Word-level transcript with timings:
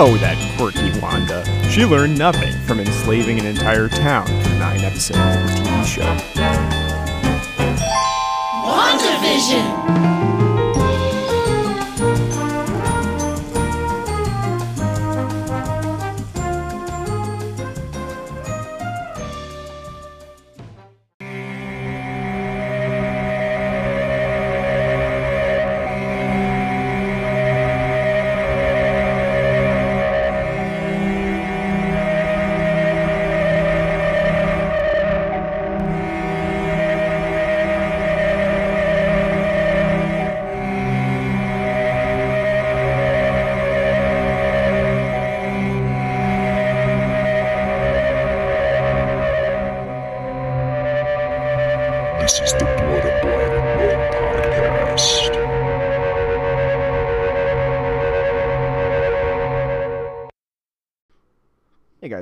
Oh, 0.00 0.16
that 0.18 0.38
quirky 0.56 0.96
Wanda. 1.00 1.44
She 1.68 1.84
learned 1.84 2.16
nothing 2.16 2.52
from 2.60 2.78
enslaving 2.78 3.40
an 3.40 3.46
entire 3.46 3.88
town 3.88 4.26
for 4.26 4.50
nine 4.50 4.78
episodes 4.80 5.18
of 5.18 5.42
the 5.42 5.48
TV 5.60 5.84
show. 5.84 6.02
WandaVision! 8.64 10.17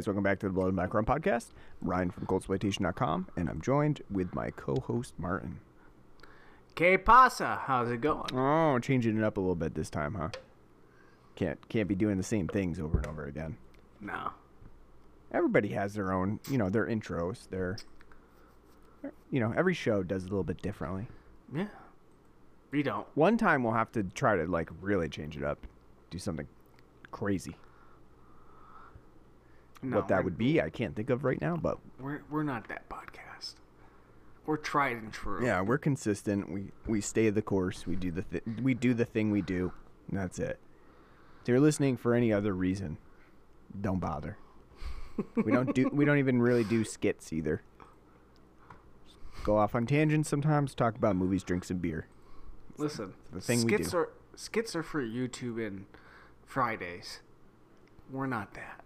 Guys, 0.06 0.14
welcome 0.14 0.22
back 0.22 0.38
to 0.38 0.46
the 0.46 0.52
Blood 0.52 0.68
and 0.68 0.76
Background 0.76 1.06
podcast. 1.06 1.48
I'm 1.82 1.88
Ryan 1.88 2.10
from 2.12 2.26
ColdSploitation.com, 2.26 3.28
and 3.36 3.48
I'm 3.48 3.60
joined 3.60 4.02
with 4.08 4.32
my 4.36 4.50
co-host 4.50 5.14
Martin. 5.18 5.58
Que 6.76 6.96
pasa? 6.96 7.60
How's 7.64 7.90
it 7.90 8.00
going? 8.00 8.32
Oh, 8.32 8.78
changing 8.78 9.18
it 9.18 9.24
up 9.24 9.36
a 9.36 9.40
little 9.40 9.56
bit 9.56 9.74
this 9.74 9.90
time, 9.90 10.14
huh? 10.14 10.28
Can't 11.34 11.68
can't 11.68 11.88
be 11.88 11.96
doing 11.96 12.18
the 12.18 12.22
same 12.22 12.46
things 12.46 12.78
over 12.78 12.98
and 12.98 13.06
over 13.08 13.24
again. 13.24 13.56
No. 14.00 14.30
Everybody 15.32 15.70
has 15.70 15.94
their 15.94 16.12
own, 16.12 16.38
you 16.48 16.56
know, 16.56 16.70
their 16.70 16.86
intros. 16.86 17.48
Their, 17.50 17.76
you 19.32 19.40
know, 19.40 19.52
every 19.56 19.74
show 19.74 20.04
does 20.04 20.22
it 20.22 20.26
a 20.26 20.30
little 20.30 20.44
bit 20.44 20.62
differently. 20.62 21.08
Yeah. 21.52 21.66
We 22.70 22.84
don't. 22.84 23.08
One 23.14 23.36
time 23.36 23.64
we'll 23.64 23.72
have 23.72 23.90
to 23.92 24.04
try 24.04 24.36
to 24.36 24.44
like 24.44 24.70
really 24.80 25.08
change 25.08 25.36
it 25.36 25.42
up, 25.42 25.66
do 26.10 26.18
something 26.18 26.46
crazy. 27.10 27.56
No, 29.82 29.96
what 29.96 30.08
that 30.08 30.24
would 30.24 30.38
be, 30.38 30.60
I 30.60 30.70
can't 30.70 30.96
think 30.96 31.10
of 31.10 31.24
right 31.24 31.40
now, 31.40 31.56
but 31.56 31.78
We're 32.00 32.22
we're 32.30 32.42
not 32.42 32.68
that 32.68 32.88
podcast. 32.88 33.54
We're 34.46 34.56
tried 34.56 34.96
and 34.96 35.12
true. 35.12 35.44
yeah, 35.44 35.60
we're 35.60 35.78
consistent. 35.78 36.50
We 36.50 36.70
we 36.86 37.00
stay 37.00 37.30
the 37.30 37.42
course. 37.42 37.86
We 37.86 37.96
do 37.96 38.10
the 38.10 38.22
th- 38.22 38.44
we 38.62 38.74
do 38.74 38.94
the 38.94 39.04
thing 39.04 39.30
we 39.30 39.42
do, 39.42 39.72
and 40.08 40.18
that's 40.18 40.38
it. 40.38 40.58
If 41.42 41.48
you're 41.48 41.60
listening 41.60 41.96
for 41.96 42.14
any 42.14 42.32
other 42.32 42.52
reason, 42.54 42.98
don't 43.80 44.00
bother. 44.00 44.38
we 45.36 45.52
don't 45.52 45.74
do 45.74 45.88
we 45.92 46.04
don't 46.04 46.18
even 46.18 46.40
really 46.40 46.64
do 46.64 46.84
skits 46.84 47.32
either. 47.32 47.62
Go 49.44 49.56
off 49.58 49.74
on 49.74 49.86
tangents 49.86 50.28
sometimes, 50.28 50.74
talk 50.74 50.96
about 50.96 51.14
movies, 51.16 51.44
drinks, 51.44 51.70
and 51.70 51.80
beer. 51.80 52.08
Listen, 52.78 53.14
the 53.32 53.40
thing 53.40 53.64
we 53.64 53.76
do. 53.76 53.96
are 53.96 54.10
skits 54.34 54.74
are 54.74 54.82
for 54.82 55.02
YouTube 55.02 55.64
and 55.64 55.86
Fridays. 56.44 57.20
We're 58.10 58.26
not 58.26 58.54
that. 58.54 58.82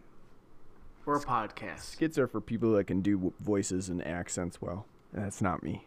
We're 1.05 1.17
a 1.17 1.21
podcast. 1.21 1.81
Skits 1.81 2.19
are 2.19 2.27
for 2.29 2.41
people 2.41 2.73
that 2.73 2.85
can 2.85 3.01
do 3.01 3.33
voices 3.41 3.89
and 3.89 4.07
accents 4.07 4.61
well. 4.61 4.87
and 5.13 5.25
That's 5.25 5.41
not 5.43 5.63
me. 5.63 5.87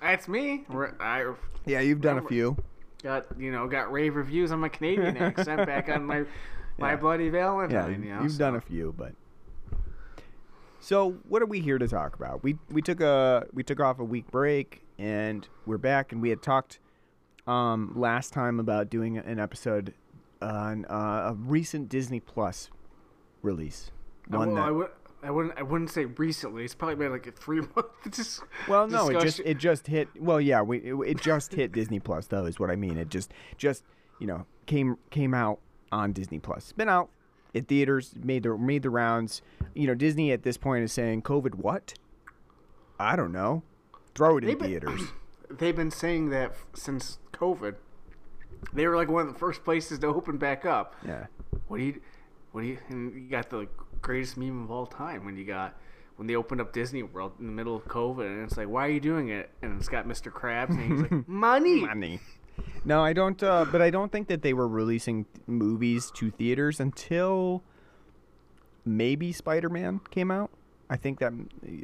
That's 0.00 0.28
me. 0.28 0.64
We're, 0.68 0.94
I 1.00 1.32
Yeah, 1.66 1.80
you've 1.80 2.00
done 2.00 2.18
a 2.18 2.22
few. 2.22 2.56
got 3.02 3.26
you 3.38 3.50
know 3.50 3.66
got 3.66 3.90
rave 3.92 4.14
reviews 4.16 4.52
on 4.52 4.60
my 4.60 4.68
Canadian 4.68 5.16
accent 5.18 5.66
back 5.66 5.88
on 5.88 6.04
my 6.04 6.24
my 6.78 6.90
Yeah. 6.90 6.96
bloody 6.96 7.24
Yeah, 7.24 7.30
Valentine. 7.30 8.02
you 8.02 8.14
know, 8.14 8.22
you've 8.22 8.38
done 8.38 8.52
so- 8.54 8.58
a 8.58 8.60
few, 8.60 8.94
but 8.96 9.12
so 10.80 11.12
what 11.28 11.42
are 11.42 11.46
we 11.46 11.60
here 11.60 11.78
to 11.78 11.88
talk 11.88 12.14
about? 12.14 12.42
We 12.44 12.58
we 12.70 12.82
took 12.82 13.00
a 13.00 13.46
we 13.52 13.62
took 13.64 13.80
off 13.80 13.98
a 13.98 14.04
week 14.04 14.30
break 14.30 14.82
and 14.98 15.46
we're 15.66 15.78
back, 15.78 16.12
and 16.12 16.20
we 16.22 16.30
had 16.30 16.42
talked 16.42 16.78
um, 17.46 17.92
last 17.96 18.32
time 18.32 18.60
about 18.60 18.90
doing 18.90 19.16
an 19.18 19.38
episode 19.40 19.94
on 20.42 20.84
uh, 20.86 21.30
a 21.30 21.34
recent 21.34 21.88
Disney 21.88 22.20
Plus 22.20 22.68
release. 23.42 23.90
One 24.28 24.48
well, 24.48 24.56
that 24.56 24.64
I 24.64 24.70
would. 24.70 24.88
I 25.20 25.30
wouldn't. 25.32 25.58
I 25.58 25.62
wouldn't 25.62 25.90
say 25.90 26.04
recently. 26.04 26.64
It's 26.64 26.74
probably 26.74 26.94
been 26.96 27.10
like 27.10 27.26
a 27.26 27.32
three 27.32 27.60
month. 27.76 27.86
Dis- 28.10 28.40
Well, 28.68 28.86
no, 28.86 29.08
it 29.08 29.20
just 29.20 29.40
it 29.40 29.58
just 29.58 29.86
hit. 29.88 30.08
Well, 30.18 30.40
yeah, 30.40 30.62
we 30.62 30.78
it, 30.78 30.94
it 31.06 31.20
just 31.20 31.54
hit 31.54 31.72
Disney 31.72 31.98
Plus 31.98 32.26
though 32.28 32.44
is 32.44 32.60
what 32.60 32.70
I 32.70 32.76
mean. 32.76 32.96
It 32.98 33.08
just 33.08 33.32
just 33.56 33.82
you 34.20 34.26
know 34.26 34.46
came 34.66 34.96
came 35.10 35.34
out 35.34 35.58
on 35.90 36.12
Disney 36.12 36.38
Plus. 36.38 36.58
It's 36.64 36.72
been 36.72 36.88
out 36.88 37.08
at 37.54 37.66
theaters, 37.66 38.14
made 38.22 38.44
the 38.44 38.56
made 38.56 38.82
the 38.82 38.90
rounds. 38.90 39.42
You 39.74 39.88
know, 39.88 39.94
Disney 39.94 40.30
at 40.30 40.42
this 40.44 40.56
point 40.56 40.84
is 40.84 40.92
saying 40.92 41.22
COVID 41.22 41.56
what? 41.56 41.94
I 43.00 43.16
don't 43.16 43.32
know. 43.32 43.62
Throw 44.14 44.36
it 44.36 44.44
in 44.44 44.48
They've 44.50 44.58
been- 44.58 44.68
theaters. 44.68 45.00
They've 45.50 45.74
been 45.76 45.90
saying 45.90 46.28
that 46.30 46.54
since 46.74 47.18
COVID. 47.32 47.76
They 48.72 48.86
were 48.86 48.96
like 48.96 49.08
one 49.08 49.26
of 49.26 49.32
the 49.32 49.38
first 49.38 49.64
places 49.64 49.98
to 50.00 50.08
open 50.08 50.36
back 50.36 50.66
up. 50.66 50.94
Yeah. 51.06 51.26
What 51.68 51.78
do 51.78 51.84
you? 51.84 52.00
What 52.52 52.62
do 52.62 52.66
you? 52.68 52.78
And 52.88 53.14
you 53.14 53.28
got 53.30 53.50
the 53.50 53.68
greatest 54.00 54.36
meme 54.36 54.62
of 54.64 54.70
all 54.70 54.86
time 54.86 55.24
when 55.24 55.36
you 55.36 55.44
got 55.44 55.76
when 56.16 56.26
they 56.26 56.34
opened 56.34 56.60
up 56.60 56.72
Disney 56.72 57.02
World 57.02 57.32
in 57.38 57.46
the 57.46 57.52
middle 57.52 57.76
of 57.76 57.84
COVID, 57.84 58.26
and 58.26 58.44
it's 58.44 58.56
like, 58.56 58.68
why 58.68 58.86
are 58.86 58.90
you 58.90 59.00
doing 59.00 59.28
it? 59.28 59.50
And 59.62 59.78
it's 59.78 59.88
got 59.88 60.06
Mr. 60.06 60.32
Krabs, 60.32 60.70
and 60.70 60.80
he's 60.92 61.02
like, 61.12 61.28
money. 61.28 61.80
Money. 61.82 62.20
No, 62.84 63.04
I 63.04 63.12
don't. 63.12 63.40
Uh, 63.42 63.64
but 63.70 63.80
I 63.80 63.90
don't 63.90 64.10
think 64.10 64.26
that 64.28 64.42
they 64.42 64.52
were 64.52 64.66
releasing 64.66 65.26
movies 65.46 66.10
to 66.16 66.30
theaters 66.32 66.80
until 66.80 67.62
maybe 68.84 69.32
Spider 69.32 69.68
Man 69.68 70.00
came 70.10 70.30
out. 70.30 70.50
I 70.90 70.96
think 70.96 71.18
that 71.20 71.32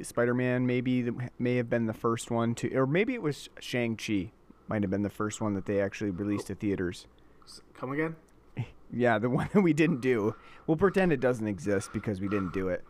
Spider 0.03 0.35
Man 0.35 0.67
maybe 0.67 1.03
the- 1.03 1.31
may 1.39 1.57
have 1.57 1.69
been 1.71 1.87
the 1.87 1.93
first 1.95 2.31
one 2.31 2.55
to, 2.57 2.75
or 2.75 2.87
maybe 2.87 3.15
it 3.15 3.23
was 3.23 3.49
Shang 3.61 3.97
Chi 3.97 4.33
might 4.67 4.83
have 4.83 4.91
been 4.91 5.03
the 5.03 5.11
first 5.11 5.41
one 5.43 5.53
that 5.55 5.67
they 5.67 5.81
actually 5.81 6.11
released 6.11 6.47
to 6.47 6.55
theaters. 6.55 7.07
Come 7.75 7.93
again? 7.93 8.17
Yeah, 8.95 9.19
the 9.19 9.29
one 9.39 9.49
that 9.53 9.61
we 9.63 9.73
didn't 9.73 10.01
do. 10.01 10.35
We'll 10.67 10.77
pretend 10.77 11.13
it 11.13 11.21
doesn't 11.21 11.47
exist 11.47 11.91
because 11.93 12.21
we 12.21 12.29
didn't 12.29 12.53
do 12.53 12.69
it. 12.69 12.85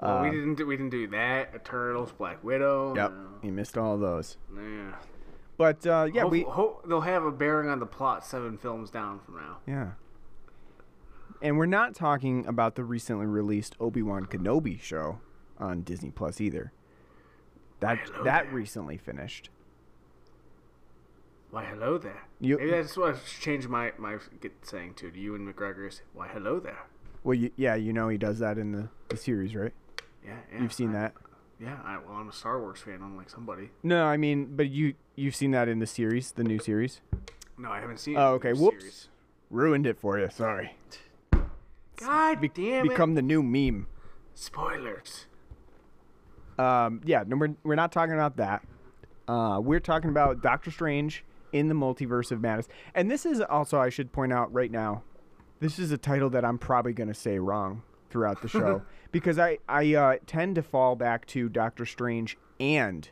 Well, 0.00 0.22
we 0.22 0.28
Um, 0.28 0.34
didn't. 0.34 0.54
Do, 0.56 0.66
we 0.66 0.76
didn't 0.76 0.90
do 0.90 1.06
that. 1.08 1.52
Eternals, 1.54 2.12
Black 2.12 2.42
Widow. 2.42 2.94
Yep, 2.96 3.12
no. 3.12 3.26
you 3.42 3.52
missed 3.52 3.78
all 3.78 3.94
of 3.94 4.00
those. 4.00 4.36
Yeah. 4.54 4.94
But 5.56 5.86
uh, 5.86 6.08
yeah, 6.12 6.22
Hope- 6.22 6.32
we 6.32 6.42
hope 6.42 6.88
they'll 6.88 7.00
have 7.02 7.24
a 7.24 7.30
bearing 7.30 7.68
on 7.70 7.78
the 7.78 7.86
plot 7.86 8.26
seven 8.26 8.58
films 8.58 8.90
down 8.90 9.20
from 9.20 9.36
now. 9.36 9.58
Yeah. 9.66 9.90
And 11.40 11.58
we're 11.58 11.66
not 11.66 11.94
talking 11.94 12.46
about 12.46 12.74
the 12.74 12.84
recently 12.84 13.26
released 13.26 13.76
Obi 13.78 14.02
Wan 14.02 14.24
Kenobi 14.26 14.80
show 14.80 15.20
on 15.58 15.82
Disney 15.82 16.10
Plus 16.10 16.40
either. 16.40 16.72
That 17.80 17.98
that 18.24 18.46
there. 18.46 18.54
recently 18.54 18.96
finished. 18.96 19.50
Why, 21.54 21.64
hello 21.66 21.98
there. 21.98 22.24
You- 22.40 22.58
Maybe 22.58 22.72
that's 22.72 22.96
what 22.96 23.14
I 23.14 23.18
should 23.24 23.40
change 23.40 23.68
my 23.68 23.92
my 23.96 24.18
get 24.40 24.54
saying 24.62 24.94
to 24.94 25.08
Ewan 25.16 25.46
McGregor's. 25.46 26.02
Why, 26.12 26.26
hello 26.26 26.58
there. 26.58 26.80
Well, 27.22 27.34
you, 27.34 27.52
yeah, 27.54 27.76
you 27.76 27.92
know 27.92 28.08
he 28.08 28.18
does 28.18 28.40
that 28.40 28.58
in 28.58 28.72
the, 28.72 28.88
the 29.08 29.16
series, 29.16 29.54
right? 29.54 29.72
Yeah, 30.26 30.32
yeah. 30.52 30.62
You've 30.62 30.72
seen 30.72 30.90
I- 30.90 30.92
that. 30.94 31.14
Yeah. 31.60 31.76
I, 31.84 31.98
well, 31.98 32.16
I'm 32.16 32.28
a 32.28 32.32
Star 32.32 32.60
Wars 32.60 32.80
fan, 32.80 32.98
unlike 33.00 33.30
somebody. 33.30 33.70
No, 33.84 34.04
I 34.04 34.16
mean, 34.16 34.56
but 34.56 34.68
you 34.68 34.94
you've 35.14 35.36
seen 35.36 35.52
that 35.52 35.68
in 35.68 35.78
the 35.78 35.86
series, 35.86 36.32
the 36.32 36.42
new 36.42 36.58
series. 36.58 37.00
No, 37.56 37.70
I 37.70 37.78
haven't 37.78 38.00
seen. 38.00 38.16
Oh, 38.16 38.36
the 38.36 38.48
okay. 38.48 38.52
Whoops. 38.52 38.80
series. 38.80 39.08
Ruined 39.48 39.86
it 39.86 39.96
for 39.96 40.18
you. 40.18 40.28
Sorry. 40.30 40.74
God 41.98 42.40
Be- 42.40 42.48
damn 42.48 42.84
it! 42.84 42.88
become 42.88 43.14
the 43.14 43.22
new 43.22 43.44
meme. 43.44 43.86
Spoilers. 44.34 45.26
Um, 46.58 47.00
yeah, 47.04 47.22
no, 47.24 47.36
we're, 47.36 47.54
we're 47.62 47.74
not 47.76 47.92
talking 47.92 48.14
about 48.14 48.38
that. 48.38 48.64
Uh, 49.28 49.60
we're 49.62 49.78
talking 49.78 50.10
about 50.10 50.42
Doctor 50.42 50.72
Strange 50.72 51.22
in 51.54 51.68
the 51.68 51.74
Multiverse 51.74 52.32
of 52.32 52.42
Madness. 52.42 52.68
And 52.94 53.08
this 53.08 53.24
is 53.24 53.40
also, 53.40 53.78
I 53.78 53.88
should 53.88 54.12
point 54.12 54.32
out 54.32 54.52
right 54.52 54.72
now, 54.72 55.04
this 55.60 55.78
is 55.78 55.92
a 55.92 55.96
title 55.96 56.28
that 56.30 56.44
I'm 56.44 56.58
probably 56.58 56.92
going 56.92 57.08
to 57.08 57.14
say 57.14 57.38
wrong 57.38 57.82
throughout 58.10 58.42
the 58.42 58.48
show 58.48 58.82
because 59.12 59.38
I, 59.38 59.58
I 59.68 59.94
uh, 59.94 60.16
tend 60.26 60.56
to 60.56 60.62
fall 60.62 60.96
back 60.96 61.26
to 61.28 61.48
Doctor 61.48 61.86
Strange 61.86 62.36
and 62.58 63.08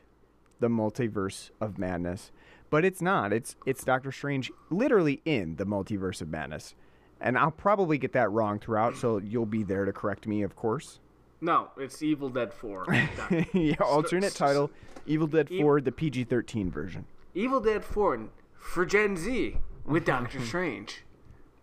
the 0.58 0.68
Multiverse 0.68 1.50
of 1.60 1.78
Madness. 1.78 2.32
But 2.68 2.84
it's 2.84 3.00
not. 3.00 3.32
It's 3.32 3.54
it's 3.64 3.84
Doctor 3.84 4.10
Strange 4.10 4.50
literally 4.70 5.20
in 5.24 5.56
the 5.56 5.64
Multiverse 5.66 6.20
of 6.20 6.28
Madness. 6.28 6.74
And 7.20 7.38
I'll 7.38 7.50
probably 7.52 7.98
get 7.98 8.12
that 8.14 8.32
wrong 8.32 8.58
throughout, 8.58 8.96
so 8.96 9.18
you'll 9.18 9.46
be 9.46 9.62
there 9.62 9.84
to 9.84 9.92
correct 9.92 10.26
me, 10.26 10.42
of 10.42 10.56
course. 10.56 10.98
No, 11.40 11.68
it's 11.76 12.02
Evil 12.02 12.28
Dead 12.28 12.52
Four. 12.52 12.86
Yeah, 13.52 13.76
alternate 13.80 14.34
title: 14.34 14.70
Evil 15.06 15.28
Dead 15.28 15.48
E- 15.50 15.60
4, 15.60 15.82
the 15.82 15.92
PG-13 15.92 16.72
version. 16.72 17.04
Evil 17.34 17.60
Dead 17.60 17.84
Four 17.84 18.28
for 18.58 18.84
Gen 18.86 19.16
Z. 19.16 19.56
with 19.84 20.04
Doctor 20.04 20.40
Strange. 20.44 21.02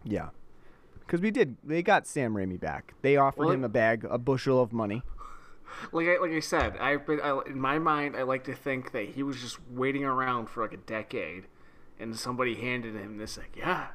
Yeah. 0.03 0.29
Because 0.99 1.21
we 1.21 1.31
did, 1.31 1.57
they 1.63 1.81
got 1.81 2.05
Sam 2.05 2.33
Raimi 2.35 2.59
back. 2.59 2.93
They 3.01 3.17
offered 3.17 3.45
Well, 3.45 3.51
him 3.51 3.63
a 3.63 3.69
bag, 3.69 4.05
a 4.09 4.17
bushel 4.17 4.61
of 4.61 4.71
money. 4.71 5.01
Like 5.91 6.07
I, 6.07 6.17
like 6.19 6.31
I 6.31 6.39
said, 6.39 6.77
I've 6.77 7.05
been 7.05 7.19
I, 7.21 7.39
in 7.47 7.59
my 7.59 7.79
mind. 7.79 8.15
I 8.15 8.23
like 8.23 8.43
to 8.45 8.53
think 8.55 8.91
that 8.91 9.09
he 9.09 9.23
was 9.23 9.39
just 9.39 9.59
waiting 9.71 10.03
around 10.03 10.47
for 10.49 10.61
like 10.63 10.73
a 10.73 10.77
decade, 10.77 11.45
and 11.99 12.15
somebody 12.15 12.55
handed 12.55 12.95
him 12.95 13.17
this 13.17 13.37
like, 13.37 13.55
yeah, 13.55 13.87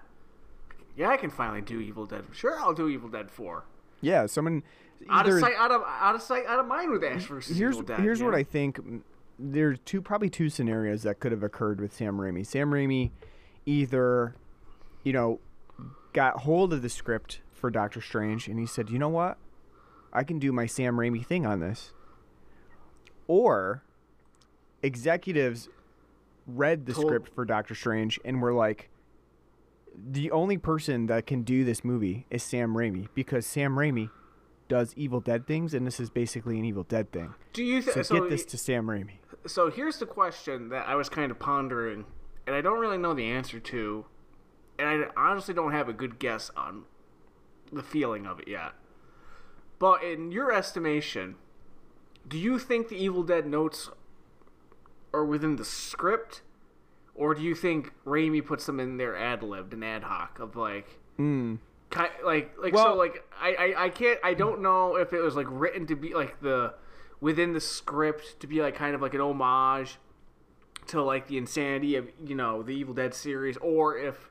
yeah, 0.97 1.09
I 1.11 1.17
can 1.17 1.31
finally 1.31 1.61
do 1.61 1.81
Evil 1.81 2.06
Dead. 2.06 2.25
Sure, 2.32 2.59
I'll 2.59 2.75
do 2.75 2.88
Evil 2.88 3.09
Dead 3.09 3.31
Four. 3.31 3.65
Yeah, 4.00 4.26
someone. 4.26 4.62
Out 5.11 5.29
of 5.29 5.38
sight, 5.41 5.55
out 5.59 5.73
of 5.73 5.82
out 5.87 6.15
of 6.15 6.23
sight, 6.23 6.47
out 6.47 6.59
of 6.61 6.67
mind 6.67 6.91
with 6.93 7.05
Ash 7.05 7.25
versus 7.26 7.56
here's 7.59 7.75
Evil 7.75 7.87
Dead. 7.87 8.00
here's 8.00 8.21
you 8.21 8.26
what? 8.26 8.35
I 8.35 8.44
think. 8.44 8.79
There's 9.39 9.79
two 9.85 10.01
probably 10.01 10.31
two 10.31 10.49
scenarios 10.49 11.03
that 11.03 11.19
could 11.21 11.33
have 11.33 11.43
occurred 11.43 11.81
with 11.81 11.93
Sam 11.93 12.19
Raimi. 12.19 12.47
Sam 12.47 12.71
Raimi 12.71 13.11
either, 13.67 14.35
you 15.03 15.13
know, 15.13 15.41
got 16.13 16.41
hold 16.41 16.73
of 16.73 16.83
the 16.83 16.89
script 16.89 17.41
for 17.53 17.71
Doctor 17.71 18.01
Strange 18.01 18.47
and 18.49 18.59
he 18.61 18.67
said, 18.67 18.91
you 18.91 18.99
know 18.99 19.09
what, 19.09 19.37
I 20.13 20.23
can 20.23 20.39
do 20.39 20.53
my 20.53 20.67
Sam 20.67 20.97
Raimi 20.97 21.25
thing 21.27 21.45
on 21.47 21.61
this. 21.61 21.93
Or 23.27 23.83
executives 24.83 25.69
read 26.47 26.87
the 26.87 26.93
Told- 26.93 27.07
script 27.07 27.35
for 27.35 27.45
Doctor 27.45 27.75
Strange 27.75 28.21
and 28.25 28.41
were 28.43 28.53
like, 28.53 28.91
the 29.97 30.31
only 30.31 30.59
person 30.59 31.07
that 31.07 31.27
can 31.27 31.43
do 31.43 31.65
this 31.65 31.85
movie 31.85 32.27
is 32.31 32.43
Sam 32.43 32.75
Raimi 32.75 33.09
because 33.15 33.47
Sam 33.47 33.77
Raimi 33.77 34.11
does 34.67 34.93
Evil 34.97 35.21
Dead 35.21 35.47
things, 35.47 35.73
and 35.75 35.87
this 35.87 36.01
is 36.01 36.11
basically 36.11 36.59
an 36.59 36.65
Evil 36.65 36.83
Dead 36.85 37.13
thing. 37.13 37.35
Do 37.53 37.63
you 37.63 37.81
So, 37.83 38.03
so, 38.03 38.21
get 38.21 38.31
this 38.31 38.45
to 38.47 38.59
Sam 38.59 38.87
Raimi. 38.87 39.19
So 39.46 39.70
here's 39.70 39.99
the 39.99 40.06
question 40.06 40.69
that 40.70 40.88
I 40.88 40.94
was 40.94 41.08
kind 41.08 41.31
of 41.31 41.38
pondering, 41.38 42.05
and 42.46 42.55
I 42.56 42.61
don't 42.61 42.79
really 42.81 42.99
know 42.99 43.14
the 43.14 43.25
answer 43.26 43.61
to, 43.61 44.06
and 44.79 44.88
I 44.88 45.05
honestly 45.17 45.55
don't 45.55 45.73
have 45.73 45.88
a 45.88 45.93
good 45.93 46.19
guess 46.19 46.50
on 46.56 46.85
the 47.73 47.82
feeling 47.82 48.26
of 48.26 48.41
it 48.41 48.49
yet. 48.49 48.73
But 49.79 50.02
in 50.02 50.32
your 50.32 50.52
estimation, 50.52 51.37
do 52.26 52.38
you 52.38 52.58
think 52.58 52.88
the 52.88 52.96
Evil 52.96 53.23
Dead 53.23 53.46
notes 53.46 53.91
are 55.12 55.25
within 55.25 55.56
the 55.56 55.64
script, 55.64 56.43
or 57.14 57.35
do 57.35 57.43
you 57.43 57.55
think 57.55 57.93
Raimi 58.05 58.44
puts 58.44 58.67
them 58.67 58.81
in 58.81 58.97
there 58.97 59.17
ad 59.17 59.43
libbed 59.43 59.73
and 59.75 59.85
ad 59.85 60.05
hoc 60.05 60.38
of 60.38 60.56
like? 60.56 60.99
Mm. 61.19 61.58
like 62.25 62.52
like 62.58 62.73
Well- 62.73 62.87
so 62.87 62.94
like 62.94 63.25
I, 63.40 63.55
I 63.55 63.85
I 63.85 63.88
can't 63.88 64.19
I 64.25 64.35
don't 64.35 64.61
know 64.61 64.97
if 64.97 65.12
it 65.12 65.20
was 65.20 65.37
like 65.37 65.47
written 65.49 65.87
to 65.87 65.94
be 65.94 66.12
like 66.14 66.40
the 66.40 66.75
within 67.25 67.55
the 67.55 67.61
script 67.61 68.38
to 68.38 68.47
be 68.47 68.61
like 68.61 68.75
kind 68.75 68.94
of 68.94 69.00
like 69.00 69.15
an 69.15 69.21
homage 69.23 69.97
to 70.87 71.00
like 71.00 71.26
the 71.26 71.38
insanity 71.38 71.97
of 71.97 72.06
you 72.23 72.35
know 72.35 72.62
the 72.62 72.73
Evil 72.73 72.93
Dead 72.93 73.15
series 73.15 73.56
or 73.62 73.97
if 73.97 74.31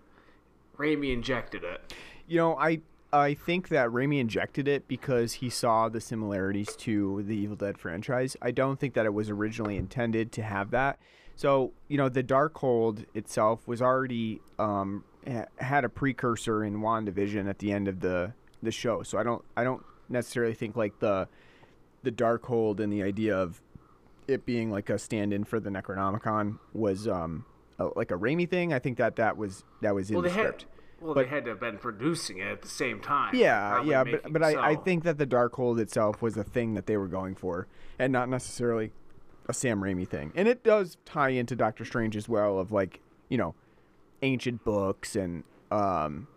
Raimi 0.78 1.12
injected 1.12 1.64
it. 1.64 1.92
You 2.28 2.38
know, 2.38 2.56
I 2.56 2.82
I 3.12 3.34
think 3.34 3.70
that 3.70 3.90
Raimi 3.90 4.20
injected 4.20 4.68
it 4.68 4.88
because 4.88 5.34
he 5.34 5.50
saw 5.50 5.90
the 5.90 6.00
similarities 6.00 6.76
to 6.78 7.24
the 7.24 7.36
Evil 7.36 7.56
Dead 7.56 7.80
franchise. 7.80 8.38
I 8.44 8.52
don't 8.52 8.80
think 8.80 8.94
that 8.94 9.08
it 9.08 9.14
was 9.16 9.32
originally 9.32 9.76
intended 9.76 10.32
to 10.34 10.44
have 10.44 10.70
that. 10.70 11.00
So, 11.36 11.72
you 11.88 11.98
know, 11.98 12.10
the 12.10 12.24
Darkhold 12.24 13.06
itself 13.16 13.68
was 13.68 13.82
already 13.82 14.40
um, 14.60 15.04
ha- 15.28 15.48
had 15.58 15.84
a 15.84 15.90
precursor 15.90 16.64
in 16.64 16.76
WandaVision 16.76 17.50
at 17.50 17.58
the 17.58 17.72
end 17.72 17.88
of 17.88 18.02
the 18.02 18.34
the 18.62 18.72
show. 18.72 19.02
So 19.02 19.18
I 19.18 19.24
don't 19.24 19.44
I 19.58 19.64
don't 19.64 19.84
necessarily 20.10 20.54
think 20.54 20.76
like 20.76 21.00
the 21.00 21.28
the 22.04 22.12
Darkhold 22.12 22.80
and 22.80 22.92
the 22.92 23.02
idea 23.04 23.36
of 23.36 23.62
it 24.28 24.46
being 24.46 24.72
like 24.72 24.90
a 24.90 24.98
stand-in 24.98 25.44
for 25.44 25.60
the 25.60 25.70
Necronomicon 25.70 26.60
was 26.74 27.08
um 27.08 27.46
a, 27.80 27.86
like 27.96 28.12
a 28.12 28.16
Raimi 28.16 28.48
thing. 28.50 28.72
I 28.74 28.80
think 28.80 28.98
that 28.98 29.16
that 29.18 29.38
was 29.38 29.64
that 29.82 29.96
was 29.96 30.10
in 30.10 30.16
Well, 30.16 30.24
the 30.24 30.30
they 30.30 30.36
had 30.36 30.46
script. 30.46 30.66
well 31.02 31.14
But- 31.14 31.24
they 31.24 31.28
had 31.30 31.44
to 31.46 31.52
have 31.52 31.60
been 31.60 31.78
producing 31.78 32.38
it 32.38 32.48
at 32.48 32.62
the 32.62 32.68
same 32.68 33.00
time. 33.02 33.34
Yeah, 33.36 33.84
yeah, 33.84 34.04
but 34.04 34.32
but 34.32 34.44
I, 34.44 34.72
I 34.72 34.76
think 34.76 35.04
that 35.04 35.18
the 35.18 35.28
Darkhold 35.28 35.80
itself 35.80 36.22
was 36.22 36.38
a 36.38 36.44
thing 36.44 36.74
that 36.76 36.86
they 36.86 36.98
were 36.98 37.08
going 37.08 37.36
for, 37.36 37.68
and 38.00 38.14
not 38.14 38.30
necessarily 38.30 38.92
a 39.50 39.54
Sam 39.54 39.82
Raimi 39.82 40.08
thing. 40.08 40.32
And 40.36 40.48
it 40.48 40.64
does 40.64 40.98
tie 41.04 41.30
into 41.30 41.56
Doctor 41.56 41.84
Strange 41.84 42.16
as 42.16 42.30
well, 42.30 42.60
of 42.60 42.72
like 42.72 43.02
you 43.30 43.38
know, 43.38 43.56
ancient 44.22 44.64
books 44.64 45.16
and 45.16 45.44
um, 45.72 46.28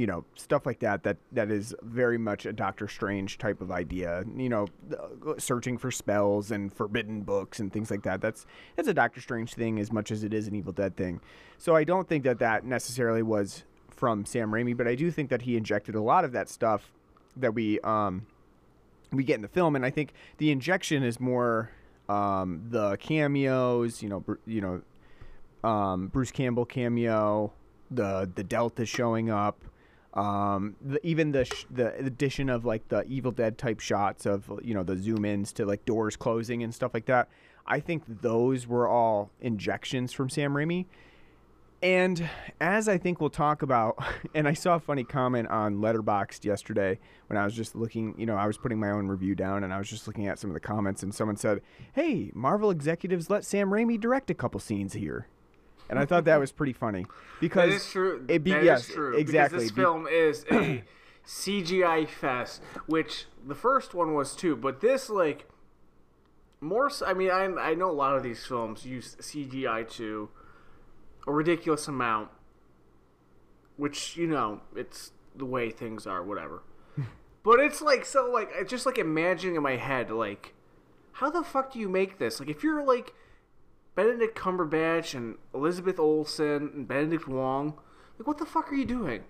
you 0.00 0.06
know, 0.06 0.24
stuff 0.34 0.64
like 0.64 0.78
that. 0.78 1.02
That 1.02 1.18
that 1.32 1.50
is 1.50 1.74
very 1.82 2.16
much 2.16 2.46
a 2.46 2.54
Doctor 2.54 2.88
Strange 2.88 3.36
type 3.36 3.60
of 3.60 3.70
idea. 3.70 4.24
You 4.34 4.48
know, 4.48 4.66
uh, 4.90 5.34
searching 5.36 5.76
for 5.76 5.90
spells 5.90 6.50
and 6.50 6.72
forbidden 6.72 7.20
books 7.20 7.60
and 7.60 7.70
things 7.70 7.90
like 7.90 8.02
that. 8.04 8.22
That's 8.22 8.46
that's 8.76 8.88
a 8.88 8.94
Doctor 8.94 9.20
Strange 9.20 9.52
thing 9.52 9.78
as 9.78 9.92
much 9.92 10.10
as 10.10 10.24
it 10.24 10.32
is 10.32 10.48
an 10.48 10.54
Evil 10.54 10.72
Dead 10.72 10.96
thing. 10.96 11.20
So 11.58 11.76
I 11.76 11.84
don't 11.84 12.08
think 12.08 12.24
that 12.24 12.38
that 12.38 12.64
necessarily 12.64 13.22
was 13.22 13.64
from 13.90 14.24
Sam 14.24 14.50
Raimi, 14.52 14.74
but 14.74 14.88
I 14.88 14.94
do 14.94 15.10
think 15.10 15.28
that 15.28 15.42
he 15.42 15.58
injected 15.58 15.94
a 15.94 16.00
lot 16.00 16.24
of 16.24 16.32
that 16.32 16.48
stuff 16.48 16.90
that 17.36 17.52
we 17.52 17.78
um 17.80 18.26
we 19.12 19.22
get 19.22 19.34
in 19.34 19.42
the 19.42 19.48
film, 19.48 19.76
and 19.76 19.84
I 19.84 19.90
think 19.90 20.14
the 20.38 20.50
injection 20.50 21.02
is 21.02 21.20
more 21.20 21.70
um, 22.08 22.62
the 22.70 22.96
cameos. 22.96 24.02
You 24.02 24.08
know, 24.08 24.24
you 24.46 24.62
know, 24.62 25.68
um, 25.68 26.08
Bruce 26.08 26.30
Campbell 26.30 26.64
cameo, 26.64 27.52
the 27.90 28.30
the 28.34 28.44
Delta 28.44 28.86
showing 28.86 29.30
up, 29.30 29.62
um, 30.14 30.76
the, 30.80 31.04
even 31.06 31.32
the 31.32 31.44
sh- 31.44 31.66
the 31.70 31.94
addition 31.98 32.48
of 32.48 32.64
like 32.64 32.88
the 32.88 33.04
Evil 33.04 33.30
Dead 33.30 33.58
type 33.58 33.80
shots 33.80 34.26
of 34.26 34.50
you 34.62 34.74
know 34.74 34.82
the 34.82 34.96
zoom 34.96 35.24
ins 35.24 35.52
to 35.54 35.64
like 35.64 35.84
doors 35.84 36.16
closing 36.16 36.62
and 36.62 36.74
stuff 36.74 36.92
like 36.94 37.06
that. 37.06 37.28
I 37.66 37.80
think 37.80 38.04
those 38.22 38.66
were 38.66 38.88
all 38.88 39.30
injections 39.40 40.12
from 40.12 40.28
Sam 40.28 40.54
Raimi. 40.54 40.86
And 41.82 42.28
as 42.60 42.88
I 42.88 42.98
think 42.98 43.20
we'll 43.20 43.30
talk 43.30 43.62
about, 43.62 43.96
and 44.34 44.46
I 44.46 44.52
saw 44.52 44.74
a 44.74 44.80
funny 44.80 45.04
comment 45.04 45.48
on 45.48 45.76
Letterboxd 45.76 46.44
yesterday 46.44 46.98
when 47.28 47.38
I 47.38 47.44
was 47.44 47.54
just 47.54 47.74
looking, 47.74 48.14
you 48.18 48.26
know, 48.26 48.36
I 48.36 48.46
was 48.46 48.58
putting 48.58 48.78
my 48.78 48.90
own 48.90 49.08
review 49.08 49.34
down 49.34 49.64
and 49.64 49.72
I 49.72 49.78
was 49.78 49.88
just 49.88 50.06
looking 50.06 50.26
at 50.26 50.38
some 50.38 50.50
of 50.50 50.54
the 50.54 50.60
comments, 50.60 51.02
and 51.02 51.14
someone 51.14 51.36
said, 51.36 51.62
"Hey, 51.92 52.30
Marvel 52.34 52.70
executives 52.70 53.30
let 53.30 53.44
Sam 53.44 53.70
Raimi 53.70 53.98
direct 53.98 54.30
a 54.30 54.34
couple 54.34 54.60
scenes 54.60 54.92
here," 54.94 55.28
and 55.90 55.98
I 55.98 56.06
thought 56.06 56.24
that 56.24 56.38
was 56.40 56.52
pretty 56.52 56.72
funny 56.72 57.04
because 57.40 57.68
That 57.68 57.76
is 57.76 57.90
true. 57.90 58.24
It 58.28 58.42
be, 58.44 58.52
That 58.52 58.60
is 58.60 58.64
yes, 58.64 58.86
true. 58.86 59.14
exactly. 59.16 59.58
Because 59.58 59.62
this 59.64 59.72
Be- 59.72 59.82
film 59.82 60.06
is 60.06 60.44
a 60.50 60.84
CGI 61.26 62.08
fest, 62.08 62.62
which 62.86 63.26
the 63.46 63.54
first 63.54 63.92
one 63.92 64.14
was 64.14 64.34
too, 64.34 64.56
but 64.56 64.80
this 64.80 65.10
like 65.10 65.46
more. 66.60 66.90
I 67.06 67.12
mean, 67.12 67.30
I 67.30 67.44
I 67.44 67.74
know 67.74 67.90
a 67.90 67.92
lot 67.92 68.16
of 68.16 68.22
these 68.22 68.46
films 68.46 68.86
use 68.86 69.16
CGI 69.20 69.88
to 69.92 70.30
a 71.26 71.32
ridiculous 71.32 71.88
amount, 71.88 72.30
which 73.76 74.16
you 74.16 74.26
know 74.26 74.60
it's 74.76 75.12
the 75.34 75.44
way 75.44 75.70
things 75.70 76.06
are, 76.06 76.22
whatever. 76.22 76.62
but 77.42 77.60
it's 77.60 77.80
like 77.82 78.04
so 78.04 78.30
like 78.30 78.68
just 78.68 78.86
like 78.86 78.98
imagining 78.98 79.56
in 79.56 79.62
my 79.62 79.76
head 79.76 80.10
like 80.10 80.54
how 81.12 81.30
the 81.30 81.42
fuck 81.42 81.72
do 81.72 81.78
you 81.78 81.88
make 81.88 82.18
this? 82.18 82.40
Like 82.40 82.48
if 82.48 82.62
you're 82.62 82.84
like 82.84 83.12
Benedict 84.00 84.38
Cumberbatch 84.38 85.14
and 85.14 85.36
Elizabeth 85.52 85.98
Olsen 85.98 86.70
and 86.74 86.88
Benedict 86.88 87.28
Wong, 87.28 87.74
like 88.18 88.26
what 88.26 88.38
the 88.38 88.46
fuck 88.46 88.72
are 88.72 88.74
you 88.74 88.86
doing? 88.86 89.24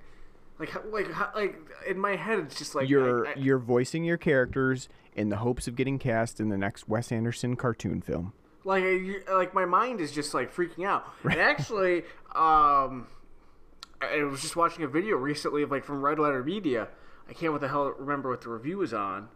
Like 0.61 0.71
how, 0.71 0.83
like 0.93 1.11
how, 1.11 1.31
like 1.35 1.59
in 1.89 1.99
my 1.99 2.15
head 2.15 2.39
it's 2.39 2.57
just 2.57 2.77
like 2.77 2.89
you're 2.89 3.27
I, 3.27 3.31
I, 3.31 3.35
you're 3.37 3.59
voicing 3.59 4.05
your 4.05 4.17
characters 4.17 4.89
in 5.17 5.29
the 5.29 5.39
hopes 5.39 5.67
of 5.67 5.75
getting 5.75 5.99
cast 5.99 6.39
in 6.39 6.51
the 6.51 6.57
next 6.57 6.89
Wes 6.89 7.11
Anderson 7.11 7.57
cartoon 7.57 8.01
film. 8.01 8.33
like 8.65 8.85
like 9.29 9.55
my 9.55 9.65
mind 9.65 10.01
is 10.01 10.13
just 10.13 10.35
like 10.35 10.55
freaking 10.55 10.87
out. 10.87 11.05
And 11.25 11.41
actually, 11.41 12.03
um, 12.37 13.09
I 14.01 14.21
I 14.21 14.23
was 14.23 14.41
just 14.41 14.55
watching 14.55 14.85
a 14.85 14.89
video 14.89 15.17
recently 15.17 15.63
of 15.65 15.73
like 15.73 15.85
from 15.85 16.01
Red 16.01 16.21
Letter 16.21 16.45
Media. 16.45 16.87
I 17.29 17.33
can't 17.33 17.51
what 17.51 17.61
the 17.61 17.69
hell 17.69 17.93
remember 17.99 18.31
what 18.31 18.43
the 18.43 18.51
review 18.51 18.79
was 18.79 18.95
on, 18.95 19.31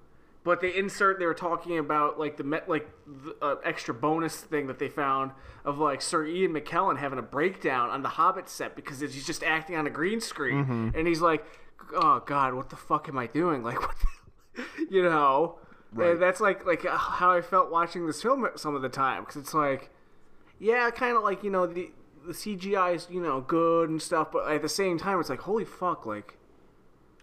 but 0.44 0.60
they 0.60 0.74
insert 0.76 1.18
they 1.18 1.26
were 1.26 1.34
talking 1.34 1.78
about 1.78 2.18
like 2.18 2.36
the 2.36 2.44
met 2.44 2.68
like 2.68 2.88
the 3.06 3.34
uh, 3.42 3.56
extra 3.64 3.94
bonus 3.94 4.36
thing 4.36 4.66
that 4.66 4.78
they 4.78 4.88
found 4.88 5.32
of 5.64 5.78
like 5.78 6.02
Sir 6.02 6.26
Ian 6.26 6.52
McKellen 6.52 6.98
having 6.98 7.18
a 7.18 7.22
breakdown 7.22 7.88
on 7.90 8.02
the 8.02 8.10
Hobbit 8.10 8.48
set 8.48 8.76
because 8.76 9.00
he's 9.00 9.26
just 9.26 9.42
acting 9.42 9.74
on 9.76 9.86
a 9.86 9.90
green 9.90 10.20
screen 10.20 10.92
and 10.94 11.08
he's 11.08 11.22
like, 11.22 11.44
oh 11.94 12.22
god, 12.26 12.54
what 12.54 12.68
the 12.70 12.76
fuck 12.76 13.08
am 13.08 13.18
I 13.18 13.26
doing? 13.26 13.62
Like 13.64 13.80
what, 13.80 13.96
the, 13.98 14.62
you 14.90 15.02
know. 15.02 15.58
And 16.12 16.20
that's 16.20 16.40
like 16.40 16.66
like 16.66 16.84
uh, 16.84 16.96
how 16.96 17.30
I 17.30 17.40
felt 17.40 17.70
watching 17.70 18.06
this 18.06 18.20
film 18.20 18.46
some 18.56 18.74
of 18.74 18.82
the 18.82 18.88
time 18.88 19.22
because 19.22 19.36
it's 19.36 19.54
like, 19.54 19.90
yeah, 20.58 20.90
kind 20.90 21.16
of 21.16 21.22
like 21.22 21.42
you 21.42 21.50
know 21.50 21.66
the 21.66 21.90
the 22.26 22.32
CGI 22.32 22.94
is 22.96 23.06
you 23.10 23.20
know 23.20 23.40
good 23.40 23.88
and 23.88 24.02
stuff, 24.02 24.32
but 24.32 24.50
at 24.50 24.60
the 24.60 24.68
same 24.68 24.98
time 24.98 25.20
it's 25.20 25.30
like 25.30 25.40
holy 25.40 25.64
fuck, 25.64 26.04
like 26.04 26.36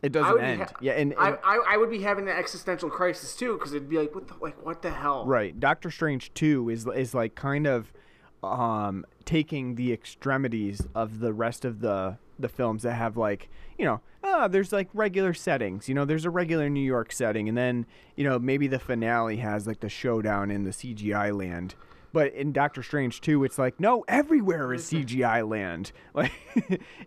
It 0.01 0.11
doesn't 0.11 0.41
end. 0.41 0.61
ha- 0.61 0.71
yeah, 0.81 0.93
and, 0.93 1.13
I, 1.17 1.29
and 1.29 1.37
I 1.43 1.57
I 1.69 1.77
would 1.77 1.89
be 1.91 2.01
having 2.01 2.27
an 2.27 2.35
existential 2.35 2.89
crisis 2.89 3.35
too 3.35 3.53
because 3.53 3.73
it'd 3.73 3.89
be 3.89 3.97
like 3.99 4.15
what 4.15 4.27
the 4.27 4.33
like 4.41 4.65
what 4.65 4.81
the 4.81 4.89
hell 4.91 5.25
Right. 5.25 5.59
Doctor 5.59 5.91
Strange 5.91 6.33
2 6.33 6.69
is 6.69 6.87
is 6.87 7.13
like 7.13 7.35
kind 7.35 7.67
of 7.67 7.91
um 8.43 9.05
taking 9.25 9.75
the 9.75 9.93
extremities 9.93 10.87
of 10.95 11.19
the 11.19 11.31
rest 11.33 11.63
of 11.65 11.81
the 11.81 12.17
the 12.39 12.49
films 12.49 12.81
that 12.81 12.93
have 12.93 13.15
like, 13.15 13.49
you 13.77 13.85
know, 13.85 14.01
ah, 14.23 14.47
there's 14.47 14.71
like 14.73 14.89
regular 14.95 15.31
settings. 15.33 15.87
You 15.87 15.93
know, 15.93 16.05
there's 16.05 16.25
a 16.25 16.31
regular 16.31 16.67
New 16.69 16.81
York 16.81 17.11
setting 17.11 17.47
and 17.47 17.55
then, 17.55 17.85
you 18.15 18.23
know, 18.23 18.39
maybe 18.39 18.65
the 18.65 18.79
finale 18.79 19.37
has 19.37 19.67
like 19.67 19.81
the 19.81 19.89
showdown 19.89 20.49
in 20.49 20.63
the 20.63 20.71
CGI 20.71 21.31
land. 21.37 21.75
But 22.13 22.33
in 22.33 22.51
Doctor 22.51 22.83
Strange 22.83 23.21
2, 23.21 23.43
it's 23.43 23.57
like, 23.57 23.79
no, 23.79 24.03
everywhere 24.07 24.73
is 24.73 24.89
CGI 24.91 25.47
land. 25.47 25.91
Like, 26.13 26.31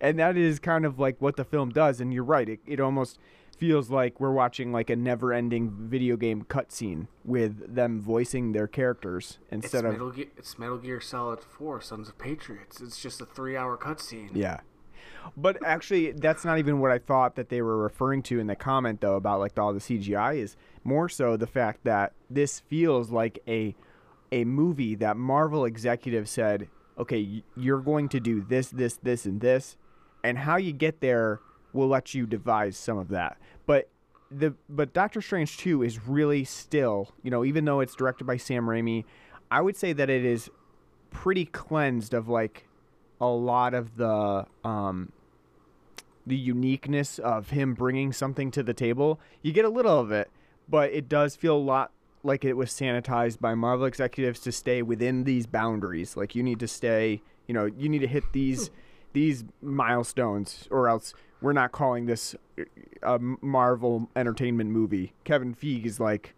and 0.00 0.18
that 0.18 0.36
is 0.38 0.58
kind 0.58 0.86
of 0.86 0.98
like 0.98 1.20
what 1.20 1.36
the 1.36 1.44
film 1.44 1.68
does. 1.68 2.00
And 2.00 2.12
you're 2.12 2.24
right. 2.24 2.48
It, 2.48 2.60
it 2.66 2.80
almost 2.80 3.18
feels 3.58 3.90
like 3.90 4.18
we're 4.18 4.32
watching 4.32 4.72
like 4.72 4.88
a 4.88 4.96
never-ending 4.96 5.70
video 5.88 6.16
game 6.16 6.44
cutscene 6.44 7.06
with 7.24 7.74
them 7.74 8.00
voicing 8.00 8.52
their 8.52 8.66
characters 8.66 9.38
It's 9.44 9.64
instead 9.64 9.84
of 9.84 9.92
Metal, 9.92 10.10
Gear, 10.10 10.26
it's 10.36 10.58
Metal 10.58 10.78
Gear 10.78 11.00
Solid 11.00 11.40
4, 11.40 11.80
Sons 11.82 12.08
of 12.08 12.18
Patriots. 12.18 12.80
It's 12.80 13.00
just 13.00 13.20
a 13.20 13.26
three-hour 13.26 13.76
cutscene. 13.76 14.30
Yeah. 14.32 14.60
But 15.36 15.58
actually, 15.64 16.12
that's 16.12 16.44
not 16.44 16.58
even 16.58 16.80
what 16.80 16.90
I 16.90 16.98
thought 16.98 17.36
that 17.36 17.48
they 17.48 17.62
were 17.62 17.76
referring 17.76 18.22
to 18.24 18.38
in 18.38 18.46
the 18.46 18.56
comment, 18.56 19.00
though, 19.00 19.16
about 19.16 19.40
like 19.40 19.58
all 19.58 19.72
the 19.72 19.80
CGI 19.80 20.36
is 20.36 20.56
more 20.82 21.08
so 21.08 21.36
the 21.36 21.46
fact 21.46 21.84
that 21.84 22.12
this 22.30 22.60
feels 22.60 23.10
like 23.10 23.38
a 23.48 23.74
a 24.32 24.44
movie 24.44 24.94
that 24.96 25.16
Marvel 25.16 25.64
executive 25.64 26.28
said, 26.28 26.68
okay, 26.98 27.42
you're 27.56 27.80
going 27.80 28.08
to 28.10 28.20
do 28.20 28.40
this, 28.40 28.68
this, 28.68 28.96
this, 29.02 29.26
and 29.26 29.40
this, 29.40 29.76
and 30.22 30.38
how 30.38 30.56
you 30.56 30.72
get 30.72 31.00
there 31.00 31.40
will 31.72 31.88
let 31.88 32.14
you 32.14 32.26
devise 32.26 32.76
some 32.76 32.98
of 32.98 33.08
that. 33.08 33.38
But 33.66 33.88
the 34.30 34.54
but 34.68 34.92
Doctor 34.92 35.20
Strange 35.20 35.58
2 35.58 35.82
is 35.82 36.06
really 36.06 36.44
still, 36.44 37.12
you 37.22 37.30
know, 37.30 37.44
even 37.44 37.64
though 37.64 37.80
it's 37.80 37.94
directed 37.94 38.24
by 38.24 38.36
Sam 38.36 38.66
Raimi, 38.66 39.04
I 39.50 39.60
would 39.60 39.76
say 39.76 39.92
that 39.92 40.10
it 40.10 40.24
is 40.24 40.50
pretty 41.10 41.44
cleansed 41.44 42.14
of 42.14 42.28
like 42.28 42.66
a 43.20 43.26
lot 43.26 43.74
of 43.74 43.96
the 43.96 44.46
um 44.64 45.12
the 46.26 46.36
uniqueness 46.36 47.18
of 47.18 47.50
him 47.50 47.74
bringing 47.74 48.12
something 48.12 48.50
to 48.52 48.62
the 48.62 48.74
table. 48.74 49.20
You 49.42 49.52
get 49.52 49.64
a 49.64 49.68
little 49.68 50.00
of 50.00 50.10
it, 50.10 50.30
but 50.68 50.90
it 50.92 51.08
does 51.08 51.36
feel 51.36 51.56
a 51.56 51.58
lot 51.58 51.92
like 52.24 52.44
it 52.44 52.54
was 52.54 52.70
sanitized 52.70 53.38
by 53.38 53.54
Marvel 53.54 53.86
executives 53.86 54.40
to 54.40 54.50
stay 54.50 54.82
within 54.82 55.24
these 55.24 55.46
boundaries. 55.46 56.16
Like 56.16 56.34
you 56.34 56.42
need 56.42 56.58
to 56.60 56.68
stay, 56.68 57.22
you 57.46 57.54
know, 57.54 57.66
you 57.66 57.88
need 57.88 58.00
to 58.00 58.06
hit 58.06 58.24
these 58.32 58.68
hmm. 58.68 58.74
these 59.12 59.44
milestones 59.62 60.66
or 60.70 60.88
else 60.88 61.14
we're 61.40 61.52
not 61.52 61.72
calling 61.72 62.06
this 62.06 62.34
uh, 62.58 62.64
a 63.02 63.18
Marvel 63.18 64.08
entertainment 64.16 64.70
movie. 64.70 65.12
Kevin 65.24 65.54
Feige 65.54 65.84
is 65.84 66.00
like 66.00 66.34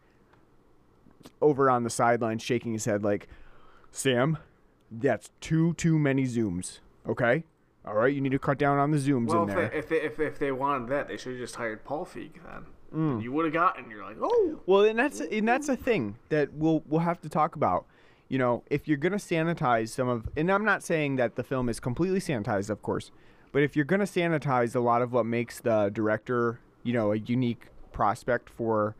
over 1.40 1.70
on 1.70 1.84
the 1.84 1.90
sideline 1.90 2.38
shaking 2.38 2.72
his 2.72 2.84
head 2.84 3.04
like, 3.04 3.28
"Sam, 3.92 4.38
that's 4.90 5.30
too 5.40 5.74
too 5.74 5.98
many 5.98 6.24
zooms. 6.24 6.80
Okay? 7.08 7.44
All 7.86 7.94
right, 7.94 8.12
you 8.12 8.20
need 8.20 8.32
to 8.32 8.38
cut 8.40 8.58
down 8.58 8.78
on 8.78 8.90
the 8.90 8.98
zooms 8.98 9.28
Well, 9.28 9.44
in 9.44 9.50
if 9.50 9.54
there." 9.54 9.68
they, 9.68 9.76
if, 9.76 9.88
they, 9.88 10.00
if, 10.02 10.18
if 10.18 10.38
they 10.40 10.50
wanted 10.50 10.88
that, 10.88 11.06
they 11.06 11.16
should 11.16 11.32
have 11.32 11.40
just 11.40 11.54
hired 11.54 11.84
Paul 11.84 12.04
Feig 12.04 12.32
then. 12.44 12.66
Mm. 12.96 13.22
You 13.22 13.30
would 13.32 13.44
have 13.44 13.52
gotten, 13.52 13.90
you're 13.90 14.04
like, 14.04 14.16
oh. 14.20 14.58
Well, 14.64 14.84
and 14.84 14.98
that's 14.98 15.20
and 15.20 15.46
that's 15.46 15.68
a 15.68 15.76
thing 15.76 16.16
that 16.30 16.52
we'll 16.54 16.82
we'll 16.88 17.00
have 17.00 17.20
to 17.20 17.28
talk 17.28 17.54
about. 17.54 17.84
You 18.28 18.38
know, 18.38 18.62
if 18.70 18.88
you're 18.88 18.96
gonna 18.96 19.16
sanitize 19.16 19.90
some 19.90 20.08
of, 20.08 20.28
and 20.36 20.50
I'm 20.50 20.64
not 20.64 20.82
saying 20.82 21.16
that 21.16 21.36
the 21.36 21.44
film 21.44 21.68
is 21.68 21.78
completely 21.78 22.20
sanitized, 22.20 22.70
of 22.70 22.82
course, 22.82 23.10
but 23.52 23.62
if 23.62 23.76
you're 23.76 23.84
gonna 23.84 24.04
sanitize 24.04 24.74
a 24.74 24.80
lot 24.80 25.02
of 25.02 25.12
what 25.12 25.26
makes 25.26 25.60
the 25.60 25.90
director, 25.92 26.58
you 26.82 26.92
know, 26.92 27.12
a 27.12 27.16
unique 27.16 27.66
prospect 27.92 28.48
for 28.48 28.96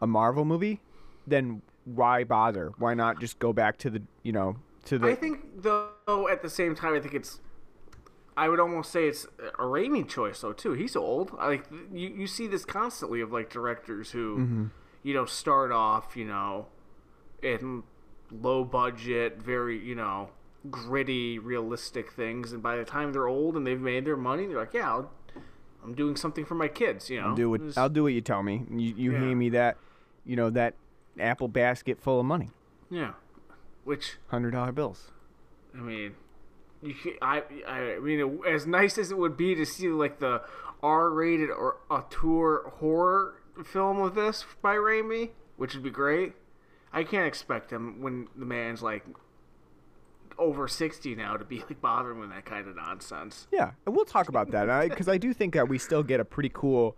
a 0.00 0.06
Marvel 0.06 0.44
movie, 0.44 0.80
then 1.26 1.60
why 1.84 2.24
bother? 2.24 2.72
Why 2.78 2.94
not 2.94 3.20
just 3.20 3.38
go 3.38 3.52
back 3.52 3.78
to 3.78 3.90
the, 3.90 4.02
you 4.22 4.32
know, 4.32 4.56
to 4.86 4.98
the 4.98 5.08
I 5.08 5.14
think, 5.14 5.62
though, 5.62 6.28
at 6.30 6.42
the 6.42 6.50
same 6.50 6.74
time, 6.74 6.94
I 6.94 7.00
think 7.00 7.14
it's. 7.14 7.40
I 8.36 8.48
would 8.48 8.60
almost 8.60 8.90
say 8.92 9.06
it's 9.08 9.26
a 9.40 9.62
Raimi 9.62 10.08
choice, 10.08 10.40
though, 10.40 10.52
too. 10.52 10.72
He's 10.72 10.96
old. 10.96 11.32
I 11.38 11.48
Like, 11.48 11.64
you, 11.92 12.08
you 12.08 12.26
see 12.26 12.46
this 12.46 12.64
constantly 12.64 13.20
of, 13.20 13.32
like, 13.32 13.50
directors 13.50 14.12
who, 14.12 14.38
Mm-hmm. 14.38 14.64
you 15.02 15.14
know, 15.14 15.24
start 15.26 15.72
off, 15.72 16.16
you 16.16 16.24
know, 16.24 16.66
in 17.42 17.82
low 18.30 18.64
budget, 18.64 19.42
very, 19.42 19.78
you 19.78 19.94
know, 19.94 20.30
gritty, 20.70 21.38
realistic 21.38 22.12
things. 22.12 22.52
And 22.52 22.62
by 22.62 22.76
the 22.76 22.84
time 22.84 23.12
they're 23.12 23.26
old 23.28 23.56
and 23.56 23.66
they've 23.66 23.80
made 23.80 24.04
their 24.04 24.16
money, 24.16 24.46
they're 24.46 24.58
like, 24.58 24.74
yeah, 24.74 24.88
I'll, 24.90 25.10
I'm 25.82 25.94
doing 25.94 26.14
something 26.16 26.44
for 26.44 26.54
my 26.54 26.68
kids, 26.68 27.08
you 27.10 27.20
know? 27.20 27.34
do 27.34 27.50
what 27.50 27.60
I'll 27.76 27.88
do 27.88 28.02
what 28.04 28.12
you 28.12 28.20
tell 28.20 28.42
me. 28.42 28.64
You 28.70 28.94
you 28.96 29.12
Yeah. 29.12 29.18
hand 29.20 29.38
me 29.38 29.48
that, 29.50 29.78
you 30.26 30.36
know, 30.36 30.50
that 30.50 30.74
apple 31.18 31.48
basket 31.48 31.98
full 32.00 32.20
of 32.20 32.26
money, 32.26 32.50
Yeah. 32.90 33.12
Which, 33.84 34.16
hundred 34.28 34.50
dollar 34.52 34.72
bills. 34.72 35.10
I 35.74 35.78
mean, 35.80 36.14
you 36.82 36.94
can, 36.94 37.12
I 37.20 37.42
I 37.66 37.98
mean, 37.98 38.40
as 38.46 38.66
nice 38.66 38.98
as 38.98 39.10
it 39.10 39.18
would 39.18 39.36
be 39.36 39.54
to 39.54 39.66
see 39.66 39.88
like 39.88 40.18
the 40.18 40.42
R-rated 40.82 41.50
or 41.50 41.78
auteur 41.90 42.70
horror 42.78 43.42
film 43.64 44.00
of 44.00 44.14
this 44.14 44.44
by 44.62 44.74
Raimi, 44.76 45.30
which 45.56 45.74
would 45.74 45.82
be 45.82 45.90
great. 45.90 46.34
I 46.92 47.04
can't 47.04 47.26
expect 47.26 47.70
him 47.70 48.00
when 48.00 48.28
the 48.34 48.46
man's 48.46 48.82
like 48.82 49.04
over 50.38 50.66
sixty 50.66 51.14
now 51.14 51.36
to 51.36 51.44
be 51.44 51.58
like 51.58 51.80
bothering 51.80 52.18
with 52.18 52.30
that 52.30 52.46
kind 52.46 52.66
of 52.66 52.76
nonsense. 52.76 53.46
Yeah, 53.52 53.72
and 53.86 53.94
we'll 53.94 54.06
talk 54.06 54.28
about 54.28 54.50
that 54.52 54.88
because 54.88 55.08
I, 55.08 55.18
do 55.18 55.32
think 55.34 55.54
that 55.54 55.68
we 55.68 55.78
still 55.78 56.02
get 56.02 56.18
a 56.18 56.24
pretty 56.24 56.50
cool 56.52 56.96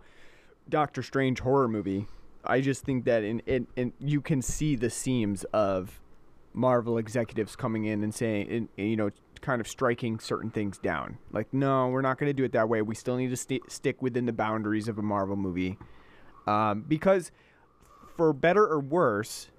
Doctor 0.69 1.03
Strange 1.03 1.41
horror 1.41 1.67
movie. 1.67 2.07
I 2.45 2.61
just 2.61 2.83
think 2.83 3.05
that 3.05 3.23
in, 3.23 3.41
in 3.75 3.93
you 3.99 4.21
can 4.21 4.41
see 4.41 4.75
the 4.75 4.89
seams 4.89 5.43
of 5.45 5.99
Marvel 6.53 6.97
executives 6.97 7.55
coming 7.55 7.85
in 7.85 8.03
and 8.03 8.13
saying, 8.13 8.49
and, 8.49 8.69
you 8.77 8.95
know, 8.95 9.09
kind 9.41 9.59
of 9.59 9.67
striking 9.67 10.19
certain 10.19 10.49
things 10.49 10.77
down. 10.77 11.17
Like, 11.31 11.53
no, 11.53 11.89
we're 11.89 12.01
not 12.01 12.17
going 12.17 12.29
to 12.29 12.33
do 12.33 12.43
it 12.43 12.53
that 12.53 12.69
way. 12.69 12.81
We 12.81 12.95
still 12.95 13.17
need 13.17 13.29
to 13.29 13.37
sti 13.37 13.59
stick 13.67 14.01
within 14.01 14.25
the 14.25 14.33
boundaries 14.33 14.87
of 14.87 14.97
a 14.97 15.01
Marvel 15.01 15.35
movie, 15.35 15.77
um, 16.47 16.85
because 16.87 17.31
for 18.15 18.31
better 18.33 18.65
or 18.65 18.79
worse, 18.79 19.49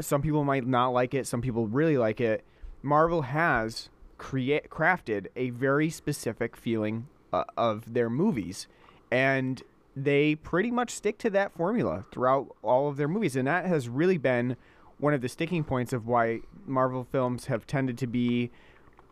some 0.00 0.22
people 0.22 0.44
might 0.44 0.66
not 0.66 0.88
like 0.88 1.14
it. 1.14 1.26
Some 1.26 1.40
people 1.40 1.66
really 1.66 1.98
like 1.98 2.20
it. 2.20 2.44
Marvel 2.82 3.22
has 3.22 3.88
create 4.18 4.70
crafted 4.70 5.26
a 5.34 5.50
very 5.50 5.90
specific 5.90 6.56
feeling 6.56 7.08
uh, 7.32 7.44
of 7.56 7.94
their 7.94 8.08
movies, 8.08 8.68
and 9.10 9.62
they 9.96 10.34
pretty 10.34 10.70
much 10.70 10.90
stick 10.90 11.18
to 11.18 11.30
that 11.30 11.52
formula 11.52 12.04
throughout 12.12 12.54
all 12.62 12.88
of 12.88 12.96
their 12.96 13.08
movies, 13.08 13.36
and 13.36 13.48
that 13.48 13.66
has 13.66 13.88
really 13.88 14.18
been 14.18 14.56
one 15.02 15.12
of 15.12 15.20
the 15.20 15.28
sticking 15.28 15.64
points 15.64 15.92
of 15.92 16.06
why 16.06 16.38
Marvel 16.64 17.02
films 17.02 17.46
have 17.46 17.66
tended 17.66 17.98
to 17.98 18.06
be 18.06 18.52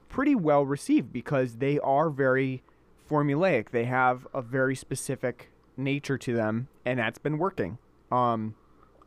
pretty 0.09 0.37
well 0.37 0.65
received 0.65 1.13
because 1.13 1.57
they 1.57 1.81
are 1.81 2.11
very 2.11 2.63
formulaic. 3.11 3.71
They 3.71 3.87
have 3.87 4.25
a 4.33 4.41
very 4.41 4.77
specific 4.77 5.51
nature 5.77 6.17
to 6.17 6.33
them, 6.33 6.69
and 6.85 7.01
that's 7.01 7.19
been 7.19 7.39
working. 7.39 7.79
Um, 8.13 8.55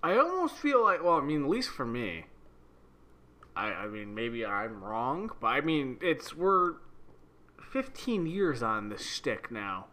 I 0.03 0.17
almost 0.17 0.57
feel 0.57 0.83
like, 0.83 1.01
well, 1.01 1.13
I 1.13 1.21
mean, 1.21 1.43
at 1.43 1.49
least 1.49 1.69
for 1.69 1.85
me. 1.85 2.25
I, 3.55 3.67
I 3.67 3.87
mean, 3.87 4.13
maybe 4.13 4.45
I'm 4.45 4.83
wrong, 4.83 5.31
but 5.39 5.47
I 5.47 5.61
mean, 5.61 5.99
it's 6.01 6.35
we're 6.35 6.73
15 7.71 8.25
years 8.25 8.61
on 8.61 8.89
this 8.89 9.09
shtick 9.09 9.49
now. 9.49 9.85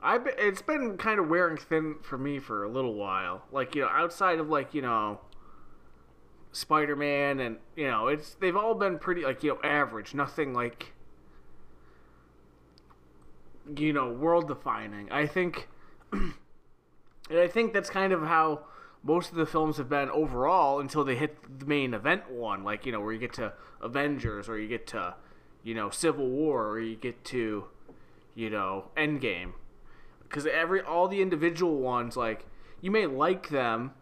I 0.00 0.18
be- 0.18 0.30
it's 0.38 0.62
been 0.62 0.98
kind 0.98 1.18
of 1.18 1.28
wearing 1.28 1.56
thin 1.56 1.96
for 2.00 2.16
me 2.16 2.38
for 2.38 2.62
a 2.62 2.68
little 2.68 2.94
while. 2.94 3.42
Like 3.50 3.74
you 3.74 3.82
know, 3.82 3.88
outside 3.88 4.38
of 4.38 4.48
like 4.48 4.72
you 4.72 4.82
know, 4.82 5.18
Spider 6.52 6.96
Man 6.96 7.40
and 7.40 7.58
you 7.76 7.88
know, 7.88 8.08
it's 8.08 8.34
they've 8.34 8.56
all 8.56 8.74
been 8.74 8.98
pretty 8.98 9.22
like 9.22 9.42
you 9.42 9.50
know 9.50 9.60
average. 9.62 10.14
Nothing 10.14 10.54
like 10.54 10.92
you 13.76 13.92
know 13.92 14.10
world 14.10 14.48
defining. 14.48 15.10
I 15.10 15.26
think, 15.26 15.68
and 16.12 16.34
I 17.30 17.46
think 17.48 17.72
that's 17.72 17.90
kind 17.90 18.12
of 18.12 18.22
how 18.22 18.60
most 19.02 19.30
of 19.30 19.36
the 19.36 19.46
films 19.46 19.76
have 19.76 19.88
been 19.88 20.10
overall 20.10 20.80
until 20.80 21.04
they 21.04 21.14
hit 21.14 21.36
the 21.60 21.66
main 21.66 21.94
event 21.94 22.30
one, 22.30 22.64
like 22.64 22.86
you 22.86 22.92
know 22.92 23.00
where 23.00 23.12
you 23.12 23.18
get 23.18 23.32
to 23.34 23.52
Avengers 23.80 24.48
or 24.48 24.58
you 24.58 24.68
get 24.68 24.86
to 24.88 25.14
you 25.62 25.74
know 25.74 25.90
Civil 25.90 26.28
War 26.28 26.68
or 26.68 26.80
you 26.80 26.96
get 26.96 27.24
to 27.26 27.66
you 28.34 28.50
know 28.50 28.90
Endgame 28.96 29.52
because 30.22 30.46
every 30.46 30.80
all 30.80 31.08
the 31.08 31.22
individual 31.22 31.78
ones 31.78 32.16
like 32.16 32.46
you 32.80 32.90
may 32.90 33.06
like 33.06 33.48
them 33.48 33.92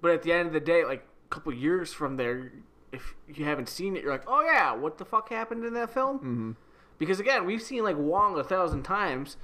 but 0.00 0.12
at 0.12 0.22
the 0.22 0.32
end 0.32 0.46
of 0.46 0.52
the 0.52 0.60
day 0.60 0.84
like 0.84 1.06
couple 1.32 1.52
years 1.52 1.92
from 1.92 2.16
there 2.16 2.52
if 2.92 3.14
you 3.26 3.44
haven't 3.44 3.68
seen 3.68 3.96
it 3.96 4.02
you're 4.02 4.12
like 4.12 4.24
oh 4.26 4.42
yeah 4.42 4.72
what 4.72 4.98
the 4.98 5.04
fuck 5.04 5.30
happened 5.30 5.64
in 5.64 5.72
that 5.74 5.90
film? 5.92 6.18
Mm-hmm. 6.18 6.50
because 6.98 7.18
again 7.20 7.46
we've 7.46 7.62
seen 7.62 7.82
like 7.82 7.96
wong 7.96 8.38
a 8.38 8.44
thousand 8.44 8.82
times. 8.82 9.36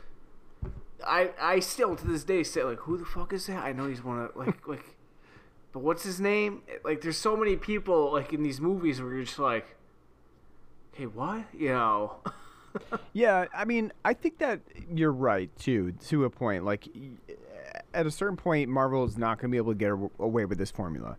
I 1.07 1.31
i 1.41 1.61
still 1.61 1.97
to 1.97 2.07
this 2.07 2.25
day 2.25 2.43
say 2.43 2.63
like 2.63 2.81
who 2.81 2.99
the 2.99 3.05
fuck 3.05 3.33
is 3.33 3.47
that? 3.47 3.65
I 3.65 3.73
know 3.73 3.87
he's 3.87 4.05
one 4.05 4.21
of 4.21 4.37
like 4.37 4.67
like 4.73 4.97
but 5.73 5.81
what's 5.81 6.03
his 6.03 6.21
name? 6.21 6.63
Like 6.85 7.01
there's 7.01 7.19
so 7.19 7.37
many 7.37 7.57
people 7.57 8.13
like 8.13 8.33
in 8.33 8.43
these 8.43 8.61
movies 8.61 9.01
where 9.01 9.15
you're 9.15 9.25
just 9.25 9.39
like 9.39 9.77
hey 10.93 11.07
what? 11.07 11.45
You 11.57 11.71
know? 11.71 12.17
Yeah, 13.13 13.47
I 13.55 13.65
mean, 13.65 13.93
I 14.05 14.13
think 14.15 14.39
that 14.39 14.61
you're 14.95 15.13
right 15.13 15.51
too, 15.59 15.93
to 16.09 16.25
a 16.25 16.31
point. 16.31 16.65
Like, 16.65 16.87
at 17.95 18.07
a 18.07 18.11
certain 18.11 18.37
point, 18.37 18.69
Marvel 18.69 19.05
is 19.05 19.17
not 19.17 19.39
going 19.39 19.51
to 19.51 19.53
be 19.53 19.57
able 19.57 19.73
to 19.73 19.79
get 19.79 19.91
away 20.19 20.45
with 20.45 20.59
this 20.59 20.71
formula, 20.71 21.17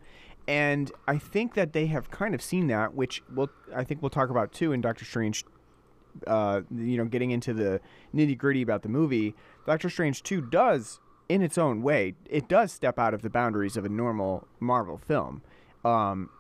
and 0.50 0.91
I 1.08 1.20
think 1.20 1.53
that 1.53 1.74
they 1.74 1.86
have 1.86 2.10
kind 2.10 2.34
of 2.34 2.41
seen 2.41 2.65
that, 2.68 2.96
which 2.96 3.22
we'll, 3.32 3.51
I 3.74 3.84
think 3.84 4.01
we'll 4.01 4.10
talk 4.10 4.32
about 4.32 4.51
too 4.51 4.72
in 4.74 4.82
Doctor 4.82 5.06
Strange. 5.06 5.46
Uh, 6.25 6.62
you 6.75 6.98
know, 6.98 7.06
getting 7.06 7.29
into 7.29 7.53
the 7.53 7.79
nitty 8.15 8.36
gritty 8.36 8.63
about 8.63 8.82
the 8.82 8.89
movie, 8.89 9.36
Doctor 9.68 9.91
Strange 9.91 10.24
two 10.24 10.41
does, 10.41 11.00
in 11.29 11.44
its 11.44 11.56
own 11.56 11.84
way, 11.84 12.15
it 12.25 12.50
does 12.50 12.72
step 12.72 12.98
out 12.98 13.13
of 13.13 13.22
the 13.22 13.29
boundaries 13.29 13.77
of 13.77 13.86
a 13.86 13.89
normal 13.89 14.48
Marvel 14.60 14.98
film. 14.98 15.44
Um, 15.86 16.32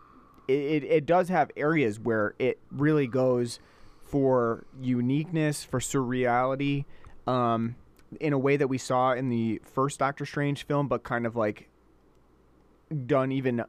it, 0.47 0.53
it, 0.53 0.83
it 0.83 1.05
does 1.05 1.29
have 1.29 1.51
areas 1.55 1.99
where 1.99 2.33
it 2.39 2.57
really 2.71 3.05
goes 3.05 3.59
for 4.01 4.65
uniqueness, 4.81 5.63
for 5.63 5.79
surreality, 5.79 6.85
um, 7.27 7.75
in 8.19 8.33
a 8.33 8.39
way 8.39 8.57
that 8.57 8.67
we 8.67 8.79
saw 8.79 9.13
in 9.13 9.29
the 9.29 9.61
first 9.63 9.99
Doctor 9.99 10.25
Strange 10.25 10.65
film, 10.65 10.87
but 10.87 11.03
kind 11.03 11.27
of 11.27 11.35
like 11.35 11.69
done 13.05 13.31
even 13.31 13.63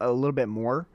a 0.00 0.10
little 0.12 0.32
bit 0.32 0.48
more. 0.48 0.86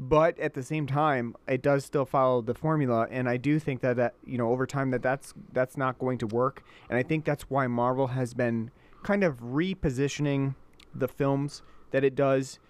But 0.00 0.38
at 0.38 0.54
the 0.54 0.62
same 0.62 0.86
time, 0.86 1.34
it 1.48 1.60
does 1.60 1.84
still 1.84 2.04
follow 2.04 2.40
the 2.40 2.54
formula, 2.54 3.08
and 3.10 3.28
I 3.28 3.36
do 3.36 3.58
think 3.58 3.80
that, 3.80 3.96
that 3.96 4.14
you 4.24 4.38
know 4.38 4.50
over 4.50 4.64
time 4.64 4.92
that 4.92 5.02
that's 5.02 5.34
that's 5.52 5.76
not 5.76 5.98
going 5.98 6.18
to 6.18 6.26
work, 6.28 6.62
and 6.88 6.96
I 6.96 7.02
think 7.02 7.24
that's 7.24 7.50
why 7.50 7.66
Marvel 7.66 8.06
has 8.06 8.32
been 8.32 8.70
kind 9.02 9.24
of 9.24 9.40
repositioning 9.40 10.54
the 10.94 11.08
films 11.08 11.62
that 11.90 12.04
it 12.04 12.14
does 12.14 12.60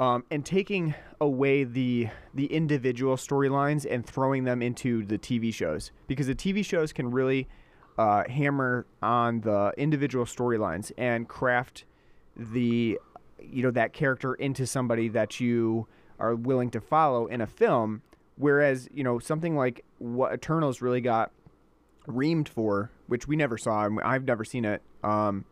um, 0.00 0.24
and 0.30 0.44
taking 0.44 0.94
away 1.20 1.62
the 1.62 2.08
the 2.34 2.46
individual 2.46 3.16
storylines 3.16 3.86
and 3.88 4.04
throwing 4.04 4.44
them 4.44 4.62
into 4.62 5.04
the 5.04 5.18
TV 5.18 5.52
shows 5.52 5.92
because 6.06 6.26
the 6.26 6.34
TV 6.34 6.64
shows 6.64 6.92
can 6.92 7.10
really 7.10 7.46
uh, 7.98 8.24
hammer 8.28 8.86
on 9.02 9.42
the 9.42 9.72
individual 9.76 10.24
storylines 10.24 10.90
and 10.96 11.28
craft 11.28 11.84
the 12.34 12.98
you 13.42 13.62
know 13.62 13.70
that 13.70 13.92
character 13.92 14.34
into 14.34 14.66
somebody 14.66 15.08
that 15.08 15.40
you 15.40 15.86
are 16.18 16.34
willing 16.34 16.70
to 16.70 16.80
follow 16.80 17.26
in 17.26 17.40
a 17.40 17.46
film 17.46 18.02
whereas 18.36 18.88
you 18.92 19.04
know 19.04 19.18
something 19.18 19.56
like 19.56 19.84
what 19.98 20.32
Eternals 20.32 20.80
really 20.80 21.00
got 21.00 21.30
reamed 22.06 22.48
for 22.48 22.90
which 23.06 23.28
we 23.28 23.36
never 23.36 23.58
saw 23.58 23.84
and 23.84 24.00
I've 24.00 24.24
never 24.24 24.44
seen 24.44 24.64
it 24.64 24.82
um, 25.02 25.44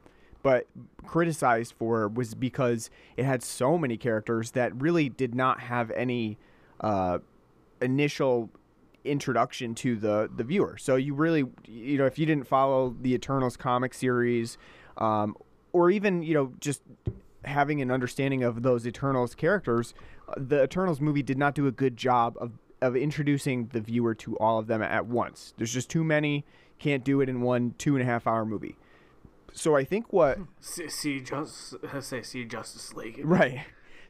but 0.43 0.67
criticized 1.07 1.75
for 1.79 2.09
was 2.09 2.35
because 2.35 2.91
it 3.17 3.25
had 3.25 3.43
so 3.43 3.77
many 3.77 3.97
characters 3.97 4.53
that 4.53 4.75
really 4.81 5.09
did 5.09 5.35
not 5.35 5.61
have 5.61 5.91
any 5.93 6.39
uh, 6.81 7.19
initial 7.81 8.51
introduction 9.05 9.75
to 9.75 9.97
the 9.97 10.31
the 10.35 10.45
viewer. 10.45 10.77
So 10.79 10.97
you 10.97 11.15
really, 11.15 11.45
you 11.67 11.99
know, 11.99 12.07
if 12.07 12.19
you 12.19 12.27
didn't 12.27 12.47
follow 12.47 12.95
the 13.01 13.15
Eternals 13.15 13.57
comic 13.57 13.95
series, 13.95 14.59
um, 14.99 15.37
or 15.73 15.91
even 15.91 16.23
you 16.23 16.35
know 16.35 16.53
just 16.61 16.83
having 17.45 17.81
an 17.81 17.91
understanding 17.91 18.43
of 18.43 18.63
those 18.63 18.87
Eternals 18.87 19.35
characters, 19.35 19.95
uh, 20.29 20.35
the 20.37 20.63
Eternals 20.63 21.01
movie 21.01 21.23
did 21.23 21.39
not 21.39 21.55
do 21.55 21.67
a 21.67 21.73
good 21.73 21.97
job 21.97 22.37
of 22.41 22.53
of 22.81 22.95
introducing 22.95 23.67
the 23.73 23.81
viewer 23.81 24.15
to 24.15 24.37
all 24.37 24.59
of 24.59 24.69
them 24.69 24.81
at 24.83 25.07
once. 25.07 25.53
There's 25.57 25.73
just 25.73 25.91
too 25.91 26.05
many. 26.05 26.45
Can't 26.79 27.03
do 27.05 27.21
it 27.21 27.29
in 27.29 27.41
one 27.41 27.75
two 27.79 27.97
and 27.97 28.03
a 28.03 28.07
half 28.07 28.27
hour 28.27 28.45
movie. 28.45 28.77
So 29.53 29.75
I 29.77 29.85
think 29.85 30.13
what 30.13 30.39
See, 30.61 30.89
see 30.89 31.21
just 31.21 31.75
say 32.01 32.23
see 32.23 32.45
Justice 32.45 32.95
League. 32.95 33.21
Right. 33.25 33.61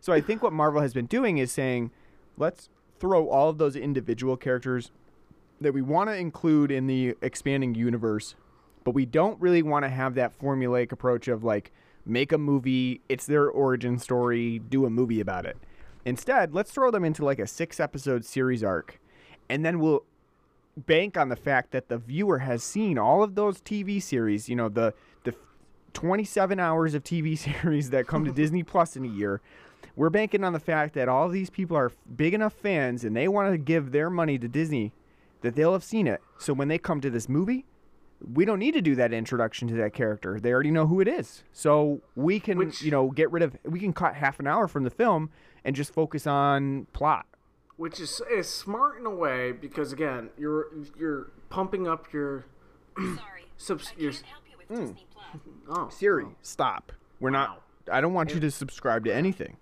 So 0.01 0.13
I 0.13 0.21
think 0.21 0.43
what 0.43 0.53
Marvel 0.53 0.81
has 0.81 0.95
been 0.95 1.07
doing 1.07 1.39
is 1.39 1.51
saying, 1.51 1.91
let's 2.37 2.69
throw 3.01 3.29
all 3.29 3.49
of 3.49 3.59
those 3.59 3.75
individual 3.75 4.37
characters 4.37 4.91
that 5.61 5.73
we 5.73 5.83
want 5.83 6.09
to 6.09 6.17
include 6.17 6.71
in 6.71 6.87
the 6.87 7.17
expanding 7.21 7.75
universe, 7.75 8.37
but 8.85 8.93
we 8.93 9.05
don't 9.05 9.41
really 9.41 9.63
want 9.63 9.85
to 9.85 9.89
have 9.89 10.15
that 10.15 10.39
formulaic 10.39 10.93
approach 10.93 11.27
of 11.27 11.43
like 11.43 11.73
make 12.09 12.33
a 12.33 12.39
movie, 12.39 13.01
it's 13.09 13.27
their 13.27 13.49
origin 13.49 13.99
story, 13.99 14.59
do 14.59 14.87
a 14.87 14.91
movie 14.91 15.21
about 15.21 15.47
it. 15.47 15.57
Instead, 16.05 16.55
let's 16.55 16.71
throw 16.71 16.91
them 16.91 17.05
into 17.05 17.25
like 17.25 17.39
a 17.39 17.47
six 17.47 17.79
episode 17.79 18.25
series 18.25 18.65
arc, 18.65 19.01
and 19.49 19.65
then 19.65 19.79
we'll 19.79 20.05
bank 20.77 21.17
on 21.17 21.29
the 21.29 21.37
fact 21.37 21.73
that 21.73 21.89
the 21.89 21.99
viewer 21.99 22.39
has 22.39 22.63
seen 22.63 22.99
all 22.99 23.23
of 23.23 23.35
those 23.35 23.61
TV 23.61 24.03
series, 24.03 24.49
you 24.49 24.57
know, 24.57 24.69
the 24.69 24.95
the 25.25 25.35
27 25.93 26.59
hours 26.59 26.95
of 26.95 27.03
TV 27.03 27.37
series 27.63 27.91
that 27.91 28.07
come 28.07 28.25
to 28.25 28.33
Disney 28.33 28.63
Plus 28.63 28.97
in 28.97 29.05
a 29.05 29.09
year. 29.09 29.41
We're 29.97 30.11
banking 30.11 30.45
on 30.45 30.53
the 30.53 30.61
fact 30.61 30.95
that 30.95 31.09
all 31.09 31.29
these 31.29 31.51
people 31.51 31.77
are 31.77 31.91
big 32.15 32.33
enough 32.33 32.53
fans 32.53 33.05
and 33.05 33.17
they 33.17 33.27
want 33.27 33.53
to 33.53 33.59
give 33.59 33.91
their 33.91 34.09
money 34.11 34.39
to 34.39 34.47
Disney 34.47 34.93
that 35.41 35.57
they'll 35.57 35.73
have 35.73 35.85
seen 35.85 36.07
it. 36.07 36.21
So 36.39 36.53
when 36.53 36.69
they 36.69 36.79
come 36.79 37.01
to 37.01 37.11
this 37.11 37.29
movie, 37.29 37.65
we 38.35 38.45
don't 38.45 38.59
need 38.59 38.73
to 38.75 38.81
do 38.83 38.95
that 38.97 39.13
introduction 39.13 39.69
to 39.69 39.75
that 39.75 39.93
character. 39.93 40.41
They 40.41 40.53
already 40.53 40.71
know 40.71 40.87
who 40.87 41.01
it 41.01 41.09
is. 41.09 41.45
So 41.53 42.01
we 42.17 42.41
can, 42.41 42.59
Which- 42.59 42.83
you 42.83 42.91
know, 42.91 43.11
get 43.11 43.31
rid 43.31 43.43
of 43.43 43.57
we 43.65 43.79
can 43.81 43.93
cut 43.93 44.15
half 44.15 44.41
an 44.41 44.47
hour 44.47 44.67
from 44.69 44.85
the 44.85 44.91
film 44.91 45.31
and 45.65 45.77
just 45.77 45.93
focus 45.93 46.27
on 46.27 46.87
plot. 46.93 47.27
which 47.77 48.01
is 48.01 48.21
is 48.31 48.49
smart 48.49 48.99
in 48.99 49.07
a 49.07 49.11
way 49.15 49.53
because 49.53 49.93
again, 49.93 50.31
you're 50.37 50.67
you're 50.99 51.31
pumping 51.51 51.87
up 51.87 52.13
your 52.13 52.45
Sorry, 52.97 53.45
Subs- 53.57 53.93
I 53.97 54.01
your- 54.01 54.13
can't 54.13 54.25
help 54.27 54.43
you 54.51 54.57
with 54.59 54.69
Disney 54.81 55.07
Plus. 55.13 55.43
oh 55.69 55.89
Siri, 55.91 56.27
stop. 56.43 56.93
We're 57.21 57.31
Wow. 57.31 57.47
not 57.47 57.63
I 57.93 58.01
don't 58.01 58.13
want 58.15 58.35
you 58.35 58.41
to 58.41 58.51
subscribe 58.51 59.05
to 59.07 59.15
anything. 59.15 59.57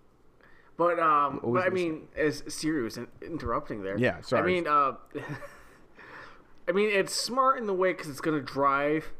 But 0.78 0.98
um, 0.98 1.40
but 1.44 1.62
I 1.66 1.68
mean, 1.70 2.08
as 2.16 2.42
Siri 2.48 2.82
was 2.82 2.96
in- 2.98 3.06
interrupting 3.22 3.82
there. 3.82 3.96
Yeah, 3.98 4.20
sorry. 4.22 4.42
I 4.42 4.46
mean, 4.54 4.66
uh, 4.66 4.92
I 6.68 6.72
mean, 6.72 6.90
it's 6.90 7.14
smart 7.14 7.58
in 7.58 7.66
the 7.66 7.74
way 7.74 7.92
because 7.92 8.08
it's 8.08 8.20
going 8.20 8.38
to 8.38 8.44
drive 8.44 9.12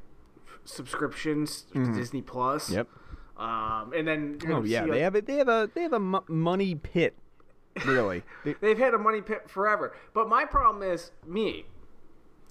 subscriptions 0.64 1.62
to 1.72 1.92
Disney 1.92 2.22
Plus. 2.22 2.66
Mm-hmm. 2.66 2.74
Yep. 2.74 2.88
Um, 3.37 3.92
and 3.94 4.09
then 4.09 4.38
Oh 4.48 4.64
yeah, 4.64 4.87
they 4.87 5.00
have 5.00 5.14
a 5.14 5.20
they 5.20 5.37
have 5.37 5.48
a 5.48 5.70
they 5.74 5.82
have 5.82 5.92
a 5.92 6.00
money 6.00 6.74
pit, 6.74 7.14
really. 7.85 8.22
They- 8.44 8.54
they've 8.61 8.78
had 8.78 8.94
a 8.94 8.98
money 8.98 9.20
pit 9.20 9.48
forever. 9.50 9.94
But 10.14 10.28
my 10.28 10.44
problem 10.46 10.82
is 10.82 11.11
me, 11.26 11.66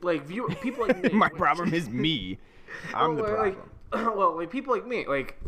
like 0.02 0.26
view 0.26 0.48
people 0.62 0.88
like 0.88 1.02
me. 1.04 1.10
My 1.10 1.30
problem 1.30 1.74
is 1.74 1.90
me. 1.90 2.38
I'm 2.94 3.16
the 3.16 3.24
problem. 3.24 3.58
Like, 3.92 4.16
well, 4.16 4.36
like 4.38 4.52
people 4.52 4.74
like 4.76 4.86
me, 4.86 5.08
like 5.08 5.40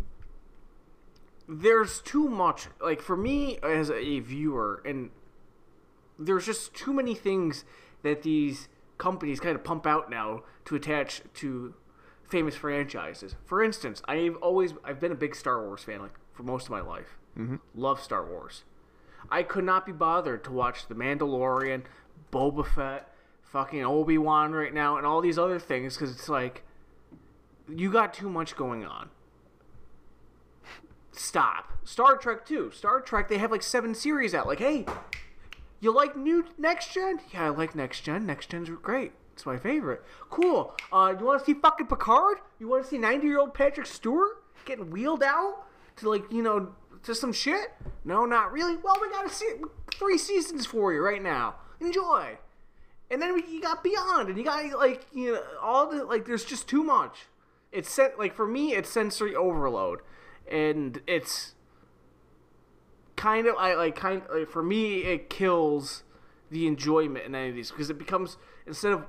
there's 1.48 2.02
too 2.02 2.28
much. 2.28 2.68
Like 2.82 3.02
for 3.02 3.16
me 3.16 3.60
as 3.64 3.90
a 3.92 4.20
viewer, 4.20 4.82
and 4.86 5.12
there's 6.20 6.46
just 6.46 6.74
too 6.74 6.94
many 6.94 7.14
things 7.16 7.64
that 8.04 8.24
these 8.24 8.68
companies 8.98 9.40
kind 9.40 9.56
of 9.56 9.64
pump 9.64 9.86
out 9.86 10.10
now 10.10 10.44
to 10.66 10.76
attach 10.76 11.22
to 11.36 11.74
famous 12.28 12.56
franchises. 12.56 13.36
For 13.46 13.64
instance, 13.64 14.02
I've 14.08 14.36
always 14.38 14.74
I've 14.84 15.00
been 15.00 15.12
a 15.12 15.16
big 15.16 15.36
Star 15.36 15.66
Wars 15.66 15.84
fan, 15.84 16.02
like 16.02 16.14
for 16.34 16.44
most 16.44 16.66
of 16.66 16.72
my 16.72 16.82
life. 16.82 17.18
Mm-hmm. 17.38 17.58
Love 17.76 18.02
Star 18.02 18.26
Wars. 18.26 18.64
I 19.30 19.44
could 19.44 19.64
not 19.64 19.86
be 19.86 19.92
bothered 19.92 20.44
to 20.46 20.52
watch 20.52 20.88
The 20.88 20.96
Mandalorian, 20.96 21.84
Boba 22.32 22.66
Fett, 22.66 23.14
fucking 23.44 23.84
Obi 23.84 24.18
Wan 24.18 24.54
right 24.54 24.74
now, 24.74 24.98
and 24.98 25.06
all 25.06 25.22
these 25.22 25.38
other 25.38 25.60
things 25.60 25.96
because 25.96 26.12
it's 26.12 26.30
like 26.30 26.64
you 27.68 27.92
got 27.92 28.14
too 28.14 28.30
much 28.30 28.56
going 28.56 28.86
on. 28.86 29.10
Stop. 31.12 31.74
Star 31.84 32.18
Trek 32.18 32.46
too. 32.46 32.72
Star 32.72 33.02
Trek 33.02 33.28
they 33.28 33.38
have 33.38 33.52
like 33.52 33.64
seven 33.64 33.96
series 33.96 34.34
out. 34.34 34.48
Like, 34.48 34.60
hey, 34.60 34.86
you 35.80 35.94
like 35.94 36.16
new 36.16 36.46
next 36.58 36.94
gen? 36.94 37.20
Yeah, 37.34 37.46
I 37.46 37.50
like 37.50 37.76
next 37.76 38.02
gen. 38.02 38.26
Next 38.26 38.50
gen's 38.50 38.70
great. 38.70 39.12
It's 39.34 39.46
my 39.46 39.58
favorite. 39.58 40.02
Cool. 40.30 40.74
Uh, 40.92 41.14
you 41.18 41.24
want 41.26 41.40
to 41.40 41.46
see 41.46 41.54
fucking 41.54 41.88
Picard? 41.88 42.40
You 42.60 42.68
want 42.68 42.84
to 42.84 42.90
see 42.90 42.98
ninety 42.98 43.28
year 43.28 43.40
old 43.40 43.54
Patrick 43.54 43.86
Stewart 43.86 44.44
getting 44.66 44.90
wheeled 44.90 45.22
out 45.22 45.66
to 45.98 46.10
like 46.10 46.32
you 46.32 46.42
know 46.42 46.74
to 47.04 47.14
some 47.14 47.32
shit? 47.32 47.72
No, 48.04 48.26
not 48.26 48.52
really. 48.52 48.78
Well, 48.78 48.98
we 49.00 49.10
got 49.10 49.28
to 49.28 49.34
see 49.34 49.48
three 49.94 50.18
seasons 50.18 50.66
for 50.66 50.92
you 50.92 51.02
right 51.02 51.22
now. 51.22 51.56
Enjoy. 51.80 52.38
And 53.12 53.22
then 53.22 53.42
you 53.48 53.62
got 53.62 53.84
Beyond, 53.84 54.30
and 54.30 54.38
you 54.38 54.44
got 54.44 54.72
like 54.78 55.06
you 55.14 55.34
know 55.34 55.44
all 55.62 55.90
the 55.90 56.04
like. 56.04 56.26
There's 56.26 56.44
just 56.44 56.68
too 56.68 56.84
much. 56.84 57.28
It's 57.72 58.00
like 58.18 58.34
for 58.34 58.48
me, 58.48 58.74
it's 58.74 58.90
sensory 58.90 59.36
overload, 59.36 60.00
and 60.50 61.02
it's 61.06 61.54
kind 63.18 63.48
of 63.48 63.56
I 63.58 63.74
like 63.76 63.96
kind 63.96 64.22
like 64.34 64.48
for 64.48 64.64
me 64.64 65.00
it 65.00 65.30
kills 65.30 66.04
the 66.50 66.66
enjoyment 66.68 67.26
in 67.26 67.36
any 67.36 67.50
of 67.50 67.56
these 67.56 67.72
because 67.72 67.90
it 67.90 67.98
becomes 67.98 68.38
instead 68.66 68.94
of 68.94 69.04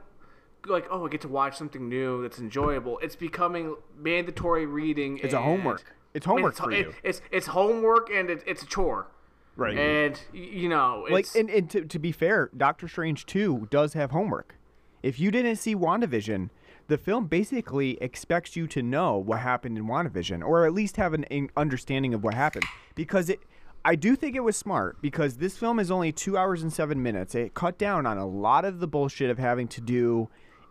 like 0.67 0.87
oh 0.91 1.07
I 1.07 1.09
get 1.09 1.21
to 1.21 1.29
watch 1.29 1.57
something 1.57 1.89
new 1.89 2.23
that's 2.23 2.41
enjoyable, 2.41 2.99
it's 2.99 3.15
becoming 3.15 3.77
mandatory 3.97 4.67
reading. 4.67 5.19
It's 5.23 5.35
a 5.35 5.41
homework. 5.41 5.95
It's 6.15 6.27
I 6.27 6.31
mean, 6.31 6.39
homework 6.39 6.53
it's, 6.55 6.61
for 6.61 6.73
it- 6.73 6.79
you. 6.79 6.95
It's 7.05 7.23
it's 7.31 7.47
homework 7.47 8.11
and 8.11 8.29
it, 8.31 8.43
it's 8.47 8.63
a 8.65 8.67
chore. 8.67 9.07
Right. 9.55 9.77
And 9.77 10.21
you 10.33 10.69
know, 10.69 11.07
like 11.11 11.27
and, 11.37 11.51
and 11.51 11.71
to, 11.71 11.85
to 11.85 11.99
be 11.99 12.11
fair 12.13 12.51
doctor 12.57 12.89
strange 12.89 13.27
2 13.27 13.69
does 13.71 13.93
have 13.93 14.11
homework 14.13 14.55
if 15.03 15.19
you 15.21 15.31
didn't 15.31 15.57
see 15.57 15.75
wandavision 15.75 16.51
the 16.87 16.97
film 16.97 17.27
basically 17.27 17.99
expects 18.01 18.57
you 18.57 18.67
to 18.69 18.83
know 18.83 19.17
what 19.17 19.41
happened 19.41 19.77
in 19.77 19.85
wandavision 19.87 20.45
or 20.45 20.65
at 20.65 20.73
least 20.73 20.97
have 20.97 21.13
an 21.13 21.51
understanding 21.57 22.15
of 22.15 22.23
what 22.25 22.35
happened 22.35 22.65
because 22.95 23.29
it 23.29 23.41
i 23.89 23.95
do 23.95 24.15
think 24.15 24.37
it 24.37 24.41
was 24.41 24.57
smart 24.57 25.01
because 25.01 25.39
this 25.39 25.57
film 25.57 25.81
is 25.81 25.91
only 25.91 26.13
two 26.13 26.37
hours 26.37 26.63
and 26.63 26.73
seven 26.73 27.03
minutes 27.03 27.35
it 27.35 27.55
cut 27.55 27.79
down 27.79 28.07
on 28.07 28.19
a 28.19 28.27
lot 28.27 28.65
of 28.65 28.79
the 28.79 28.87
bullshit 28.87 29.31
of 29.31 29.39
having 29.39 29.67
to 29.67 29.81
do 29.81 30.29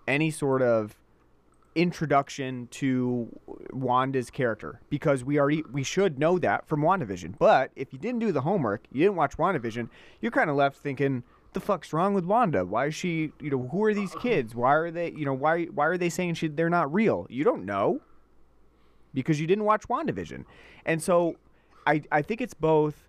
any 0.08 0.32
sort 0.32 0.62
of 0.62 0.96
introduction 1.78 2.68
to 2.72 3.30
Wanda's 3.72 4.32
character 4.32 4.82
because 4.90 5.24
we 5.24 5.40
already 5.40 5.64
we 5.72 5.84
should 5.84 6.18
know 6.18 6.40
that 6.40 6.68
from 6.68 6.82
WandaVision. 6.82 7.38
But 7.38 7.72
if 7.76 7.94
you 7.94 8.00
didn't 8.00 8.20
do 8.20 8.32
the 8.32 8.42
homework, 8.42 8.86
you 8.92 9.04
didn't 9.04 9.16
watch 9.16 9.38
WandaVision, 9.38 9.90
you're 10.20 10.32
kind 10.32 10.50
of 10.50 10.56
left 10.56 10.78
thinking, 10.78 11.24
the 11.54 11.60
fuck's 11.60 11.94
wrong 11.94 12.16
with 12.16 12.26
Wanda? 12.26 12.66
Why 12.66 12.88
is 12.88 12.96
she, 12.96 13.32
you 13.40 13.52
know, 13.52 13.68
who 13.72 13.84
are 13.84 13.94
these 13.94 14.14
kids? 14.16 14.56
Why 14.56 14.74
are 14.74 14.90
they, 14.90 15.12
you 15.12 15.24
know, 15.24 15.34
why 15.34 15.66
why 15.66 15.86
are 15.86 15.98
they 15.98 16.10
saying 16.10 16.34
she 16.34 16.48
they're 16.48 16.70
not 16.70 16.92
real? 16.92 17.28
You 17.30 17.44
don't 17.44 17.66
know 17.66 18.02
because 19.14 19.40
you 19.40 19.46
didn't 19.46 19.66
watch 19.66 19.88
WandaVision. 19.88 20.46
And 20.86 21.02
so 21.02 21.36
I 21.86 22.02
I 22.12 22.24
think 22.24 22.42
it's 22.42 22.56
both 22.56 23.07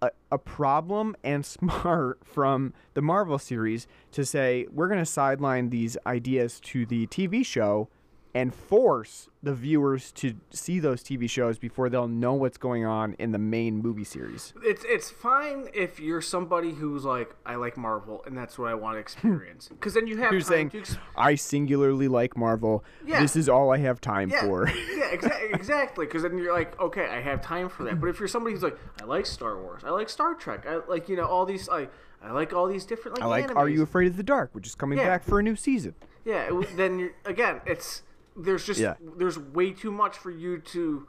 a, 0.00 0.10
a 0.30 0.38
problem 0.38 1.16
and 1.22 1.44
smart 1.56 2.20
from 2.24 2.72
the 2.94 3.02
Marvel 3.02 3.38
series 3.38 3.86
to 4.12 4.24
say 4.24 4.66
we're 4.72 4.88
going 4.88 4.98
to 5.00 5.06
sideline 5.06 5.70
these 5.70 5.96
ideas 6.06 6.60
to 6.60 6.86
the 6.86 7.06
TV 7.08 7.44
show 7.44 7.88
and 8.34 8.54
force 8.54 9.28
the 9.42 9.54
viewers 9.54 10.12
to 10.12 10.34
see 10.50 10.78
those 10.78 11.02
TV 11.02 11.28
shows 11.28 11.58
before 11.58 11.88
they'll 11.88 12.08
know 12.08 12.34
what's 12.34 12.58
going 12.58 12.84
on 12.84 13.14
in 13.18 13.32
the 13.32 13.38
main 13.38 13.80
movie 13.80 14.04
series. 14.04 14.52
It's 14.62 14.84
it's 14.86 15.10
fine 15.10 15.68
if 15.74 15.98
you're 15.98 16.20
somebody 16.20 16.72
who's 16.72 17.04
like 17.04 17.34
I 17.46 17.54
like 17.54 17.76
Marvel 17.76 18.22
and 18.26 18.36
that's 18.36 18.58
what 18.58 18.70
I 18.70 18.74
want 18.74 18.94
to 18.94 18.98
hmm. 18.98 19.02
experience 19.02 19.68
because 19.68 19.94
then 19.94 20.06
you 20.06 20.18
have 20.18 20.32
You're 20.32 20.40
saying 20.40 20.70
to 20.70 20.80
ex- 20.80 20.96
I 21.16 21.34
singularly 21.36 22.08
like 22.08 22.36
Marvel. 22.36 22.84
Yeah. 23.06 23.20
This 23.20 23.36
is 23.36 23.48
all 23.48 23.72
I 23.72 23.78
have 23.78 24.00
time 24.00 24.30
yeah 24.30 24.40
for. 24.42 24.68
yeah 24.68 25.14
exa- 25.14 25.54
exactly 25.54 26.06
because 26.06 26.22
then 26.22 26.36
you're 26.38 26.52
like 26.52 26.78
okay 26.80 27.06
I 27.06 27.20
have 27.20 27.40
time 27.40 27.68
for 27.68 27.84
that 27.84 28.00
but 28.00 28.08
if 28.08 28.18
you're 28.18 28.28
somebody 28.28 28.54
who's 28.54 28.62
like 28.62 28.78
I 29.00 29.04
like 29.04 29.26
Star 29.26 29.60
Wars 29.60 29.82
I 29.84 29.90
like 29.90 30.08
Star 30.08 30.34
Trek 30.34 30.66
I 30.66 30.80
like 30.88 31.08
you 31.08 31.16
know 31.16 31.26
all 31.26 31.46
these 31.46 31.68
I 31.68 31.88
I 32.22 32.32
like 32.32 32.52
all 32.52 32.66
these 32.66 32.84
different 32.84 33.18
like 33.18 33.24
I 33.24 33.26
like 33.26 33.56
Are. 33.56 33.68
You 33.68 33.82
Afraid 33.82 34.08
of 34.08 34.16
the 34.16 34.22
Dark, 34.22 34.50
which 34.52 34.66
is 34.66 34.74
coming 34.74 34.98
Yeah. 34.98 35.06
back 35.06 35.24
for 35.24 35.38
a 35.38 35.42
new 35.42 35.56
season. 35.56 35.94
Yeah, 36.24 36.50
then 36.74 36.98
you're, 36.98 37.12
again, 37.24 37.60
it's 37.64 38.02
there's 38.38 38.64
just 38.64 38.80
Yeah. 38.80 38.94
there's 39.16 39.38
way 39.38 39.72
too 39.72 39.90
much 39.90 40.16
for 40.16 40.30
you 40.30 40.58
to. 40.58 41.06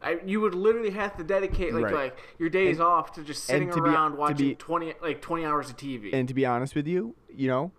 I, 0.00 0.20
you 0.24 0.40
would 0.40 0.54
literally 0.54 0.90
have 0.90 1.16
to 1.16 1.24
dedicate 1.24 1.74
like 1.74 1.86
Right. 1.86 1.94
like 1.94 2.18
your 2.38 2.48
days 2.48 2.78
off 2.78 3.12
to 3.14 3.22
just 3.24 3.44
sitting 3.44 3.68
to 3.72 3.80
around 3.80 4.12
to 4.12 4.16
watching 4.18 4.48
be- 4.50 4.54
twenty 4.54 4.94
like 5.02 5.20
twenty 5.20 5.44
hours 5.44 5.70
of 5.70 5.76
TV. 5.76 6.12
And 6.12 6.28
to 6.28 6.34
be 6.34 6.46
honest 6.46 6.74
with 6.76 6.86
you, 6.86 7.16
you 7.34 7.48
know, 7.48 7.72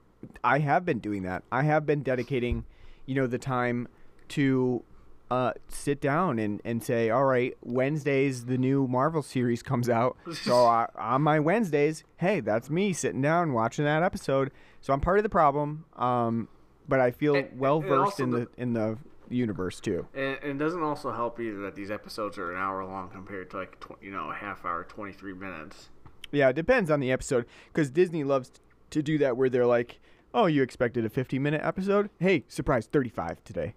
I 0.43 0.59
have 0.59 0.83
been 0.85 0.99
doing 0.99 1.23
that. 1.23 1.43
I 1.51 1.63
have 1.63 1.85
been 1.85 2.03
dedicating, 2.03 2.65
you 3.05 3.15
know, 3.15 3.25
the 3.25 3.37
time 3.37 3.87
to 4.29 4.83
uh, 5.31 5.53
sit 5.69 6.01
down 6.01 6.39
and, 6.39 6.59
and 6.65 6.83
say, 6.83 7.09
all 7.09 7.23
right, 7.23 7.55
Wednesdays 7.61 8.45
the 8.45 8.57
new 8.57 8.87
Marvel 8.87 9.21
series 9.21 9.63
comes 9.63 9.87
out. 9.87 10.17
So 10.33 10.65
I, 10.65 10.87
on 10.97 11.21
my 11.21 11.39
Wednesdays, 11.39 12.03
hey, 12.17 12.39
that's 12.41 12.69
me 12.69 12.91
sitting 12.93 13.21
down 13.21 13.53
watching 13.53 13.85
that 13.85 14.03
episode. 14.03 14.51
So 14.81 14.91
I'm 14.91 14.99
part 14.99 15.19
of 15.19 15.23
the 15.23 15.29
problem, 15.29 15.85
um, 15.95 16.47
but 16.89 16.99
I 16.99 17.11
feel 17.11 17.43
well 17.55 17.79
versed 17.79 18.19
in 18.19 18.31
the- 18.31 18.47
in 18.57 18.73
the 18.73 18.97
universe 19.29 19.79
too. 19.79 20.07
and, 20.15 20.37
and 20.41 20.51
it 20.53 20.57
doesn't 20.57 20.81
also 20.81 21.11
help 21.11 21.39
either 21.39 21.59
that 21.59 21.75
these 21.75 21.91
episodes 21.91 22.37
are 22.39 22.51
an 22.51 22.57
hour 22.57 22.83
long 22.83 23.09
compared 23.09 23.49
to 23.51 23.57
like 23.57 23.79
tw- 23.79 24.01
you 24.01 24.11
know 24.11 24.29
a 24.31 24.33
half 24.33 24.65
hour, 24.65 24.83
twenty 24.89 25.13
three 25.13 25.33
minutes. 25.33 25.89
Yeah, 26.31 26.49
it 26.49 26.55
depends 26.55 26.89
on 26.91 26.99
the 26.99 27.11
episode 27.11 27.45
because 27.71 27.89
Disney 27.91 28.23
loves 28.23 28.51
to 28.89 29.01
do 29.03 29.17
that 29.19 29.37
where 29.37 29.49
they're 29.49 29.65
like, 29.67 29.99
"Oh, 30.33 30.47
you 30.47 30.63
expected 30.63 31.05
a 31.05 31.09
50 31.09 31.37
minute 31.39 31.61
episode? 31.63 32.09
Hey, 32.19 32.43
surprise, 32.47 32.87
35 32.87 33.43
today." 33.43 33.75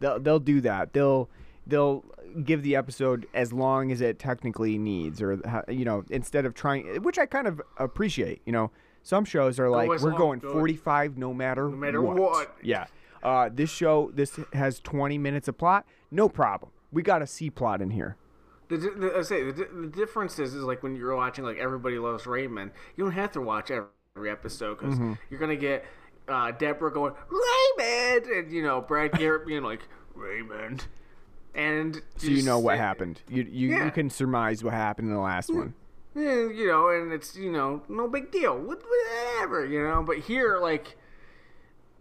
They'll 0.00 0.20
they'll 0.20 0.38
do 0.38 0.60
that. 0.60 0.92
They'll 0.92 1.28
they'll 1.66 2.04
give 2.44 2.62
the 2.62 2.76
episode 2.76 3.26
as 3.34 3.52
long 3.52 3.90
as 3.90 4.00
it 4.02 4.18
technically 4.18 4.76
needs, 4.78 5.20
or 5.22 5.40
you 5.68 5.84
know, 5.84 6.04
instead 6.10 6.44
of 6.46 6.54
trying, 6.54 7.02
which 7.02 7.18
I 7.18 7.26
kind 7.26 7.46
of 7.46 7.60
appreciate. 7.78 8.40
You 8.46 8.52
know, 8.52 8.70
some 9.08 9.24
shows 9.24 9.58
are 9.58 9.70
like, 9.70 9.88
"We're 9.88 10.10
going 10.12 10.38
go- 10.40 10.52
45 10.52 11.16
no 11.16 11.32
matter 11.32 11.64
No 11.68 11.76
matter 11.76 12.02
what." 12.02 12.18
what. 12.18 12.56
Yeah. 12.62 12.86
Uh, 13.22 13.48
this 13.52 13.70
show 13.70 14.10
this 14.14 14.38
has 14.52 14.80
20 14.80 15.16
minutes 15.16 15.48
of 15.48 15.56
plot, 15.56 15.86
no 16.10 16.28
problem. 16.28 16.70
We 16.92 17.02
got 17.02 17.22
a 17.22 17.26
C 17.26 17.48
plot 17.50 17.80
in 17.80 17.90
here. 17.90 18.16
The, 18.68 18.76
the, 18.76 19.14
I 19.16 19.22
say 19.22 19.50
the, 19.50 19.64
the 19.64 19.86
difference 19.86 20.38
is, 20.38 20.54
is 20.54 20.62
like 20.62 20.82
when 20.82 20.94
you're 20.94 21.16
watching 21.16 21.42
like 21.44 21.56
Everybody 21.56 21.98
Loves 21.98 22.26
Raymond, 22.26 22.70
you 22.96 23.04
don't 23.04 23.14
have 23.14 23.32
to 23.32 23.40
watch 23.40 23.70
every, 23.70 23.88
every 24.14 24.30
episode 24.30 24.78
because 24.78 24.94
Mm-hmm. 24.96 25.14
you're 25.30 25.40
gonna 25.40 25.56
get 25.56 25.86
uh, 26.28 26.50
Deborah 26.52 26.92
going 26.92 27.14
Raymond, 27.30 28.26
and 28.26 28.52
you 28.52 28.62
know 28.62 28.82
Brad 28.82 29.12
Garrett 29.12 29.46
being 29.46 29.62
like 29.62 29.88
Raymond, 30.14 30.86
and 31.54 32.02
So 32.18 32.26
you 32.28 32.42
know 32.42 32.58
what 32.58 32.76
happened. 32.76 33.22
You 33.28 33.42
you, 33.50 33.70
Yeah. 33.70 33.86
you 33.86 33.90
can 33.90 34.10
surmise 34.10 34.62
what 34.62 34.74
happened 34.74 35.08
in 35.08 35.14
the 35.14 35.20
last 35.20 35.52
one. 35.52 35.72
Eh, 36.18 36.48
you 36.52 36.66
know, 36.66 36.88
and 36.90 37.12
it's 37.12 37.36
you 37.36 37.50
know 37.52 37.82
no 37.88 38.08
big 38.08 38.30
deal, 38.30 38.58
whatever, 38.58 39.64
you 39.66 39.82
know. 39.82 40.02
But 40.02 40.18
here, 40.18 40.58
like, 40.58 40.96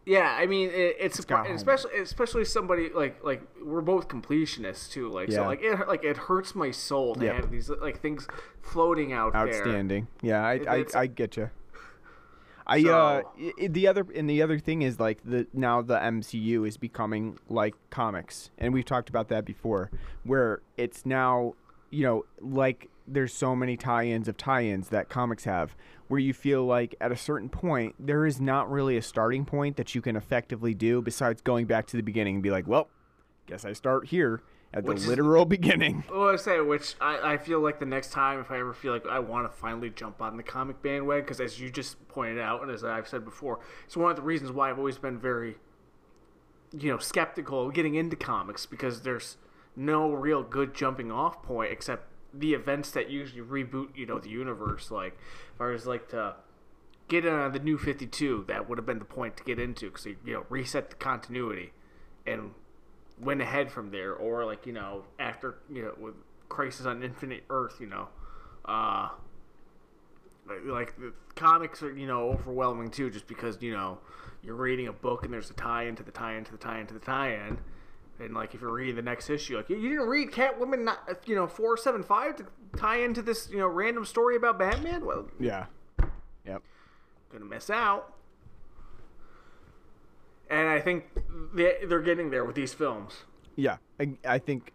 yeah, 0.06 0.36
I 0.40 0.46
mean, 0.46 0.70
it, 0.70 0.96
it's, 1.00 1.24
home. 1.30 1.48
especially 1.52 2.00
especially 2.00 2.46
somebody 2.46 2.90
like 2.94 3.24
like 3.24 3.42
we're 3.64 3.82
both 3.82 4.08
completionists 4.08 4.90
too, 4.92 5.10
like 5.10 5.32
so 5.32 5.42
Yeah. 5.42 5.48
like 5.48 5.62
it 5.62 5.88
like 5.88 6.04
it 6.04 6.18
hurts 6.18 6.56
my 6.56 6.72
soul 6.72 7.16
to 7.16 7.26
Yep. 7.26 7.36
have 7.36 7.52
these 7.52 7.70
like 7.70 8.00
things 8.02 8.28
floating 8.62 9.14
out 9.14 9.34
there. 9.34 9.48
Outstanding. 9.48 10.08
Yeah, 10.22 10.42
I, 10.46 10.54
I, 10.78 10.86
I 10.96 11.08
get 11.08 11.36
you. 11.38 11.50
I 12.70 12.80
uh 12.80 13.22
So- 13.22 13.32
i- 13.40 13.54
i- 13.64 13.68
the 13.68 13.88
other 13.88 14.06
and 14.16 14.30
the 14.30 14.42
other 14.42 14.60
thing 14.60 14.82
is 14.82 15.00
like 15.00 15.20
the 15.24 15.48
now 15.54 15.82
the 15.82 15.98
MCU 15.98 16.68
is 16.68 16.76
becoming 16.78 17.38
like 17.50 17.76
comics 17.90 18.50
and 18.58 18.74
we've 18.74 18.84
talked 18.86 19.10
about 19.10 19.30
that 19.30 19.46
before 19.46 19.90
where 20.24 20.62
it's 20.78 21.06
now 21.06 21.54
you 21.92 22.04
know 22.04 22.26
like 22.42 22.90
there's 23.08 23.34
so 23.34 23.56
many 23.56 23.78
tie-ins 23.78 24.28
of 24.28 24.38
tie-ins 24.38 24.90
that 24.90 25.10
comics 25.10 25.46
have 25.46 25.76
where 26.08 26.20
you 26.20 26.34
feel 26.34 26.66
like 26.66 26.94
at 27.00 27.12
a 27.12 27.16
certain 27.18 27.50
point 27.50 27.96
there 28.00 28.26
is 28.26 28.40
not 28.42 28.70
really 28.70 28.98
a 28.98 29.02
starting 29.02 29.46
point 29.46 29.78
that 29.78 29.96
you 29.96 30.02
can 30.02 30.16
effectively 30.16 30.74
do 30.74 31.02
besides 31.02 31.42
going 31.42 31.66
back 31.66 31.88
to 31.88 31.96
the 31.98 32.04
beginning 32.04 32.36
and 32.36 32.44
be 32.44 32.52
like 32.52 32.68
well 32.68 32.90
guess 33.46 33.64
I 33.66 33.74
start 33.74 34.08
here 34.08 34.42
at 34.74 34.84
the 34.84 34.90
Which 34.90 34.98
is- 35.00 35.08
literal 35.08 35.46
beginning. 35.46 36.04
Well, 36.12 36.28
I 36.30 36.36
say, 36.36 36.60
which 36.60 36.96
I, 37.00 37.34
I 37.34 37.38
feel 37.38 37.62
like 37.62 37.80
the 37.80 37.86
next 37.86 38.12
time, 38.12 38.42
if 38.42 38.52
I 38.52 38.60
ever 38.60 38.74
feel 38.74 38.92
like 38.92 39.08
I 39.08 39.20
want 39.20 39.50
to 39.50 39.58
finally 39.58 39.90
jump 39.90 40.22
on 40.22 40.36
the 40.36 40.44
comic 40.44 40.82
bandwagon, 40.82 41.24
because 41.24 41.40
as 41.40 41.58
you 41.58 41.70
just 41.70 42.06
pointed 42.10 42.38
out, 42.40 42.62
and 42.64 42.70
as 42.70 42.84
I've 42.84 43.08
said 43.08 43.24
before, 43.24 43.62
it's 43.86 43.96
one 43.96 44.10
of 44.12 44.18
the 44.18 44.24
reasons 44.24 44.52
why 44.52 44.70
I've 44.70 44.78
always 44.78 44.98
been 44.98 45.18
very, 45.18 45.56
you 46.78 46.92
know, 46.92 46.98
skeptical 46.98 47.68
of 47.68 47.74
getting 47.74 47.96
into 47.96 48.18
comics 48.18 48.66
because 48.66 49.04
there's 49.04 49.38
no 49.78 50.12
real 50.12 50.44
good 50.44 50.74
jumping 50.74 51.14
off 51.14 51.42
point 51.42 51.72
except 51.72 52.08
the 52.34 52.54
events 52.54 52.92
that 52.92 53.10
usually 53.10 53.42
reboot, 53.42 53.96
you 53.96 54.06
know, 54.06 54.20
the 54.20 54.30
universe. 54.30 54.92
Like, 54.92 55.18
if 55.54 55.62
I 55.62 55.68
was 55.68 55.86
like 55.86 56.10
to 56.10 56.36
get 57.08 57.26
in 57.26 57.34
on 57.34 57.54
the 57.54 57.60
new 57.60 57.78
52, 57.78 58.46
that 58.48 58.68
would 58.68 58.78
have 58.78 58.86
been 58.86 59.00
the 59.00 59.06
point 59.06 59.38
to 59.38 59.44
get 59.44 59.60
into 59.60 59.90
because, 59.90 60.06
you 60.06 60.18
know, 60.26 60.46
reset 60.50 60.90
the 60.90 60.96
continuity 60.96 61.72
and 62.26 62.52
went 63.20 63.42
ahead 63.42 63.72
from 63.72 63.92
there, 63.92 64.14
or 64.14 64.46
like 64.46 64.66
you 64.66 64.74
know 64.74 65.04
after 65.20 65.56
you 65.72 65.82
know 65.82 65.94
with 66.00 66.16
Crisis 66.50 66.86
on 66.86 67.04
Infinite 67.04 67.44
Earth, 67.50 67.78
you 67.80 67.88
know, 67.88 68.10
uh, 68.66 69.10
like, 70.66 70.96
the 70.98 71.14
comics 71.36 71.82
are 71.84 71.96
you 71.96 72.08
know 72.08 72.30
overwhelming 72.30 72.92
too, 72.92 73.10
just 73.10 73.28
because 73.28 73.62
you 73.62 73.72
know 73.72 74.00
you're 74.44 74.56
reading 74.56 74.88
a 74.88 74.94
book 74.94 75.24
and 75.24 75.34
there's 75.34 75.50
a 75.50 75.54
tie-in 75.54 75.96
to 75.96 76.04
the 76.04 76.12
tie 76.12 76.36
into 76.36 76.52
the 76.52 76.58
tie-in 76.58 76.88
to 76.88 76.94
the 76.94 77.00
tie-in. 77.00 77.58
And 78.20 78.34
like 78.34 78.56
if 78.56 78.62
you're 78.62 78.74
reading 78.74 78.96
the 78.96 79.02
next 79.02 79.30
issue, 79.30 79.58
like 79.58 79.70
you, 79.70 79.78
you 79.78 79.90
didn't 79.90 80.08
read 80.08 80.32
Catwoman, 80.32 80.84
not 80.84 81.00
you 81.26 81.36
know 81.36 81.46
four 81.48 81.78
seven 81.78 82.02
five 82.04 82.36
to 82.38 82.46
tie 82.76 82.98
into 82.98 83.22
this 83.22 83.50
you 83.52 83.58
know 83.60 83.68
random 83.68 84.06
story 84.06 84.36
about 84.36 84.58
Batman. 84.58 85.06
Well, 85.06 85.30
yeah 85.40 85.66
yep 86.46 86.62
gonna 87.32 87.46
miss 87.46 87.70
out. 87.70 88.14
And 90.50 90.68
I 90.70 90.80
think 90.80 91.06
they, 91.54 91.76
they're 91.88 92.02
getting 92.02 92.30
there 92.30 92.46
with 92.46 92.56
these 92.56 92.74
films. 92.74 93.24
Yeah, 93.56 93.78
I, 94.00 94.14
I 94.26 94.40
think 94.40 94.72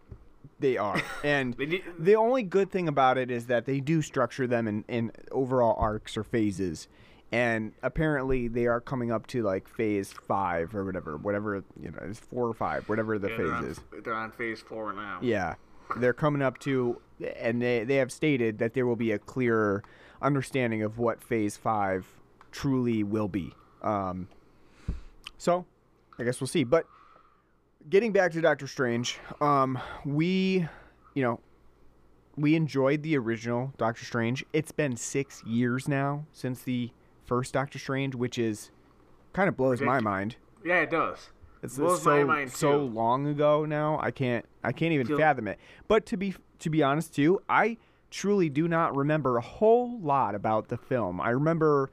they 0.59 0.77
are. 0.77 1.01
And 1.23 1.55
They 1.55 1.65
did- 1.65 1.83
the 1.97 2.15
only 2.15 2.43
good 2.43 2.69
thing 2.69 2.87
about 2.87 3.17
it 3.17 3.31
is 3.31 3.47
that 3.47 3.65
they 3.65 3.79
do 3.79 4.01
structure 4.03 4.45
them 4.45 4.67
in, 4.67 4.85
in 4.87 5.11
overall 5.31 5.75
arcs 5.79 6.15
or 6.15 6.23
phases. 6.23 6.87
And 7.33 7.73
apparently 7.81 8.47
they 8.47 8.67
are 8.67 8.79
coming 8.79 9.11
up 9.11 9.25
to 9.27 9.41
like 9.41 9.67
phase 9.67 10.13
five 10.13 10.75
or 10.75 10.85
whatever, 10.85 11.17
whatever, 11.17 11.63
you 11.81 11.89
know, 11.89 11.97
it's 12.03 12.19
four 12.19 12.47
or 12.47 12.53
five, 12.53 12.87
whatever 12.87 13.17
the 13.17 13.27
Yeah, 13.29 13.37
phase 13.37 13.45
they're, 13.47 13.55
on, 13.55 13.65
is. 13.65 13.79
they're 14.03 14.13
on 14.13 14.31
phase 14.31 14.61
four 14.61 14.93
now. 14.93 15.17
Yeah. 15.19 15.55
They're 15.97 16.13
coming 16.13 16.43
up 16.43 16.59
to, 16.59 17.01
and 17.37 17.59
they, 17.59 17.85
they 17.85 17.95
have 17.95 18.11
stated 18.11 18.59
that 18.59 18.75
there 18.75 18.85
will 18.85 18.95
be 18.95 19.11
a 19.11 19.17
clearer 19.17 19.83
understanding 20.21 20.83
of 20.83 20.99
what 20.99 21.23
phase 21.23 21.57
five 21.57 22.05
truly 22.51 23.03
will 23.03 23.27
be. 23.27 23.51
Um, 23.81 24.27
so, 25.39 25.65
I 26.19 26.23
guess 26.25 26.39
we'll 26.39 26.47
see. 26.47 26.63
But 26.63 26.85
getting 27.89 28.11
back 28.11 28.31
to 28.33 28.41
Doctor 28.41 28.67
Strange, 28.67 29.17
um, 29.41 29.79
we, 30.05 30.67
you 31.15 31.23
know, 31.23 31.39
we 32.37 32.55
enjoyed 32.55 33.01
the 33.01 33.17
original 33.17 33.73
Doctor 33.77 34.05
Strange. 34.05 34.45
It's 34.53 34.71
been 34.71 34.95
six 34.95 35.43
years 35.43 35.87
now 35.87 36.25
since 36.31 36.61
the 36.61 36.91
first 37.33 37.51
Doctor 37.51 37.79
Strange, 37.79 38.13
which 38.13 38.37
is 38.37 38.69
kind 39.33 39.49
of 39.49 39.57
blows 39.57 39.81
my 39.81 39.99
mind. 39.99 40.35
Yeah, 40.63 40.81
it 40.81 40.91
does. 40.91 41.31
It's 41.63 41.77
Blows 41.77 42.03
so 42.03 42.11
my 42.11 42.23
mind, 42.23 42.51
so 42.51 42.83
long 42.83 43.25
ago 43.25 43.65
now. 43.65 43.97
I 43.99 44.11
can't 44.11 44.45
I 44.63 44.71
can't 44.71 44.93
even 44.93 45.07
Feel- 45.07 45.17
fathom 45.17 45.47
it. 45.47 45.57
But 45.87 46.05
to 46.07 46.17
be 46.17 46.35
to 46.59 46.69
be 46.69 46.83
honest 46.83 47.15
too, 47.15 47.41
I 47.49 47.77
truly 48.11 48.49
do 48.49 48.67
not 48.67 48.95
remember 48.95 49.37
a 49.37 49.41
whole 49.41 49.99
lot 49.99 50.35
about 50.35 50.67
the 50.67 50.77
film. 50.77 51.19
I 51.19 51.31
remember 51.31 51.89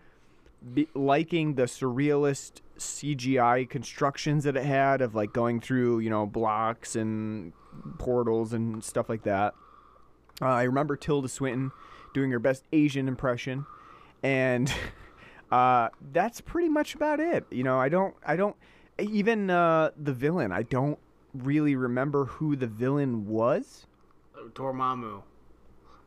be, 0.74 0.88
liking 0.94 1.54
the 1.54 1.62
surrealist 1.62 2.60
CGI 2.76 3.66
constructions 3.66 4.44
that 4.44 4.56
it 4.58 4.64
had 4.66 5.00
of 5.00 5.14
like 5.14 5.32
going 5.32 5.58
through 5.60 6.00
you 6.00 6.10
know 6.10 6.26
blocks 6.26 6.96
and 6.96 7.54
portals 7.98 8.52
and 8.52 8.84
stuff 8.84 9.08
like 9.08 9.22
that. 9.22 9.54
Uh, 10.42 10.46
I 10.48 10.64
remember 10.64 10.96
Tilda 10.96 11.28
Swinton 11.28 11.70
doing 12.12 12.30
her 12.30 12.38
best 12.38 12.64
Asian 12.74 13.08
impression, 13.08 13.64
and 14.22 14.70
uh, 15.50 15.88
that's 16.12 16.40
pretty 16.40 16.68
much 16.68 16.94
about 16.94 17.20
it. 17.20 17.44
You 17.50 17.64
know, 17.64 17.78
I 17.78 17.88
don't, 17.88 18.14
I 18.24 18.36
don't, 18.36 18.56
even 18.98 19.50
uh, 19.50 19.90
the 19.96 20.12
villain. 20.12 20.52
I 20.52 20.62
don't 20.62 20.98
really 21.34 21.76
remember 21.76 22.26
who 22.26 22.56
the 22.56 22.66
villain 22.66 23.26
was. 23.26 23.86
Dormammu. 24.54 25.22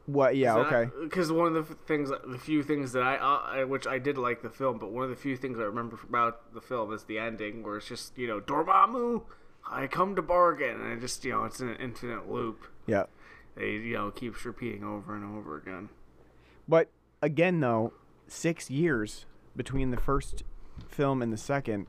What? 0.06 0.36
Yeah. 0.36 0.56
Okay. 0.56 0.92
Because 1.02 1.32
one 1.32 1.56
of 1.56 1.70
the 1.70 1.76
things, 1.76 2.10
the 2.10 2.38
few 2.38 2.62
things 2.62 2.92
that 2.92 3.04
I, 3.04 3.16
uh, 3.16 3.60
I, 3.60 3.64
which 3.64 3.88
I 3.88 4.00
did 4.00 4.18
like 4.18 4.42
the 4.42 4.50
film, 4.50 4.78
but 4.78 4.92
one 4.92 5.04
of 5.04 5.10
the 5.10 5.16
few 5.16 5.38
things 5.38 5.60
I 5.60 5.64
remember 5.64 5.98
about 6.08 6.54
the 6.54 6.60
film 6.62 6.94
is 6.94 7.06
the 7.06 7.20
ending, 7.20 7.64
where 7.64 7.78
it's 7.78 7.88
just 7.88 8.18
you 8.18 8.28
know 8.28 8.42
Dormammu, 8.42 9.24
I 9.70 9.88
come 9.88 10.16
to 10.18 10.22
bargain, 10.22 10.82
and 10.82 10.94
it 10.94 11.00
just 11.00 11.24
you 11.24 11.32
know 11.32 11.46
it's 11.46 11.62
an 11.62 11.76
infinite 11.78 12.30
loop. 12.30 12.68
Yeah. 12.86 13.06
It 13.56 13.84
you 13.84 13.94
know 13.94 14.12
keeps 14.12 14.44
repeating 14.44 14.84
over 14.84 15.16
and 15.16 15.24
over 15.38 15.58
again. 15.58 15.88
But 16.68 16.90
again, 17.22 17.62
though, 17.62 17.94
six 18.28 18.70
years 18.70 19.26
between 19.56 19.92
the 19.92 19.98
first 19.98 20.44
film 20.88 21.22
and 21.22 21.32
the 21.32 21.38
second 21.38 21.88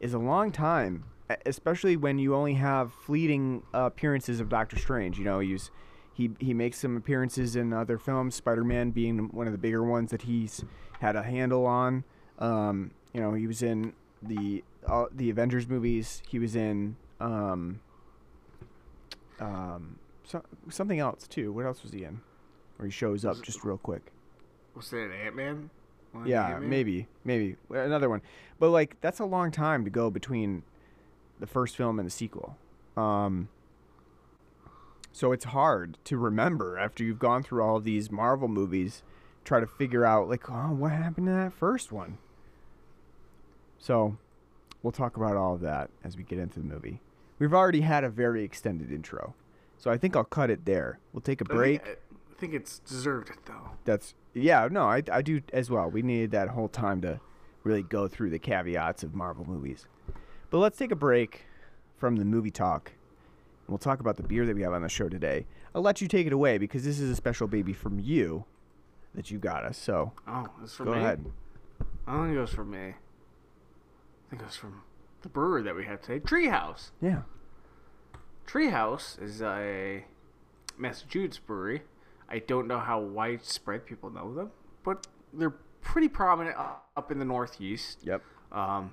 is 0.00 0.14
a 0.14 0.18
long 0.18 0.50
time, 0.52 1.04
especially 1.46 1.96
when 1.96 2.18
you 2.18 2.34
only 2.34 2.54
have 2.54 2.92
fleeting 2.92 3.62
uh, 3.74 3.84
appearances 3.84 4.40
of 4.40 4.48
Doctor 4.48 4.78
Strange. 4.78 5.18
You 5.18 5.24
know, 5.24 5.40
he's 5.40 5.70
he 6.12 6.30
he 6.38 6.54
makes 6.54 6.78
some 6.78 6.96
appearances 6.96 7.56
in 7.56 7.72
other 7.72 7.98
films, 7.98 8.34
Spider-Man 8.34 8.90
being 8.90 9.28
one 9.32 9.46
of 9.46 9.52
the 9.52 9.58
bigger 9.58 9.82
ones 9.82 10.10
that 10.10 10.22
he's 10.22 10.64
had 11.00 11.16
a 11.16 11.22
handle 11.22 11.66
on. 11.66 12.04
Um, 12.38 12.92
you 13.12 13.20
know, 13.20 13.34
he 13.34 13.46
was 13.46 13.62
in 13.62 13.94
the 14.22 14.64
uh, 14.86 15.06
the 15.12 15.30
Avengers 15.30 15.68
movies. 15.68 16.22
He 16.28 16.38
was 16.38 16.56
in 16.56 16.96
um, 17.20 17.80
um, 19.40 19.98
so, 20.24 20.42
something 20.68 20.98
else 20.98 21.26
too. 21.26 21.52
What 21.52 21.66
else 21.66 21.82
was 21.82 21.92
he 21.92 22.04
in? 22.04 22.20
Where 22.76 22.86
he 22.86 22.92
shows 22.92 23.24
up 23.24 23.42
just 23.42 23.64
real 23.64 23.78
quick. 23.78 24.12
Was 24.74 24.92
it 24.92 25.10
Ant 25.10 25.36
Man? 25.36 25.70
Yeah, 26.26 26.58
maybe, 26.58 27.06
maybe 27.24 27.56
another 27.70 28.08
one. 28.08 28.22
But 28.58 28.70
like 28.70 29.00
that's 29.00 29.20
a 29.20 29.24
long 29.24 29.50
time 29.50 29.84
to 29.84 29.90
go 29.90 30.10
between 30.10 30.62
the 31.38 31.46
first 31.46 31.76
film 31.76 31.98
and 31.98 32.06
the 32.06 32.10
sequel. 32.10 32.56
Um, 32.96 33.48
so 35.12 35.32
it's 35.32 35.46
hard 35.46 35.98
to 36.04 36.16
remember 36.16 36.78
after 36.78 37.02
you've 37.02 37.18
gone 37.18 37.42
through 37.42 37.62
all 37.62 37.76
of 37.76 37.84
these 37.84 38.10
Marvel 38.10 38.48
movies, 38.48 39.02
try 39.44 39.60
to 39.60 39.66
figure 39.66 40.04
out 40.04 40.28
like, 40.28 40.50
oh, 40.50 40.72
what 40.72 40.92
happened 40.92 41.26
to 41.26 41.32
that 41.32 41.52
first 41.52 41.90
one. 41.92 42.18
So, 43.78 44.18
we'll 44.82 44.92
talk 44.92 45.16
about 45.16 45.36
all 45.36 45.54
of 45.54 45.60
that 45.62 45.90
as 46.04 46.16
we 46.16 46.22
get 46.22 46.38
into 46.38 46.60
the 46.60 46.66
movie. 46.66 47.00
We've 47.38 47.54
already 47.54 47.80
had 47.80 48.04
a 48.04 48.10
very 48.10 48.44
extended 48.44 48.92
intro, 48.92 49.34
so 49.78 49.90
I 49.90 49.96
think 49.96 50.14
I'll 50.14 50.24
cut 50.24 50.50
it 50.50 50.66
there. 50.66 50.98
We'll 51.14 51.22
take 51.22 51.40
a 51.40 51.46
break. 51.46 51.80
I 51.82 51.96
think 52.40 52.54
it's 52.54 52.78
deserved 52.80 53.28
it 53.30 53.38
though. 53.46 53.70
That's 53.84 54.14
yeah, 54.34 54.68
no, 54.70 54.84
I 54.84 55.02
I 55.12 55.22
do 55.22 55.40
as 55.52 55.70
well. 55.70 55.88
We 55.90 56.02
needed 56.02 56.30
that 56.32 56.48
whole 56.48 56.68
time 56.68 57.00
to 57.02 57.20
really 57.64 57.82
go 57.82 58.08
through 58.08 58.30
the 58.30 58.38
caveats 58.38 59.02
of 59.02 59.14
Marvel 59.14 59.44
movies. 59.46 59.86
But 60.50 60.58
let's 60.58 60.78
take 60.78 60.90
a 60.90 60.96
break 60.96 61.44
from 61.98 62.16
the 62.16 62.24
movie 62.24 62.50
talk. 62.50 62.88
And 62.88 63.68
we'll 63.68 63.78
talk 63.78 64.00
about 64.00 64.16
the 64.16 64.22
beer 64.22 64.46
that 64.46 64.56
we 64.56 64.62
have 64.62 64.72
on 64.72 64.82
the 64.82 64.88
show 64.88 65.08
today. 65.08 65.46
I'll 65.74 65.82
let 65.82 66.00
you 66.00 66.08
take 66.08 66.26
it 66.26 66.32
away 66.32 66.58
because 66.58 66.84
this 66.84 66.98
is 66.98 67.10
a 67.10 67.14
special 67.16 67.46
baby 67.46 67.72
from 67.72 67.98
you 68.00 68.44
that 69.14 69.30
you 69.30 69.38
got 69.38 69.64
us. 69.64 69.76
So 69.76 70.12
Oh, 70.26 70.46
it's 70.62 70.74
for 70.74 70.84
go 70.86 70.92
me. 70.92 70.98
ahead. 70.98 71.24
I 72.06 72.14
don't 72.14 72.26
think 72.26 72.36
it 72.38 72.40
was 72.40 72.50
from 72.54 72.70
me. 72.70 72.78
I 72.78 74.30
think 74.30 74.42
it 74.42 74.46
was 74.46 74.56
from 74.56 74.82
the 75.22 75.28
brewery 75.28 75.62
that 75.62 75.76
we 75.76 75.84
had 75.84 76.02
today, 76.02 76.18
Treehouse. 76.20 76.90
Yeah. 77.02 77.22
Treehouse 78.46 79.20
is 79.22 79.42
a 79.42 80.04
Massachusetts 80.78 81.38
brewery. 81.38 81.82
I 82.30 82.38
don't 82.40 82.66
know 82.68 82.78
how 82.78 83.00
widespread 83.00 83.86
people 83.86 84.10
know 84.10 84.32
them, 84.34 84.50
but 84.84 85.06
they're 85.32 85.54
pretty 85.80 86.08
prominent 86.08 86.56
up 86.58 87.10
in 87.10 87.18
the 87.18 87.24
Northeast. 87.24 88.00
Yep. 88.04 88.22
Um, 88.52 88.92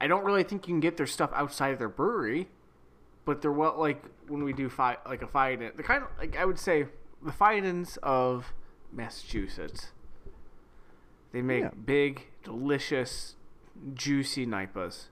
I 0.00 0.06
don't 0.06 0.24
really 0.24 0.42
think 0.42 0.66
you 0.66 0.74
can 0.74 0.80
get 0.80 0.96
their 0.96 1.06
stuff 1.06 1.30
outside 1.34 1.68
of 1.72 1.78
their 1.78 1.88
brewery, 1.88 2.48
but 3.24 3.42
they're 3.42 3.52
well 3.52 3.76
like 3.78 4.02
when 4.28 4.42
we 4.44 4.52
do 4.52 4.68
fi- 4.68 4.98
like 5.06 5.22
a 5.22 5.26
fight. 5.26 5.76
The 5.76 5.82
kind 5.82 6.02
of 6.02 6.08
like 6.18 6.36
I 6.36 6.44
would 6.44 6.58
say 6.58 6.86
the 7.22 7.32
Fidens 7.32 7.98
of 8.02 8.52
Massachusetts. 8.92 9.92
They 11.32 11.40
make 11.40 11.62
Yeah. 11.62 11.70
big, 11.84 12.26
delicious, 12.42 13.36
juicy 13.94 14.46
NEIPAs. 14.46 15.08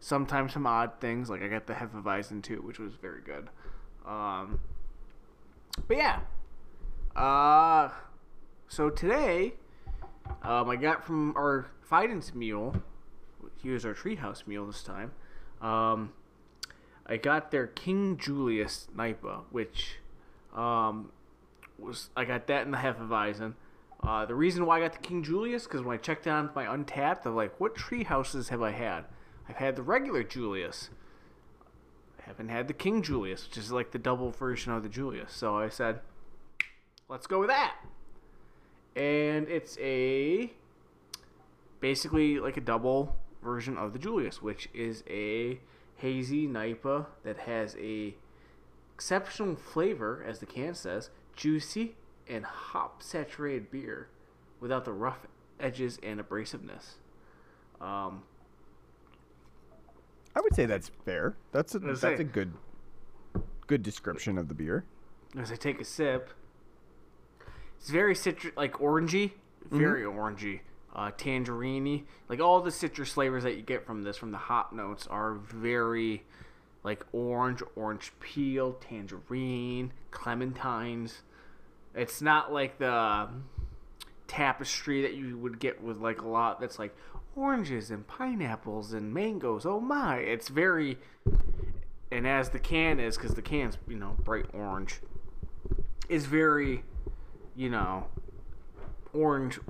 Sometimes 0.00 0.54
some 0.54 0.66
odd 0.66 0.92
things 1.00 1.28
like 1.30 1.42
I 1.42 1.48
got 1.48 1.66
the 1.66 1.74
Hefeweizen 1.74 2.42
too, 2.42 2.60
which 2.62 2.78
was 2.78 2.94
very 2.94 3.20
good. 3.20 3.50
Um, 4.06 4.58
but 5.86 5.96
yeah, 5.96 6.20
uh, 7.16 7.90
so 8.68 8.90
today, 8.90 9.54
um, 10.42 10.70
I 10.70 10.76
got 10.76 11.04
from 11.04 11.36
our 11.36 11.66
Fidens 11.82 12.34
meal. 12.34 12.76
He 13.62 13.70
was 13.70 13.84
our 13.84 13.94
treehouse 13.94 14.46
meal 14.46 14.66
this 14.66 14.82
time. 14.82 15.12
Um, 15.60 16.12
I 17.06 17.16
got 17.16 17.50
their 17.50 17.66
King 17.66 18.16
Julius 18.16 18.88
NEIPA, 18.96 19.42
which 19.50 19.96
um, 20.54 21.10
was 21.78 22.10
I 22.16 22.24
got 22.24 22.46
that 22.46 22.64
in 22.64 22.70
the 22.70 22.78
Hefeweizen. 22.78 23.54
Uh, 24.02 24.24
the 24.24 24.34
reason 24.34 24.64
why 24.64 24.78
I 24.78 24.80
got 24.80 24.92
the 24.94 25.00
King 25.00 25.22
Julius 25.22 25.64
because 25.64 25.82
when 25.82 25.98
I 25.98 26.00
checked 26.00 26.26
on 26.26 26.50
my 26.54 26.64
Untappd, 26.64 27.26
I'm 27.26 27.36
like, 27.36 27.58
what 27.60 27.74
tree 27.74 28.04
houses 28.04 28.48
have 28.48 28.62
I 28.62 28.70
had? 28.70 29.04
I've 29.48 29.56
had 29.56 29.76
the 29.76 29.82
regular 29.82 30.22
Julius. 30.22 30.90
Haven't 32.30 32.48
had 32.50 32.68
the 32.68 32.74
King 32.74 33.02
Julius, 33.02 33.48
which 33.48 33.58
is 33.58 33.72
like 33.72 33.90
the 33.90 33.98
double 33.98 34.30
version 34.30 34.72
of 34.72 34.84
the 34.84 34.88
Julius. 34.88 35.32
So 35.32 35.56
I 35.56 35.68
said, 35.68 35.98
let's 37.08 37.26
go 37.26 37.40
with 37.40 37.48
that. 37.48 37.74
And 38.94 39.48
it's 39.48 39.76
a 39.80 40.52
basically 41.80 42.38
like 42.38 42.56
a 42.56 42.60
double 42.60 43.16
version 43.42 43.76
of 43.76 43.92
the 43.92 43.98
Julius, 43.98 44.40
which 44.40 44.68
is 44.72 45.02
a 45.10 45.58
hazy 45.96 46.46
NEIPA 46.46 47.06
that 47.24 47.38
has 47.38 47.74
a 47.80 48.14
exceptional 48.94 49.56
flavor, 49.56 50.24
as 50.24 50.38
the 50.38 50.46
can 50.46 50.76
says, 50.76 51.10
juicy 51.34 51.96
and 52.28 52.44
hop 52.44 53.02
saturated 53.02 53.72
beer 53.72 54.06
without 54.60 54.84
the 54.84 54.92
rough 54.92 55.26
edges 55.58 55.98
and 56.00 56.20
abrasiveness. 56.20 56.92
Um, 57.80 58.22
I 60.34 60.40
would 60.40 60.54
say 60.54 60.66
that's 60.66 60.90
fair. 61.04 61.36
That's 61.52 61.74
a 61.74 61.78
that's 61.80 62.00
say- 62.00 62.14
a 62.14 62.24
good 62.24 62.52
good 63.66 63.82
description 63.82 64.38
of 64.38 64.48
the 64.48 64.54
beer. 64.54 64.84
as 65.38 65.52
I 65.52 65.56
take 65.56 65.80
a 65.80 65.84
sip, 65.84 66.30
it's 67.78 67.90
very 67.90 68.14
citrus, 68.14 68.52
like 68.56 68.74
orangey, 68.74 69.32
very 69.70 70.02
orangey, 70.02 70.60
uh, 70.94 71.12
tangerine 71.16 72.04
Like 72.28 72.40
all 72.40 72.60
the 72.60 72.72
citrus 72.72 73.12
flavors 73.12 73.44
that 73.44 73.56
you 73.56 73.62
get 73.62 73.86
from 73.86 74.02
this, 74.02 74.16
from 74.16 74.32
the 74.32 74.38
hop 74.38 74.72
notes, 74.72 75.06
are 75.06 75.34
very 75.34 76.24
like 76.82 77.04
orange, 77.12 77.62
orange 77.76 78.12
peel, 78.20 78.72
tangerine, 78.74 79.92
clementines. 80.10 81.18
It's 81.94 82.22
not 82.22 82.52
like 82.52 82.78
the 82.78 83.28
tapestry 84.26 85.02
that 85.02 85.14
you 85.14 85.36
would 85.38 85.58
get 85.58 85.82
with 85.82 85.98
like 85.98 86.22
a 86.22 86.28
lot 86.28 86.60
that's 86.60 86.78
like 86.78 86.96
oranges 87.36 87.90
and 87.90 88.06
pineapples 88.06 88.92
and 88.92 89.12
mangoes. 89.12 89.64
Oh 89.66 89.80
my! 89.80 90.18
It's 90.18 90.48
very 90.48 90.98
and 92.12 92.26
as 92.26 92.50
the 92.50 92.58
can 92.58 92.98
is 92.98 93.16
because 93.16 93.34
the 93.34 93.42
can's 93.42 93.78
you 93.88 93.96
know 93.96 94.16
bright 94.24 94.46
orange 94.52 95.00
is 96.08 96.26
very 96.26 96.82
you 97.54 97.70
know 97.70 98.06
orange 99.12 99.60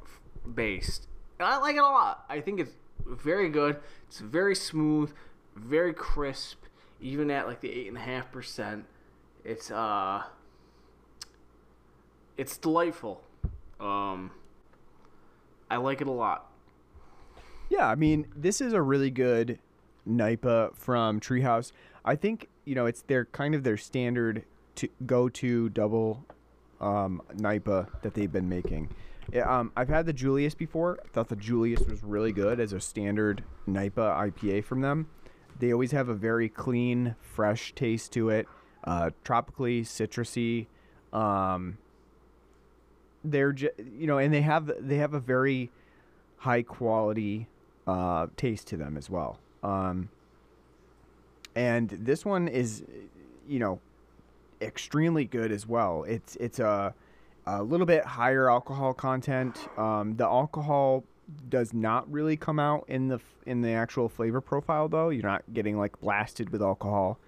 based. 0.54 1.06
And 1.38 1.48
i 1.48 1.58
like 1.58 1.76
it 1.76 1.82
a 1.82 1.82
lot. 1.82 2.24
I 2.28 2.40
think 2.40 2.60
it's 2.60 2.72
very 3.06 3.48
good. 3.48 3.76
It's 4.08 4.20
very 4.20 4.54
smooth 4.54 5.12
very 5.56 5.92
crisp 5.92 6.64
even 7.00 7.30
at 7.30 7.46
like 7.46 7.60
the 7.60 7.70
eight 7.70 7.88
and 7.88 7.96
a 7.96 8.00
half 8.00 8.30
percent. 8.30 8.84
It's 9.44 9.70
uh 9.70 10.22
it's 12.36 12.56
delightful. 12.56 13.22
Um 13.78 14.32
i 15.70 15.76
like 15.76 16.00
it 16.00 16.08
a 16.08 16.12
lot 16.12 16.49
Yeah, 17.70 17.88
I 17.88 17.94
mean, 17.94 18.26
this 18.36 18.60
is 18.60 18.72
a 18.72 18.82
really 18.82 19.10
good 19.10 19.58
NEIPA 20.06 20.76
from 20.76 21.20
Treehouse. 21.20 21.70
I 22.04 22.16
think 22.16 22.48
you 22.64 22.74
know 22.74 22.86
it's 22.86 23.02
their 23.02 23.26
kind 23.26 23.54
of 23.54 23.62
their 23.62 23.76
standard 23.76 24.44
to 24.74 24.88
go 25.06 25.28
to 25.28 25.68
double 25.70 26.24
um, 26.80 27.22
NEIPA 27.36 28.02
that 28.02 28.14
they've 28.14 28.30
been 28.30 28.48
making. 28.48 28.90
Um, 29.44 29.70
I've 29.76 29.88
had 29.88 30.06
the 30.06 30.12
Julius 30.12 30.54
before. 30.54 30.98
I 31.04 31.08
thought 31.08 31.28
the 31.28 31.36
Julius 31.36 31.80
was 31.82 32.02
really 32.02 32.32
good 32.32 32.58
as 32.58 32.72
a 32.72 32.80
standard 32.80 33.44
Nipa 33.66 34.00
IPA 34.00 34.64
from 34.64 34.80
them. 34.80 35.08
They 35.60 35.72
always 35.72 35.92
have 35.92 36.08
a 36.08 36.14
very 36.14 36.48
clean, 36.48 37.14
fresh 37.20 37.72
taste 37.74 38.12
to 38.14 38.30
it, 38.30 38.48
uh, 38.82 39.10
tropically 39.24 39.82
citrusy. 39.82 40.66
Um, 41.12 41.78
they're 43.22 43.54
you 43.54 44.08
know, 44.08 44.18
and 44.18 44.34
they 44.34 44.40
have 44.40 44.72
they 44.80 44.96
have 44.96 45.14
a 45.14 45.20
very 45.20 45.70
high 46.38 46.62
quality 46.62 47.46
uh, 47.90 48.26
taste 48.36 48.66
to 48.68 48.76
them 48.76 48.96
as 48.96 49.08
well. 49.10 49.32
Um, 49.62 50.08
and 51.56 51.88
this 51.90 52.24
one 52.24 52.48
is, 52.48 52.84
you 53.48 53.58
know, 53.58 53.80
extremely 54.60 55.24
good 55.24 55.50
as 55.52 55.66
well. 55.66 56.04
It's 56.04 56.36
it's 56.36 56.60
a 56.60 56.94
a 57.46 57.62
little 57.62 57.86
bit 57.86 58.04
higher 58.04 58.50
alcohol 58.50 58.94
content. 58.94 59.54
Um, 59.76 60.16
the 60.16 60.26
alcohol 60.26 61.04
does 61.48 61.72
not 61.72 62.10
really 62.12 62.36
come 62.36 62.58
out 62.58 62.84
in 62.88 63.08
the 63.08 63.20
in 63.46 63.62
the 63.62 63.70
actual 63.70 64.08
flavor 64.08 64.40
profile 64.40 64.88
though. 64.88 65.10
You're 65.10 65.30
not 65.34 65.42
getting 65.52 65.78
like 65.78 66.00
blasted 66.00 66.50
with 66.50 66.62
alcohol. 66.62 67.18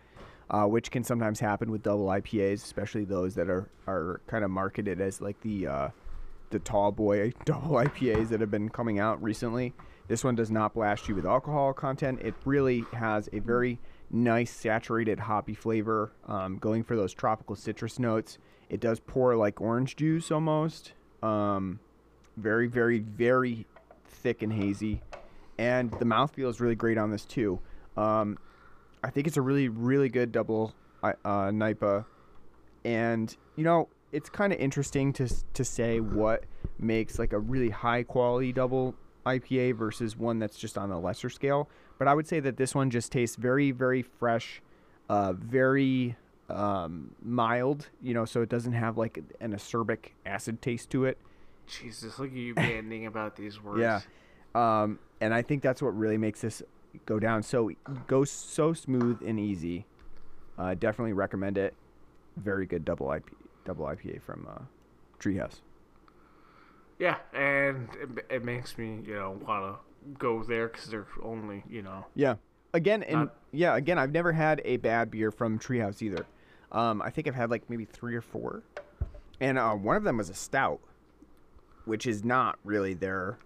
uh, 0.50 0.66
which 0.66 0.90
can 0.90 1.02
sometimes 1.04 1.40
happen 1.40 1.70
with 1.70 1.82
double 1.82 2.06
IPAs, 2.06 2.54
especially 2.64 3.04
those 3.04 3.34
that 3.34 3.48
are 3.48 3.68
are 3.86 4.20
kind 4.26 4.44
of 4.44 4.50
marketed 4.50 5.00
as 5.00 5.20
like 5.20 5.40
the 5.42 5.66
uh, 5.66 5.88
the 6.50 6.58
tall 6.60 6.92
boy 6.92 7.32
double 7.44 7.76
IPAs 7.76 8.28
that 8.30 8.40
have 8.40 8.50
been 8.50 8.68
coming 8.68 8.98
out 9.00 9.22
recently. 9.22 9.72
This 10.12 10.24
one 10.24 10.34
does 10.34 10.50
not 10.50 10.74
blast 10.74 11.08
you 11.08 11.14
with 11.14 11.24
alcohol 11.24 11.72
content. 11.72 12.20
It 12.20 12.34
really 12.44 12.84
has 12.92 13.30
a 13.32 13.38
very 13.38 13.78
nice 14.10 14.50
saturated 14.50 15.18
hoppy 15.18 15.54
flavor, 15.54 16.12
um, 16.26 16.58
going 16.58 16.84
for 16.84 16.96
those 16.96 17.14
tropical 17.14 17.56
citrus 17.56 17.98
notes. 17.98 18.36
It 18.68 18.80
does 18.80 19.00
pour 19.00 19.34
like 19.36 19.62
orange 19.62 19.96
juice 19.96 20.30
almost. 20.30 20.92
Um, 21.22 21.80
very, 22.36 22.66
very, 22.66 22.98
very 22.98 23.66
thick 24.06 24.42
and 24.42 24.52
hazy. 24.52 25.00
And 25.56 25.90
the 25.92 26.04
mouthfeel 26.04 26.50
is 26.50 26.60
really 26.60 26.74
great 26.74 26.98
on 26.98 27.10
this 27.10 27.24
too. 27.24 27.58
Um, 27.96 28.36
I 29.02 29.08
think 29.08 29.26
it's 29.26 29.38
a 29.38 29.42
really, 29.42 29.70
really 29.70 30.10
good 30.10 30.30
double 30.30 30.74
uh, 31.02 31.14
uh, 31.24 31.46
NEIPA. 31.46 32.04
And, 32.84 33.34
you 33.56 33.64
know, 33.64 33.88
it's 34.12 34.28
kind 34.28 34.52
of 34.52 34.58
interesting 34.58 35.14
to, 35.14 35.26
to 35.54 35.64
say 35.64 36.00
what 36.00 36.44
makes 36.78 37.18
like 37.18 37.32
a 37.32 37.38
really 37.38 37.70
high 37.70 38.02
quality 38.02 38.52
double 38.52 38.94
IPA 39.26 39.76
versus 39.76 40.16
one 40.16 40.38
that's 40.38 40.58
just 40.58 40.76
on 40.76 40.90
a 40.90 41.00
lesser 41.00 41.30
scale. 41.30 41.68
But 41.98 42.08
I 42.08 42.14
would 42.14 42.26
say 42.26 42.40
that 42.40 42.56
this 42.56 42.74
one 42.74 42.90
just 42.90 43.12
tastes 43.12 43.36
very, 43.36 43.70
very 43.70 44.02
fresh, 44.02 44.60
uh, 45.08 45.32
very 45.34 46.16
um, 46.48 47.14
mild, 47.22 47.88
you 48.00 48.14
know, 48.14 48.24
so 48.24 48.42
it 48.42 48.48
doesn't 48.48 48.72
have 48.72 48.98
like 48.98 49.18
an 49.40 49.52
acerbic 49.52 50.10
acid 50.26 50.60
taste 50.60 50.90
to 50.90 51.04
it. 51.04 51.18
Jesus, 51.66 52.18
look 52.18 52.30
at 52.30 52.36
you 52.36 52.54
banding 52.54 53.06
about 53.06 53.36
these 53.36 53.62
words. 53.62 53.80
Yeah. 53.80 54.00
Um, 54.54 54.98
and 55.20 55.32
I 55.32 55.42
think 55.42 55.62
that's 55.62 55.80
what 55.80 55.96
really 55.96 56.18
makes 56.18 56.40
this 56.40 56.62
go 57.06 57.18
down. 57.18 57.42
So 57.42 57.70
goes 58.06 58.30
so 58.30 58.72
smooth 58.72 59.22
and 59.24 59.38
easy. 59.38 59.86
Uh, 60.58 60.74
definitely 60.74 61.12
recommend 61.12 61.56
it. 61.56 61.74
Very 62.36 62.66
good 62.66 62.84
double 62.84 63.12
IP, 63.12 63.30
double 63.64 63.86
IPA 63.86 64.22
from 64.22 64.46
uh, 64.50 64.62
Treehouse. 65.20 65.60
Yeah, 67.02 67.16
and 67.34 67.88
it, 68.00 68.26
it 68.30 68.44
makes 68.44 68.78
me, 68.78 69.00
you 69.04 69.16
know, 69.16 69.36
want 69.44 69.74
to 69.74 70.18
go 70.20 70.44
there 70.44 70.68
because 70.68 70.86
they're 70.86 71.08
only, 71.20 71.64
you 71.68 71.82
know. 71.82 72.06
Yeah. 72.14 72.36
Again, 72.74 73.02
and 73.02 73.22
Not- 73.22 73.34
yeah, 73.50 73.74
again, 73.74 73.98
I've 73.98 74.12
never 74.12 74.30
had 74.30 74.62
a 74.64 74.76
bad 74.76 75.10
beer 75.10 75.32
from 75.32 75.58
Treehouse 75.58 76.00
either. 76.00 76.24
Um, 76.70 77.02
I 77.02 77.10
think 77.10 77.26
I've 77.26 77.34
had 77.34 77.50
like 77.50 77.68
maybe 77.68 77.86
three 77.86 78.14
or 78.14 78.20
four, 78.20 78.62
and 79.40 79.58
uh, 79.58 79.72
one 79.72 79.96
of 79.96 80.04
them 80.04 80.16
was 80.16 80.30
a 80.30 80.34
stout, 80.34 80.78
which 81.86 82.06
is 82.06 82.22
not 82.22 82.56
really 82.62 82.94
their 82.94 83.36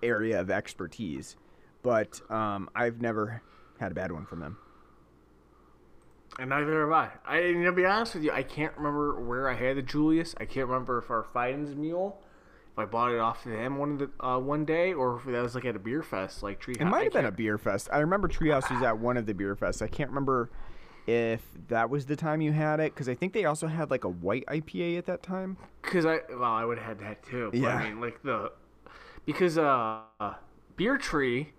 area 0.00 0.40
of 0.40 0.48
expertise. 0.48 1.34
But 1.82 2.20
um, 2.30 2.70
I've 2.76 3.00
never 3.00 3.42
had 3.80 3.90
a 3.90 3.96
bad 3.96 4.12
one 4.12 4.26
from 4.26 4.38
them. 4.38 4.58
And 6.38 6.50
neither 6.50 6.82
have 6.82 6.92
I. 6.92 7.10
I, 7.26 7.38
and 7.38 7.64
to 7.64 7.72
be 7.72 7.84
honest 7.84 8.14
with 8.14 8.22
you, 8.22 8.30
I 8.30 8.44
can't 8.44 8.76
remember 8.76 9.20
where 9.20 9.48
I 9.48 9.54
had 9.54 9.76
the 9.76 9.82
Julius. 9.82 10.36
I 10.38 10.44
can't 10.44 10.68
remember 10.68 10.98
if 10.98 11.10
our 11.10 11.24
Fiden's 11.24 11.74
mule, 11.74 12.22
if 12.76 12.80
I 12.80 12.84
bought 12.84 13.10
it 13.12 13.18
off 13.18 13.46
of 13.46 13.52
them 13.52 13.78
one 13.78 13.92
of 13.92 13.98
the, 13.98 14.10
uh, 14.20 14.38
one 14.38 14.66
day, 14.66 14.92
or 14.92 15.16
if 15.16 15.24
that 15.24 15.42
was 15.42 15.54
like 15.54 15.64
at 15.64 15.76
a 15.76 15.78
beer 15.78 16.02
fest, 16.02 16.42
like 16.42 16.60
Tree. 16.60 16.74
It 16.78 16.84
might 16.84 17.04
have 17.04 17.12
been 17.14 17.24
a 17.24 17.32
beer 17.32 17.56
fest. 17.56 17.88
I 17.90 18.00
remember 18.00 18.28
Treehouse 18.28 18.70
was 18.70 18.82
at 18.82 18.98
one 18.98 19.16
of 19.16 19.24
the 19.24 19.32
beer 19.32 19.56
fests. 19.56 19.80
I 19.80 19.86
can't 19.86 20.10
remember 20.10 20.50
if 21.06 21.40
that 21.68 21.88
was 21.88 22.04
the 22.04 22.16
time 22.16 22.42
you 22.42 22.52
had 22.52 22.80
it 22.80 22.92
because 22.92 23.08
I 23.08 23.14
think 23.14 23.32
they 23.32 23.46
also 23.46 23.66
had 23.66 23.90
like 23.90 24.04
a 24.04 24.10
white 24.10 24.44
IPA 24.48 24.98
at 24.98 25.06
that 25.06 25.22
time. 25.22 25.56
Because 25.80 26.04
I, 26.04 26.20
well, 26.28 26.42
I 26.52 26.66
would 26.66 26.76
have 26.76 26.86
had 26.86 26.98
that 27.00 27.22
too. 27.22 27.48
But 27.50 27.60
Yeah. 27.60 27.76
I 27.76 27.88
mean, 27.88 27.98
like 27.98 28.22
the, 28.22 28.52
because 29.24 29.56
uh, 29.56 30.02
Beer 30.76 30.98
Tree 30.98 31.52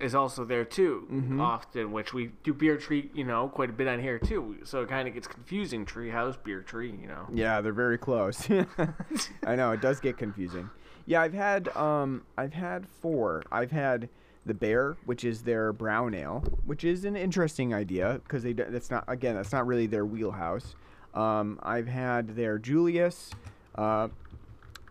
is 0.00 0.14
also 0.14 0.44
there 0.44 0.64
too, 0.64 1.06
Mm-hmm. 1.10 1.40
often, 1.40 1.92
which 1.92 2.12
we 2.12 2.32
do 2.42 2.52
Beer 2.52 2.76
Tree, 2.76 3.10
you 3.14 3.24
know, 3.24 3.48
quite 3.48 3.70
a 3.70 3.72
bit 3.72 3.86
on 3.88 4.00
here 4.00 4.18
too. 4.18 4.56
So 4.64 4.82
it 4.82 4.88
kind 4.88 5.06
of 5.06 5.14
gets 5.14 5.26
confusing. 5.26 5.86
Treehouse, 5.86 6.36
Beer 6.42 6.62
Tree, 6.62 6.90
you 7.00 7.06
know. 7.06 7.26
Yeah, 7.32 7.60
they're 7.60 7.72
very 7.72 7.98
close. 7.98 8.48
I 9.46 9.54
know 9.56 9.72
it 9.72 9.80
does 9.80 10.00
get 10.00 10.16
confusing. 10.18 10.68
Yeah, 11.06 11.20
I've 11.22 11.34
had 11.34 11.68
um 11.76 12.22
I've 12.38 12.54
had 12.54 12.86
four. 12.88 13.42
I've 13.52 13.70
had 13.70 14.08
the 14.46 14.54
Bear, 14.54 14.96
which 15.06 15.24
is 15.24 15.42
their 15.42 15.72
brown 15.72 16.14
ale, 16.14 16.42
which 16.66 16.84
is 16.84 17.04
an 17.04 17.16
interesting 17.16 17.72
idea 17.72 18.20
because 18.24 18.42
they 18.42 18.52
that's 18.52 18.90
not 18.90 19.04
again 19.06 19.36
that's 19.36 19.52
not 19.52 19.66
really 19.66 19.86
their 19.86 20.04
wheelhouse. 20.06 20.74
Um, 21.14 21.60
I've 21.62 21.86
had 21.86 22.34
their 22.36 22.58
Julius. 22.58 23.30
Uh, 23.74 24.08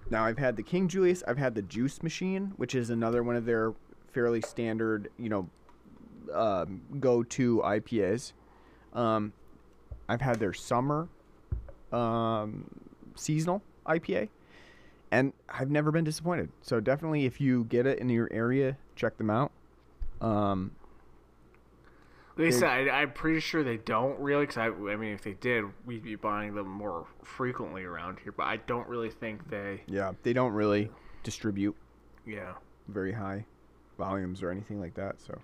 now 0.10 0.24
I've 0.26 0.38
had 0.38 0.56
the 0.56 0.64
King 0.64 0.88
Julius. 0.88 1.24
I've 1.28 1.38
had 1.38 1.56
the 1.56 1.62
Juice 1.62 2.02
Machine, 2.04 2.54
which 2.58 2.76
is 2.76 2.90
another 2.90 3.24
one 3.24 3.36
of 3.36 3.46
their 3.46 3.74
fairly 4.14 4.42
standard, 4.42 5.10
you 5.18 5.30
know, 5.30 5.50
um, 6.34 6.82
go-to 7.00 7.62
IPAs. 7.64 8.34
Um, 8.94 9.34
I've 10.08 10.22
had 10.22 10.40
their 10.40 10.54
Summer 10.54 11.10
um, 11.92 12.70
seasonal 13.16 13.62
IPA, 13.86 14.30
and 15.12 15.34
I've 15.50 15.72
never 15.72 15.92
been 15.92 16.04
disappointed. 16.04 16.50
So 16.62 16.80
definitely, 16.80 17.26
if 17.26 17.42
you 17.42 17.66
get 17.66 17.86
it 17.86 18.00
in 18.00 18.10
your 18.10 18.30
area, 18.32 18.78
check 18.96 19.18
them 19.18 19.30
out. 19.30 19.52
Um, 20.22 20.72
They 22.38 22.52
said 22.52 22.70
I, 22.70 23.02
I'm 23.02 23.12
pretty 23.12 23.40
sure 23.40 23.64
they 23.64 23.78
don't 23.78 24.20
really, 24.20 24.46
because 24.46 24.58
I, 24.58 24.68
I 24.68 24.96
mean, 24.96 25.14
if 25.14 25.24
they 25.24 25.34
did, 25.34 25.66
we'd 25.86 26.04
be 26.04 26.16
buying 26.16 26.56
them 26.56 26.68
more 26.68 27.08
frequently 27.24 27.84
around 27.84 28.20
here. 28.24 28.32
But 28.32 28.44
I 28.44 28.58
don't 28.58 28.88
really 28.88 29.10
think 29.10 29.50
they, 29.50 29.82
yeah, 29.88 30.14
they 30.24 30.34
don't 30.34 30.54
really 30.54 30.90
distribute 31.24 31.76
yeah. 32.26 32.54
very 32.88 33.12
high 33.12 33.46
volumes 34.04 34.44
or 34.44 34.50
anything 34.52 34.80
like 34.80 34.96
that. 34.96 35.22
So 35.22 35.40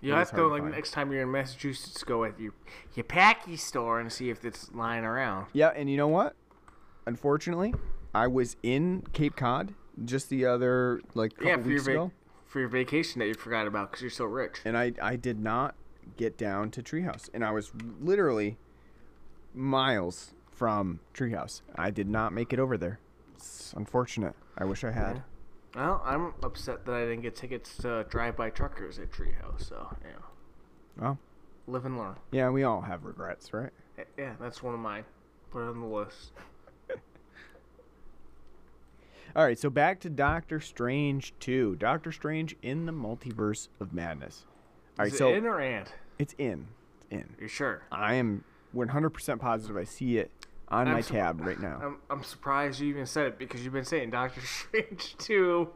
You 0.00 0.12
have 0.14 0.30
to 0.30 0.36
go 0.36 0.46
like 0.48 0.62
find. 0.62 0.74
next 0.74 0.90
time 0.92 1.12
you're 1.12 1.22
in 1.22 1.30
Massachusetts, 1.30 2.02
go 2.04 2.24
at 2.24 2.38
your 2.40 2.52
your 2.94 3.04
packy 3.04 3.56
store 3.56 4.00
and 4.00 4.10
see 4.12 4.30
if 4.30 4.44
it's 4.44 4.70
lying 4.72 5.04
around. 5.04 5.46
yeah, 5.52 5.68
and 5.76 5.90
you 5.90 5.96
know 5.96 6.08
what? 6.08 6.34
Unfortunately, 7.06 7.74
I 8.14 8.26
was 8.26 8.56
in 8.62 9.02
Cape 9.12 9.36
Cod 9.36 9.74
just 10.04 10.28
the 10.30 10.46
other 10.46 11.00
like 11.14 11.32
couple 11.34 11.48
yeah, 11.48 11.56
for 11.56 11.68
your 11.68 11.78
weeks 11.78 11.86
ago, 11.86 12.12
for 12.46 12.60
your 12.60 12.68
vacation 12.68 13.18
that 13.20 13.26
you 13.28 13.34
forgot 13.34 13.66
about 13.66 13.90
because 13.90 14.02
you're 14.02 14.10
so 14.10 14.24
rich. 14.24 14.58
and 14.64 14.76
I 14.76 14.92
I 15.02 15.16
did 15.16 15.38
not 15.38 15.74
get 16.16 16.36
down 16.36 16.70
to 16.72 16.82
Treehouse, 16.82 17.28
and 17.34 17.44
I 17.44 17.50
was 17.52 17.70
literally 18.00 18.56
miles 19.54 20.34
from 20.50 21.00
Treehouse. 21.14 21.62
I 21.76 21.90
did 21.90 22.08
not 22.08 22.32
make 22.32 22.52
it 22.52 22.58
over 22.58 22.76
there. 22.76 22.98
It's 23.36 23.72
unfortunate. 23.76 24.34
I 24.58 24.64
wish 24.64 24.84
I 24.84 24.90
had. 24.90 25.22
Well, 25.74 26.02
I'm 26.04 26.34
upset 26.42 26.84
that 26.86 26.94
I 26.94 27.00
didn't 27.04 27.22
get 27.22 27.36
tickets 27.36 27.76
to 27.78 28.04
Drive 28.08 28.36
By 28.36 28.50
Truckers 28.50 28.98
at 28.98 29.10
Treehouse. 29.12 29.68
So 29.68 29.96
yeah, 30.04 30.10
Well, 30.98 31.18
live 31.66 31.84
and 31.84 31.96
learn. 31.96 32.16
yeah, 32.32 32.50
we 32.50 32.64
all 32.64 32.80
have 32.82 33.04
regrets, 33.04 33.52
right? 33.52 33.70
Eh, 33.98 34.02
Yeah, 34.18 34.34
that's 34.40 34.62
one 34.62 34.74
of 34.74 34.80
mine. 34.80 35.04
Put 35.50 35.62
it 35.66 35.68
on 35.70 35.80
the 35.80 35.86
list. 35.86 36.32
All 39.36 39.44
right, 39.44 39.58
so 39.58 39.70
back 39.70 40.00
to 40.00 40.10
Doctor 40.10 40.58
Strange 40.58 41.34
2. 41.38 41.76
Doctor 41.76 42.10
Strange 42.10 42.56
in 42.62 42.86
the 42.86 42.92
Multiverse 42.92 43.68
of 43.78 43.92
Madness. 43.92 44.44
All 44.98 45.04
right, 45.04 45.12
Is 45.12 45.18
so 45.18 45.28
it 45.30 45.36
in 45.38 45.46
or 45.46 45.60
ant? 45.60 45.92
it's 46.18 46.34
in. 46.36 46.66
It's 46.96 47.06
in. 47.10 47.36
You 47.40 47.46
sure? 47.48 47.82
I 47.92 48.14
am 48.14 48.42
100% 48.74 49.38
positive 49.40 49.76
I 49.76 49.84
see 49.84 50.18
it 50.18 50.30
on 50.70 50.86
I'm 50.88 50.94
my 50.94 51.00
sur- 51.00 51.14
tab 51.14 51.40
right 51.40 51.60
now. 51.60 51.80
I'm 51.82 51.96
I'm 52.08 52.22
surprised 52.22 52.80
you 52.80 52.88
even 52.88 53.06
said 53.06 53.26
it 53.26 53.38
because 53.38 53.62
you've 53.64 53.72
been 53.72 53.84
saying 53.84 54.10
Doctor 54.10 54.40
Strange 54.44 55.16
two 55.18 55.70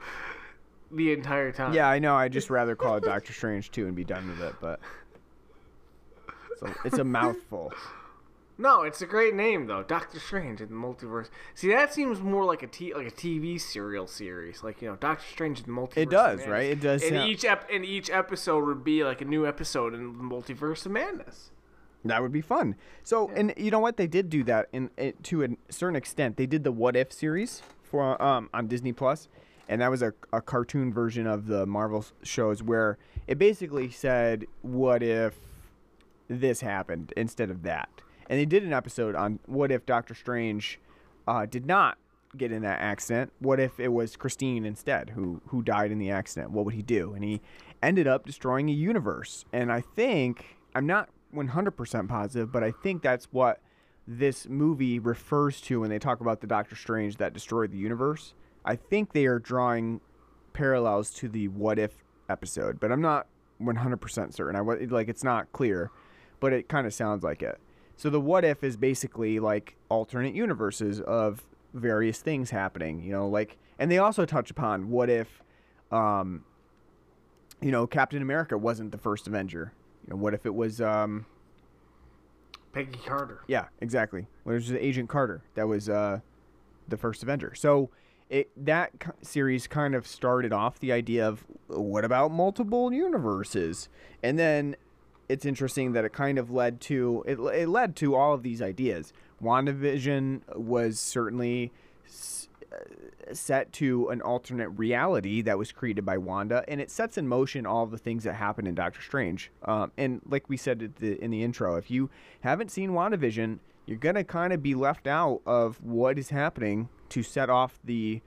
the 0.91 1.13
entire 1.13 1.51
time. 1.53 1.73
Yeah, 1.75 1.89
I 1.89 1.99
know. 1.99 2.15
I'd 2.15 2.33
just 2.33 2.51
rather 2.51 2.77
call 2.77 2.97
it 2.97 3.05
Doctor 3.05 3.33
Strange 3.33 3.71
2 3.73 3.87
and 3.87 3.97
be 3.97 4.05
done 4.05 4.29
with 4.29 4.41
it, 4.41 4.55
but 4.61 4.79
it's 6.53 6.63
a, 6.63 6.75
it's 6.85 6.99
a 6.99 7.05
mouthful. 7.05 7.73
No, 8.57 8.83
it's 8.83 9.03
a 9.03 9.07
great 9.07 9.35
name 9.35 9.67
though. 9.67 9.83
Doctor 9.83 10.21
Strange 10.21 10.61
in 10.61 10.69
the 10.69 10.75
multiverse. 10.77 11.29
See, 11.57 11.69
that 11.71 11.93
seems 11.93 12.21
more 12.21 12.45
like 12.45 12.63
a 12.63 12.69
t- 12.69 12.95
like 12.95 13.09
a 13.09 13.11
TV 13.11 13.61
serial 13.61 14.07
series, 14.07 14.63
like 14.63 14.81
you 14.81 14.89
know, 14.89 14.95
Doctor 14.95 15.25
Strange 15.29 15.59
in 15.59 15.65
the 15.67 15.73
multiverse. 15.73 15.97
It 15.97 16.11
does, 16.11 16.47
right? 16.47 16.71
It 16.71 16.81
does 16.81 17.03
And 17.03 17.17
sound- 17.17 17.31
each 17.31 17.45
ep- 17.45 17.69
and 17.73 17.85
each 17.85 18.11
episode 18.11 18.65
would 18.67 18.85
be 18.85 19.03
like 19.03 19.21
a 19.21 19.25
new 19.25 19.45
episode 19.45 19.93
in 19.95 20.17
the 20.17 20.23
multiverse 20.23 20.87
of 20.87 20.93
madness. 20.93 21.51
That 22.05 22.21
would 22.21 22.33
be 22.33 22.43
fun. 22.43 22.77
So, 23.03 23.31
and 23.31 23.55
you 23.57 23.71
know 23.71 23.79
what? 23.79 23.97
They 23.97 24.07
did 24.07 24.29
do 24.29 24.45
that 24.45 24.69
in, 24.73 24.91
it, 24.97 25.23
to 25.25 25.45
a 25.45 25.49
certain 25.71 25.97
extent. 25.97 26.37
They 26.37 26.47
did 26.47 26.63
the 26.63 26.73
What 26.73 26.97
If 26.97 27.13
series 27.13 27.63
for 27.83 28.21
um, 28.23 28.51
on 28.53 28.67
Disney 28.67 28.93
Plus, 28.93 29.29
and 29.69 29.81
that 29.81 29.91
was 29.91 30.03
a, 30.03 30.13
a 30.33 30.43
cartoon 30.43 30.93
version 30.93 31.27
of 31.27 31.47
the 31.47 31.65
Marvel 31.65 32.05
shows 32.23 32.63
where 32.63 32.99
it 33.27 33.39
basically 33.39 33.91
said, 33.91 34.47
"What 34.61 35.03
if 35.03 35.35
this 36.29 36.61
happened 36.61 37.15
instead 37.17 37.51
of 37.51 37.63
that?" 37.63 37.89
And 38.29 38.39
they 38.39 38.45
did 38.45 38.65
an 38.65 38.73
episode 38.73 39.15
on 39.15 39.39
what 39.47 39.71
if 39.71 39.87
Doctor 39.87 40.15
Strange 40.15 40.79
uh, 41.27 41.47
did 41.47 41.67
not 41.67 41.99
get 42.37 42.53
in 42.53 42.63
that 42.63 42.81
accident. 42.81 43.33
What 43.39 43.61
if 43.61 43.79
it 43.79 43.89
was 43.89 44.17
Christine 44.17 44.67
instead 44.67 45.11
who 45.11 45.41
who 45.49 45.63
died 45.63 45.91
in 45.91 45.99
the 45.99 46.11
accident? 46.11 46.51
What 46.51 46.67
would 46.67 46.75
he 46.75 46.83
do? 46.83 47.15
And 47.15 47.25
he 47.25 47.41
ended 47.83 48.07
up 48.07 48.27
destroying 48.27 48.69
a 48.69 48.73
universe. 48.73 49.45
And 49.53 49.73
I 49.73 49.81
think 49.81 50.57
I'm 50.75 50.87
not 50.87 51.09
100% 51.35 52.09
positive, 52.09 52.53
but 52.53 52.63
I 52.63 52.71
think 52.71 53.03
that's 53.03 53.27
what 53.27 53.61
this 54.07 54.49
movie 54.49 54.99
refers 54.99 55.61
to 55.63 55.81
when 55.81 55.91
they 55.91 55.99
talk 55.99 56.21
about 56.21 56.41
the 56.41 56.47
Doctor 56.47 56.77
Strange 56.77 57.17
that 57.17 57.33
destroyed 57.33 57.73
the 57.73 57.79
universe. 57.79 58.35
I 58.65 58.77
think 58.77 59.13
they 59.13 59.27
are 59.27 59.39
drawing 59.39 60.01
parallels 60.53 61.11
to 61.15 61.29
the 61.29 61.49
what 61.49 61.79
if 61.79 62.05
episode, 62.29 62.79
but 62.81 62.93
I'm 62.93 63.01
not 63.01 63.27
100% 63.61 64.33
certain. 64.35 64.57
I 64.57 64.61
like 64.61 65.09
it's 65.09 65.25
not 65.25 65.53
clear. 65.53 65.91
but 66.41 66.53
it 66.53 66.69
kind 66.69 66.87
of 66.87 66.93
sounds 66.93 67.23
like 67.25 67.43
it. 67.43 67.59
So 67.97 68.11
the 68.11 68.21
what 68.21 68.45
if 68.45 68.63
is 68.63 68.77
basically 68.77 69.41
like 69.41 69.77
alternate 69.89 70.35
universes 70.35 71.01
of 71.01 71.43
various 71.73 72.21
things 72.21 72.51
happening, 72.51 73.03
you 73.03 73.13
know, 73.13 73.29
like 73.29 73.57
and 73.79 73.91
they 73.91 73.99
also 73.99 74.27
touch 74.27 74.51
upon 74.51 74.91
what 74.91 75.09
if 75.09 75.43
um 75.91 76.45
you 77.63 77.71
know, 77.71 77.87
Captain 77.87 78.21
America 78.21 78.59
wasn't 78.59 78.93
the 78.93 78.99
first 78.99 79.27
Avenger. 79.27 79.73
You 80.05 80.11
know, 80.11 80.17
what 80.17 80.35
if 80.35 80.47
it 80.47 80.55
was 80.55 80.81
um 80.81 81.27
Peggy 82.73 82.99
Carter. 83.07 83.43
yeah, 83.47 83.67
exactly. 83.81 84.27
What 84.43 84.57
if 84.57 84.69
it 84.69 84.73
was 84.73 84.83
Agent 84.83 85.09
Carter 85.09 85.43
that 85.55 85.69
was 85.69 85.89
uh 85.89 86.21
the 86.89 86.97
first 86.97 87.23
Avenger. 87.23 87.55
So 87.55 87.91
it 88.31 88.51
that 88.57 88.93
series 89.23 89.67
kind 89.67 89.95
of 89.95 90.07
started 90.07 90.53
off 90.53 90.79
the 90.79 90.93
idea 90.93 91.27
of 91.27 91.45
what 91.69 92.05
about 92.05 92.31
multiple 92.31 92.93
universes, 92.93 93.89
and 94.23 94.39
then 94.39 94.77
it's 95.29 95.45
interesting 95.45 95.93
that 95.93 96.05
it 96.05 96.13
kind 96.13 96.39
of 96.39 96.51
led 96.51 96.81
to 96.83 97.23
it, 97.27 97.39
it 97.39 97.69
led 97.69 97.97
to 97.97 98.15
all 98.15 98.35
of 98.35 98.43
these 98.43 98.61
ideas. 98.61 99.13
WandaVision 99.43 100.57
was 100.57 100.99
certainly 100.99 101.73
set 103.33 103.73
to 103.73 104.09
an 104.09 104.21
alternate 104.21 104.69
reality 104.71 105.43
that 105.43 105.59
was 105.59 105.73
created 105.73 106.05
by 106.05 106.19
Wanda, 106.19 106.65
and 106.69 106.81
it 106.81 106.91
sets 106.91 107.19
in 107.19 107.27
motion 107.27 107.67
all 107.67 107.87
the 107.87 107.99
things 107.99 108.25
that 108.25 108.35
happen 108.35 108.67
in 108.67 108.75
Doctor 108.75 109.01
Strange. 109.01 109.51
Um, 109.65 109.93
and 109.97 110.21
like 110.29 110.49
we 110.49 110.57
said 110.57 110.83
at 110.83 110.97
the, 110.97 111.23
in 111.23 111.31
the 111.31 111.43
intro, 111.43 111.77
if 111.77 111.91
you 111.91 112.11
haven't 112.41 112.71
seen 112.71 112.91
WandaVision, 112.91 113.59
you're 113.87 113.99
gonna 113.99 114.25
kind 114.25 114.53
of 114.53 114.63
be 114.63 114.75
left 114.75 115.07
out 115.07 115.41
of 115.47 115.83
what 115.83 116.19
is 116.19 116.31
happening 116.31 116.89
to 117.11 117.23
set 117.23 117.51
off 117.51 117.79
the 117.85 118.23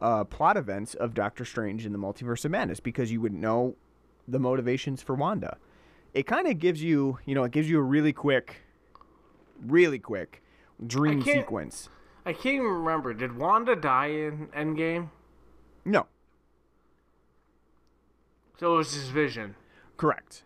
uh, 0.00 0.24
plot 0.24 0.56
events 0.56 0.94
of 0.94 1.14
Doctor 1.14 1.44
Strange 1.44 1.86
in 1.86 1.92
the 1.92 1.98
Multiverse 1.98 2.44
of 2.44 2.50
Madness 2.50 2.80
because 2.80 3.10
you 3.12 3.20
wouldn't 3.20 3.40
know 3.40 3.76
the 4.26 4.38
motivations 4.38 5.02
for 5.02 5.14
Wanda. 5.14 5.56
It 6.12 6.26
kind 6.26 6.46
of 6.46 6.58
gives 6.58 6.82
you, 6.82 7.18
you 7.24 7.34
know, 7.34 7.44
it 7.44 7.52
gives 7.52 7.68
you 7.68 7.78
a 7.78 7.82
really 7.82 8.12
quick, 8.12 8.62
really 9.66 9.98
quick 9.98 10.42
dream 10.86 11.22
sequence. 11.22 11.88
I 12.26 12.32
can't 12.32 12.54
even 12.56 12.66
remember. 12.66 13.12
Did 13.14 13.36
Wanda 13.36 13.76
die 13.76 14.06
in 14.06 14.48
Endgame? 14.48 15.10
No, 15.84 16.06
So 18.58 18.74
it 18.74 18.78
was 18.78 18.94
his 18.94 19.08
vision. 19.10 19.56
correct. 19.98 20.44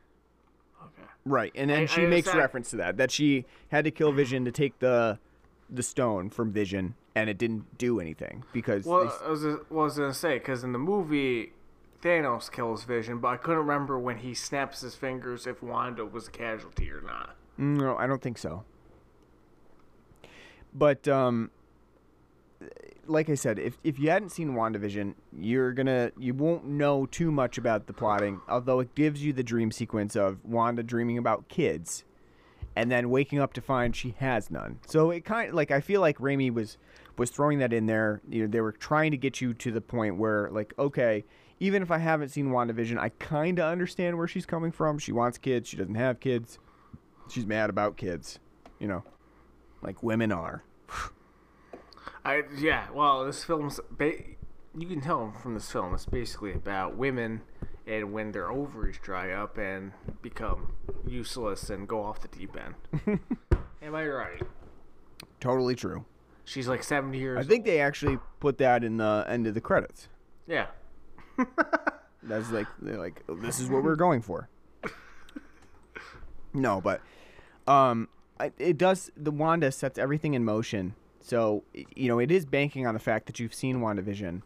Okay. 0.83 1.09
Right, 1.25 1.53
and 1.55 1.71
then 1.71 1.83
I- 1.83 1.87
she 1.87 2.03
I 2.03 2.07
makes 2.07 2.27
understand. 2.29 2.39
reference 2.39 2.71
to 2.71 2.77
that 2.79 2.97
that 2.97 3.11
she 3.13 3.45
had 3.69 3.85
to 3.85 3.91
kill 3.93 4.13
Vision 4.13 4.45
to 4.45 4.51
take 4.53 4.79
the 4.81 5.19
the 5.71 5.83
stone 5.83 6.31
from 6.31 6.51
Vision, 6.51 6.95
and 7.15 7.29
it 7.31 7.37
didn't 7.39 7.77
do 7.79 8.01
anything 8.01 8.43
because 8.53 8.85
they 8.85 8.91
Well, 8.91 9.05
was, 9.05 9.45
what 9.45 9.67
I 9.71 9.75
was 9.75 9.99
gonna 9.99 10.15
say 10.15 10.39
because 10.39 10.65
in 10.65 10.73
the 10.73 10.79
movie, 10.79 11.53
Thanos 12.03 12.51
kills 12.51 12.85
Vision, 12.85 13.19
but 13.19 13.29
I 13.29 13.37
couldn't 13.37 13.59
remember 13.59 13.99
when 13.99 14.19
he 14.19 14.33
snaps 14.35 14.81
his 14.81 14.95
fingers 14.97 15.47
if 15.47 15.63
Wanda 15.63 16.05
was 16.07 16.27
a 16.29 16.31
casualty 16.31 16.91
or 16.91 17.03
not. 17.03 17.37
No, 17.59 17.97
I 17.97 18.07
don't 18.07 18.23
think 18.23 18.39
so. 18.39 18.65
But 20.75 21.07
um 21.07 21.51
like 23.07 23.31
I 23.31 23.35
said, 23.35 23.59
if 23.59 23.79
if 23.85 23.99
you 23.99 24.11
hadn't 24.11 24.31
seen 24.31 24.51
WandaVision, 24.51 25.15
you're 25.33 25.73
gonna 25.73 26.13
you 26.19 26.35
won't 26.35 26.65
know 26.67 27.07
too 27.07 27.31
much 27.31 27.59
about 27.59 27.87
the 27.87 27.93
plotting, 27.93 28.41
although 28.49 28.81
it 28.81 28.95
gives 28.95 29.23
you 29.25 29.33
the 29.33 29.43
dream 29.43 29.71
sequence 29.71 30.17
of 30.17 30.45
Wanda 30.45 30.83
dreaming 30.83 31.19
about 31.19 31.49
kids 31.49 32.05
and 32.77 32.91
then 32.91 33.11
waking 33.11 33.41
up 33.41 33.53
to 33.55 33.61
find 33.61 33.97
she 33.97 34.15
has 34.19 34.51
none. 34.51 34.79
So 34.87 35.11
it 35.11 35.25
kind 35.25 35.49
of 35.49 35.55
like 35.55 35.71
I 35.71 35.81
feel 35.81 36.01
like 36.01 36.19
Raimi 36.19 36.53
was 36.53 36.79
was 37.17 37.31
throwing 37.31 37.59
that 37.59 37.73
in 37.73 37.87
there. 37.87 38.21
You 38.29 38.43
know, 38.43 38.49
they 38.49 38.61
were 38.61 38.73
trying 38.73 39.11
to 39.11 39.17
get 39.17 39.41
you 39.41 39.55
to 39.55 39.73
the 39.73 39.81
point 39.81 40.17
where 40.17 40.49
like, 40.51 40.75
okay, 40.79 41.25
even 41.61 41.83
if 41.83 41.91
I 41.91 41.99
haven't 41.99 42.29
seen 42.29 42.51
WandaVision, 42.51 42.99
I 42.99 43.09
kind 43.09 43.59
of 43.59 43.65
understand 43.65 44.17
where 44.17 44.29
she's 44.29 44.47
coming 44.47 44.71
from. 44.71 44.99
She 44.99 45.13
wants 45.13 45.39
kids, 45.39 45.69
she 45.69 45.77
doesn't 45.77 45.97
have 45.97 46.21
kids. 46.21 46.59
She's 47.29 47.47
mad 47.47 47.69
about 47.69 47.97
kids, 47.97 48.39
you 48.79 48.89
know. 48.89 49.03
Like 49.83 50.03
women 50.03 50.33
are. 50.33 50.63
I 52.29 52.43
yeah. 52.59 52.89
Well, 52.93 53.25
this 53.25 53.43
film's 53.43 53.81
ba- 53.91 54.23
you 54.77 54.87
can 54.87 55.01
tell 55.01 55.33
from 55.43 55.55
this 55.55 55.73
film 55.73 55.95
it's 55.95 56.05
basically 56.05 56.53
about 56.53 56.95
women 56.95 57.41
and 57.87 58.13
when 58.13 58.33
their 58.33 58.51
ovaries 58.51 58.99
dry 59.01 59.33
up 59.33 59.57
and 59.57 59.93
become 60.21 60.75
useless 61.07 61.71
and 61.71 61.89
go 61.89 62.03
off 62.03 62.21
the 62.21 62.29
deep 62.29 62.55
end. 62.55 63.21
Am 63.83 63.95
I 63.95 64.07
right? 64.07 64.43
Totally 65.41 65.75
true. 65.75 66.05
She's 66.45 66.69
like 66.69 66.83
seventy 66.83 67.17
years. 67.17 67.39
I 67.39 67.49
think 67.49 67.65
they 67.65 67.81
actually 67.81 68.19
put 68.41 68.59
that 68.59 68.85
in 68.85 68.99
the 68.99 69.25
end 69.27 69.47
of 69.47 69.55
the 69.55 69.63
credits. 69.63 70.09
Yeah. 70.47 70.67
That's 72.23 72.51
like 72.51 72.67
they're 72.83 72.99
like 72.99 73.23
this 73.41 73.59
is 73.59 73.71
what 73.71 73.83
we're 73.83 73.97
going 73.97 74.21
for. 74.21 74.51
No, 76.55 76.81
but 76.81 77.03
um, 77.67 78.09
it 78.59 78.79
does. 78.79 79.11
The 79.15 79.31
Wanda 79.31 79.71
sets 79.71 79.99
everything 79.99 80.33
in 80.33 80.47
motion. 80.47 80.95
So 81.29 81.63
you 81.75 82.09
know 82.09 82.19
it 82.19 82.31
is 82.31 82.47
banking 82.47 82.87
on 82.87 82.95
the 82.95 83.01
fact 83.01 83.27
that 83.27 83.39
you've 83.39 83.53
seen 83.55 83.81
WandaVision. 83.81 84.41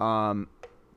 Um, 0.00 0.48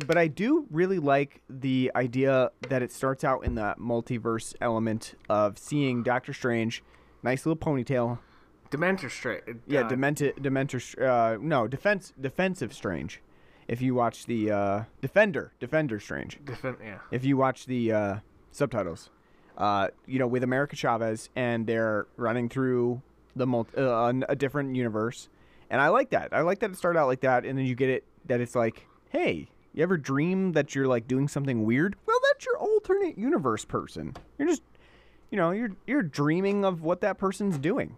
but 0.06 0.18
I 0.18 0.28
do 0.28 0.66
really 0.72 1.00
like 1.00 1.42
the 1.50 1.92
idea 1.96 2.52
that 2.70 2.82
it 2.82 2.92
starts 2.92 3.24
out 3.24 3.46
in 3.46 3.56
the 3.56 3.76
multiverse 3.80 4.56
element 4.62 5.16
of 5.30 5.58
seeing 5.58 6.02
Doctor 6.04 6.34
Strange, 6.34 6.84
nice 7.24 7.46
little 7.46 7.58
ponytail. 7.58 8.20
Dementor 8.72 9.10
straight. 9.10 9.44
Yeah, 9.68 9.82
uh, 9.82 9.88
Demented, 9.88 10.36
Dementor. 10.38 11.02
Uh, 11.02 11.38
no, 11.40 11.68
defense, 11.68 12.14
defensive 12.20 12.74
Strange. 12.74 13.22
If 13.68 13.82
you 13.82 13.94
watch 13.94 14.26
the 14.26 14.52
uh, 14.52 14.84
Defender, 15.02 15.54
Defender 15.60 16.00
Strange. 16.00 16.40
Defen- 16.44 16.78
yeah. 16.84 17.00
if 17.12 17.24
you 17.26 17.38
watch 17.38 17.66
the 17.66 17.92
uh, 17.92 18.16
subtitles, 18.52 19.10
uh, 19.58 19.90
you 20.06 20.20
know, 20.20 20.28
with 20.28 20.44
America 20.44 20.76
Chavez, 20.76 21.30
and 21.36 21.68
they're 21.68 22.08
running 22.18 22.50
through 22.50 23.02
the 23.38 23.48
multi- 23.48 23.78
uh, 23.78 24.14
a 24.28 24.36
different 24.36 24.76
universe, 24.76 25.30
and 25.70 25.82
I 25.82 25.90
like 25.90 26.10
that. 26.12 26.34
I 26.34 26.42
like 26.42 26.60
that 26.60 26.72
it 26.72 26.78
started 26.78 27.00
out 27.00 27.08
like 27.08 27.22
that, 27.22 27.46
and 27.46 27.58
then 27.58 27.66
you 27.66 27.76
get 27.76 27.90
it 27.90 28.04
that 28.26 28.42
it's 28.42 28.56
like, 28.56 28.88
hey, 29.10 29.48
you 29.74 29.84
ever 29.84 29.98
dream 29.98 30.54
that 30.54 30.74
you're 30.74 30.88
like 30.88 31.08
doing 31.08 31.28
something 31.28 31.64
weird? 31.64 31.96
Well, 32.06 32.18
that's 32.32 32.46
your 32.46 32.58
alternate 32.58 33.18
universe 33.18 33.64
person. 33.64 34.16
You're 34.38 34.48
just, 34.48 34.64
you 35.30 35.38
know, 35.38 35.52
you're 35.52 35.72
you're 35.86 36.04
dreaming 36.04 36.66
of 36.66 36.82
what 36.82 37.02
that 37.02 37.18
person's 37.18 37.58
doing. 37.58 37.96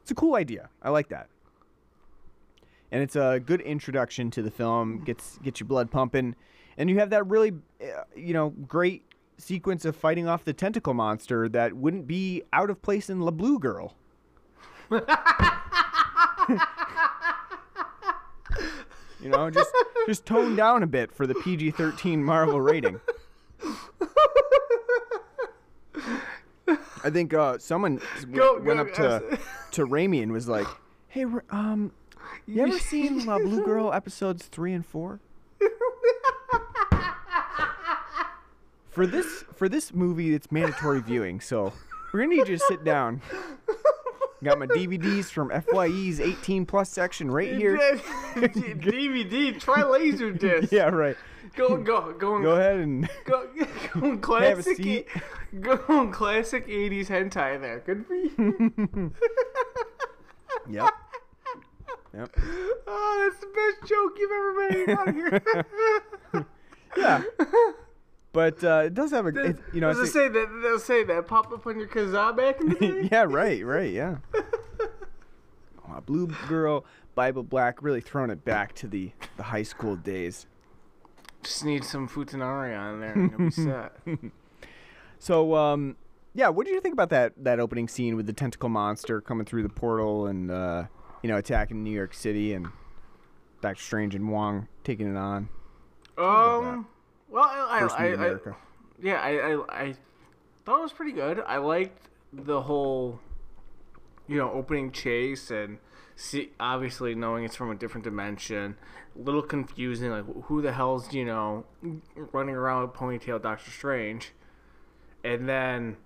It's 0.00 0.10
a 0.12 0.14
cool 0.14 0.36
idea. 0.36 0.70
I 0.82 0.90
like 0.90 1.08
that. 1.08 1.28
And 2.92 3.02
it's 3.02 3.16
a 3.16 3.40
good 3.44 3.60
introduction 3.62 4.30
to 4.30 4.42
the 4.42 4.50
film. 4.50 5.02
Gets 5.04 5.38
gets 5.38 5.58
your 5.58 5.66
blood 5.66 5.90
pumping, 5.90 6.36
and 6.78 6.88
you 6.88 7.00
have 7.00 7.10
that 7.10 7.26
really, 7.26 7.52
uh, 7.82 8.04
you 8.14 8.32
know, 8.32 8.50
great 8.50 9.02
sequence 9.38 9.84
of 9.84 9.96
fighting 9.96 10.28
off 10.28 10.44
the 10.44 10.52
tentacle 10.52 10.94
monster 10.94 11.48
that 11.48 11.74
wouldn't 11.74 12.06
be 12.06 12.42
out 12.52 12.70
of 12.70 12.80
place 12.80 13.10
in 13.10 13.20
La 13.20 13.30
Blue 13.30 13.58
Girl. 13.58 13.94
you 19.20 19.28
know, 19.28 19.50
just 19.50 19.70
just 20.06 20.24
tone 20.26 20.54
down 20.56 20.82
a 20.82 20.86
bit 20.86 21.12
for 21.12 21.26
the 21.26 21.34
PG-13 21.34 22.18
Marvel 22.18 22.60
rating. 22.60 23.00
I 27.04 27.10
think 27.10 27.34
uh, 27.34 27.58
someone 27.58 28.00
Go- 28.32 28.60
went 28.60 28.78
go, 28.78 28.84
up 28.84 28.94
to 28.94 29.38
to 29.72 29.86
Raimi 29.86 30.22
and 30.22 30.32
was 30.32 30.48
like, 30.48 30.66
"Hey, 31.08 31.24
um, 31.50 31.92
you 32.46 32.62
ever 32.62 32.78
seen 32.80 33.24
La 33.26 33.38
Blue 33.38 33.64
Girl 33.64 33.92
episodes 33.92 34.46
three 34.46 34.72
and 34.72 34.84
four? 34.84 35.20
For 38.90 39.06
this 39.06 39.44
for 39.54 39.68
this 39.68 39.92
movie, 39.92 40.34
it's 40.34 40.50
mandatory 40.50 41.00
viewing, 41.00 41.40
so 41.40 41.72
we're 42.12 42.20
gonna 42.20 42.34
need 42.34 42.48
you 42.48 42.56
to 42.56 42.64
sit 42.64 42.82
down. 42.82 43.20
Got 44.44 44.58
my 44.58 44.66
DVDs 44.66 45.26
from 45.26 45.50
FYE's 45.50 46.20
18 46.20 46.66
plus 46.66 46.90
section 46.90 47.30
right 47.30 47.52
here. 47.54 47.76
DVD. 48.36 49.58
Try 49.60 49.82
laser 49.82 50.30
disc. 50.32 50.70
Yeah, 50.72 50.84
right. 50.90 51.16
Go 51.56 51.76
go 51.78 52.12
go. 52.12 52.34
On, 52.34 52.42
Go 52.42 52.50
ahead 52.52 52.76
and 52.76 53.08
Go, 53.24 53.48
go 53.54 53.64
Have 54.00 54.12
a 54.14 54.16
classic. 54.18 54.76
seat. 54.76 55.08
Go 55.60 55.80
on 55.88 56.12
classic 56.12 56.66
'80s 56.68 57.06
hentai 57.06 57.58
there. 57.60 57.80
Good 57.80 58.04
for 58.06 58.14
you. 58.14 59.12
yep. 60.68 60.92
Yep. 62.14 62.36
oh, 62.86 63.30
that's 63.30 63.40
the 63.40 63.46
best 63.54 63.88
joke 63.88 64.12
you've 64.18 64.30
ever 64.32 64.54
made 64.70 64.88
out 64.90 65.14
here. 66.34 66.44
Yeah. 66.96 67.22
But 68.36 68.62
uh, 68.62 68.82
it 68.84 68.92
does 68.92 69.12
have 69.12 69.24
a, 69.24 69.28
it, 69.30 69.56
you 69.72 69.80
know, 69.80 69.94
Does 69.94 70.10
it 70.10 70.12
say 70.12 70.28
that? 70.28 70.60
They'll 70.62 70.78
say 70.78 71.04
that 71.04 71.26
pop 71.26 71.50
up 71.52 71.66
on 71.66 71.78
your 71.78 71.88
Kazaa 71.88 72.36
back 72.36 72.60
in 72.60 72.68
the 72.68 72.74
day. 72.74 73.08
yeah, 73.10 73.24
right, 73.26 73.64
right, 73.64 73.90
yeah. 73.90 74.16
Oh, 75.88 76.02
Blue 76.02 76.26
Girl, 76.46 76.84
Bible 77.14 77.42
Black, 77.42 77.82
really 77.82 78.02
throwing 78.02 78.28
it 78.28 78.44
back 78.44 78.74
to 78.74 78.88
the, 78.88 79.12
the 79.38 79.44
high 79.44 79.62
school 79.62 79.96
days. 79.96 80.46
Just 81.42 81.64
need 81.64 81.82
some 81.82 82.10
futanari 82.10 82.78
on 82.78 83.00
there 83.00 83.12
and 83.14 83.30
you'll 83.30 83.38
be 83.38 83.50
set. 83.52 83.92
So, 85.18 85.54
um, 85.54 85.96
yeah, 86.34 86.50
what 86.50 86.66
did 86.66 86.74
you 86.74 86.82
think 86.82 86.92
about 86.92 87.08
that 87.08 87.32
that 87.42 87.58
opening 87.58 87.88
scene 87.88 88.16
with 88.16 88.26
the 88.26 88.34
tentacle 88.34 88.68
monster 88.68 89.22
coming 89.22 89.46
through 89.46 89.62
the 89.62 89.70
portal 89.70 90.26
and 90.26 90.50
uh, 90.50 90.84
you 91.22 91.30
know 91.30 91.38
attacking 91.38 91.82
New 91.82 91.90
York 91.90 92.12
City 92.12 92.52
and 92.52 92.66
Doctor 93.62 93.82
Strange 93.82 94.14
and 94.14 94.28
Wong 94.28 94.68
taking 94.84 95.10
it 95.10 95.16
on? 95.16 95.48
Um. 96.18 96.88
Well, 97.28 97.44
I, 97.44 97.80
First 97.80 97.98
I, 97.98 98.12
I, 98.14 98.36
yeah, 99.02 99.20
I, 99.20 99.30
I, 99.30 99.82
I 99.82 99.94
thought 100.64 100.78
it 100.78 100.82
was 100.82 100.92
pretty 100.92 101.12
good. 101.12 101.42
I 101.46 101.58
liked 101.58 102.08
the 102.32 102.62
whole, 102.62 103.20
you 104.26 104.36
know, 104.36 104.50
opening 104.52 104.92
chase 104.92 105.50
and 105.50 105.78
see, 106.14 106.50
obviously 106.58 107.14
knowing 107.14 107.44
it's 107.44 107.56
from 107.56 107.70
a 107.70 107.74
different 107.74 108.04
dimension, 108.04 108.76
a 109.16 109.22
little 109.22 109.42
confusing. 109.42 110.10
Like, 110.10 110.24
who 110.44 110.62
the 110.62 110.72
hell's 110.72 111.12
you 111.12 111.24
know 111.24 111.64
running 112.32 112.54
around 112.54 112.82
with 112.82 112.92
ponytail 112.92 113.42
Doctor 113.42 113.70
Strange? 113.70 114.32
And 115.24 115.48
then, 115.48 115.96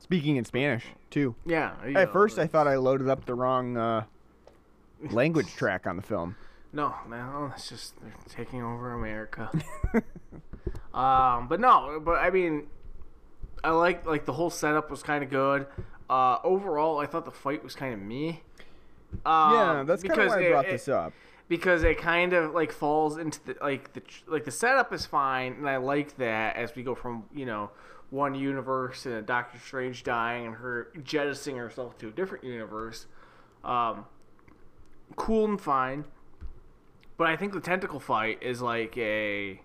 Speaking 0.00 0.36
in 0.36 0.44
Spanish 0.44 0.84
too. 1.10 1.34
yeah. 1.46 1.74
At 1.82 1.92
know, 1.92 2.06
first, 2.08 2.38
I 2.38 2.46
thought 2.46 2.66
I 2.68 2.76
loaded 2.76 3.08
up 3.08 3.24
the 3.24 3.34
wrong 3.34 3.76
uh, 3.76 4.04
language 5.10 5.54
track 5.54 5.86
on 5.86 5.96
the 5.96 6.02
film. 6.02 6.36
No, 6.72 6.94
no, 7.08 7.50
it's 7.54 7.68
just 7.68 7.94
they're 8.02 8.12
taking 8.28 8.62
over 8.62 8.92
America. 8.92 9.50
um, 10.98 11.48
but 11.48 11.60
no, 11.60 12.00
but 12.04 12.16
I 12.18 12.30
mean, 12.30 12.66
I 13.62 13.70
like 13.70 14.04
like 14.06 14.24
the 14.26 14.32
whole 14.32 14.50
setup 14.50 14.90
was 14.90 15.02
kind 15.02 15.22
of 15.24 15.30
good. 15.30 15.66
Uh, 16.10 16.38
overall, 16.42 16.98
I 16.98 17.06
thought 17.06 17.24
the 17.24 17.30
fight 17.30 17.62
was 17.62 17.74
kind 17.74 17.94
of 17.94 18.00
me. 18.00 18.42
Um, 19.24 19.52
yeah, 19.54 19.84
that's 19.86 20.02
kind 20.02 20.12
of 20.12 20.18
because 20.18 20.30
why 20.30 20.46
I 20.46 20.50
brought 20.50 20.64
it- 20.66 20.70
this 20.72 20.88
up. 20.88 21.12
because 21.48 21.82
it 21.82 21.98
kind 21.98 22.32
of 22.32 22.52
like 22.52 22.72
falls 22.72 23.16
into 23.16 23.40
the 23.46 23.56
like 23.62 23.92
the 23.94 24.02
like 24.26 24.44
the 24.44 24.50
setup 24.50 24.92
is 24.92 25.06
fine, 25.06 25.52
and 25.54 25.68
I 25.68 25.76
like 25.78 26.16
that 26.18 26.56
as 26.56 26.74
we 26.74 26.82
go 26.82 26.94
from 26.94 27.24
you 27.34 27.46
know 27.46 27.70
one 28.10 28.34
universe 28.34 29.04
and 29.06 29.26
Doctor 29.26 29.58
Strange 29.58 30.02
dying 30.02 30.46
and 30.46 30.54
her 30.56 30.88
jettisoning 31.04 31.58
herself 31.58 31.96
to 31.98 32.08
a 32.08 32.10
different 32.10 32.42
universe. 32.44 33.06
Um, 33.64 34.06
cool 35.16 35.44
and 35.44 35.60
fine, 35.60 36.04
but 37.16 37.26
I 37.28 37.36
think 37.36 37.52
the 37.52 37.60
tentacle 37.60 38.00
fight 38.00 38.42
is 38.42 38.60
like 38.62 38.96
a. 38.98 39.60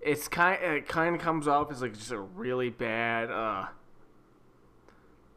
It's 0.00 0.28
kind. 0.28 0.62
It 0.62 0.88
kind 0.88 1.14
of 1.14 1.20
comes 1.20 1.48
off 1.48 1.70
as 1.70 1.82
like 1.82 1.94
just 1.94 2.10
a 2.10 2.18
really 2.18 2.70
bad, 2.70 3.30
uh, 3.30 3.66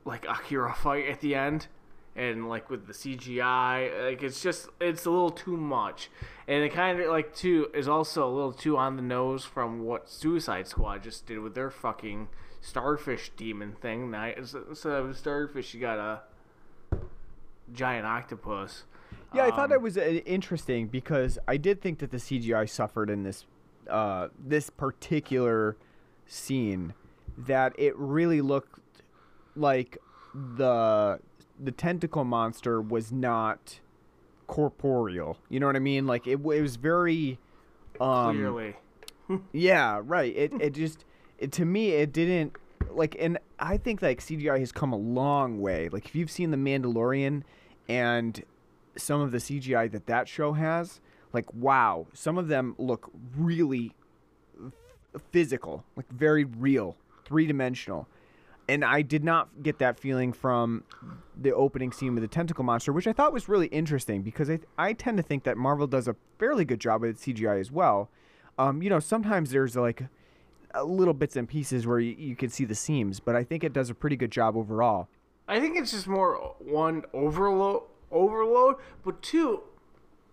like 0.06 0.26
Akira 0.28 0.74
fight 0.74 1.08
at 1.08 1.20
the 1.22 1.36
end 1.36 1.68
and 2.16 2.50
like 2.50 2.70
with 2.70 2.88
the 2.88 2.94
CGI, 2.94 4.06
like 4.06 4.24
it's 4.24 4.42
just 4.42 4.68
it's 4.80 5.06
a 5.06 5.10
little 5.10 5.32
too 5.32 5.56
much, 5.56 6.10
and 6.48 6.64
it 6.64 6.74
kind 6.74 7.00
of 7.00 7.10
like 7.10 7.34
too 7.34 7.70
is 7.74 7.88
also 7.88 8.28
a 8.28 8.32
little 8.32 8.52
too 8.52 8.78
on 8.78 8.98
the 8.98 9.02
nose 9.02 9.46
from 9.46 9.86
what 9.86 10.10
Suicide 10.10 10.68
Squad 10.68 11.04
just 11.04 11.26
did 11.26 11.40
with 11.40 11.56
their 11.56 11.72
fucking 11.72 12.28
starfish 12.60 13.32
demon 13.38 13.74
thing. 13.74 14.14
Instead 14.38 14.92
of 14.92 15.10
a 15.10 15.16
starfish, 15.16 15.74
you 15.74 15.80
got 15.80 15.98
a 15.98 16.22
giant 17.74 18.06
octopus. 18.06 18.84
Yeah, 19.34 19.46
I 19.46 19.52
thought 19.52 19.66
Um, 19.66 19.70
that 19.70 19.82
was 19.82 19.98
uh, 19.98 20.02
interesting 20.02 20.88
because 20.88 21.40
I 21.48 21.56
did 21.56 21.82
think 21.82 22.00
that 22.00 22.12
the 22.12 22.18
CGI 22.18 22.70
suffered 22.70 23.10
in 23.10 23.24
this 23.24 23.46
uh, 23.90 24.30
this 24.38 24.70
particular 24.70 25.78
scene. 26.26 26.94
That 27.38 27.74
it 27.78 27.96
really 27.98 28.42
looked 28.42 28.80
like 29.56 29.98
the 30.34 31.20
the 31.60 31.72
tentacle 31.72 32.24
monster 32.24 32.82
was 32.82 33.12
not 33.12 33.80
corporeal. 34.48 35.38
You 35.50 35.60
know 35.60 35.66
what 35.66 35.76
I 35.76 35.80
mean? 35.80 36.06
Like 36.06 36.28
it, 36.28 36.34
it 36.34 36.38
was 36.38 36.76
very 36.76 37.40
um, 38.00 38.36
clearly. 38.36 38.76
yeah, 39.52 40.02
right. 40.04 40.36
It 40.36 40.54
it 40.60 40.74
just 40.74 41.06
it, 41.38 41.52
to 41.54 41.66
me 41.66 41.92
it 41.92 42.12
didn't 42.12 42.56
like 42.90 43.16
and 43.20 43.38
I 43.60 43.78
think 43.78 44.02
like 44.02 44.20
CGI 44.20 44.60
has 44.60 44.72
come 44.72 44.94
a 44.94 44.98
long 44.98 45.62
way. 45.62 45.90
Like 45.90 46.06
if 46.06 46.16
you've 46.16 46.32
seen 46.32 46.52
The 46.52 46.58
Mandalorian 46.58 47.44
and 47.88 48.44
some 48.98 49.22
of 49.22 49.32
the 49.32 49.38
CGI 49.38 49.92
that 49.92 50.08
that 50.08 50.28
show 50.28 50.54
has, 50.54 51.00
like 51.34 51.52
wow, 51.54 52.08
some 52.14 52.38
of 52.38 52.48
them 52.48 52.76
look 52.78 53.12
really 53.38 53.94
physical, 55.32 55.84
like 55.96 56.10
very 56.10 56.46
real, 56.46 56.96
three-dimensional. 57.26 58.08
And 58.70 58.86
I 58.86 59.02
did 59.02 59.24
not 59.24 59.64
get 59.64 59.80
that 59.80 60.00
feeling 60.00 60.32
from 60.32 60.84
the 61.36 61.54
opening 61.54 61.92
scene 61.92 62.14
with 62.14 62.22
the 62.22 62.28
tentacle 62.28 62.64
monster, 62.64 62.94
which 62.94 63.08
I 63.08 63.12
thought 63.12 63.34
was 63.34 63.50
really 63.50 63.68
interesting 63.68 64.22
because 64.22 64.50
I, 64.50 64.60
I 64.78 64.94
tend 64.94 65.18
to 65.18 65.24
think 65.24 65.44
that 65.44 65.58
Marvel 65.58 65.88
does 65.88 66.08
a 66.08 66.16
fairly 66.40 66.64
good 66.64 66.80
job 66.80 67.02
with 67.02 67.20
CGI 67.20 67.60
as 67.60 67.72
well. 67.72 68.10
Um, 68.58 68.82
you 68.82 68.90
know, 68.90 69.00
sometimes 69.00 69.52
there's 69.52 69.76
like 69.76 70.04
little 70.84 71.14
bits 71.14 71.36
and 71.36 71.50
pieces 71.50 71.86
where 71.86 72.00
you, 72.00 72.16
you 72.18 72.36
can 72.36 72.50
see 72.50 72.64
the 72.64 72.76
seams, 72.76 73.20
but 73.20 73.36
I 73.36 73.44
think 73.44 73.64
it 73.64 73.74
does 73.74 73.90
a 73.90 73.96
pretty 73.96 74.16
good 74.16 74.32
job 74.32 74.56
overall. 74.56 75.10
I 75.48 75.60
think 75.60 75.78
it's 75.78 75.92
just 75.92 76.08
more 76.08 76.56
one 76.60 77.04
overload, 77.14 77.84
overload, 78.10 78.76
but 79.04 79.22
two. 79.22 79.64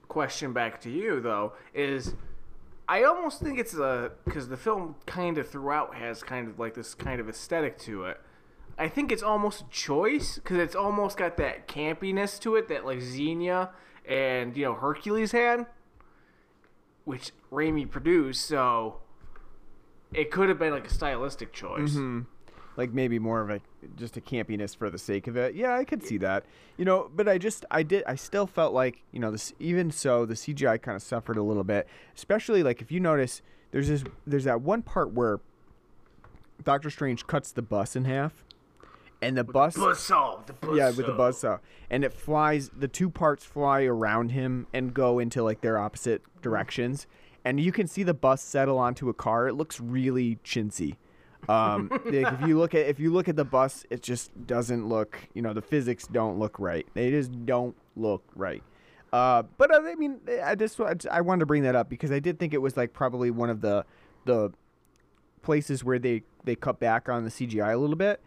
Question 0.09 0.53
back 0.53 0.81
to 0.81 0.91
you 0.91 1.21
though 1.21 1.53
is, 1.75 2.15
I 2.89 3.03
almost 3.05 3.41
think 3.43 3.59
it's 3.59 3.75
a 3.75 4.13
because 4.25 4.49
the 4.49 4.57
film 4.57 4.97
kind 5.07 5.37
of 5.37 5.49
throughout 5.49 5.95
has 5.95 6.23
kind 6.23 6.49
of 6.49 6.59
like 6.59 6.75
this 6.75 6.95
kind 6.95 7.21
of 7.21 7.29
aesthetic 7.29 7.79
to 7.81 8.05
it. 8.05 8.21
I 8.79 8.89
think 8.89 9.13
it's 9.13 9.23
almost 9.23 9.63
a 9.63 9.69
choice 9.69 10.37
because 10.37 10.59
it's 10.59 10.75
almost 10.75 11.19
got 11.19 11.37
that 11.37 11.69
campiness 11.69 12.41
to 12.41 12.57
it 12.57 12.69
that 12.69 12.87
like 12.87 13.01
Xena 13.01 13.71
and 14.09 14.57
you 14.57 14.65
know 14.65 14.75
Hercules 14.75 15.33
had, 15.33 15.67
which 17.05 17.33
Raimi 17.53 17.91
produced. 17.91 18.47
So 18.47 19.01
it 20.15 20.31
could 20.31 20.49
have 20.49 20.59
been 20.59 20.73
like 20.73 20.87
a 20.87 20.93
stylistic 20.93 21.53
choice. 21.53 21.91
Mm-hmm. 21.91 22.21
Like 22.79 22.95
maybe 22.95 23.19
more 23.19 23.41
of 23.41 23.51
a 23.51 23.61
just 23.97 24.17
a 24.17 24.21
campiness 24.21 24.75
for 24.75 24.89
the 24.89 24.99
sake 24.99 25.27
of 25.27 25.37
it. 25.37 25.57
Yeah, 25.57 25.75
I 25.75 25.85
could 25.85 26.03
see 26.05 26.17
that. 26.19 26.45
You 26.77 26.85
know, 26.85 27.11
but 27.15 27.29
I 27.29 27.37
just 27.37 27.65
I 27.73 27.83
did 27.83 28.05
I 28.07 28.15
still 28.15 28.47
felt 28.47 28.73
like, 28.73 29.03
you 29.11 29.19
know, 29.19 29.33
this 29.33 29.53
even 29.59 29.91
so 29.91 30.25
the 30.25 30.35
CGI 30.35 30.81
kind 30.81 30.95
of 30.95 31.03
suffered 31.03 31.37
a 31.37 31.43
little 31.43 31.65
bit, 31.65 31.89
especially 32.17 32.63
like 32.63 32.81
if 32.81 32.93
you 32.93 33.01
notice 33.01 33.43
there's 33.73 33.89
this 33.89 34.05
there's 34.27 34.45
that 34.45 34.63
one 34.63 34.83
part 34.83 35.13
where 35.13 35.41
Doctor 36.63 36.89
Strange 36.89 37.27
cuts 37.27 37.51
the 37.51 37.63
bus 37.63 37.97
in 37.97 38.05
half 38.05 38.45
and 39.21 39.37
the 39.37 39.43
bus 39.43 39.77
Buzzsaw, 39.77 40.47
the 40.47 40.53
buzzsaw. 40.53 40.77
yeah, 40.77 40.87
with 40.91 41.07
the 41.07 41.13
buzzsaw. 41.13 41.59
And 41.91 42.05
it 42.05 42.13
flies 42.13 42.71
the 42.71 42.89
two 42.89 43.11
parts 43.11 43.45
fly 43.45 43.83
around 43.83 44.31
him 44.31 44.69
and 44.73 44.95
go 44.95 45.19
into 45.19 45.43
like 45.43 45.63
their 45.63 45.79
opposite 45.79 46.23
mm. 46.23 46.43
directions. 46.43 47.09
And 47.45 47.59
you 47.59 47.73
can 47.73 47.89
see 47.89 48.05
the 48.05 48.15
bus 48.15 48.41
settle 48.41 48.79
onto 48.79 49.09
a 49.09 49.15
car. 49.15 49.49
It 49.49 49.55
looks 49.55 49.81
really 49.81 50.39
chintzy. 50.45 50.97
Um, 51.49 51.89
like 51.91 52.33
if 52.33 52.47
you 52.47 52.59
look 52.59 52.75
at 52.75 52.87
if 52.87 52.99
you 52.99 53.13
look 53.13 53.29
at 53.29 53.37
the 53.37 53.45
bus, 53.45 53.85
it 53.91 54.03
just 54.03 54.31
doesn't 54.47 54.89
look. 54.89 55.19
You 55.35 55.43
know, 55.43 55.53
the 55.53 55.63
physics 55.63 56.07
don't 56.07 56.39
look 56.39 56.59
right. 56.59 56.87
They 56.95 57.11
just 57.11 57.47
don't 57.47 57.77
look 57.97 58.23
right. 58.35 58.63
Uh, 59.13 59.45
but 59.57 59.75
uh, 59.75 59.81
I 59.85 59.95
mean, 59.95 60.21
I 60.43 60.55
just 60.55 60.81
I 61.11 61.21
wanted 61.21 61.41
to 61.41 61.47
bring 61.47 61.63
that 61.63 61.77
up 61.77 61.89
because 61.89 62.13
I 62.13 62.19
did 62.19 62.39
think 62.39 62.55
it 62.55 62.63
was 62.63 62.77
like 62.77 62.93
probably 62.93 63.31
one 63.31 63.51
of 63.51 63.61
the 63.61 63.85
the 64.25 64.53
places 65.43 65.85
where 65.85 65.99
they 65.99 66.23
they 66.45 66.55
cut 66.55 66.81
back 66.81 67.09
on 67.09 67.25
the 67.25 67.31
CGI 67.31 67.73
a 67.73 67.77
little 67.77 67.97
bit 67.97 68.21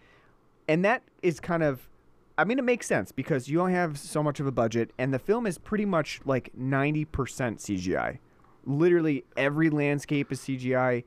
and 0.72 0.86
that 0.86 1.04
is 1.22 1.40
kind 1.40 1.64
of 1.64 1.90
i 2.38 2.44
mean 2.44 2.58
it 2.58 2.64
makes 2.64 2.88
sense 2.88 3.12
because 3.12 3.48
you 3.50 3.60
only 3.60 3.74
have 3.74 3.98
so 4.00 4.24
much 4.24 4.40
of 4.40 4.48
a 4.48 4.52
budget 4.52 4.92
and 4.98 5.14
the 5.14 5.20
film 5.20 5.46
is 5.46 5.58
pretty 5.58 5.86
much 5.86 6.22
like 6.26 6.50
90% 6.58 7.06
cgi 7.08 8.20
literally 8.66 9.26
every 9.36 9.70
landscape 9.70 10.32
is 10.32 10.40
cgi 10.40 11.04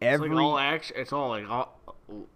It's 0.00 0.20
like 0.20 0.30
all 0.30 0.58
action. 0.58 0.96
It's 0.98 1.12
all 1.12 1.28
like 1.28 1.48
all, 1.48 1.78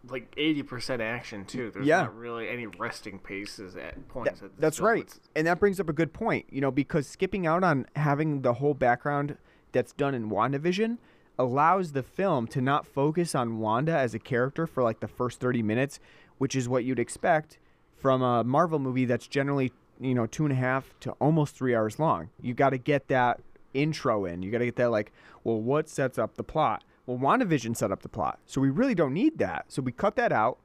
like 0.08 0.32
eighty 0.36 0.62
percent 0.62 1.00
action 1.02 1.44
too. 1.44 1.70
There's 1.70 1.86
Yeah. 1.86 2.02
not 2.02 2.16
really 2.16 2.48
any 2.48 2.66
resting 2.66 3.18
paces 3.18 3.74
at 3.76 4.06
points. 4.08 4.40
Th- 4.40 4.50
at 4.52 4.60
that's 4.60 4.76
film. 4.78 4.88
right 4.88 5.00
It's- 5.02 5.20
and 5.34 5.46
that 5.46 5.58
brings 5.58 5.80
up 5.80 5.88
a 5.88 5.92
good 5.92 6.12
point 6.12 6.46
you 6.50 6.60
know 6.60 6.70
because 6.70 7.06
skipping 7.08 7.46
out 7.46 7.64
on 7.64 7.86
having 7.96 8.42
the 8.42 8.54
whole 8.54 8.74
background 8.74 9.36
that's 9.72 9.92
done 9.92 10.14
in 10.14 10.30
wandavision 10.30 10.98
allows 11.38 11.92
the 11.92 12.02
film 12.02 12.46
to 12.46 12.60
not 12.60 12.86
focus 12.86 13.34
on 13.34 13.58
wanda 13.58 13.92
as 13.92 14.14
a 14.14 14.18
character 14.20 14.66
for 14.66 14.82
like 14.84 15.00
the 15.00 15.08
first 15.08 15.40
30 15.40 15.62
minutes 15.62 15.98
which 16.38 16.54
is 16.54 16.68
what 16.68 16.84
you'd 16.84 17.00
expect 17.00 17.58
from 17.96 18.22
a 18.22 18.44
marvel 18.44 18.78
movie 18.78 19.04
that's 19.04 19.26
generally 19.26 19.72
you 19.98 20.14
know 20.14 20.26
two 20.26 20.44
and 20.44 20.52
a 20.52 20.56
half 20.56 20.94
to 21.00 21.10
almost 21.12 21.56
three 21.56 21.74
hours 21.74 21.98
long 21.98 22.28
you 22.40 22.54
got 22.54 22.70
to 22.70 22.78
get 22.78 23.08
that 23.08 23.40
intro 23.72 24.24
in 24.24 24.42
you 24.42 24.52
got 24.52 24.58
to 24.58 24.64
get 24.64 24.76
that 24.76 24.90
like 24.92 25.10
well 25.42 25.60
what 25.60 25.88
sets 25.88 26.18
up 26.18 26.36
the 26.36 26.44
plot 26.44 26.84
well 27.06 27.18
wandavision 27.18 27.76
set 27.76 27.92
up 27.92 28.02
the 28.02 28.08
plot 28.08 28.38
so 28.46 28.60
we 28.60 28.70
really 28.70 28.94
don't 28.94 29.12
need 29.14 29.38
that. 29.38 29.66
So 29.68 29.82
we 29.82 29.92
cut 29.92 30.16
that 30.16 30.32
out. 30.32 30.58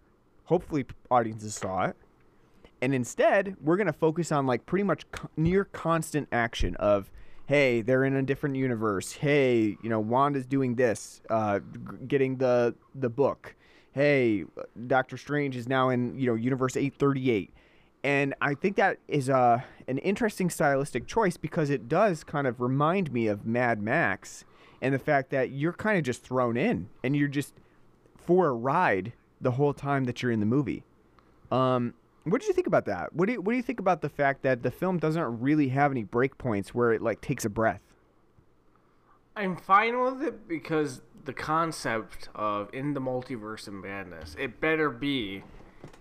Hopefully 0.46 0.86
audiences 1.12 1.56
saw 1.56 1.86
it. 1.86 1.96
And 2.82 2.94
instead 2.94 3.58
we're 3.62 3.78
going 3.78 3.88
to 3.88 3.94
focus 3.94 4.32
on 4.32 4.46
like 4.48 4.66
pretty 4.66 4.84
much 4.84 5.10
co- 5.12 5.30
near 5.38 5.66
constant 5.66 6.28
action 6.32 6.76
of 6.78 7.12
hey 7.46 7.82
they're 7.82 8.04
in 8.04 8.16
a 8.16 8.24
different 8.24 8.56
universe. 8.56 9.14
Hey 9.14 9.78
you 9.82 9.90
know 9.90 10.00
wanda's 10.00 10.46
doing 10.46 10.76
this 10.76 11.22
uh, 11.30 11.60
g- 11.60 11.80
getting 12.08 12.38
the 12.38 12.76
the 12.96 13.10
book. 13.10 13.56
Hey 13.92 14.46
doctor 14.88 15.18
strange 15.18 15.56
is 15.56 15.68
now 15.68 15.90
in 15.90 16.18
you 16.18 16.28
know 16.28 16.36
universe 16.36 16.78
838 16.78 17.52
and 18.04 18.34
i 18.42 18.54
think 18.54 18.76
that 18.78 18.98
is 19.08 19.30
a 19.30 19.64
an 19.88 19.98
interesting 20.00 20.50
stylistic 20.50 21.08
choice 21.08 21.38
because 21.38 21.70
it 21.70 21.88
does 21.90 22.24
kind 22.24 22.48
of 22.48 22.62
remind 22.62 23.12
me 23.12 23.28
of 23.28 23.46
mad 23.46 23.82
max 23.82 24.46
and 24.82 24.94
the 24.94 25.00
fact 25.00 25.30
that 25.30 25.52
you're 25.52 25.74
kind 25.74 25.98
of 25.98 26.04
just 26.04 26.24
thrown 26.24 26.58
in 26.58 26.90
and 27.04 27.16
you're 27.16 27.28
just 27.28 27.54
for 28.16 28.48
a 28.48 28.54
ride 28.54 29.14
the 29.42 29.52
whole 29.52 29.74
time 29.74 30.06
that 30.06 30.22
you're 30.22 30.32
in 30.32 30.40
the 30.40 30.46
movie 30.46 30.84
um, 31.52 31.94
what 32.24 32.42
did 32.42 32.48
you 32.48 32.54
think 32.54 32.68
about 32.68 32.86
that? 32.86 33.14
What 33.14 33.28
do 33.28 33.34
you, 33.34 33.42
what 33.42 33.54
do 33.54 33.58
you 33.58 33.64
think 33.64 33.80
about 33.80 34.02
the 34.02 34.10
fact 34.10 34.44
that 34.44 34.64
the 34.64 34.72
film 34.72 34.98
doesn't 34.98 35.40
really 35.40 35.70
have 35.70 35.92
any 35.92 36.04
breakpoints 36.04 36.70
where 36.70 36.92
it 36.92 37.02
like 37.02 37.22
takes 37.22 37.46
a 37.46 37.50
breath? 37.50 37.82
I'm 39.36 39.56
fine 39.56 40.00
with 40.00 40.22
it 40.22 40.48
because 40.48 41.02
the 41.26 41.34
concept 41.34 42.30
of 42.36 42.70
in 42.74 42.94
the 42.94 43.02
multiverse 43.02 43.68
of 43.68 43.74
madness, 43.74 44.36
it 44.38 44.60
better 44.60 44.90
be 44.90 45.44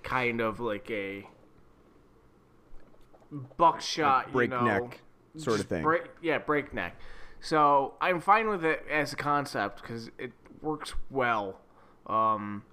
kind 0.03 0.41
of 0.41 0.61
like 0.61 0.91
a 0.91 1.27
buckshot, 3.57 4.29
you 4.35 4.49
know, 4.49 4.61
breakneck 4.61 5.01
sort 5.37 5.61
of 5.61 5.67
thing. 5.67 5.83
break- 5.83 6.11
yeah, 6.21 6.39
breakneck. 6.39 6.97
So 7.41 7.95
I'm 8.01 8.21
fine 8.21 8.49
with 8.49 8.65
it 8.65 8.85
as 8.91 9.13
a 9.13 9.17
concept 9.17 9.83
because 9.83 10.11
it 10.19 10.33
works 10.61 10.95
well. 11.11 11.61
Um, 12.07 12.65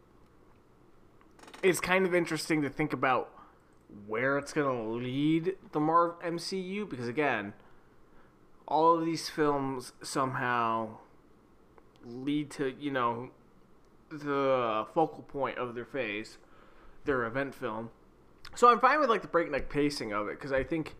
it's 1.62 1.80
kind 1.80 2.06
of 2.06 2.14
interesting 2.14 2.62
to 2.62 2.70
think 2.70 2.94
about 2.94 3.30
where 4.08 4.38
it's 4.38 4.54
going 4.54 4.68
to 4.68 4.92
lead 4.92 5.56
the 5.72 5.80
Marvel 5.80 6.18
MCU 6.24 6.90
because 6.90 7.08
again, 7.08 7.54
all 8.68 8.98
of 8.98 9.06
these 9.06 9.30
films 9.30 9.94
somehow 10.02 10.98
lead 12.04 12.52
to 12.52 12.74
you 12.80 12.92
know 12.92 13.30
the 14.10 14.86
focal 14.94 15.24
point 15.24 15.58
of 15.58 15.76
their 15.76 15.86
phase, 15.86 16.38
their 17.06 17.26
event 17.26 17.54
film. 17.54 17.90
So 18.56 18.70
I'm 18.70 18.80
fine 18.80 19.00
with 19.00 19.10
like 19.10 19.22
the 19.22 19.28
breakneck 19.28 19.70
pacing 19.70 20.14
of 20.14 20.28
it 20.28 20.38
because 20.38 20.52
I 20.52 20.64
think 20.64 20.96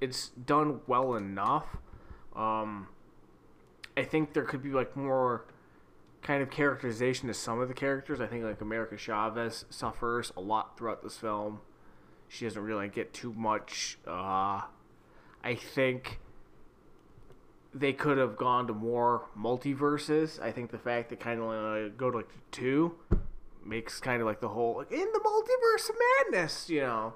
it's 0.00 0.28
done 0.28 0.80
well 0.86 1.14
enough. 1.14 1.76
Um, 2.34 2.88
I 4.00 4.04
think 4.04 4.32
there 4.32 4.44
could 4.44 4.62
be 4.62 4.70
like 4.70 4.96
more 4.96 5.44
kind 6.22 6.42
of 6.42 6.50
characterization 6.50 7.28
to 7.28 7.34
some 7.34 7.60
of 7.60 7.68
the 7.68 7.74
characters. 7.74 8.20
I 8.20 8.26
think 8.26 8.44
like 8.44 8.60
America 8.60 8.96
Chavez 8.96 9.66
suffers 9.70 10.32
a 10.36 10.40
lot 10.40 10.78
throughout 10.78 11.02
this 11.02 11.16
film. 11.18 11.60
She 12.28 12.46
doesn't 12.46 12.62
really 12.62 12.88
get 12.88 13.12
too 13.12 13.32
much. 13.34 13.98
Uh, 14.06 14.62
I 15.42 15.54
think 15.54 16.18
they 17.74 17.92
could 17.92 18.18
have 18.18 18.36
gone 18.36 18.66
to 18.68 18.72
more 18.72 19.26
multiverses. 19.38 20.40
I 20.40 20.50
think 20.50 20.70
the 20.70 20.78
fact 20.78 21.10
that 21.10 21.20
kind 21.20 21.40
of 21.40 21.48
uh, 21.50 21.88
go 21.96 22.10
to 22.10 22.18
like 22.18 22.28
two 22.50 22.94
makes 23.64 24.00
kind 24.00 24.20
of 24.22 24.26
like 24.26 24.40
the 24.40 24.48
whole 24.48 24.76
like 24.78 24.90
in 24.92 24.98
the 25.12 25.20
multiverse 25.20 25.90
of 25.90 25.96
madness, 26.32 26.70
you 26.70 26.80
know. 26.80 27.14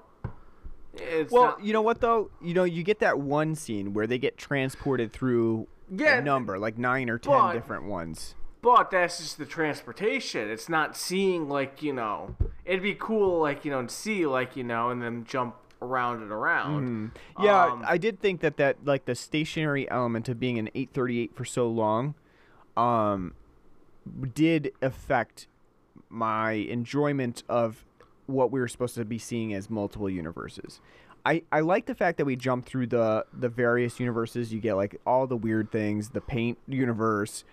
It's 0.93 1.31
Well, 1.31 1.43
not- 1.43 1.63
you 1.63 1.73
know 1.73 1.81
what 1.81 1.99
though? 2.01 2.29
You 2.41 2.53
know, 2.53 2.63
you 2.63 2.83
get 2.83 2.99
that 2.99 3.19
one 3.19 3.55
scene 3.55 3.93
where 3.93 4.07
they 4.07 4.17
get 4.17 4.37
transported 4.37 5.11
through 5.11 5.67
Yeah, 5.89 6.17
a 6.19 6.21
number, 6.21 6.57
like 6.57 6.77
nine 6.77 7.09
or 7.09 7.17
ten 7.17 7.33
but- 7.33 7.53
different 7.53 7.85
ones. 7.85 8.35
But 8.61 8.89
that's 8.89 9.19
just 9.19 9.37
the 9.37 9.45
transportation. 9.45 10.49
It's 10.49 10.67
not 10.69 10.97
seeing 10.97 11.47
like 11.47 11.83
you 11.83 11.93
know. 11.93 12.35
It'd 12.65 12.81
be 12.81 12.95
cool 12.95 13.39
like 13.39 13.63
you 13.63 13.69
know 13.69 13.83
to 13.83 13.89
see 13.93 14.25
like 14.25 14.55
you 14.55 14.63
know 14.63 14.89
and 14.89 15.01
then 15.03 15.23
jump 15.23 15.55
around 15.83 16.23
and 16.23 16.31
around. 16.31 17.11
Yeah, 17.39 17.65
Um, 17.65 17.83
I 17.87 17.99
did 17.99 18.19
think 18.19 18.41
that 18.41 18.57
that 18.57 18.77
like 18.83 19.05
the 19.05 19.13
stationary 19.13 19.87
element 19.91 20.29
of 20.29 20.39
being 20.39 20.57
an 20.57 20.69
838 20.73 21.35
for 21.35 21.45
so 21.45 21.67
long, 21.67 22.15
um, 22.75 23.35
did 24.33 24.71
affect 24.81 25.47
my 26.09 26.53
enjoyment 26.53 27.43
of 27.47 27.85
what 28.25 28.51
we 28.51 28.59
were 28.59 28.67
supposed 28.67 28.95
to 28.95 29.05
be 29.05 29.19
seeing 29.19 29.53
as 29.53 29.69
multiple 29.69 30.09
universes. 30.09 30.79
I, 31.25 31.41
I 31.51 31.61
like 31.61 31.87
the 31.87 31.95
fact 31.95 32.17
that 32.17 32.25
we 32.25 32.35
jump 32.35 32.65
through 32.65 32.87
the 32.87 33.25
the 33.33 33.49
various 33.49 33.99
universes. 33.99 34.53
You 34.53 34.59
get 34.59 34.75
like 34.75 35.01
all 35.05 35.25
the 35.25 35.35
weird 35.35 35.71
things, 35.71 36.09
the 36.09 36.21
paint 36.21 36.59
universe, 36.67 37.43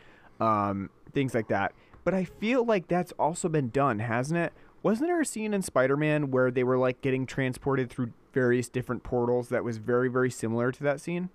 um, 0.41 0.91
things 1.13 1.35
like 1.35 1.49
that. 1.49 1.73
But 2.05 2.15
I 2.15 2.25
feel 2.25 2.65
like 2.65 2.89
that's 2.89 3.13
also 3.13 3.49
been 3.49 3.71
done, 3.71 4.01
hasn't 4.01 4.39
it? 4.39 4.53
Wasn't 4.83 5.09
there 5.09 5.21
a 5.21 5.25
scene 5.25 5.55
in 5.55 5.63
Spider-Man 5.63 6.31
where 6.31 6.51
they 6.51 6.65
were 6.65 6.77
like 6.77 7.01
getting 7.01 7.25
transported 7.25 7.89
through 7.89 8.13
various 8.35 8.69
different 8.69 9.05
portals 9.05 9.49
that 9.49 9.65
was 9.65 9.79
very 9.79 10.09
very 10.09 10.31
similar 10.31 10.71
to 10.73 10.83
that 10.83 11.01
scene? 11.01 11.31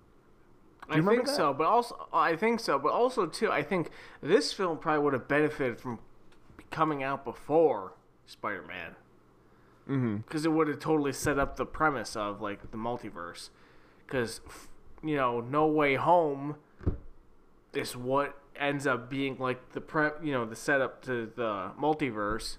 I 0.90 1.00
think 1.00 1.26
that? 1.26 1.34
so, 1.34 1.52
but 1.52 1.66
also 1.66 2.08
I 2.12 2.36
think 2.36 2.60
so, 2.60 2.78
but 2.78 2.92
also 2.92 3.26
too, 3.26 3.50
I 3.50 3.62
think 3.62 3.90
this 4.22 4.52
film 4.52 4.78
probably 4.78 5.04
would 5.04 5.12
have 5.12 5.28
benefited 5.28 5.80
from 5.80 5.98
coming 6.70 7.02
out 7.02 7.24
before 7.24 7.94
Spider-Man, 8.26 8.94
because 9.88 10.44
it 10.44 10.52
would 10.52 10.68
have 10.68 10.80
totally 10.80 11.12
set 11.12 11.38
up 11.38 11.56
the 11.56 11.66
premise 11.66 12.14
of 12.14 12.40
like 12.40 12.70
the 12.70 12.76
multiverse. 12.76 13.50
Because 14.06 14.40
you 15.02 15.16
know, 15.16 15.40
No 15.40 15.66
Way 15.66 15.94
Home 15.94 16.56
is 17.72 17.96
what 17.96 18.38
ends 18.56 18.86
up 18.86 19.08
being 19.08 19.38
like 19.38 19.72
the 19.72 19.80
pre, 19.80 20.10
you 20.22 20.32
know, 20.32 20.44
the 20.44 20.56
setup 20.56 21.02
to 21.04 21.30
the 21.34 21.70
multiverse. 21.80 22.56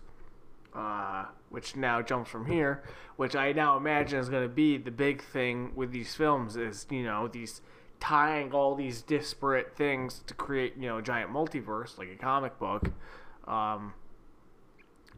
Uh, 0.74 1.26
which 1.50 1.76
now 1.76 2.00
jumps 2.00 2.30
from 2.30 2.46
here, 2.46 2.84
which 3.16 3.36
I 3.36 3.52
now 3.54 3.76
imagine 3.76 4.20
is 4.20 4.30
going 4.30 4.44
to 4.44 4.54
be 4.54 4.78
the 4.78 4.92
big 4.92 5.24
thing 5.24 5.72
with 5.76 5.92
these 5.92 6.14
films 6.14 6.56
is 6.56 6.86
you 6.92 7.04
know 7.04 7.28
these 7.28 7.62
tying 8.00 8.54
all 8.54 8.76
these 8.76 9.02
disparate 9.02 9.76
things 9.76 10.22
to 10.28 10.34
create 10.34 10.76
you 10.78 10.88
know 10.88 11.00
a 11.00 11.02
giant 11.02 11.32
multiverse 11.32 11.98
like 11.98 12.10
a 12.10 12.16
comic 12.16 12.60
book. 12.60 12.92
Um, 13.48 13.94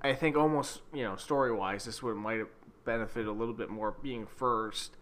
I 0.03 0.13
think 0.13 0.35
almost 0.35 0.81
you 0.93 1.03
know 1.03 1.15
story 1.15 1.51
wise 1.51 1.85
this 1.85 2.01
would 2.01 2.15
might 2.15 2.39
have 2.39 2.49
benefited 2.85 3.27
a 3.27 3.31
little 3.31 3.53
bit 3.53 3.69
more 3.69 3.95
being 4.01 4.25
first. 4.25 4.97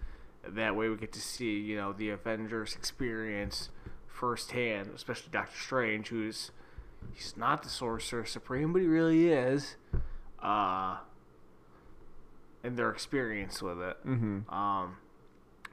That 0.47 0.75
way 0.75 0.89
we 0.89 0.95
get 0.95 1.11
to 1.13 1.21
see 1.21 1.59
you 1.59 1.77
know 1.77 1.93
the 1.93 2.09
Avengers 2.09 2.75
experience 2.75 3.69
firsthand, 4.07 4.91
especially 4.95 5.29
Doctor 5.31 5.57
Strange, 5.57 6.09
who's 6.09 6.51
he's 7.13 7.35
not 7.37 7.63
the 7.63 7.69
Sorcerer 7.69 8.25
Supreme, 8.25 8.73
but 8.73 8.81
he 8.81 8.87
really 8.87 9.29
is. 9.29 9.75
Uh, 10.41 10.97
and 12.63 12.77
their 12.77 12.89
experience 12.89 13.61
with 13.61 13.79
it. 13.79 13.97
Mm-hmm. 14.05 14.53
Um, 14.53 14.97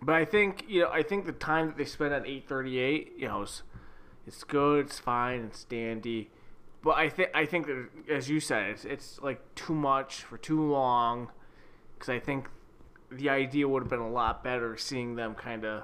but 0.00 0.14
I 0.14 0.24
think 0.24 0.64
you 0.68 0.82
know, 0.82 0.90
I 0.90 1.02
think 1.02 1.26
the 1.26 1.32
time 1.32 1.68
that 1.68 1.76
they 1.76 1.84
spent 1.84 2.12
on 2.12 2.24
838, 2.26 3.14
you 3.18 3.28
know, 3.28 3.42
it's, 3.42 3.62
it's 4.26 4.44
good, 4.44 4.86
it's 4.86 4.98
fine, 4.98 5.44
it's 5.44 5.64
dandy. 5.64 6.30
But 6.86 6.98
I 6.98 7.08
think 7.08 7.30
I 7.34 7.46
think 7.46 7.66
that, 7.66 7.88
as 8.08 8.30
you 8.30 8.38
said, 8.38 8.70
it's 8.70 8.84
it's 8.84 9.20
like 9.20 9.40
too 9.56 9.74
much 9.74 10.22
for 10.22 10.38
too 10.38 10.70
long. 10.70 11.32
Because 11.94 12.08
I 12.08 12.20
think 12.20 12.46
the 13.10 13.28
idea 13.28 13.66
would 13.66 13.82
have 13.82 13.90
been 13.90 13.98
a 13.98 14.08
lot 14.08 14.44
better 14.44 14.76
seeing 14.76 15.16
them 15.16 15.34
kind 15.34 15.64
of 15.64 15.82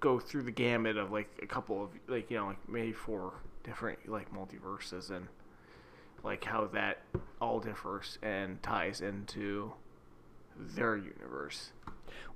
go 0.00 0.20
through 0.20 0.42
the 0.42 0.50
gamut 0.50 0.98
of 0.98 1.10
like 1.10 1.30
a 1.42 1.46
couple 1.46 1.82
of 1.82 1.88
like 2.06 2.30
you 2.30 2.36
know 2.36 2.48
like 2.48 2.68
maybe 2.68 2.92
four 2.92 3.32
different 3.64 4.06
like 4.06 4.30
multiverses 4.30 5.08
and 5.08 5.26
like 6.22 6.44
how 6.44 6.66
that 6.66 6.98
all 7.40 7.58
differs 7.58 8.18
and 8.20 8.62
ties 8.62 9.00
into 9.00 9.72
their 10.58 10.98
universe. 10.98 11.72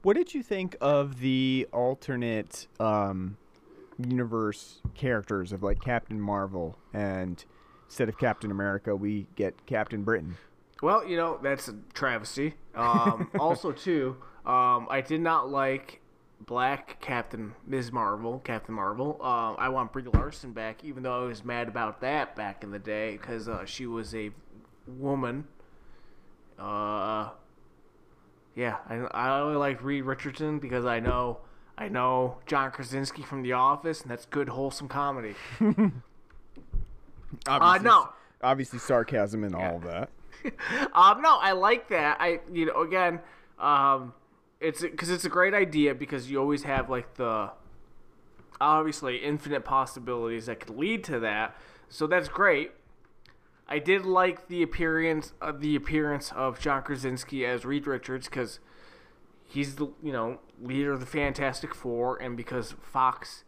What 0.00 0.16
did 0.16 0.32
you 0.32 0.42
think 0.42 0.74
of 0.80 1.20
the 1.20 1.68
alternate 1.70 2.66
um, 2.80 3.36
universe 3.98 4.80
characters 4.94 5.52
of 5.52 5.62
like 5.62 5.82
Captain 5.82 6.18
Marvel 6.18 6.78
and 6.94 7.44
instead 7.86 8.08
of 8.08 8.18
Captain 8.18 8.50
America 8.50 8.94
we 8.94 9.26
get 9.36 9.66
Captain 9.66 10.02
Britain? 10.02 10.36
Well, 10.82 11.06
you 11.06 11.16
know 11.16 11.38
that's 11.42 11.68
a 11.68 11.74
travesty. 11.94 12.54
Um, 12.74 13.30
also, 13.38 13.72
too, 13.72 14.16
um, 14.44 14.86
I 14.90 15.02
did 15.06 15.20
not 15.20 15.50
like 15.50 16.00
Black 16.40 17.00
Captain 17.00 17.54
Ms. 17.66 17.92
Marvel, 17.92 18.40
Captain 18.40 18.74
Marvel. 18.74 19.18
Uh, 19.20 19.54
I 19.54 19.70
want 19.70 19.92
Brie 19.92 20.02
Larson 20.02 20.52
back, 20.52 20.84
even 20.84 21.02
though 21.02 21.24
I 21.24 21.26
was 21.26 21.44
mad 21.44 21.68
about 21.68 22.00
that 22.02 22.36
back 22.36 22.62
in 22.62 22.70
the 22.70 22.78
day 22.78 23.12
because 23.12 23.48
uh, 23.48 23.64
she 23.64 23.86
was 23.86 24.14
a 24.14 24.30
woman. 24.86 25.46
Uh, 26.58 27.30
yeah, 28.54 28.76
I, 28.88 28.96
I 28.96 29.40
only 29.40 29.56
liked 29.56 29.82
Reed 29.82 30.04
Richardson 30.04 30.58
because 30.58 30.84
I 30.84 31.00
know 31.00 31.38
I 31.78 31.88
know 31.88 32.38
John 32.46 32.70
Krasinski 32.70 33.22
from 33.22 33.42
The 33.42 33.52
Office, 33.52 34.02
and 34.02 34.10
that's 34.10 34.26
good 34.26 34.48
wholesome 34.50 34.88
comedy. 34.88 35.34
Obviously, 37.46 37.88
no. 37.88 38.08
obviously 38.42 38.78
sarcasm 38.78 39.44
and 39.44 39.54
all 39.54 39.76
of 39.76 39.84
that. 39.84 40.10
um, 40.94 41.22
no, 41.22 41.38
I 41.40 41.52
like 41.52 41.88
that. 41.88 42.18
I, 42.20 42.40
you 42.52 42.66
know, 42.66 42.82
again, 42.82 43.20
um, 43.58 44.14
it's 44.60 44.82
because 44.82 45.10
it's 45.10 45.24
a 45.24 45.28
great 45.28 45.54
idea 45.54 45.94
because 45.94 46.30
you 46.30 46.38
always 46.38 46.62
have 46.62 46.88
like 46.88 47.14
the 47.14 47.50
obviously 48.60 49.18
infinite 49.18 49.64
possibilities 49.64 50.46
that 50.46 50.60
could 50.60 50.76
lead 50.76 51.04
to 51.04 51.20
that. 51.20 51.56
So 51.88 52.06
that's 52.06 52.28
great. 52.28 52.72
I 53.68 53.78
did 53.78 54.04
like 54.06 54.48
the 54.48 54.62
appearance 54.62 55.32
of 55.40 55.60
the 55.60 55.74
appearance 55.74 56.32
of 56.32 56.60
John 56.60 56.82
Krasinski 56.82 57.44
as 57.44 57.64
Reed 57.64 57.86
Richards 57.86 58.28
because 58.28 58.60
he's 59.44 59.76
the 59.76 59.88
you 60.02 60.12
know 60.12 60.38
leader 60.60 60.92
of 60.92 61.00
the 61.00 61.06
Fantastic 61.06 61.74
Four, 61.74 62.16
and 62.16 62.36
because 62.36 62.74
Fox. 62.80 63.42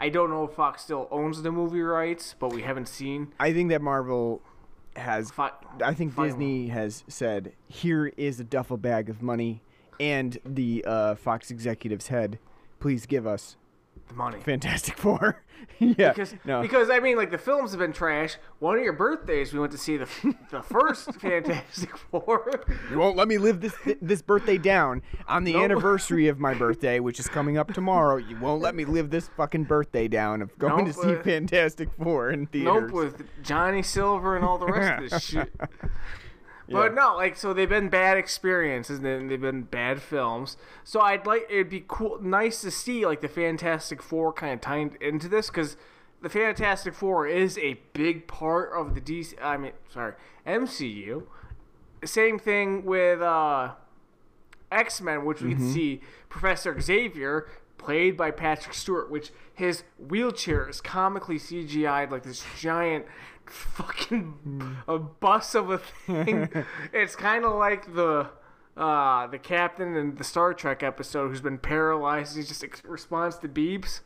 I 0.00 0.08
don't 0.08 0.30
know 0.30 0.44
if 0.44 0.52
Fox 0.54 0.82
still 0.82 1.06
owns 1.10 1.42
the 1.42 1.52
movie 1.52 1.82
rights, 1.82 2.34
but 2.38 2.52
we 2.52 2.62
haven't 2.62 2.88
seen. 2.88 3.34
I 3.38 3.52
think 3.52 3.68
that 3.68 3.82
Marvel 3.82 4.40
has. 4.96 5.30
Fi- 5.30 5.52
I 5.84 5.92
think 5.92 6.14
Final. 6.14 6.30
Disney 6.30 6.68
has 6.68 7.04
said, 7.06 7.52
"Here 7.68 8.06
is 8.16 8.40
a 8.40 8.44
duffel 8.44 8.78
bag 8.78 9.10
of 9.10 9.20
money," 9.22 9.62
and 10.00 10.38
the 10.44 10.82
uh, 10.86 11.14
Fox 11.16 11.50
executives 11.50 12.08
head, 12.08 12.38
"Please 12.78 13.04
give 13.04 13.26
us 13.26 13.56
the 14.10 14.14
money. 14.16 14.40
Fantastic 14.40 14.96
Four. 14.98 15.42
yeah, 15.78 16.10
because 16.10 16.34
no. 16.44 16.60
because 16.62 16.90
I 16.90 17.00
mean 17.00 17.16
like 17.16 17.30
the 17.30 17.38
films 17.38 17.70
have 17.72 17.80
been 17.80 17.92
trash. 17.92 18.36
One 18.58 18.76
of 18.78 18.84
your 18.84 18.92
birthdays 18.92 19.52
we 19.52 19.58
went 19.60 19.72
to 19.72 19.78
see 19.78 19.96
the 19.96 20.08
the 20.50 20.62
first 20.62 21.14
Fantastic 21.20 21.96
Four. 21.96 22.50
You 22.90 22.98
won't 22.98 23.16
let 23.16 23.28
me 23.28 23.38
live 23.38 23.60
this 23.60 23.74
this 24.02 24.20
birthday 24.22 24.58
down 24.58 25.02
on 25.26 25.44
the 25.44 25.54
Nope. 25.54 25.64
anniversary 25.64 26.28
of 26.28 26.38
my 26.38 26.54
birthday, 26.54 27.00
which 27.00 27.18
is 27.18 27.28
coming 27.28 27.56
up 27.56 27.72
tomorrow. 27.72 28.16
You 28.16 28.38
won't 28.38 28.60
let 28.62 28.74
me 28.74 28.84
live 28.84 29.10
this 29.10 29.28
fucking 29.36 29.64
birthday 29.64 30.08
down 30.08 30.42
of 30.42 30.56
going 30.58 30.84
Nope, 30.86 30.94
to 30.94 31.02
see 31.02 31.14
uh, 31.16 31.22
Fantastic 31.22 31.88
Four 32.02 32.30
in 32.30 32.46
theaters. 32.46 32.90
Nope, 32.90 32.92
with 32.92 33.22
Johnny 33.42 33.82
Silver 33.82 34.36
and 34.36 34.44
all 34.44 34.58
the 34.58 34.66
rest 34.66 35.04
of 35.04 35.10
this 35.10 35.22
shit. 35.24 35.52
But 36.70 36.94
no, 36.94 37.16
like 37.16 37.36
so 37.36 37.52
they've 37.52 37.68
been 37.68 37.88
bad 37.88 38.16
experiences 38.16 39.00
and 39.00 39.30
they've 39.30 39.40
been 39.40 39.62
bad 39.62 40.00
films. 40.00 40.56
So 40.84 41.00
I'd 41.00 41.26
like 41.26 41.46
it'd 41.50 41.68
be 41.68 41.84
cool, 41.86 42.20
nice 42.22 42.60
to 42.62 42.70
see 42.70 43.04
like 43.04 43.20
the 43.20 43.28
Fantastic 43.28 44.00
Four 44.00 44.32
kind 44.32 44.54
of 44.54 44.60
tied 44.60 44.96
into 45.00 45.28
this 45.28 45.48
because 45.48 45.76
the 46.22 46.28
Fantastic 46.28 46.94
Four 46.94 47.26
is 47.26 47.58
a 47.58 47.80
big 47.92 48.28
part 48.28 48.70
of 48.72 48.94
the 48.94 49.00
DC. 49.00 49.34
I 49.42 49.56
mean, 49.56 49.72
sorry, 49.92 50.14
MCU. 50.46 51.24
Same 52.04 52.38
thing 52.38 52.84
with 52.84 53.20
uh, 53.20 53.72
X 54.70 55.00
Men, 55.00 55.24
which 55.24 55.42
we 55.42 55.54
can 55.54 55.72
see 55.72 56.00
Professor 56.28 56.80
Xavier 56.80 57.48
played 57.78 58.16
by 58.16 58.30
Patrick 58.30 58.74
Stewart, 58.74 59.10
which 59.10 59.32
his 59.54 59.82
wheelchair 59.98 60.68
is 60.68 60.80
comically 60.80 61.38
CGI'd 61.38 62.12
like 62.12 62.22
this 62.22 62.44
giant 62.58 63.06
fucking 63.50 64.76
a 64.88 64.98
bus 64.98 65.54
of 65.54 65.70
a 65.70 65.78
thing. 65.78 66.48
it's 66.92 67.16
kind 67.16 67.44
of 67.44 67.54
like 67.54 67.94
the 67.94 68.28
uh, 68.76 69.26
the 69.26 69.38
captain 69.38 69.96
in 69.96 70.14
the 70.16 70.24
Star 70.24 70.54
Trek 70.54 70.82
episode 70.82 71.28
who's 71.28 71.40
been 71.40 71.58
paralyzed. 71.58 72.36
He 72.36 72.42
just 72.42 72.64
ex- 72.64 72.82
responds 72.84 73.38
to 73.38 73.48
beeps. 73.48 74.00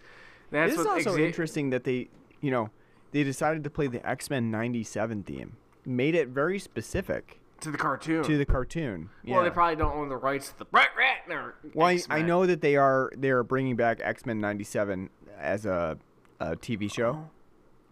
That's 0.50 0.72
It 0.72 0.80
is 0.80 0.86
what 0.86 0.98
also 0.98 1.16
Xa- 1.16 1.26
interesting 1.26 1.70
that 1.70 1.84
they, 1.84 2.08
you 2.40 2.50
know, 2.50 2.70
they 3.12 3.22
decided 3.22 3.62
to 3.64 3.70
play 3.70 3.86
the 3.86 4.04
X 4.08 4.30
Men 4.30 4.50
'97 4.50 5.22
theme, 5.22 5.56
made 5.84 6.14
it 6.14 6.28
very 6.28 6.58
specific 6.58 7.40
to 7.60 7.70
the 7.70 7.78
cartoon. 7.78 8.22
to 8.24 8.36
the 8.36 8.44
cartoon. 8.44 9.10
Yeah. 9.22 9.36
Well, 9.36 9.44
they 9.44 9.50
probably 9.50 9.76
don't 9.76 9.94
own 9.94 10.08
the 10.08 10.16
rights 10.16 10.48
to 10.50 10.58
the 10.58 10.64
Brett 10.64 10.90
Ratner. 10.98 11.52
Well, 11.72 11.86
I, 11.88 12.00
I 12.10 12.22
know 12.22 12.46
that 12.46 12.60
they 12.60 12.76
are 12.76 13.12
they 13.16 13.30
are 13.30 13.42
bringing 13.42 13.76
back 13.76 14.00
X 14.02 14.26
Men 14.26 14.40
'97 14.40 15.10
as 15.38 15.66
a, 15.66 15.98
a 16.40 16.56
TV 16.56 16.92
show, 16.92 17.30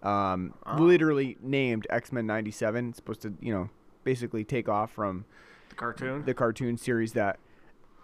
um, 0.03 0.55
literally 0.79 1.37
named 1.41 1.87
X 1.91 2.13
Men 2.13 2.27
'97. 2.27 2.89
It's 2.91 2.97
supposed 2.99 3.23
to, 3.23 3.35
you 3.41 3.53
know, 3.53 3.71
basically 4.05 4.45
take 4.45 4.69
off 4.69 4.91
from 4.93 5.25
the 5.69 5.75
cartoon. 5.75 6.25
the 6.25 6.35
cartoon 6.35 6.77
series 6.77 7.13
that, 7.13 7.39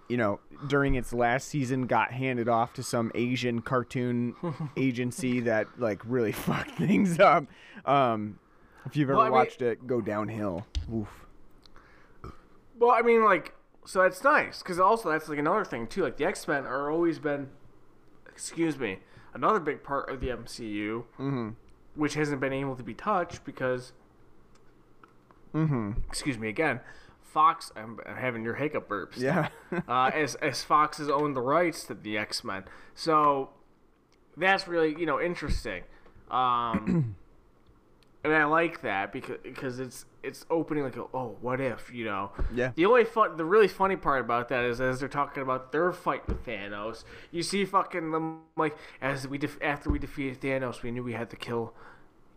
you 0.08 0.16
know, 0.16 0.40
during 0.68 0.94
its 0.94 1.12
last 1.12 1.48
season 1.48 1.86
got 1.86 2.12
handed 2.12 2.48
off 2.48 2.72
to 2.74 2.82
some 2.82 3.10
Asian 3.14 3.60
cartoon 3.62 4.34
agency 4.76 5.40
that 5.40 5.66
like 5.78 6.00
really 6.04 6.32
fucked 6.46 6.72
things 6.72 7.18
up. 7.20 7.44
Um, 7.84 8.38
if 8.86 8.96
you've 8.96 9.10
ever 9.10 9.16
Well, 9.16 9.26
I 9.26 9.28
mean- 9.28 9.32
watched 9.34 9.60
it 9.62 9.86
go 9.86 10.00
downhill, 10.00 10.66
oof. 10.94 11.08
Well, 12.78 12.90
I 12.92 13.02
mean, 13.02 13.24
like, 13.24 13.54
so 13.84 14.02
that's 14.02 14.22
nice 14.22 14.62
because 14.62 14.78
also 14.78 15.10
that's 15.10 15.28
like 15.28 15.38
another 15.38 15.64
thing 15.64 15.86
too. 15.88 16.02
Like 16.02 16.16
the 16.16 16.24
X 16.24 16.46
Men 16.46 16.64
are 16.64 16.90
always 16.90 17.18
been, 17.18 17.48
excuse 18.28 18.78
me, 18.78 19.00
another 19.34 19.58
big 19.58 19.82
part 19.82 20.08
of 20.10 20.20
the 20.20 20.28
MCU, 20.28 21.04
Mm-hmm. 21.18 21.48
Which 21.98 22.14
hasn't 22.14 22.40
been 22.40 22.52
able 22.52 22.76
to 22.76 22.82
be 22.82 22.94
touched 22.94 23.44
because, 23.44 23.92
Mm-hmm. 25.54 25.92
excuse 26.08 26.38
me 26.38 26.48
again, 26.48 26.80
Fox. 27.22 27.72
I'm, 27.76 27.98
I'm 28.06 28.16
having 28.16 28.44
your 28.44 28.54
hiccup 28.54 28.88
burps. 28.88 29.16
Yeah. 29.18 29.48
uh, 29.88 30.10
as 30.14 30.34
as 30.36 30.62
Fox 30.62 30.98
has 30.98 31.08
owned 31.08 31.34
the 31.34 31.40
rights 31.40 31.84
to 31.84 31.94
the 31.94 32.16
X 32.18 32.44
Men, 32.44 32.64
so 32.94 33.50
that's 34.36 34.68
really 34.68 34.98
you 34.98 35.06
know 35.06 35.20
interesting, 35.20 35.82
um, 36.30 37.16
and 38.24 38.32
I 38.32 38.44
like 38.44 38.82
that 38.82 39.12
because 39.12 39.38
because 39.42 39.80
it's 39.80 40.04
it's 40.22 40.44
opening 40.50 40.84
like 40.84 40.96
a, 40.96 41.04
oh 41.14 41.36
what 41.40 41.60
if 41.60 41.92
you 41.92 42.04
know 42.04 42.32
Yeah. 42.52 42.72
the 42.74 42.86
only 42.86 43.04
fun 43.04 43.36
the 43.36 43.44
really 43.44 43.68
funny 43.68 43.96
part 43.96 44.20
about 44.20 44.48
that 44.48 44.64
is 44.64 44.80
as 44.80 45.00
they're 45.00 45.08
talking 45.08 45.42
about 45.42 45.72
their 45.72 45.92
fight 45.92 46.26
with 46.26 46.44
Thanos, 46.44 47.04
you 47.30 47.42
see 47.42 47.64
fucking 47.64 48.10
them 48.10 48.40
like 48.56 48.76
as 49.00 49.28
we 49.28 49.38
def- 49.38 49.62
after 49.62 49.90
we 49.90 49.98
defeated 49.98 50.40
Thanos, 50.40 50.82
we 50.82 50.90
knew 50.90 51.02
we 51.02 51.12
had 51.12 51.30
to 51.30 51.36
kill 51.36 51.72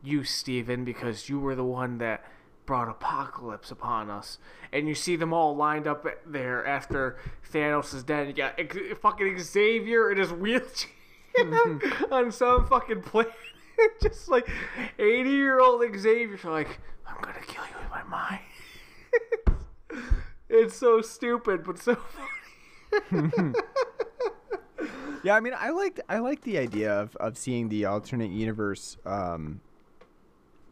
you, 0.04 0.24
Steven, 0.24 0.84
because 0.84 1.30
you 1.30 1.40
were 1.40 1.56
the 1.56 1.64
one 1.64 1.98
that 2.00 2.24
brought 2.66 2.88
apocalypse 2.88 3.72
upon 3.72 4.10
us. 4.10 4.38
And 4.72 4.88
you 4.88 4.96
see 4.96 5.16
them 5.16 5.34
all 5.34 5.56
lined 5.56 5.88
up 5.88 6.06
there 6.26 6.66
after 6.66 7.18
Thanos 7.52 7.94
is 7.94 8.04
dead. 8.04 8.28
You 8.28 8.34
got 8.34 8.60
fucking 9.02 9.40
Xavier 9.40 10.12
in 10.12 10.18
his 10.18 10.32
wheelchair 10.32 10.90
mm-hmm. 11.38 12.14
on 12.14 12.32
some 12.32 12.68
fucking 12.68 13.02
planet. 13.02 13.34
Just 14.02 14.30
like 14.30 14.48
80 15.00 15.30
year 15.30 15.60
old 15.60 15.82
Xavier's 15.98 16.44
like, 16.44 16.80
I'm 17.08 17.16
gonna 17.22 17.40
kill 17.46 17.64
you 17.64 17.76
with 17.80 17.90
my 17.90 18.04
mind. 18.04 18.40
it's 20.50 20.76
so 20.76 21.02
stupid, 21.02 21.64
but 21.64 21.80
so 21.80 21.96
funny. 21.96 23.54
Yeah, 25.24 25.36
I 25.36 25.40
mean, 25.40 25.54
I 25.56 25.70
liked 25.70 26.00
I 26.10 26.18
like 26.18 26.42
the 26.42 26.58
idea 26.58 26.92
of, 26.92 27.16
of 27.18 27.38
seeing 27.38 27.70
the 27.70 27.86
alternate 27.86 28.32
universe 28.32 28.98
um, 29.06 29.62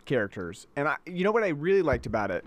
characters, 0.06 0.66
and 0.76 0.88
I, 0.88 0.96
you 1.06 1.24
know 1.24 1.32
what 1.32 1.44
I 1.44 1.50
really 1.50 1.84
liked 1.84 2.08
about 2.08 2.32
it, 2.32 2.44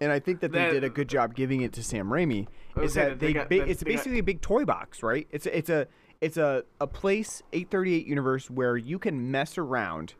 and 0.00 0.10
I 0.10 0.18
think 0.18 0.40
that 0.40 0.50
they 0.50 0.58
That- 0.58 0.72
did 0.72 0.82
a 0.82 0.90
good 0.90 1.06
job 1.08 1.36
giving 1.36 1.60
it 1.60 1.72
to 1.74 1.84
Sam 1.84 2.08
Raimi, 2.08 2.48
is 2.82 2.94
that 2.94 3.20
they 3.20 3.28
they, 3.28 3.32
got- 3.32 3.48
ba- 3.48 3.64
it's 3.70 3.80
they 3.84 3.90
got- 3.92 3.96
basically 3.98 4.18
a 4.18 4.24
big 4.24 4.40
toy 4.40 4.64
box, 4.64 5.04
right? 5.04 5.28
It's 5.30 5.46
a, 5.46 5.56
it's 5.56 5.70
a 5.70 5.86
it's 6.20 6.36
a 6.36 6.64
a 6.80 6.86
place 6.86 7.42
838 7.52 8.06
universe 8.06 8.50
where 8.50 8.76
you 8.76 8.98
can 8.98 9.30
mess 9.30 9.58
around, 9.58 10.14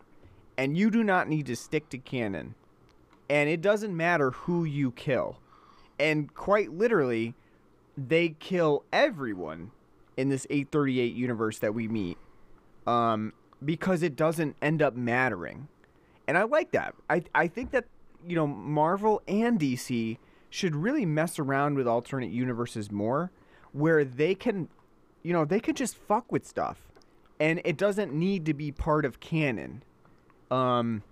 and 0.56 0.76
you 0.76 0.90
do 0.90 1.02
not 1.02 1.28
need 1.28 1.46
to 1.46 1.56
stick 1.56 1.88
to 1.90 1.98
canon, 1.98 2.54
and 3.28 3.48
it 3.48 3.60
doesn't 3.60 3.96
matter 3.96 4.30
who 4.30 4.64
you 4.64 4.92
kill, 4.92 5.38
and 5.98 6.32
quite 6.34 6.72
literally, 6.72 7.34
they 7.96 8.30
kill 8.38 8.84
everyone 8.92 9.72
in 10.16 10.28
this 10.28 10.46
838 10.50 11.14
universe 11.14 11.58
that 11.60 11.74
we 11.74 11.88
meet 11.88 12.18
um, 12.86 13.32
because 13.64 14.02
it 14.02 14.16
doesn't 14.16 14.56
end 14.60 14.82
up 14.82 14.96
mattering. 14.96 15.68
And 16.26 16.36
I 16.36 16.42
like 16.42 16.72
that. 16.72 16.94
I, 17.08 17.22
I 17.34 17.46
think 17.46 17.70
that, 17.70 17.84
you 18.26 18.34
know, 18.34 18.46
Marvel 18.46 19.22
and 19.28 19.58
DC 19.60 20.18
should 20.50 20.74
really 20.74 21.06
mess 21.06 21.38
around 21.38 21.76
with 21.76 21.86
alternate 21.86 22.30
universes 22.30 22.90
more 22.90 23.30
where 23.72 24.04
they 24.04 24.34
can, 24.34 24.68
you 25.22 25.32
know, 25.32 25.44
they 25.44 25.60
could 25.60 25.76
just 25.76 25.96
fuck 25.96 26.30
with 26.30 26.46
stuff 26.46 26.88
and 27.40 27.60
it 27.64 27.76
doesn't 27.76 28.12
need 28.12 28.46
to 28.46 28.54
be 28.54 28.72
part 28.72 29.04
of 29.04 29.20
canon. 29.20 29.82
Um, 30.50 31.02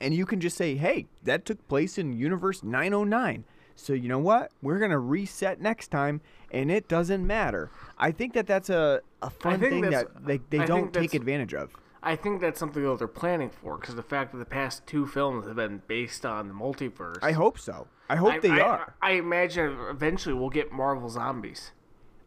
and 0.00 0.14
you 0.14 0.26
can 0.26 0.40
just 0.40 0.56
say, 0.56 0.74
hey, 0.76 1.06
that 1.22 1.44
took 1.44 1.66
place 1.68 1.98
in 1.98 2.12
universe 2.12 2.62
909. 2.62 3.44
So 3.74 3.92
you 3.94 4.08
know 4.08 4.18
what? 4.18 4.52
We're 4.60 4.78
gonna 4.78 4.98
reset 4.98 5.60
next 5.60 5.88
time, 5.88 6.20
and 6.50 6.70
it 6.70 6.88
doesn't 6.88 7.26
matter. 7.26 7.70
I 7.98 8.10
think 8.10 8.34
that 8.34 8.46
that's 8.46 8.68
a, 8.68 9.00
a 9.22 9.30
fun 9.30 9.60
thing 9.60 9.80
that 9.82 10.26
they, 10.26 10.40
they 10.50 10.60
I 10.60 10.66
don't 10.66 10.92
take 10.92 11.14
advantage 11.14 11.54
of. 11.54 11.74
I 12.02 12.16
think 12.16 12.40
that's 12.40 12.58
something 12.58 12.82
that 12.82 12.98
they're 12.98 13.08
planning 13.08 13.48
for 13.48 13.78
because 13.78 13.94
the 13.94 14.02
fact 14.02 14.32
that 14.32 14.38
the 14.38 14.44
past 14.44 14.86
two 14.86 15.06
films 15.06 15.46
have 15.46 15.56
been 15.56 15.82
based 15.86 16.26
on 16.26 16.48
the 16.48 16.54
multiverse. 16.54 17.18
I 17.22 17.32
hope 17.32 17.58
so. 17.58 17.86
I 18.10 18.16
hope 18.16 18.34
I, 18.34 18.38
they 18.40 18.50
I, 18.50 18.60
are. 18.60 18.94
I 19.00 19.12
imagine 19.12 19.78
eventually 19.88 20.34
we'll 20.34 20.50
get 20.50 20.70
Marvel 20.70 21.08
Zombies 21.08 21.72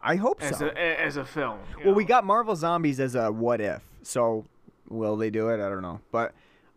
I 0.06 0.16
hope 0.16 0.42
as 0.42 0.60
so. 0.60 0.68
a 0.68 1.02
as 1.02 1.18
a 1.18 1.26
film. 1.26 1.60
well, 1.84 1.96
we 1.96 2.06
got 2.06 2.24
Marvel 2.24 2.56
Zombies 2.56 3.00
as 3.00 3.16
a 3.16 3.32
what 3.32 3.60
if. 3.60 3.82
So 4.04 4.46
will 4.88 5.18
they 5.18 5.30
do 5.30 5.50
it? 5.50 5.56
I 5.56 5.68
don't 5.70 5.82
know. 5.82 6.00
But 6.12 6.34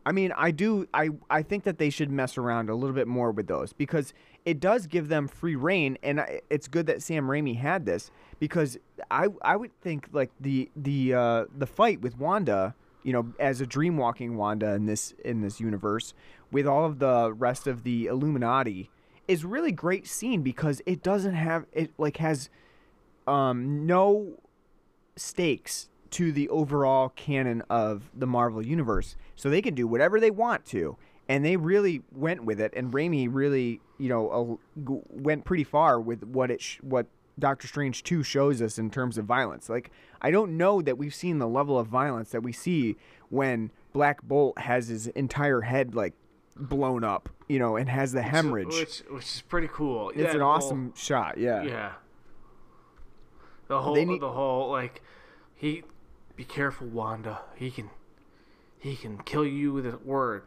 I 0.06 0.12
mean, 0.12 0.32
I 0.36 0.50
do. 0.50 0.88
I 0.94 1.10
I 1.28 1.42
think 1.42 1.64
that 1.64 1.76
they 1.76 1.90
should 1.90 2.10
mess 2.10 2.38
around 2.38 2.70
a 2.70 2.74
little 2.74 2.94
bit 2.94 3.06
more 3.06 3.30
with 3.30 3.46
those 3.46 3.74
because 3.74 4.14
it 4.46 4.60
does 4.60 4.86
give 4.86 5.08
them 5.08 5.28
free 5.28 5.56
reign, 5.56 5.98
and 6.02 6.20
I, 6.20 6.40
it's 6.48 6.68
good 6.68 6.86
that 6.86 7.02
Sam 7.02 7.26
Raimi 7.26 7.58
had 7.58 7.84
this 7.84 8.10
because 8.40 8.78
I 9.10 9.28
I 9.42 9.56
would 9.56 9.78
think 9.82 10.08
like 10.12 10.30
the 10.40 10.70
the 10.74 11.12
uh, 11.12 11.44
the 11.54 11.66
fight 11.66 12.00
with 12.00 12.18
Wanda, 12.18 12.74
you 13.02 13.12
know, 13.12 13.34
as 13.38 13.60
a 13.60 13.66
dream 13.66 13.98
walking 13.98 14.38
Wanda 14.38 14.72
in 14.72 14.86
this 14.86 15.14
in 15.22 15.42
this 15.42 15.60
universe 15.60 16.14
with 16.50 16.66
all 16.66 16.86
of 16.86 16.98
the 16.98 17.32
rest 17.34 17.66
of 17.66 17.82
the 17.82 18.06
Illuminati 18.06 18.90
is 19.26 19.44
really 19.44 19.72
great 19.72 20.06
scene 20.06 20.40
because 20.40 20.80
it 20.86 21.02
doesn't 21.02 21.34
have 21.34 21.66
it 21.74 21.90
like 21.98 22.16
has 22.16 22.48
um 23.28 23.86
no 23.86 24.38
stakes 25.16 25.88
to 26.10 26.32
the 26.32 26.48
overall 26.48 27.10
canon 27.10 27.62
of 27.68 28.10
the 28.14 28.26
Marvel 28.26 28.64
universe. 28.64 29.16
So 29.36 29.50
they 29.50 29.60
can 29.60 29.74
do 29.74 29.86
whatever 29.86 30.18
they 30.20 30.30
want 30.30 30.64
to. 30.66 30.96
And 31.28 31.44
they 31.44 31.56
really 31.58 32.02
went 32.10 32.44
with 32.44 32.58
it 32.60 32.72
and 32.74 32.90
Raimi 32.90 33.28
really, 33.30 33.80
you 33.98 34.08
know, 34.08 34.58
uh, 34.78 34.80
g- 34.90 35.00
went 35.10 35.44
pretty 35.44 35.64
far 35.64 36.00
with 36.00 36.22
what 36.24 36.50
it 36.50 36.62
sh- 36.62 36.78
what 36.80 37.06
Doctor 37.38 37.68
Strange 37.68 38.02
2 38.02 38.22
shows 38.22 38.62
us 38.62 38.78
in 38.78 38.90
terms 38.90 39.18
of 39.18 39.26
violence. 39.26 39.68
Like 39.68 39.90
I 40.22 40.30
don't 40.30 40.56
know 40.56 40.80
that 40.80 40.96
we've 40.96 41.14
seen 41.14 41.38
the 41.38 41.46
level 41.46 41.78
of 41.78 41.86
violence 41.86 42.30
that 42.30 42.42
we 42.42 42.52
see 42.52 42.96
when 43.28 43.70
Black 43.92 44.22
Bolt 44.22 44.58
has 44.58 44.88
his 44.88 45.08
entire 45.08 45.60
head 45.60 45.94
like 45.94 46.14
blown 46.56 47.04
up, 47.04 47.28
you 47.48 47.58
know, 47.58 47.76
and 47.76 47.88
has 47.90 48.12
the 48.12 48.22
hemorrhage. 48.22 48.68
which 48.68 49.00
which 49.10 49.24
is 49.24 49.42
pretty 49.46 49.68
cool. 49.70 50.10
it's 50.14 50.34
an 50.34 50.40
awesome 50.40 50.94
shot, 50.96 51.36
yeah. 51.36 51.62
yeah. 51.62 51.92
The 53.68 53.80
whole 53.80 53.94
need- 53.94 54.20
the 54.20 54.32
whole 54.32 54.70
like 54.70 55.02
he 55.54 55.82
be 56.36 56.44
careful 56.44 56.86
Wanda. 56.86 57.42
He 57.56 57.70
can 57.70 57.90
he 58.78 58.96
can 58.96 59.18
kill 59.18 59.46
you 59.46 59.72
with 59.72 59.86
a 59.86 59.98
word. 59.98 60.42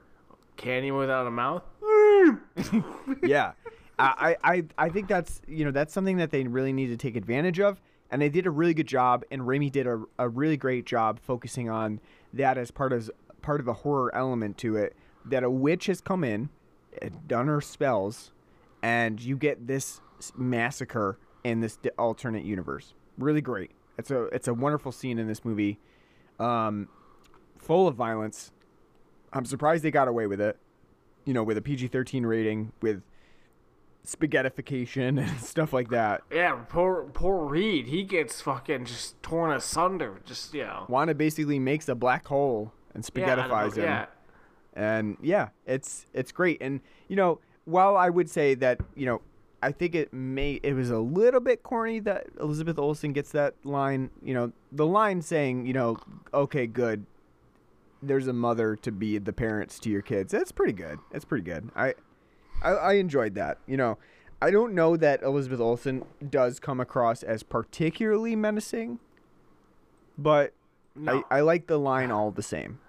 Can 0.57 0.83
he 0.83 0.91
without 0.91 1.27
a 1.27 1.31
mouth? 1.31 1.63
yeah, 3.23 3.53
I, 3.97 4.35
I 4.43 4.63
I 4.77 4.89
think 4.89 5.07
that's 5.07 5.41
you 5.47 5.65
know 5.65 5.71
that's 5.71 5.93
something 5.93 6.17
that 6.17 6.31
they 6.31 6.43
really 6.43 6.73
need 6.73 6.87
to 6.87 6.97
take 6.97 7.15
advantage 7.15 7.59
of, 7.59 7.81
and 8.09 8.21
they 8.21 8.29
did 8.29 8.47
a 8.47 8.51
really 8.51 8.73
good 8.73 8.87
job, 8.87 9.23
and 9.31 9.41
Raimi 9.41 9.71
did 9.71 9.87
a, 9.87 10.03
a 10.17 10.29
really 10.29 10.57
great 10.57 10.85
job 10.85 11.19
focusing 11.19 11.69
on 11.69 11.99
that 12.33 12.57
as 12.57 12.71
part 12.71 12.93
of 12.93 13.09
part 13.41 13.59
of 13.59 13.65
the 13.65 13.73
horror 13.73 14.13
element 14.15 14.57
to 14.59 14.77
it. 14.77 14.95
That 15.25 15.43
a 15.43 15.49
witch 15.49 15.85
has 15.85 16.01
come 16.01 16.23
in, 16.23 16.49
had 17.01 17.27
done 17.27 17.47
her 17.47 17.61
spells, 17.61 18.31
and 18.81 19.19
you 19.21 19.37
get 19.37 19.67
this 19.67 20.01
massacre 20.35 21.19
in 21.43 21.59
this 21.59 21.77
alternate 21.97 22.43
universe. 22.43 22.93
Really 23.21 23.41
great. 23.41 23.71
It's 23.97 24.11
a 24.11 24.23
it's 24.25 24.47
a 24.47 24.53
wonderful 24.53 24.91
scene 24.91 25.19
in 25.19 25.27
this 25.27 25.45
movie, 25.45 25.79
um, 26.39 26.87
full 27.57 27.87
of 27.87 27.95
violence. 27.95 28.51
I'm 29.33 29.45
surprised 29.45 29.83
they 29.83 29.91
got 29.91 30.07
away 30.07 30.27
with 30.27 30.41
it. 30.41 30.57
You 31.25 31.33
know, 31.33 31.43
with 31.43 31.55
a 31.57 31.61
PG-13 31.61 32.25
rating, 32.25 32.71
with 32.81 33.03
spaghettification 34.05 35.19
and 35.27 35.39
stuff 35.39 35.73
like 35.73 35.89
that. 35.89 36.23
Yeah, 36.31 36.53
poor 36.67 37.03
poor 37.13 37.45
Reed. 37.45 37.87
He 37.87 38.03
gets 38.03 38.41
fucking 38.41 38.85
just 38.85 39.21
torn 39.21 39.51
asunder. 39.51 40.19
Just 40.25 40.53
you 40.53 40.63
know. 40.63 40.85
Wanda 40.89 41.13
basically 41.13 41.59
makes 41.59 41.87
a 41.89 41.95
black 41.95 42.27
hole 42.27 42.73
and 42.93 43.07
Yeah, 43.15 43.33
I 43.33 43.35
don't 43.35 43.49
know, 43.49 43.55
spaghettifies 43.55 43.75
him. 43.77 43.83
Yeah. 43.83 44.05
and 44.73 45.17
yeah, 45.21 45.49
it's 45.65 46.05
it's 46.13 46.31
great. 46.31 46.61
And 46.61 46.81
you 47.07 47.15
know, 47.15 47.39
while 47.65 47.95
I 47.95 48.09
would 48.09 48.29
say 48.29 48.55
that 48.55 48.79
you 48.95 49.05
know, 49.05 49.21
I 49.63 49.71
think 49.71 49.93
it 49.95 50.11
may 50.11 50.59
it 50.63 50.73
was 50.73 50.89
a 50.89 50.99
little 50.99 51.39
bit 51.39 51.63
corny 51.63 51.99
that 51.99 52.27
Elizabeth 52.39 52.79
Olsen 52.79 53.13
gets 53.13 53.31
that 53.31 53.55
line. 53.63 54.09
You 54.23 54.33
know, 54.33 54.51
the 54.71 54.85
line 54.85 55.21
saying, 55.21 55.65
you 55.65 55.73
know, 55.73 55.97
okay, 56.33 56.67
good. 56.67 57.05
There's 58.01 58.25
a 58.27 58.33
mother 58.33 58.75
to 58.77 58.91
be 58.91 59.19
the 59.19 59.33
parents 59.33 59.77
to 59.79 59.89
your 59.89 60.01
kids. 60.01 60.31
That's 60.31 60.51
pretty 60.51 60.73
good. 60.73 60.97
That's 61.11 61.25
pretty 61.25 61.43
good. 61.43 61.69
I, 61.75 61.93
I, 62.63 62.71
I 62.71 62.93
enjoyed 62.93 63.35
that. 63.35 63.59
You 63.67 63.77
know, 63.77 63.99
I 64.41 64.49
don't 64.49 64.73
know 64.73 64.97
that 64.97 65.21
Elizabeth 65.21 65.59
Olsen 65.59 66.03
does 66.27 66.59
come 66.59 66.79
across 66.79 67.21
as 67.21 67.43
particularly 67.43 68.35
menacing, 68.35 68.97
but 70.17 70.53
No. 70.95 71.23
I, 71.29 71.37
I 71.37 71.41
like 71.41 71.67
the 71.67 71.77
line 71.77 72.09
all 72.09 72.31
the 72.31 72.41
same. 72.41 72.79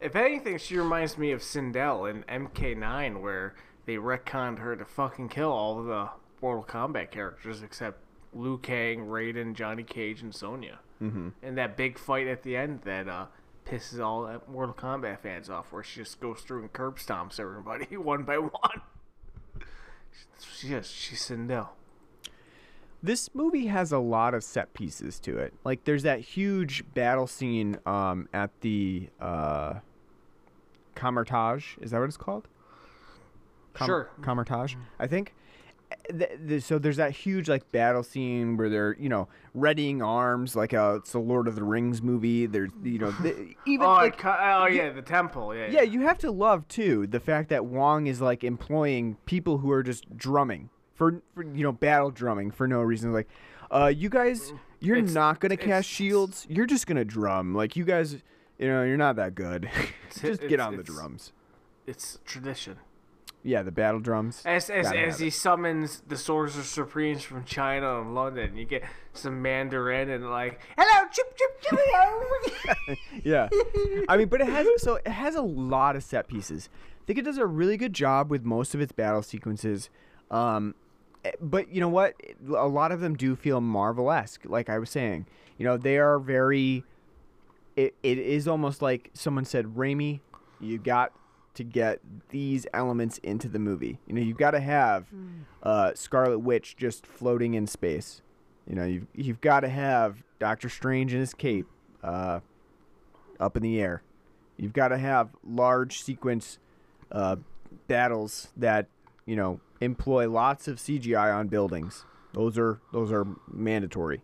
If 0.00 0.16
anything, 0.16 0.58
she 0.58 0.76
reminds 0.76 1.16
me 1.16 1.30
of 1.30 1.40
Sindel 1.40 2.10
in 2.10 2.24
MK9, 2.24 3.20
where 3.20 3.54
they 3.90 3.96
retconned 3.96 4.60
her 4.60 4.76
to 4.76 4.84
fucking 4.84 5.28
kill 5.28 5.50
all 5.50 5.80
of 5.80 5.86
the 5.86 6.08
Mortal 6.40 6.62
Kombat 6.62 7.10
characters 7.10 7.60
except 7.60 7.98
Liu 8.32 8.56
Kang, 8.58 9.00
Raiden, 9.00 9.52
Johnny 9.52 9.82
Cage, 9.82 10.22
and 10.22 10.32
Sonya. 10.32 10.78
Mm-hmm. 11.02 11.30
And 11.42 11.58
that 11.58 11.76
big 11.76 11.98
fight 11.98 12.28
at 12.28 12.44
the 12.44 12.56
end 12.56 12.82
that 12.84 13.08
uh, 13.08 13.26
pisses 13.66 14.00
all 14.00 14.40
Mortal 14.48 14.76
Kombat 14.76 15.18
fans 15.18 15.50
off, 15.50 15.72
where 15.72 15.82
she 15.82 16.02
just 16.02 16.20
goes 16.20 16.40
through 16.42 16.60
and 16.60 16.72
curb 16.72 16.98
stomps 16.98 17.40
everybody 17.40 17.96
one 17.96 18.22
by 18.22 18.38
one. 18.38 18.80
She 20.54 20.68
is. 20.68 20.88
She's 20.88 21.28
Sindel. 21.28 21.70
This 23.02 23.34
movie 23.34 23.66
has 23.66 23.90
a 23.90 23.98
lot 23.98 24.34
of 24.34 24.44
set 24.44 24.72
pieces 24.72 25.18
to 25.20 25.36
it. 25.38 25.52
Like 25.64 25.82
there's 25.82 26.04
that 26.04 26.20
huge 26.20 26.84
battle 26.94 27.26
scene 27.26 27.78
um, 27.86 28.28
at 28.32 28.52
the 28.60 29.08
uh, 29.20 29.80
Kamar-Taj. 30.94 31.78
Is 31.80 31.90
that 31.90 31.98
what 31.98 32.04
it's 32.04 32.16
called? 32.16 32.46
Com- 33.74 33.86
Sure. 33.86 34.10
Kamar-Taj, 34.22 34.74
I 34.98 35.06
think. 35.06 35.34
Th- 36.08 36.30
th- 36.46 36.62
so 36.62 36.78
there's 36.78 36.98
that 36.98 37.10
huge 37.10 37.48
like 37.48 37.70
battle 37.72 38.04
scene 38.04 38.56
where 38.56 38.68
they're 38.68 38.96
you 38.98 39.08
know 39.08 39.26
readying 39.54 40.02
arms 40.02 40.54
like 40.54 40.72
a 40.72 40.94
it's 40.96 41.14
a 41.14 41.18
Lord 41.18 41.48
of 41.48 41.56
the 41.56 41.64
Rings 41.64 42.00
movie. 42.00 42.46
There's 42.46 42.70
you 42.84 42.98
know 43.00 43.12
th- 43.22 43.56
even 43.66 43.86
Oh, 43.86 43.90
like 43.94 44.14
it 44.20 44.24
oh 44.24 44.66
yeah, 44.66 44.90
the 44.90 45.02
temple. 45.02 45.52
Yeah, 45.54 45.66
yeah, 45.68 45.82
you 45.82 46.02
have 46.02 46.18
to 46.18 46.30
love 46.30 46.66
too 46.68 47.08
the 47.08 47.18
fact 47.18 47.48
that 47.48 47.64
Wong 47.64 48.06
is 48.06 48.20
like 48.20 48.44
employing 48.44 49.16
people 49.26 49.58
who 49.58 49.70
are 49.72 49.82
just 49.82 50.16
drumming 50.16 50.70
for, 50.94 51.22
for 51.34 51.42
you 51.42 51.64
know 51.64 51.72
battle 51.72 52.10
drumming 52.12 52.52
for 52.52 52.68
no 52.68 52.82
reason. 52.82 53.12
Like, 53.12 53.28
uh, 53.72 53.92
you 53.94 54.08
guys, 54.08 54.52
you're 54.78 54.96
It's- 54.98 55.12
not 55.12 55.40
gonna 55.40 55.56
cast 55.56 55.88
shields. 55.88 56.46
You're 56.48 56.66
just 56.66 56.86
gonna 56.86 57.04
drum. 57.04 57.52
Like 57.52 57.74
you 57.74 57.84
guys, 57.84 58.14
you 58.60 58.68
know, 58.68 58.84
you're 58.84 58.96
not 58.96 59.16
that 59.16 59.34
good. 59.34 59.68
just 60.20 60.40
get 60.42 60.52
it's- 60.52 60.66
on 60.68 60.76
the 60.76 60.84
drums. 60.84 61.32
It's 61.84 62.20
tradition. 62.24 62.76
Yeah, 63.42 63.62
the 63.62 63.72
battle 63.72 64.00
drums. 64.00 64.42
As 64.44 64.68
as, 64.68 64.86
Gotta 64.86 65.00
as 65.00 65.18
he 65.18 65.28
it. 65.28 65.32
summons 65.32 66.02
the 66.06 66.16
Sorcerer 66.16 66.62
Supremes 66.62 67.22
from 67.22 67.44
China 67.44 68.00
and 68.00 68.14
London, 68.14 68.56
you 68.56 68.66
get 68.66 68.84
some 69.14 69.40
Mandarin 69.40 70.10
and 70.10 70.28
like, 70.30 70.60
hello, 70.76 71.08
chip 71.10 71.36
chip 71.36 71.62
chip. 71.62 72.98
yeah. 73.24 73.48
I 74.08 74.16
mean, 74.18 74.28
but 74.28 74.42
it 74.42 74.48
has 74.48 74.66
so 74.82 74.96
it 74.96 75.08
has 75.08 75.36
a 75.36 75.42
lot 75.42 75.96
of 75.96 76.04
set 76.04 76.28
pieces. 76.28 76.68
I 77.02 77.06
think 77.06 77.18
it 77.18 77.24
does 77.24 77.38
a 77.38 77.46
really 77.46 77.76
good 77.78 77.94
job 77.94 78.30
with 78.30 78.44
most 78.44 78.74
of 78.74 78.80
its 78.80 78.92
battle 78.92 79.22
sequences. 79.22 79.88
Um, 80.30 80.74
eh, 81.24 81.32
but 81.40 81.72
you 81.72 81.80
know 81.80 81.88
what? 81.88 82.14
A 82.56 82.68
lot 82.68 82.92
of 82.92 83.00
them 83.00 83.16
do 83.16 83.34
feel 83.36 83.60
Marvel-esque. 83.60 84.42
Like 84.44 84.68
I 84.68 84.78
was 84.78 84.90
saying, 84.90 85.26
you 85.56 85.64
know, 85.64 85.76
they 85.78 85.96
are 85.98 86.18
very. 86.18 86.84
It 87.74 87.94
it 88.02 88.18
is 88.18 88.46
almost 88.46 88.82
like 88.82 89.10
someone 89.14 89.46
said, 89.46 89.64
Raimi, 89.76 90.20
you 90.60 90.76
got 90.78 91.12
to 91.54 91.64
get 91.64 92.00
these 92.30 92.66
elements 92.72 93.18
into 93.18 93.48
the 93.48 93.58
movie. 93.58 93.98
You 94.06 94.14
know, 94.14 94.20
you've 94.20 94.38
got 94.38 94.52
to 94.52 94.60
have 94.60 95.06
uh, 95.62 95.92
Scarlet 95.94 96.38
Witch 96.38 96.76
just 96.76 97.06
floating 97.06 97.54
in 97.54 97.66
space. 97.66 98.22
You 98.68 98.76
know, 98.76 98.84
you've 98.84 99.06
you've 99.14 99.40
got 99.40 99.60
to 99.60 99.68
have 99.68 100.22
Doctor 100.38 100.68
Strange 100.68 101.12
in 101.12 101.20
his 101.20 101.34
cape. 101.34 101.66
Uh, 102.02 102.40
up 103.40 103.56
in 103.56 103.62
the 103.62 103.80
air. 103.80 104.02
You've 104.56 104.74
got 104.74 104.88
to 104.88 104.98
have 104.98 105.30
large 105.42 106.02
sequence 106.02 106.58
uh, 107.10 107.36
battles 107.88 108.48
that 108.56 108.86
you 109.26 109.34
know 109.34 109.60
employ 109.80 110.28
lots 110.28 110.68
of 110.68 110.76
CGI 110.76 111.34
on 111.34 111.48
buildings. 111.48 112.04
Those 112.34 112.58
are 112.58 112.78
those 112.92 113.10
are 113.10 113.26
mandatory. 113.50 114.22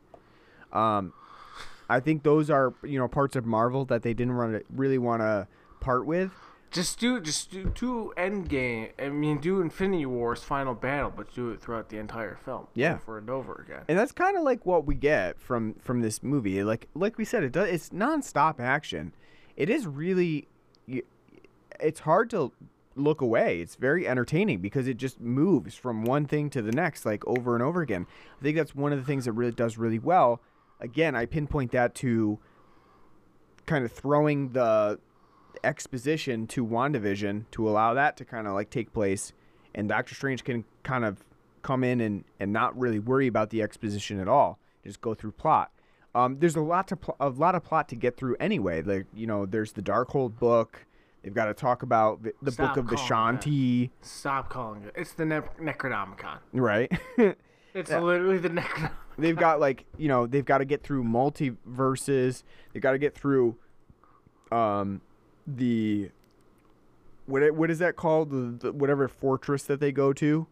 Um, 0.72 1.14
I 1.89 2.01
think 2.01 2.22
those 2.22 2.51
are 2.51 2.74
you 2.85 2.99
know 2.99 3.09
parts 3.09 3.35
of 3.35 3.47
Marvel 3.47 3.87
that 3.87 4.03
they 4.03 4.12
didn't 4.12 4.62
really 4.68 4.99
want 4.99 5.22
to 5.22 5.49
part 5.81 6.07
with. 6.07 6.31
Just 6.71 6.99
do 6.99 7.21
just 7.21 7.51
do 7.51 7.73
do 7.75 8.12
Endgame. 8.17 8.91
I 8.99 9.09
mean, 9.09 9.39
do 9.39 9.61
Infinity 9.61 10.07
War's 10.07 10.43
final 10.43 10.75
battle, 10.75 11.12
but 11.14 11.35
do 11.35 11.51
it 11.51 11.61
throughout 11.61 11.89
the 11.89 11.99
entire 11.99 12.37
film. 12.37 12.67
Yeah. 12.75 12.99
over 13.03 13.19
and 13.19 13.31
over 13.31 13.64
again. 13.67 13.85
and 13.89 13.99
that's 13.99 14.12
kind 14.12 14.37
of 14.37 14.43
like 14.43 14.67
what 14.67 14.87
we 14.87 14.95
get 14.95 15.41
from 15.41 15.75
from 15.75 16.01
this 16.01 16.23
movie. 16.23 16.62
Like 16.62 16.89
like 16.95 17.19
we 17.19 17.25
said, 17.25 17.43
it 17.45 17.53
does 17.53 17.69
it's 17.69 17.89
nonstop 17.91 18.61
action. 18.61 19.12
It 19.57 19.71
is 19.71 19.87
really, 19.87 20.49
it's 21.81 22.01
hard 22.01 22.29
to 22.31 22.53
look 22.95 23.21
away. 23.23 23.61
It's 23.61 23.75
very 23.75 24.07
entertaining 24.07 24.61
because 24.61 24.87
it 24.87 24.99
just 24.99 25.19
moves 25.21 25.75
from 25.75 26.05
one 26.05 26.27
thing 26.27 26.51
to 26.51 26.61
the 26.61 26.73
next, 26.73 27.07
like 27.07 27.27
over 27.27 27.55
and 27.55 27.62
over 27.62 27.81
again. 27.81 28.07
I 28.39 28.43
think 28.43 28.57
that's 28.57 28.75
one 28.75 28.93
of 28.93 28.99
the 28.99 29.05
things 29.05 29.25
that 29.25 29.33
really 29.33 29.53
does 29.53 29.79
really 29.79 29.99
well. 29.99 30.43
Again, 30.81 31.14
I 31.14 31.25
pinpoint 31.25 31.73
that 31.73 31.95
to 31.97 32.39
kind 33.64 33.85
of 33.85 33.93
throwing 33.93 34.53
the 34.53 34.99
exposition 35.64 36.46
to 36.48 36.64
WandaVision 36.66 37.44
to 37.52 37.68
allow 37.68 37.94
that 37.94 38.16
to 38.18 38.24
kind 38.24 38.46
of 38.46 38.54
like 38.54 38.70
take 38.70 38.92
place 38.92 39.32
and 39.76 39.88
Doctor 39.88 40.14
Strange 40.14 40.42
can 40.42 40.64
kind 40.82 41.04
of 41.04 41.22
come 41.62 41.84
in 41.84 42.00
and, 42.00 42.24
and 42.40 42.52
not 42.52 42.76
really 42.78 42.98
worry 42.98 43.26
about 43.26 43.50
the 43.50 43.62
exposition 43.62 44.18
at 44.18 44.26
all. 44.26 44.59
Just 44.84 45.00
go 45.00 45.14
through 45.14 45.32
plot. 45.32 45.70
Um, 46.14 46.38
there's 46.38 46.57
a 46.57 46.61
lot 46.62 46.88
to 46.88 46.96
pl- 46.96 47.16
a 47.20 47.28
lot 47.28 47.54
of 47.54 47.62
plot 47.62 47.88
to 47.90 47.96
get 47.96 48.16
through 48.16 48.36
anyway. 48.40 48.80
Like 48.82 49.04
you 49.14 49.26
know, 49.26 49.44
there's 49.44 49.72
the 49.72 49.82
Darkhold 49.82 50.38
book. 50.38 50.86
They've 51.22 51.34
got 51.34 51.46
to 51.46 51.54
talk 51.54 51.82
about 51.82 52.22
the, 52.22 52.32
the 52.40 52.52
book 52.52 52.76
of 52.76 52.86
Vishanti, 52.86 53.90
Stop 54.00 54.48
calling 54.48 54.84
it. 54.84 54.94
It's 54.96 55.12
the 55.12 55.26
ne- 55.26 55.40
Necronomicon. 55.61 56.38
right? 56.52 56.90
It's 57.74 57.90
literally 57.90 58.38
the 58.38 58.48
Necronomicon. 58.48 58.90
they've 59.18 59.36
got 59.36 59.61
like 59.61 59.84
you 59.98 60.09
know 60.09 60.26
they've 60.26 60.46
got 60.46 60.59
to 60.59 60.64
get 60.64 60.82
through 60.82 61.04
multiverses. 61.04 62.42
They've 62.72 62.82
got 62.82 62.92
to 62.92 62.98
get 62.98 63.14
through 63.14 63.57
um 64.50 65.02
the 65.47 66.11
what 67.26 67.55
what 67.55 67.70
is 67.70 67.78
that 67.78 67.97
called 67.97 68.30
the, 68.30 68.66
the 68.66 68.72
whatever 68.72 69.09
fortress 69.09 69.62
that 69.64 69.80
they 69.80 69.92
go 69.92 70.12
to 70.12 70.47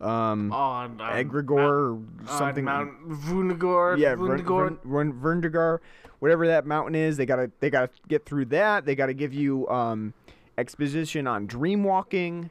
um 0.00 0.52
On, 0.52 1.00
on 1.00 1.24
Egregor 1.24 1.50
or 1.50 2.02
something 2.26 2.66
on 2.66 2.86
Mount 2.86 3.20
Vunagor. 3.22 3.98
yeah 3.98 4.14
Vern, 4.14 4.40
Vundagor. 4.42 4.78
Vern, 4.84 5.12
Vern, 5.12 5.42
Verndegor, 5.42 5.78
whatever 6.18 6.46
that 6.48 6.66
mountain 6.66 6.94
is 6.94 7.16
they 7.16 7.26
gotta 7.26 7.50
they 7.60 7.70
gotta 7.70 7.90
get 8.08 8.24
through 8.24 8.46
that 8.46 8.84
they 8.84 8.94
gotta 8.94 9.14
give 9.14 9.32
you 9.32 9.68
um 9.68 10.12
exposition 10.58 11.26
on 11.26 11.46
dream 11.46 11.84
walking 11.84 12.50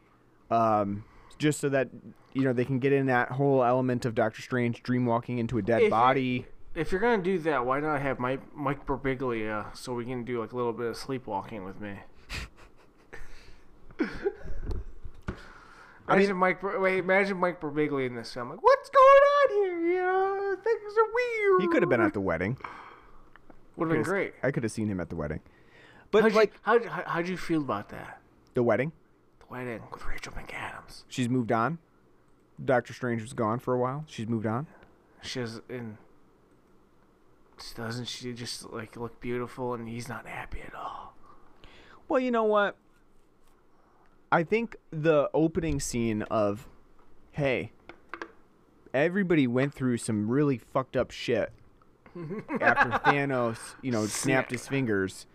um 0.49 1.03
just 1.37 1.59
so 1.59 1.67
that 1.69 1.89
you 2.33 2.43
know 2.43 2.53
they 2.53 2.65
can 2.65 2.79
get 2.79 2.93
in 2.93 3.07
that 3.07 3.29
whole 3.31 3.63
element 3.63 4.05
of 4.05 4.15
Doctor 4.15 4.41
Strange 4.41 4.81
dream 4.83 5.05
walking 5.05 5.37
into 5.37 5.57
a 5.57 5.61
dead 5.61 5.83
If 5.83 5.89
body 5.89 6.45
If 6.73 6.91
you're 6.91 7.01
gonna 7.01 7.21
do 7.21 7.37
that, 7.39 7.65
why 7.65 7.79
not 7.81 8.01
have 8.01 8.17
Mike 8.19 8.41
Mike 8.55 8.85
Birbiglia 8.85 9.75
so 9.75 9.93
we 9.93 10.05
can 10.05 10.23
do 10.23 10.39
like 10.39 10.53
a 10.53 10.55
little 10.55 10.71
bit 10.73 10.87
of 10.87 10.95
sleepwalking 10.97 11.65
with 11.65 11.79
me? 11.81 11.99
Imagine 16.09 16.35
Mike. 16.37 16.59
Bir- 16.61 16.79
Wait, 16.79 16.97
imagine 16.99 17.37
Mike 17.37 17.61
Birbiglia 17.61 18.07
in 18.07 18.15
this 18.15 18.33
film. 18.33 18.49
Like, 18.49 18.61
what's 18.61 18.89
going 18.89 19.03
on 19.05 19.49
here? 19.63 19.79
You 19.79 19.95
know, 20.01 20.55
things 20.63 20.93
are 20.97 21.13
weird. 21.13 21.61
he 21.61 21.67
could 21.67 21.81
have 21.83 21.89
been 21.89 22.01
at 22.01 22.13
the 22.13 22.19
wedding 22.21 22.57
Would 23.77 23.87
have 23.89 23.95
been 23.95 24.03
great. 24.03 24.33
I 24.43 24.51
could 24.51 24.63
have 24.63 24.71
seen 24.71 24.87
him 24.87 24.99
at 24.99 25.09
the 25.09 25.15
wedding 25.15 25.39
but 26.09 26.23
How'd 26.23 26.33
like 26.33 26.51
you, 26.53 26.59
how'd, 26.63 26.85
how- 26.85 27.03
how'd 27.05 27.27
you 27.29 27.37
feel 27.37 27.61
about 27.61 27.89
that? 27.89 28.19
the 28.53 28.63
wedding 28.63 28.91
The 29.39 29.45
wedding 29.49 29.81
with 29.91 30.05
Rachel 30.05 30.33
McAdams. 30.33 31.03
she's 31.07 31.29
moved 31.29 31.51
on 31.53 31.77
Doctor 32.63 32.91
Strange 32.93 33.21
was 33.21 33.31
gone 33.33 33.59
for 33.59 33.73
a 33.73 33.77
while 33.77 34.03
she's 34.07 34.27
moved 34.27 34.45
on 34.45 34.67
She's 35.21 35.61
in. 35.69 35.97
Doesn't 37.75 38.05
she 38.05 38.33
just 38.33 38.71
like 38.71 38.97
look 38.97 39.19
beautiful 39.19 39.73
and 39.73 39.87
he's 39.87 40.09
not 40.09 40.25
happy 40.25 40.61
at 40.61 40.73
all? 40.75 41.15
Well, 42.07 42.19
you 42.19 42.31
know 42.31 42.43
what? 42.43 42.75
I 44.31 44.43
think 44.43 44.75
the 44.91 45.29
opening 45.33 45.79
scene 45.79 46.23
of, 46.23 46.67
hey, 47.31 47.71
everybody 48.93 49.47
went 49.47 49.73
through 49.73 49.97
some 49.97 50.29
really 50.29 50.57
fucked 50.57 50.95
up 50.95 51.11
shit 51.11 51.51
after 52.61 52.89
Thanos, 53.09 53.57
you 53.81 53.91
know, 53.91 54.05
snapped 54.05 54.51
his 54.51 54.67
fingers, 54.67 55.25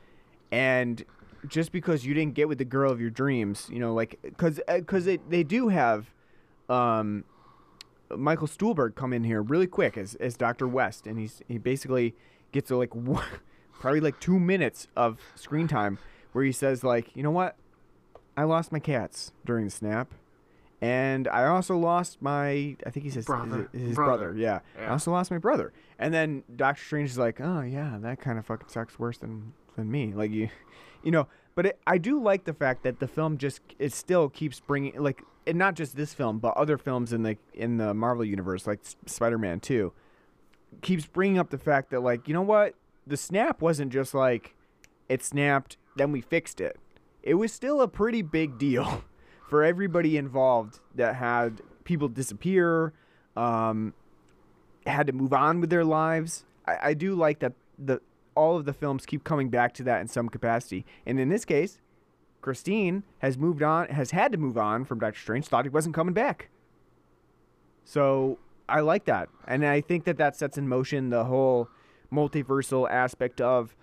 and 0.50 1.04
just 1.46 1.72
because 1.72 2.04
you 2.04 2.14
didn't 2.14 2.34
get 2.34 2.48
with 2.48 2.58
the 2.58 2.64
girl 2.64 2.90
of 2.90 3.00
your 3.00 3.10
dreams, 3.10 3.68
you 3.70 3.78
know, 3.78 3.94
like 3.94 4.18
because 4.22 4.60
because 4.66 5.04
they 5.04 5.18
they 5.28 5.42
do 5.42 5.68
have, 5.68 6.12
um, 6.68 7.24
Michael 8.14 8.46
Stuhlbarg 8.46 8.94
come 8.94 9.12
in 9.12 9.24
here 9.24 9.42
really 9.42 9.66
quick 9.66 9.96
as 9.98 10.14
as 10.16 10.36
Doctor 10.36 10.66
West, 10.68 11.06
and 11.06 11.18
he's 11.18 11.42
he 11.48 11.58
basically 11.58 12.14
gets 12.52 12.70
like 12.70 12.94
one, 12.94 13.24
probably 13.80 14.00
like 14.00 14.20
two 14.20 14.38
minutes 14.38 14.88
of 14.96 15.18
screen 15.34 15.68
time 15.68 15.98
where 16.32 16.44
he 16.44 16.52
says 16.52 16.84
like, 16.84 17.14
you 17.16 17.22
know 17.22 17.30
what, 17.30 17.56
I 18.36 18.44
lost 18.44 18.70
my 18.72 18.78
cats 18.78 19.32
during 19.44 19.64
the 19.64 19.70
snap. 19.70 20.12
And 20.82 21.26
I 21.28 21.46
also 21.46 21.78
lost 21.78 22.20
my, 22.20 22.76
I 22.86 22.90
think 22.90 23.04
he 23.04 23.10
says 23.10 23.24
Brother. 23.24 23.70
his, 23.72 23.80
his 23.80 23.94
Brother. 23.96 24.26
brother. 24.32 24.38
Yeah. 24.38 24.60
I 24.78 24.88
also 24.88 25.10
lost 25.10 25.30
my 25.30 25.38
brother. 25.38 25.72
And 25.98 26.12
then 26.12 26.44
Doctor 26.54 26.82
Strange 26.84 27.10
is 27.10 27.18
like, 27.18 27.40
oh 27.40 27.62
yeah, 27.62 27.96
that 28.02 28.20
kind 28.20 28.38
of 28.38 28.44
fucking 28.44 28.68
sucks 28.68 28.98
worse 28.98 29.16
than 29.16 29.54
than 29.76 29.90
me. 29.90 30.12
Like 30.12 30.30
you, 30.30 30.50
you 31.02 31.10
know. 31.10 31.28
But 31.54 31.66
it, 31.66 31.78
I 31.86 31.96
do 31.96 32.20
like 32.22 32.44
the 32.44 32.52
fact 32.52 32.82
that 32.82 33.00
the 33.00 33.08
film 33.08 33.38
just 33.38 33.62
it 33.78 33.94
still 33.94 34.28
keeps 34.28 34.60
bringing 34.60 34.92
like, 35.02 35.22
and 35.46 35.56
not 35.58 35.74
just 35.74 35.96
this 35.96 36.12
film, 36.12 36.38
but 36.38 36.56
other 36.56 36.76
films 36.76 37.12
in 37.12 37.22
the 37.22 37.36
in 37.54 37.76
the 37.76 37.94
Marvel 37.94 38.24
universe, 38.24 38.66
like 38.66 38.80
Spider 39.06 39.38
Man 39.38 39.60
Two, 39.60 39.92
keeps 40.82 41.06
bringing 41.06 41.38
up 41.38 41.50
the 41.50 41.58
fact 41.58 41.90
that 41.90 42.00
like, 42.00 42.28
you 42.28 42.34
know 42.34 42.42
what, 42.42 42.74
the 43.06 43.16
snap 43.16 43.60
wasn't 43.60 43.92
just 43.92 44.14
like, 44.14 44.54
it 45.08 45.22
snapped, 45.22 45.76
then 45.96 46.12
we 46.12 46.20
fixed 46.20 46.60
it. 46.60 46.78
It 47.22 47.34
was 47.34 47.52
still 47.52 47.80
a 47.80 47.88
pretty 47.88 48.22
big 48.22 48.58
deal 48.58 49.04
for 49.48 49.62
everybody 49.64 50.16
involved 50.16 50.80
that 50.94 51.16
had 51.16 51.60
people 51.84 52.08
disappear, 52.08 52.92
um, 53.36 53.94
had 54.86 55.06
to 55.06 55.12
move 55.12 55.32
on 55.32 55.60
with 55.60 55.70
their 55.70 55.84
lives. 55.84 56.44
I, 56.66 56.78
I 56.82 56.94
do 56.94 57.14
like 57.14 57.38
that 57.40 57.52
the 57.78 58.00
all 58.34 58.56
of 58.56 58.66
the 58.66 58.72
films 58.72 59.06
keep 59.06 59.24
coming 59.24 59.48
back 59.48 59.72
to 59.74 59.82
that 59.84 60.00
in 60.00 60.08
some 60.08 60.28
capacity. 60.28 60.84
And 61.06 61.18
in 61.18 61.30
this 61.30 61.44
case, 61.44 61.78
Christine 62.40 63.02
has 63.18 63.36
moved 63.36 63.62
on, 63.62 63.88
has 63.88 64.12
had 64.12 64.32
to 64.32 64.38
move 64.38 64.56
on 64.56 64.84
from 64.84 64.98
Doctor 64.98 65.18
Strange. 65.18 65.46
Thought 65.46 65.64
he 65.64 65.70
wasn't 65.70 65.94
coming 65.94 66.14
back. 66.14 66.48
So 67.84 68.38
I 68.68 68.80
like 68.80 69.04
that, 69.04 69.28
and 69.46 69.64
I 69.64 69.80
think 69.80 70.04
that 70.04 70.18
that 70.18 70.36
sets 70.36 70.58
in 70.58 70.68
motion 70.68 71.10
the 71.10 71.24
whole 71.24 71.68
multiversal 72.12 72.90
aspect 72.90 73.40
of 73.40 73.76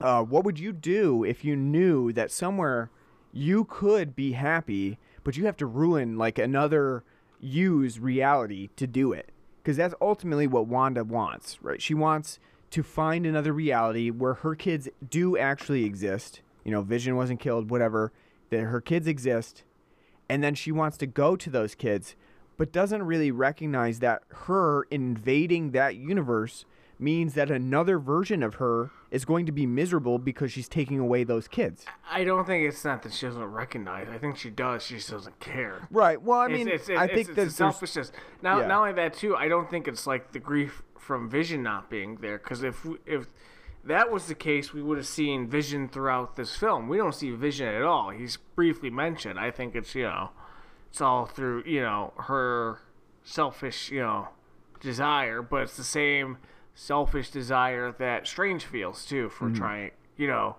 uh, 0.00 0.22
what 0.22 0.44
would 0.44 0.58
you 0.58 0.72
do 0.72 1.24
if 1.24 1.44
you 1.44 1.56
knew 1.56 2.12
that 2.12 2.30
somewhere 2.30 2.90
you 3.32 3.64
could 3.64 4.14
be 4.14 4.32
happy, 4.32 4.98
but 5.24 5.36
you 5.36 5.46
have 5.46 5.56
to 5.56 5.66
ruin 5.66 6.16
like 6.16 6.38
another 6.38 7.02
you's 7.40 7.98
reality 7.98 8.68
to 8.76 8.86
do 8.86 9.12
it? 9.12 9.30
Because 9.62 9.76
that's 9.76 9.94
ultimately 10.00 10.46
what 10.46 10.66
Wanda 10.66 11.04
wants, 11.04 11.58
right? 11.62 11.82
She 11.82 11.94
wants 11.94 12.38
to 12.70 12.82
find 12.82 13.26
another 13.26 13.52
reality 13.52 14.10
where 14.10 14.34
her 14.34 14.54
kids 14.54 14.88
do 15.08 15.36
actually 15.36 15.84
exist. 15.84 16.42
You 16.68 16.72
know, 16.72 16.82
Vision 16.82 17.16
wasn't 17.16 17.40
killed, 17.40 17.70
whatever. 17.70 18.12
That 18.50 18.60
her 18.60 18.82
kids 18.82 19.06
exist, 19.06 19.62
and 20.28 20.44
then 20.44 20.54
she 20.54 20.70
wants 20.70 20.98
to 20.98 21.06
go 21.06 21.34
to 21.34 21.48
those 21.48 21.74
kids, 21.74 22.14
but 22.58 22.72
doesn't 22.72 23.04
really 23.04 23.30
recognize 23.30 24.00
that 24.00 24.22
her 24.46 24.82
invading 24.90 25.70
that 25.70 25.96
universe 25.96 26.66
means 26.98 27.32
that 27.34 27.50
another 27.50 27.98
version 27.98 28.42
of 28.42 28.56
her 28.56 28.90
is 29.10 29.24
going 29.24 29.46
to 29.46 29.52
be 29.52 29.64
miserable 29.64 30.18
because 30.18 30.52
she's 30.52 30.68
taking 30.68 30.98
away 30.98 31.24
those 31.24 31.48
kids. 31.48 31.86
I 32.10 32.22
don't 32.24 32.46
think 32.46 32.68
it's 32.68 32.84
not 32.84 33.02
that 33.04 33.14
she 33.14 33.24
doesn't 33.24 33.42
recognize. 33.42 34.06
I 34.10 34.18
think 34.18 34.36
she 34.36 34.50
does. 34.50 34.82
She 34.82 34.96
just 34.96 35.10
doesn't 35.10 35.40
care. 35.40 35.88
Right. 35.90 36.20
Well, 36.20 36.40
I 36.40 36.48
mean, 36.48 36.68
it's, 36.68 36.90
it's, 36.90 37.00
I 37.00 37.04
it's, 37.04 37.14
think 37.14 37.28
it's 37.28 37.36
that 37.36 37.46
a 37.46 37.50
selfishness. 37.50 38.12
Now, 38.42 38.60
Yeah. 38.60 38.66
not 38.66 38.80
only 38.80 38.92
that 38.92 39.14
too, 39.14 39.34
I 39.36 39.48
don't 39.48 39.70
think 39.70 39.88
it's 39.88 40.06
like 40.06 40.32
the 40.32 40.38
grief 40.38 40.82
from 40.98 41.30
Vision 41.30 41.62
not 41.62 41.88
being 41.88 42.16
there. 42.16 42.36
Because 42.36 42.62
if 42.62 42.86
if 43.06 43.26
that 43.88 44.12
was 44.12 44.26
the 44.26 44.34
case, 44.34 44.72
we 44.72 44.82
would 44.82 44.98
have 44.98 45.06
seen 45.06 45.48
Vision 45.48 45.88
throughout 45.88 46.36
this 46.36 46.54
film. 46.54 46.88
We 46.88 46.98
don't 46.98 47.14
see 47.14 47.30
Vision 47.30 47.68
at 47.68 47.82
all. 47.82 48.10
He's 48.10 48.36
briefly 48.54 48.90
mentioned. 48.90 49.38
I 49.38 49.50
think 49.50 49.74
it's 49.74 49.94
you 49.94 50.04
know, 50.04 50.30
it's 50.90 51.00
all 51.00 51.26
through 51.26 51.64
you 51.66 51.80
know 51.80 52.12
her 52.16 52.80
selfish 53.24 53.90
you 53.90 54.00
know 54.00 54.28
desire, 54.80 55.42
but 55.42 55.62
it's 55.62 55.76
the 55.76 55.84
same 55.84 56.38
selfish 56.74 57.30
desire 57.30 57.92
that 57.98 58.26
Strange 58.26 58.64
feels 58.64 59.04
too 59.04 59.28
for 59.30 59.46
mm-hmm. 59.46 59.56
trying 59.56 59.90
you 60.16 60.26
know 60.28 60.56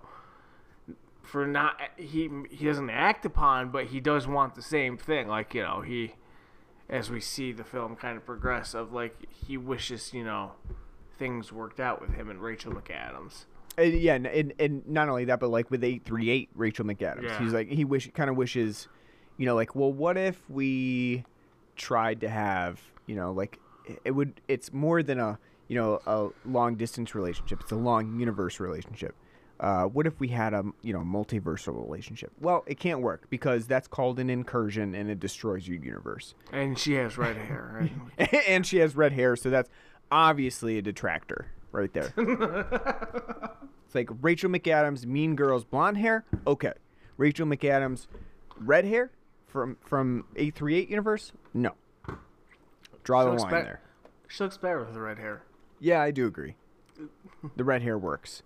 for 1.22 1.46
not 1.46 1.80
he 1.96 2.28
he 2.50 2.66
doesn't 2.66 2.90
act 2.90 3.24
upon, 3.24 3.70
but 3.70 3.86
he 3.86 4.00
does 4.00 4.26
want 4.26 4.56
the 4.56 4.62
same 4.62 4.98
thing. 4.98 5.28
Like 5.28 5.54
you 5.54 5.62
know 5.62 5.82
he, 5.82 6.14
as 6.88 7.10
we 7.10 7.20
see 7.20 7.52
the 7.52 7.64
film 7.64 7.94
kind 7.94 8.16
of 8.16 8.26
progress, 8.26 8.74
of 8.74 8.92
like 8.92 9.16
he 9.46 9.56
wishes 9.56 10.12
you 10.12 10.24
know 10.24 10.52
things 11.20 11.52
worked 11.52 11.78
out 11.78 12.00
with 12.00 12.12
him 12.14 12.30
and 12.30 12.40
Rachel 12.42 12.72
McAdams. 12.72 13.44
And 13.78 13.94
yeah, 13.94 14.14
and, 14.14 14.52
and 14.58 14.88
not 14.88 15.08
only 15.08 15.26
that, 15.26 15.38
but 15.38 15.50
like 15.50 15.70
with 15.70 15.84
eight 15.84 16.04
three 16.04 16.28
eight, 16.30 16.48
Rachel 16.56 16.84
McAdams, 16.84 17.22
Yeah. 17.22 17.38
he's 17.38 17.52
like 17.52 17.68
he 17.68 17.84
wish 17.84 18.10
kind 18.12 18.28
of 18.28 18.36
wishes, 18.36 18.88
you 19.36 19.46
know, 19.46 19.54
like 19.54 19.76
well, 19.76 19.92
what 19.92 20.16
if 20.16 20.42
we 20.50 21.24
tried 21.76 22.20
to 22.22 22.28
have, 22.28 22.80
you 23.06 23.14
know, 23.14 23.32
like 23.32 23.60
it 24.04 24.10
would. 24.10 24.40
It's 24.48 24.72
more 24.72 25.02
than 25.02 25.20
a 25.20 25.38
you 25.68 25.76
know 25.76 26.00
a 26.06 26.28
long 26.48 26.74
distance 26.74 27.14
relationship. 27.14 27.60
It's 27.60 27.72
a 27.72 27.76
long 27.76 28.18
universe 28.18 28.58
relationship. 28.58 29.14
Uh, 29.60 29.84
what 29.84 30.06
if 30.06 30.18
we 30.18 30.28
had 30.28 30.54
a 30.54 30.64
you 30.82 30.92
know 30.92 31.00
multiversal 31.00 31.74
relationship? 31.80 32.32
Well, 32.40 32.64
it 32.66 32.80
can't 32.80 33.00
work 33.00 33.26
because 33.30 33.66
that's 33.66 33.86
called 33.86 34.18
an 34.18 34.30
incursion 34.30 34.94
and 34.94 35.10
it 35.10 35.20
destroys 35.20 35.68
your 35.68 35.78
universe. 35.78 36.34
And 36.52 36.78
she 36.78 36.94
has 36.94 37.16
red 37.18 37.36
hair. 37.36 37.88
Right? 38.18 38.32
and 38.48 38.66
she 38.66 38.78
has 38.78 38.96
red 38.96 39.12
hair, 39.12 39.36
so 39.36 39.50
that's 39.50 39.68
obviously 40.10 40.78
a 40.78 40.82
detractor 40.82 41.46
right 41.72 41.92
there. 41.92 42.12
it's 43.86 43.94
like 43.94 44.08
Rachel 44.20 44.50
McAdams, 44.50 45.06
Mean 45.06 45.36
Girls, 45.36 45.64
blonde 45.64 45.98
hair. 45.98 46.24
Okay, 46.46 46.72
Rachel 47.16 47.46
McAdams, 47.46 48.06
red 48.58 48.84
hair 48.84 49.10
from 49.46 49.76
from 49.80 50.24
eight 50.36 50.54
three 50.54 50.76
eight 50.76 50.88
universe. 50.88 51.32
No, 51.54 51.74
draw 53.04 53.24
the 53.24 53.30
looks 53.30 53.42
line 53.42 53.50
bet- 53.52 53.64
there. 53.64 53.80
she 54.28 54.42
looks 54.44 54.56
better 54.56 54.80
with 54.80 54.94
the 54.94 55.00
red 55.00 55.18
hair. 55.18 55.42
Yeah, 55.78 56.00
I 56.00 56.10
do 56.10 56.26
agree. 56.26 56.56
The 57.56 57.64
red 57.64 57.82
hair 57.82 57.96
works. 57.98 58.42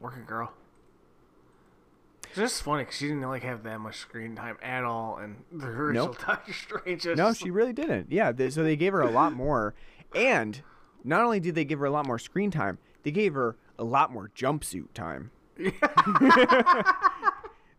Working 0.00 0.24
girl. 0.26 0.52
It's 2.26 2.36
just 2.36 2.62
funny 2.62 2.82
because 2.84 2.96
she 2.96 3.08
didn't 3.08 3.22
like 3.22 3.42
have 3.42 3.62
that 3.64 3.78
much 3.78 3.96
screen 3.96 4.34
time 4.36 4.56
at 4.62 4.84
all, 4.84 5.18
and 5.18 5.44
the 5.52 5.66
original 5.66 6.06
Nope. 6.08 6.18
Doctor 6.26 6.52
Strange. 6.52 7.06
No, 7.16 7.32
she 7.34 7.50
really 7.50 7.72
didn't. 7.74 8.10
Yeah, 8.10 8.32
they, 8.32 8.48
so 8.50 8.62
they 8.62 8.74
gave 8.76 8.92
her 8.94 9.02
a 9.02 9.10
lot 9.10 9.32
more, 9.34 9.74
and 10.14 10.62
not 11.04 11.22
only 11.24 11.40
did 11.40 11.54
they 11.54 11.64
give 11.64 11.78
her 11.80 11.86
a 11.86 11.90
lot 11.90 12.06
more 12.06 12.18
screen 12.18 12.50
time, 12.50 12.78
they 13.02 13.10
gave 13.10 13.34
her 13.34 13.56
a 13.78 13.84
lot 13.84 14.12
more 14.12 14.30
jumpsuit 14.36 14.92
time. 14.94 15.30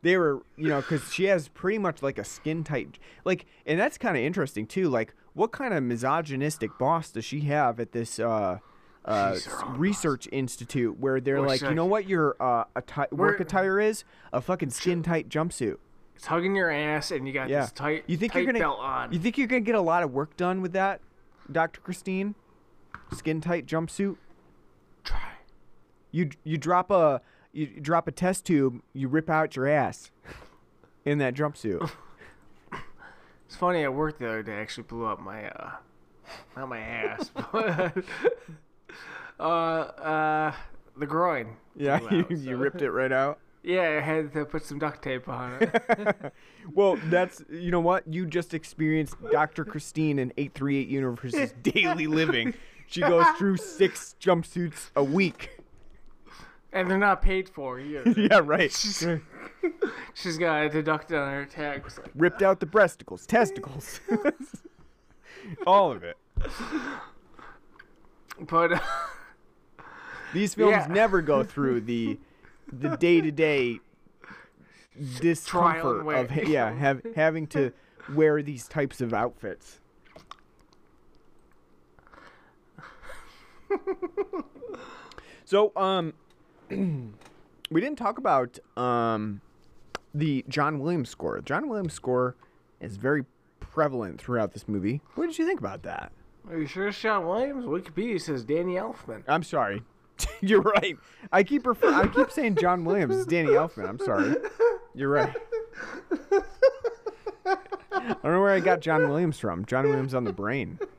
they 0.01 0.17
were, 0.17 0.41
you 0.57 0.67
know, 0.67 0.81
because 0.81 1.11
she 1.13 1.25
has 1.25 1.47
pretty 1.49 1.77
much 1.77 2.01
like 2.03 2.17
a 2.17 2.23
skin 2.23 2.63
tight, 2.63 2.99
like, 3.23 3.45
and 3.65 3.79
that's 3.79 3.97
kind 3.97 4.17
of 4.17 4.23
interesting 4.23 4.67
too. 4.67 4.89
Like, 4.89 5.13
what 5.33 5.51
kind 5.51 5.73
of 5.73 5.81
misogynistic 5.83 6.77
boss 6.77 7.09
does 7.11 7.25
she 7.25 7.41
have 7.41 7.79
at 7.79 7.91
this 7.93 8.19
uh, 8.19 8.59
uh, 9.05 9.33
She's 9.33 9.45
her 9.45 9.65
own 9.65 9.77
research 9.77 10.27
institute 10.31 10.99
where 10.99 11.19
they're 11.21 11.41
like, 11.41 11.61
you 11.61 11.73
know 11.73 11.85
what 11.85 12.07
your 12.07 12.35
uh, 12.39 12.65
atti- 12.75 13.11
work 13.11 13.39
attire 13.39 13.79
is? 13.79 14.03
A 14.31 14.41
fucking 14.41 14.69
skin 14.71 15.01
tight 15.03 15.29
jumpsuit. 15.29 15.77
It's 16.15 16.27
hugging 16.27 16.55
your 16.55 16.69
ass, 16.69 17.11
and 17.11 17.27
you 17.27 17.33
got 17.33 17.49
Yeah. 17.49 17.61
this 17.61 17.71
tight, 17.71 18.03
You 18.07 18.17
think 18.17 18.33
tight 18.33 18.39
you're 18.39 18.45
gonna 18.47 18.59
belt 18.59 18.79
on. 18.79 19.11
You 19.11 19.19
think 19.19 19.37
you're 19.37 19.47
gonna 19.47 19.61
get 19.61 19.75
a 19.75 19.81
lot 19.81 20.03
of 20.03 20.11
work 20.13 20.37
done 20.37 20.61
with 20.61 20.73
that, 20.73 21.01
Doctor 21.53 21.79
Christine? 21.81 22.35
Skin 23.13 23.41
tight 23.41 23.65
jumpsuit. 23.65 24.17
Try. 25.03 25.19
You 26.11 26.29
you 26.43 26.57
drop 26.57 26.91
a 26.91 27.21
you 27.51 27.67
drop 27.79 28.07
a 28.07 28.11
test 28.11 28.45
tube. 28.45 28.81
You 28.93 29.07
rip 29.07 29.29
out 29.29 29.55
your 29.55 29.67
ass 29.67 30.11
in 31.05 31.17
that 31.19 31.33
jumpsuit. 31.35 31.89
It's 33.53 33.59
funny. 33.59 33.83
At 33.83 33.93
work 33.93 34.17
the 34.17 34.27
other 34.27 34.41
day, 34.41 34.57
I 34.57 34.61
actually 34.61 34.85
blew 34.85 35.05
up 35.05 35.19
my, 35.19 35.47
uh, 35.47 35.73
not 36.57 36.69
my 36.69 36.79
ass, 36.79 37.29
but 37.51 37.93
uh, 39.39 39.43
uh, 39.43 40.53
the 40.97 41.05
groin. 41.05 41.57
yeah, 41.75 41.99
you, 42.11 42.21
out, 42.21 42.31
you 42.31 42.57
ripped 42.57 42.81
it 42.81 42.89
right 42.89 43.11
out. 43.11 43.37
Yeah, 43.63 43.97
I 43.97 44.01
had 44.01 44.33
to 44.33 44.43
put 44.45 44.65
some 44.65 44.77
duct 44.77 45.01
tape 45.01 45.27
on 45.29 45.57
it. 45.61 46.33
Well, 46.73 46.97
that's 47.05 47.43
you 47.49 47.71
know 47.71 47.81
what 47.81 48.07
you 48.07 48.25
just 48.25 48.53
experienced, 48.53 49.15
Doctor 49.31 49.65
Christine 49.65 50.17
in 50.19 50.31
eight 50.37 50.53
three 50.53 50.77
eight 50.79 50.87
Universe's 50.87 51.51
daily 51.61 52.07
living. 52.07 52.53
She 52.87 53.01
goes 53.01 53.25
through 53.37 53.57
six 53.57 54.15
jumpsuits 54.21 54.89
a 54.95 55.03
week. 55.03 55.57
and 56.71 56.89
they're 56.89 56.97
not 56.97 57.21
paid 57.21 57.49
for 57.49 57.79
either. 57.81 58.09
yeah, 58.17 58.39
right. 58.43 58.71
She's 60.13 60.37
got 60.37 60.63
it 60.65 60.71
deducted 60.71 61.17
on 61.17 61.31
her 61.33 61.45
tag. 61.45 61.83
Like, 61.83 62.11
Ripped 62.15 62.41
out 62.41 62.59
the 62.61 62.65
breasticles, 62.65 63.25
testicles, 63.25 63.99
all 65.67 65.91
of 65.91 66.03
it. 66.03 66.15
but 68.49 68.81
These 70.33 70.53
films 70.55 70.71
Yeah. 70.71 70.87
never 70.89 71.21
go 71.21 71.43
through 71.43 71.81
the 71.81 72.17
the 72.79 72.97
day 72.97 73.21
to 73.21 73.31
day 73.31 73.79
discomfort 75.19 76.07
of 76.07 76.47
yeah 76.47 76.71
have 76.71 77.01
having 77.15 77.47
to 77.47 77.71
wear 78.13 78.41
these 78.41 78.67
types 78.67 79.01
of 79.01 79.13
outfits. 79.13 79.79
so 85.45 85.71
um 85.75 86.13
we 86.69 87.81
didn't 87.81 87.97
talk 87.97 88.17
about 88.17 88.59
um 88.77 89.41
the 90.13 90.45
John 90.47 90.79
Williams 90.79 91.09
score. 91.09 91.41
John 91.41 91.67
Williams 91.67 91.93
score 91.93 92.35
is 92.79 92.97
very 92.97 93.25
prevalent 93.59 94.21
throughout 94.21 94.53
this 94.53 94.67
movie. 94.67 95.01
What 95.15 95.25
did 95.25 95.39
you 95.39 95.47
think 95.47 95.59
about 95.59 95.83
that? 95.83 96.11
Are 96.49 96.57
you 96.57 96.67
sure 96.67 96.89
it's 96.89 96.99
John 96.99 97.25
Williams? 97.25 97.65
Wikipedia 97.65 98.21
says 98.21 98.43
Danny 98.43 98.75
Elfman. 98.75 99.23
I'm 99.27 99.43
sorry. 99.43 99.81
You're 100.41 100.61
right. 100.61 100.97
I 101.31 101.43
keep 101.43 101.65
refer- 101.65 101.93
I 101.93 102.07
keep 102.07 102.31
saying 102.31 102.55
John 102.55 102.85
Williams. 102.85 103.15
It's 103.15 103.25
Danny 103.25 103.49
Elfman. 103.51 103.87
I'm 103.87 103.99
sorry. 103.99 104.35
You're 104.93 105.09
right. 105.09 105.35
I 107.45 107.55
don't 107.95 108.23
know 108.23 108.41
where 108.41 108.51
I 108.53 108.59
got 108.59 108.79
John 108.79 109.07
Williams 109.09 109.39
from. 109.39 109.65
John 109.65 109.85
Williams 109.87 110.13
on 110.13 110.23
the 110.23 110.33
brain. 110.33 110.79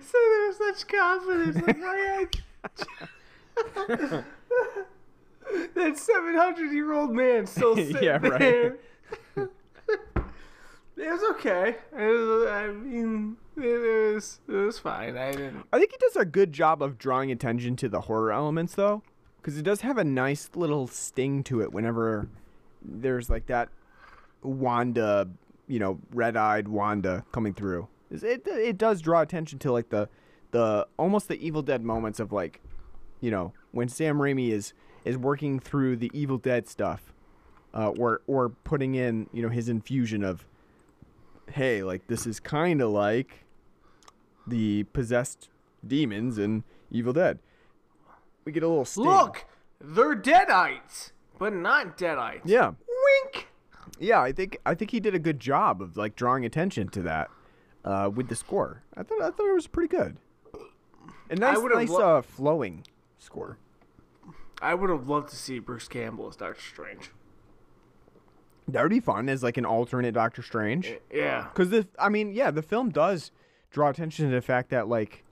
So 0.00 0.16
there 0.30 0.46
was 0.46 0.56
such 0.56 0.88
confidence. 0.88 1.56
Like, 1.66 1.82
I 1.82 1.96
had... 1.96 2.30
that 5.74 5.98
700 5.98 6.72
year 6.72 6.92
old 6.92 7.12
man 7.12 7.46
still 7.46 7.76
sitting 7.76 8.02
Yeah, 8.02 8.18
right. 8.18 8.38
there. 8.38 8.78
it 9.36 9.50
was 10.96 11.22
okay. 11.32 11.76
It 11.96 12.06
was, 12.06 12.46
I 12.48 12.68
mean, 12.68 13.36
it 13.62 14.14
was, 14.14 14.40
it 14.48 14.52
was 14.52 14.78
fine. 14.78 15.16
I 15.16 15.32
didn't. 15.32 15.66
I 15.72 15.78
think 15.78 15.90
he 15.92 15.96
does 15.98 16.16
a 16.16 16.24
good 16.24 16.52
job 16.52 16.82
of 16.82 16.98
drawing 16.98 17.30
attention 17.30 17.76
to 17.76 17.88
the 17.88 18.02
horror 18.02 18.32
elements, 18.32 18.74
though, 18.74 19.02
because 19.38 19.56
it 19.58 19.62
does 19.62 19.80
have 19.82 19.98
a 19.98 20.04
nice 20.04 20.50
little 20.54 20.86
sting 20.86 21.42
to 21.44 21.60
it. 21.60 21.72
Whenever 21.72 22.28
there's 22.82 23.28
like 23.28 23.46
that 23.46 23.68
Wanda, 24.42 25.28
you 25.66 25.78
know, 25.78 25.98
red-eyed 26.12 26.68
Wanda 26.68 27.24
coming 27.32 27.54
through, 27.54 27.88
It- 28.10 28.46
it 28.46 28.78
does 28.78 29.00
draw 29.02 29.20
attention 29.20 29.58
to 29.60 29.72
like 29.72 29.90
the 29.90 30.08
the 30.50 30.86
almost 30.96 31.28
the 31.28 31.36
Evil 31.46 31.60
Dead 31.60 31.84
moments 31.84 32.18
of 32.20 32.32
like, 32.32 32.62
you 33.20 33.30
know, 33.30 33.52
when 33.72 33.88
Sam 33.88 34.16
Raimi 34.18 34.50
is 34.50 34.72
is 35.04 35.18
working 35.18 35.60
through 35.60 35.96
the 35.96 36.10
Evil 36.14 36.38
Dead 36.38 36.66
stuff, 36.66 37.12
uh, 37.74 37.90
or 37.98 38.22
or 38.26 38.48
putting 38.48 38.94
in 38.94 39.28
you 39.32 39.42
know 39.42 39.50
his 39.50 39.68
infusion 39.68 40.24
of, 40.24 40.46
hey, 41.50 41.82
like 41.82 42.06
this 42.06 42.26
is 42.26 42.40
kind 42.40 42.80
of 42.80 42.90
like 42.90 43.44
the 44.48 44.84
possessed 44.92 45.48
demons 45.86 46.38
in 46.38 46.64
Evil 46.90 47.12
Dead. 47.12 47.38
We 48.44 48.52
get 48.52 48.62
a 48.62 48.68
little 48.68 48.84
sting. 48.84 49.04
Look, 49.04 49.46
they're 49.80 50.16
deadites, 50.16 51.12
but 51.38 51.52
not 51.52 51.96
deadites. 51.98 52.40
Yeah. 52.44 52.72
Wink. 53.24 53.48
Yeah, 53.98 54.20
I 54.20 54.32
think 54.32 54.58
I 54.64 54.74
think 54.74 54.90
he 54.90 55.00
did 55.00 55.14
a 55.14 55.18
good 55.18 55.40
job 55.40 55.82
of 55.82 55.96
like 55.96 56.16
drawing 56.16 56.44
attention 56.44 56.88
to 56.88 57.02
that 57.02 57.30
uh, 57.84 58.10
with 58.14 58.28
the 58.28 58.36
score. 58.36 58.82
I 58.96 59.02
thought 59.02 59.20
I 59.20 59.30
thought 59.30 59.48
it 59.48 59.54
was 59.54 59.66
pretty 59.66 59.94
good. 59.94 60.16
A 61.30 61.36
nice, 61.36 61.58
nice 61.58 61.90
lo- 61.90 62.18
uh, 62.18 62.22
flowing 62.22 62.84
score. 63.18 63.58
I 64.60 64.74
would 64.74 64.90
have 64.90 65.08
loved 65.08 65.28
to 65.28 65.36
see 65.36 65.58
Bruce 65.58 65.88
Campbell 65.88 66.28
as 66.28 66.36
Doctor 66.36 66.60
Strange. 66.60 67.10
That 68.66 68.82
would 68.82 68.90
be 68.90 69.00
fun 69.00 69.28
as 69.28 69.42
like 69.42 69.56
an 69.56 69.64
alternate 69.64 70.12
Doctor 70.12 70.42
Strange. 70.42 70.94
Yeah. 71.12 71.48
Because 71.52 71.70
the 71.70 71.86
I 71.98 72.08
mean, 72.08 72.32
yeah, 72.32 72.50
the 72.50 72.62
film 72.62 72.90
does 72.90 73.30
draw 73.70 73.90
attention 73.90 74.28
to 74.28 74.34
the 74.34 74.42
fact 74.42 74.70
that 74.70 74.88
like 74.88 75.24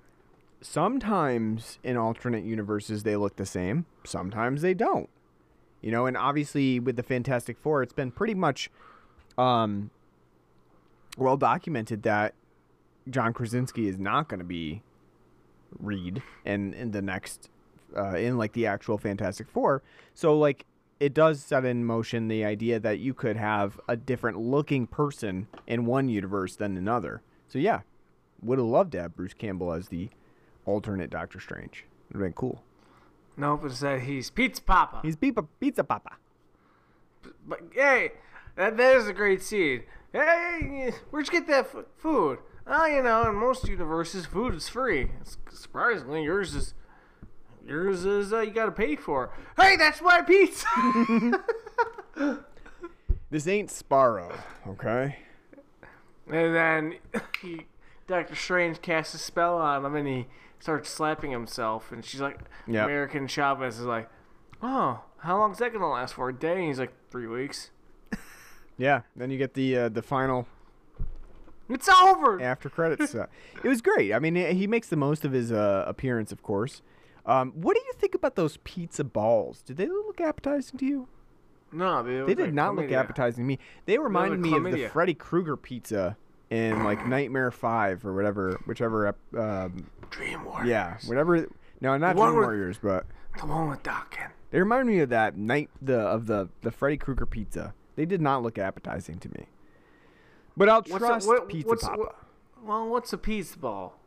sometimes 0.60 1.78
in 1.82 1.96
alternate 1.96 2.44
universes 2.44 3.02
they 3.02 3.16
look 3.16 3.36
the 3.36 3.46
same, 3.46 3.86
sometimes 4.04 4.62
they 4.62 4.74
don't. 4.74 5.08
You 5.80 5.90
know, 5.92 6.06
and 6.06 6.16
obviously 6.16 6.80
with 6.80 6.96
the 6.96 7.02
Fantastic 7.02 7.58
Four, 7.58 7.82
it's 7.82 7.92
been 7.92 8.10
pretty 8.10 8.34
much 8.34 8.70
um 9.38 9.90
well 11.18 11.36
documented 11.36 12.02
that 12.02 12.34
John 13.08 13.32
Krasinski 13.32 13.86
is 13.88 13.98
not 13.98 14.28
going 14.28 14.40
to 14.40 14.44
be 14.44 14.82
Reed 15.78 16.22
in 16.44 16.74
in 16.74 16.90
the 16.90 17.02
next 17.02 17.50
uh, 17.96 18.16
in 18.16 18.38
like 18.38 18.52
the 18.52 18.66
actual 18.66 18.98
Fantastic 18.98 19.48
Four. 19.48 19.82
So 20.14 20.38
like 20.38 20.66
it 20.98 21.12
does 21.12 21.42
set 21.42 21.64
in 21.64 21.84
motion 21.84 22.28
the 22.28 22.44
idea 22.44 22.80
that 22.80 22.98
you 22.98 23.12
could 23.12 23.36
have 23.36 23.78
a 23.86 23.96
different 23.96 24.38
looking 24.38 24.86
person 24.86 25.46
in 25.66 25.84
one 25.84 26.08
universe 26.08 26.56
than 26.56 26.76
another. 26.76 27.22
So 27.46 27.58
yeah, 27.58 27.82
would 28.42 28.58
have 28.58 28.66
loved 28.66 28.92
to 28.92 29.02
have 29.02 29.16
Bruce 29.16 29.34
Campbell 29.34 29.72
as 29.72 29.88
the 29.88 30.08
alternate 30.64 31.10
Doctor 31.10 31.40
Strange. 31.40 31.84
It 32.10 32.16
would 32.16 32.22
have 32.22 32.26
been 32.28 32.32
cool. 32.34 32.62
Nope, 33.36 33.64
instead 33.64 34.00
he's 34.02 34.30
Pizza 34.30 34.62
Papa. 34.62 35.00
He's 35.02 35.16
Pizza 35.16 35.42
Pizza 35.60 35.84
Papa. 35.84 36.16
But 37.46 37.60
hey, 37.74 38.12
that, 38.56 38.76
that 38.76 38.96
is 38.96 39.08
a 39.08 39.12
great 39.12 39.42
scene. 39.42 39.82
Hey, 40.12 40.92
where'd 41.10 41.26
you 41.26 41.32
get 41.32 41.46
that 41.48 41.66
f- 41.74 41.84
food? 41.96 42.38
Oh, 42.66 42.86
you 42.86 43.02
know, 43.02 43.28
in 43.28 43.34
most 43.36 43.68
universes, 43.68 44.26
food 44.26 44.54
is 44.54 44.68
free. 44.68 45.10
S- 45.20 45.36
Surprisingly, 45.50 46.22
yours 46.24 46.54
is 46.54 46.74
yours 47.66 48.04
is 48.04 48.32
uh, 48.32 48.40
you 48.40 48.50
got 48.52 48.66
to 48.66 48.72
pay 48.72 48.96
for. 48.96 49.30
Hey, 49.56 49.76
that's 49.76 50.00
my 50.00 50.22
pizza. 50.22 50.66
This 53.28 53.48
ain't 53.48 53.70
Sparrow, 53.72 54.32
okay? 54.68 55.18
and 56.30 56.54
then 56.54 56.94
he, 57.42 57.66
Doctor 58.06 58.34
Strange 58.34 58.80
casts 58.82 59.14
a 59.14 59.18
spell 59.18 59.58
on 59.58 59.84
him, 59.84 59.94
and 59.96 60.06
he 60.06 60.26
starts 60.58 60.88
slapping 60.88 61.30
himself. 61.30 61.90
And 61.92 62.04
she's 62.04 62.20
like, 62.20 62.38
Yep. 62.66 62.84
American 62.84 63.26
Chavez 63.26 63.78
is 63.78 63.84
like, 63.86 64.08
oh, 64.62 65.00
how 65.18 65.38
long 65.38 65.52
is 65.52 65.58
that 65.58 65.72
gonna 65.72 65.90
last 65.90 66.14
for? 66.14 66.28
A 66.28 66.32
day? 66.34 66.56
And 66.58 66.66
he's 66.68 66.78
like, 66.78 66.92
three 67.10 67.26
weeks. 67.26 67.70
Yeah. 68.78 69.02
Then 69.16 69.30
you 69.30 69.38
get 69.38 69.54
the 69.54 69.76
uh, 69.76 69.88
the 69.88 70.02
final 70.02 70.46
It's 71.70 71.88
over. 71.88 72.40
after 72.42 72.68
credits. 72.68 73.14
uh, 73.14 73.26
it 73.64 73.68
was 73.68 73.80
great. 73.80 74.12
I 74.12 74.18
mean, 74.18 74.34
he 74.36 74.66
makes 74.66 74.88
the 74.88 74.96
most 74.96 75.24
of 75.24 75.32
his 75.32 75.50
uh, 75.50 75.84
appearance, 75.86 76.30
of 76.30 76.42
course. 76.42 76.82
Um, 77.24 77.52
what 77.54 77.74
do 77.74 77.80
you 77.86 77.92
think 77.94 78.14
about 78.14 78.36
those 78.36 78.58
pizza 78.64 79.02
balls? 79.02 79.62
Did 79.62 79.78
they 79.78 79.88
look 79.88 80.20
appetizing 80.20 80.78
to 80.78 80.84
you? 80.84 81.08
No, 81.72 82.02
they, 82.02 82.20
They 82.20 82.34
did 82.34 82.44
like 82.46 82.54
not 82.54 82.76
look 82.76 82.92
appetizing 82.92 83.44
to 83.44 83.48
me. 83.48 83.58
They 83.86 83.96
reminded 83.98 84.40
me 84.40 84.54
of 84.54 84.64
the. 84.64 84.88
Freddy 84.88 85.14
Krueger 85.14 85.56
pizza 85.56 86.16
in 86.50 86.84
like 86.84 87.06
Nightmare 87.06 87.50
Five 87.50 88.04
or 88.06 88.14
whatever, 88.14 88.60
whichever. 88.66 89.14
Um, 89.36 89.86
Dream 90.10 90.44
Warriors. 90.44 90.68
yeah, 90.68 90.96
whatever. 91.06 91.48
No, 91.80 91.96
not 91.96 92.16
Dream 92.16 92.26
with- 92.28 92.34
Warriors, 92.36 92.78
but 92.82 93.06
The 93.38 93.46
one 93.46 93.68
with 93.68 93.82
Dawkins. 93.82 94.32
they 94.50 94.58
remind 94.60 94.88
me 94.88 95.00
of 95.00 95.08
that 95.10 95.36
night 95.36 95.70
the 95.82 95.98
of 95.98 96.26
the 96.26 96.48
the 96.62 96.70
Freddy 96.70 96.96
Krueger 96.96 97.26
pizza. 97.26 97.74
They 97.96 98.04
did 98.06 98.20
not 98.20 98.42
look 98.42 98.58
appetizing 98.58 99.18
to 99.20 99.28
me. 99.30 99.46
But 100.56 100.68
I'll 100.68 100.82
What's 100.82 100.98
trust 100.98 101.26
a, 101.26 101.28
what, 101.30 101.48
Pizza 101.48 101.68
what's, 101.68 101.82
Papa. 101.84 101.98
what- 101.98 102.16
well, 102.64 102.88
what's 102.88 103.12
a 103.12 103.18
pizza 103.18 103.58
ball? 103.58 103.98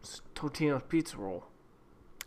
It's 0.00 0.20
Totino's 0.34 0.82
pizza 0.88 1.16
roll. 1.16 1.44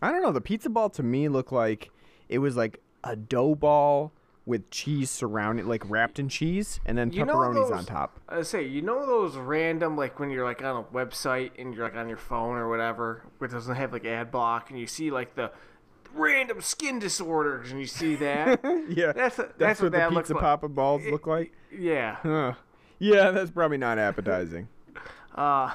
I 0.02 0.10
don't 0.10 0.22
know. 0.22 0.32
The 0.32 0.40
pizza 0.40 0.70
ball 0.70 0.88
to 0.90 1.02
me 1.02 1.28
looked 1.28 1.52
like 1.52 1.90
it 2.28 2.38
was 2.38 2.56
like 2.56 2.80
a 3.04 3.14
dough 3.16 3.54
ball 3.54 4.12
with 4.46 4.68
cheese 4.70 5.10
surrounded, 5.10 5.66
like 5.66 5.88
wrapped 5.88 6.18
in 6.18 6.28
cheese, 6.28 6.80
and 6.86 6.96
then 6.98 7.12
You 7.12 7.24
pepperonis 7.24 7.54
those- 7.68 7.70
on 7.72 7.84
top. 7.84 8.18
I 8.28 8.42
say, 8.42 8.64
you 8.66 8.82
know 8.82 9.06
those 9.06 9.36
random 9.36 9.96
like 9.96 10.18
when 10.18 10.30
you're 10.30 10.44
like 10.44 10.62
on 10.64 10.76
a 10.76 10.82
website 10.94 11.52
and 11.58 11.74
you're 11.74 11.84
like 11.84 11.94
on 11.96 12.08
your 12.08 12.16
phone 12.16 12.56
or 12.56 12.68
whatever, 12.68 13.22
where 13.38 13.48
it 13.48 13.52
doesn't 13.52 13.76
have 13.76 13.92
like 13.92 14.04
ad 14.04 14.30
block, 14.30 14.70
and 14.70 14.78
you 14.78 14.86
see 14.86 15.10
like 15.10 15.34
the 15.34 15.52
random 16.14 16.60
skin 16.60 16.98
disorders, 16.98 17.70
and 17.70 17.78
you 17.80 17.86
see 17.86 18.16
that. 18.16 18.60
yeah, 18.88 19.12
That's- 19.12 19.36
that's, 19.36 19.52
that's 19.58 19.80
what, 19.82 19.92
what 19.92 20.10
the 20.10 20.16
pizza 20.16 20.32
like. 20.34 20.42
papa 20.42 20.68
balls 20.68 21.02
look 21.10 21.26
like. 21.26 21.52
yeah. 21.70 22.16
Huh. 22.22 22.54
Yeah, 22.98 23.30
that's 23.30 23.50
probably 23.50 23.78
not 23.78 23.98
appetizing. 23.98 24.68
Uh, 25.32 25.72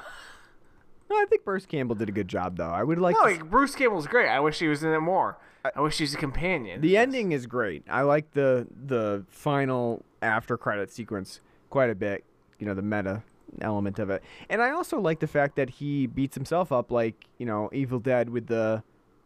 no, 1.08 1.16
I 1.16 1.24
think 1.30 1.44
Bruce 1.44 1.64
Campbell 1.64 1.94
did 1.96 2.10
a 2.10 2.12
good 2.12 2.28
job, 2.28 2.58
though. 2.58 2.68
I 2.68 2.82
would 2.84 2.98
like. 2.98 3.14
no, 3.14 3.22
to 3.22 3.30
like 3.30 3.50
Bruce 3.50 3.74
Campbell's 3.74 4.06
great. 4.06 4.28
I 4.28 4.38
wish 4.38 4.58
he 4.58 4.68
was 4.68 4.84
in 4.84 4.92
it 4.92 5.00
more. 5.00 5.38
I, 5.74 5.80
wish 5.80 5.98
he 5.98 6.04
was 6.04 6.14
a 6.14 6.18
companion. 6.18 6.80
The 6.80 6.96
ending 6.96 7.32
is 7.32 7.46
great. 7.46 7.84
I 7.88 8.02
like 8.02 8.32
the 8.32 8.66
the 8.86 9.24
final 9.28 10.04
after 10.22 10.56
credit 10.56 10.92
sequence 10.92 11.40
quite 11.70 11.90
a 11.90 11.94
bit. 11.94 12.24
You 12.58 12.66
know, 12.66 12.74
the 12.74 12.82
meta 12.82 13.22
element 13.60 13.98
of 13.98 14.10
it. 14.10 14.22
And 14.48 14.62
I 14.62 14.70
also 14.70 15.00
like 15.00 15.20
the 15.20 15.26
fact 15.26 15.56
that 15.56 15.70
he 15.70 16.06
beats 16.06 16.34
himself 16.34 16.72
up 16.72 16.90
like, 16.90 17.26
you 17.38 17.46
know, 17.46 17.70
Evil 17.72 17.98
Dead 17.98 18.30
with 18.30 18.46
the 18.46 18.82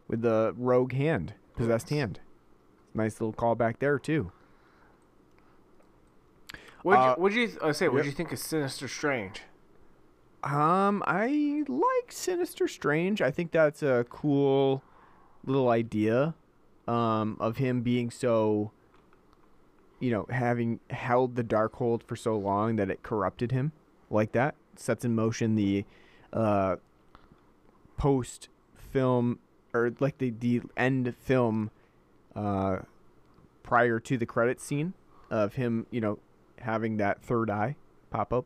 with 0.07 0.21
the 0.21 0.53
rogue 0.57 0.93
hand, 0.93 1.33
possessed 1.55 1.89
hand. 1.89 2.19
Nice 2.93 3.21
little 3.21 3.33
callback 3.33 3.79
there 3.79 3.97
too. 3.97 4.31
What'd 6.83 7.01
uh, 7.01 7.15
you, 7.15 7.21
what'd 7.21 7.37
you 7.37 7.59
uh, 7.61 7.73
say? 7.73 7.87
What'd 7.87 8.05
yep. 8.05 8.11
you 8.11 8.15
think 8.15 8.31
of 8.31 8.39
Sinister 8.39 8.87
Strange? 8.87 9.41
Um, 10.43 11.03
I 11.05 11.63
like 11.67 12.11
Sinister 12.11 12.67
Strange. 12.67 13.21
I 13.21 13.29
think 13.29 13.51
that's 13.51 13.83
a 13.83 14.05
cool 14.09 14.83
little 15.45 15.69
idea 15.69 16.35
um, 16.87 17.37
of 17.39 17.57
him 17.57 17.81
being 17.81 18.11
so, 18.11 18.71
you 19.99 20.11
know, 20.11 20.25
having 20.29 20.79
held 20.89 21.35
the 21.35 21.43
Darkhold 21.43 22.03
for 22.03 22.15
so 22.15 22.37
long 22.37 22.75
that 22.75 22.89
it 22.89 23.03
corrupted 23.03 23.51
him 23.51 23.71
like 24.09 24.31
that. 24.33 24.55
Sets 24.75 25.05
in 25.05 25.15
motion 25.15 25.55
the 25.55 25.85
uh, 26.33 26.77
post 27.97 28.49
film 28.75 29.39
or 29.73 29.93
like 29.99 30.17
the 30.17 30.31
the 30.31 30.61
end 30.75 31.13
film 31.21 31.71
uh 32.35 32.77
prior 33.63 33.99
to 33.99 34.17
the 34.17 34.25
credit 34.25 34.59
scene 34.59 34.93
of 35.29 35.53
him, 35.53 35.85
you 35.91 36.01
know, 36.01 36.19
having 36.59 36.97
that 36.97 37.21
third 37.21 37.49
eye 37.49 37.75
pop 38.09 38.33
up 38.33 38.45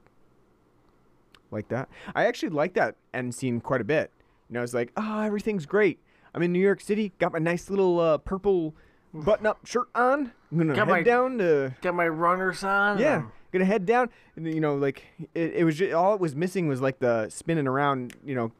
like 1.51 1.67
that. 1.69 1.89
I 2.13 2.25
actually 2.25 2.49
like 2.49 2.73
that 2.73 2.95
end 3.13 3.33
scene 3.33 3.59
quite 3.59 3.81
a 3.81 3.85
bit. 3.85 4.11
You 4.49 4.55
know, 4.55 4.63
it's 4.63 4.73
like, 4.73 4.91
oh, 4.95 5.21
everything's 5.21 5.65
great. 5.65 5.99
I'm 6.35 6.43
in 6.43 6.51
New 6.51 6.59
York 6.59 6.81
City, 6.81 7.13
got 7.17 7.31
my 7.33 7.39
nice 7.39 7.69
little 7.69 7.99
uh, 7.99 8.17
purple 8.19 8.75
button-up 9.13 9.65
shirt 9.65 9.87
on. 9.95 10.31
I'm 10.51 10.57
gonna 10.57 10.75
Got 10.75 10.87
head 10.87 10.93
my- 10.93 11.01
down 11.03 11.37
to 11.39 11.73
Got 11.81 11.95
my 11.95 12.07
runners 12.07 12.63
on. 12.63 12.99
yeah, 12.99 13.15
and- 13.21 13.27
gonna 13.53 13.65
head 13.65 13.85
down. 13.85 14.09
And, 14.35 14.45
you 14.45 14.59
know, 14.59 14.75
like 14.75 15.03
it, 15.33 15.53
it 15.55 15.63
was 15.63 15.77
just, 15.77 15.93
all 15.93 16.13
it 16.13 16.19
was 16.19 16.35
missing 16.35 16.67
was 16.67 16.81
like 16.81 16.99
the 16.99 17.29
spinning 17.29 17.67
around, 17.67 18.13
you 18.25 18.35
know, 18.35 18.51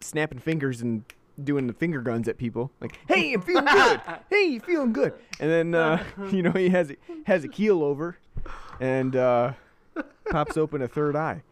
snapping 0.00 0.38
fingers 0.38 0.80
and 0.80 1.02
doing 1.42 1.66
the 1.66 1.72
finger 1.72 2.00
guns 2.00 2.28
at 2.28 2.38
people. 2.38 2.70
Like, 2.80 3.00
hey, 3.08 3.32
I'm 3.34 3.42
feeling 3.42 3.64
good. 3.64 4.00
hey, 4.30 4.44
you 4.44 4.60
feeling 4.60 4.92
good? 4.92 5.12
And 5.40 5.50
then 5.50 5.74
uh, 5.74 6.04
you 6.30 6.42
know 6.42 6.52
he 6.52 6.68
has 6.68 6.92
has 7.26 7.42
a 7.42 7.48
keel 7.48 7.82
over, 7.82 8.16
and 8.78 9.16
uh, 9.16 9.54
pops 10.30 10.56
open 10.56 10.82
a 10.82 10.86
third 10.88 11.16
eye. 11.16 11.42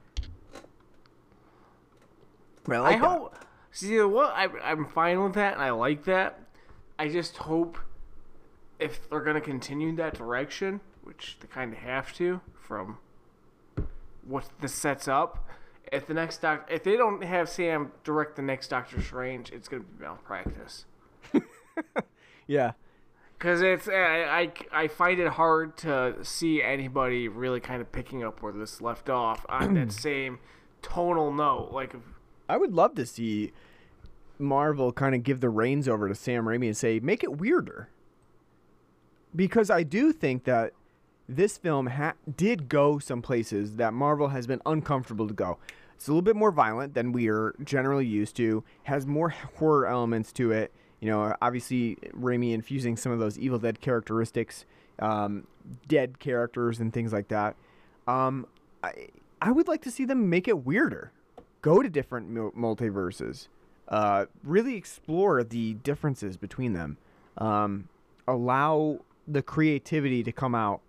Well, 2.69 2.85
I 2.87 2.93
hope. 2.97 3.35
See, 3.73 3.93
you 3.93 3.99
know 4.01 4.09
what? 4.09 4.31
I, 4.31 4.49
I'm 4.63 4.87
fine 4.87 5.23
with 5.23 5.35
that, 5.35 5.55
and 5.55 5.63
I 5.63 5.71
like 5.71 6.05
that. 6.05 6.39
I 6.99 7.09
just 7.09 7.39
hope 7.39 7.79
if 8.79 9.09
they're 9.09 9.21
going 9.21 9.35
to 9.35 9.41
continue 9.41 9.95
that 9.97 10.15
direction, 10.15 10.81
which 11.03 11.39
they 11.41 11.49
kind 11.49 11.73
of 11.73 11.79
have 11.81 12.13
to 12.15 12.41
from 12.55 12.99
what 14.27 14.49
this 14.61 14.75
sets 14.75 15.09
up. 15.09 15.49
If 15.91 16.07
the 16.07 16.15
next 16.15 16.39
doc, 16.43 16.69
if 16.71 16.85
they 16.85 16.97
don't 16.97 17.23
have 17.25 17.49
Sam 17.49 17.93
direct 18.05 18.37
the 18.37 18.43
next 18.43 18.69
Doctor 18.69 19.01
Strange, 19.03 19.51
it's 19.51 19.69
going 19.69 19.83
to 19.83 19.89
be 19.89 20.05
malpractice. 20.05 20.85
Yeah. 22.47 22.73
Because 23.39 23.61
it's 23.61 23.89
I, 23.89 24.51
I 24.73 24.83
I 24.83 24.89
find 24.89 25.19
it 25.19 25.29
hard 25.29 25.77
to 25.79 26.17
see 26.23 26.63
anybody 26.63 27.29
really 27.29 27.61
kind 27.61 27.81
of 27.81 27.91
picking 27.91 28.23
up 28.23 28.41
where 28.41 28.53
this 28.53 28.81
left 28.81 29.11
off 29.11 29.45
on 29.49 29.75
that 29.75 29.91
same 30.07 30.39
tonal 30.81 31.33
note. 31.33 31.71
Like, 31.73 31.95
if, 31.95 32.01
I 32.53 32.59
would 32.59 32.75
love 32.75 32.95
to 32.97 33.07
see 33.07 33.51
Marvel 34.39 34.93
kind 34.93 35.15
of 35.15 35.23
give 35.23 35.41
the 35.41 35.49
reins 35.49 35.89
over 35.89 36.07
to 36.07 36.15
Sam 36.15 36.45
Raimi 36.45 36.67
and 36.67 36.77
say, 36.77 37.01
make 37.01 37.25
it 37.25 37.39
weirder. 37.39 37.89
Because 39.35 39.71
I 39.71 39.85
do 39.85 40.13
think 40.13 40.45
that 40.45 40.75
this 41.27 41.57
film 41.57 41.87
ha- 41.87 42.13
did 42.37 42.69
go 42.69 42.99
some 42.99 43.23
places 43.23 43.77
that 43.77 43.95
Marvel 43.95 44.29
has 44.29 44.47
been 44.47 44.61
uncomfortable 44.67 45.27
to 45.29 45.33
go. 45.33 45.57
It's 45.95 46.09
a 46.09 46.11
little 46.11 46.21
bit 46.21 46.37
more 46.37 46.53
violent 46.53 46.93
than 46.93 47.13
we 47.13 47.31
are 47.31 47.55
generally 47.65 48.05
used 48.05 48.37
to, 48.37 48.63
has 48.83 49.07
more 49.07 49.31
horror 49.31 49.87
elements 49.87 50.31
to 50.33 50.51
it. 50.51 50.75
You 51.01 51.09
know, 51.09 51.35
obviously, 51.41 51.97
Raimi 52.15 52.53
infusing 52.53 52.99
some 52.99 53.13
of 53.13 53.19
those 53.19 53.39
Evil 53.39 53.61
Dead 53.61 53.81
characteristics, 53.81 54.67
um, 54.99 55.47
dead 55.89 56.19
characters, 56.19 56.81
and 56.81 56.93
things 56.93 57.15
like 57.15 57.29
that. 57.29 57.57
Um, 58.07 58.47
I, 58.83 59.07
I 59.41 59.53
would 59.53 59.69
like 59.69 59.81
to 59.85 59.91
see 59.91 60.05
them 60.05 60.29
make 60.29 60.49
it 60.49 60.67
weirder 60.67 61.13
go 61.63 61.83
to 61.83 61.89
different 61.89 62.33
multiverses, 62.35 63.49
uh, 63.89 64.27
really 64.45 64.77
explore 64.77 65.43
the 65.43 65.75
differences 65.75 66.37
between 66.37 66.73
them, 66.73 66.99
um, 67.39 67.89
allow 68.29 68.99
the 69.27 69.43
creativity 69.43 70.23
to 70.23 70.33
come 70.33 70.55
out 70.55 70.81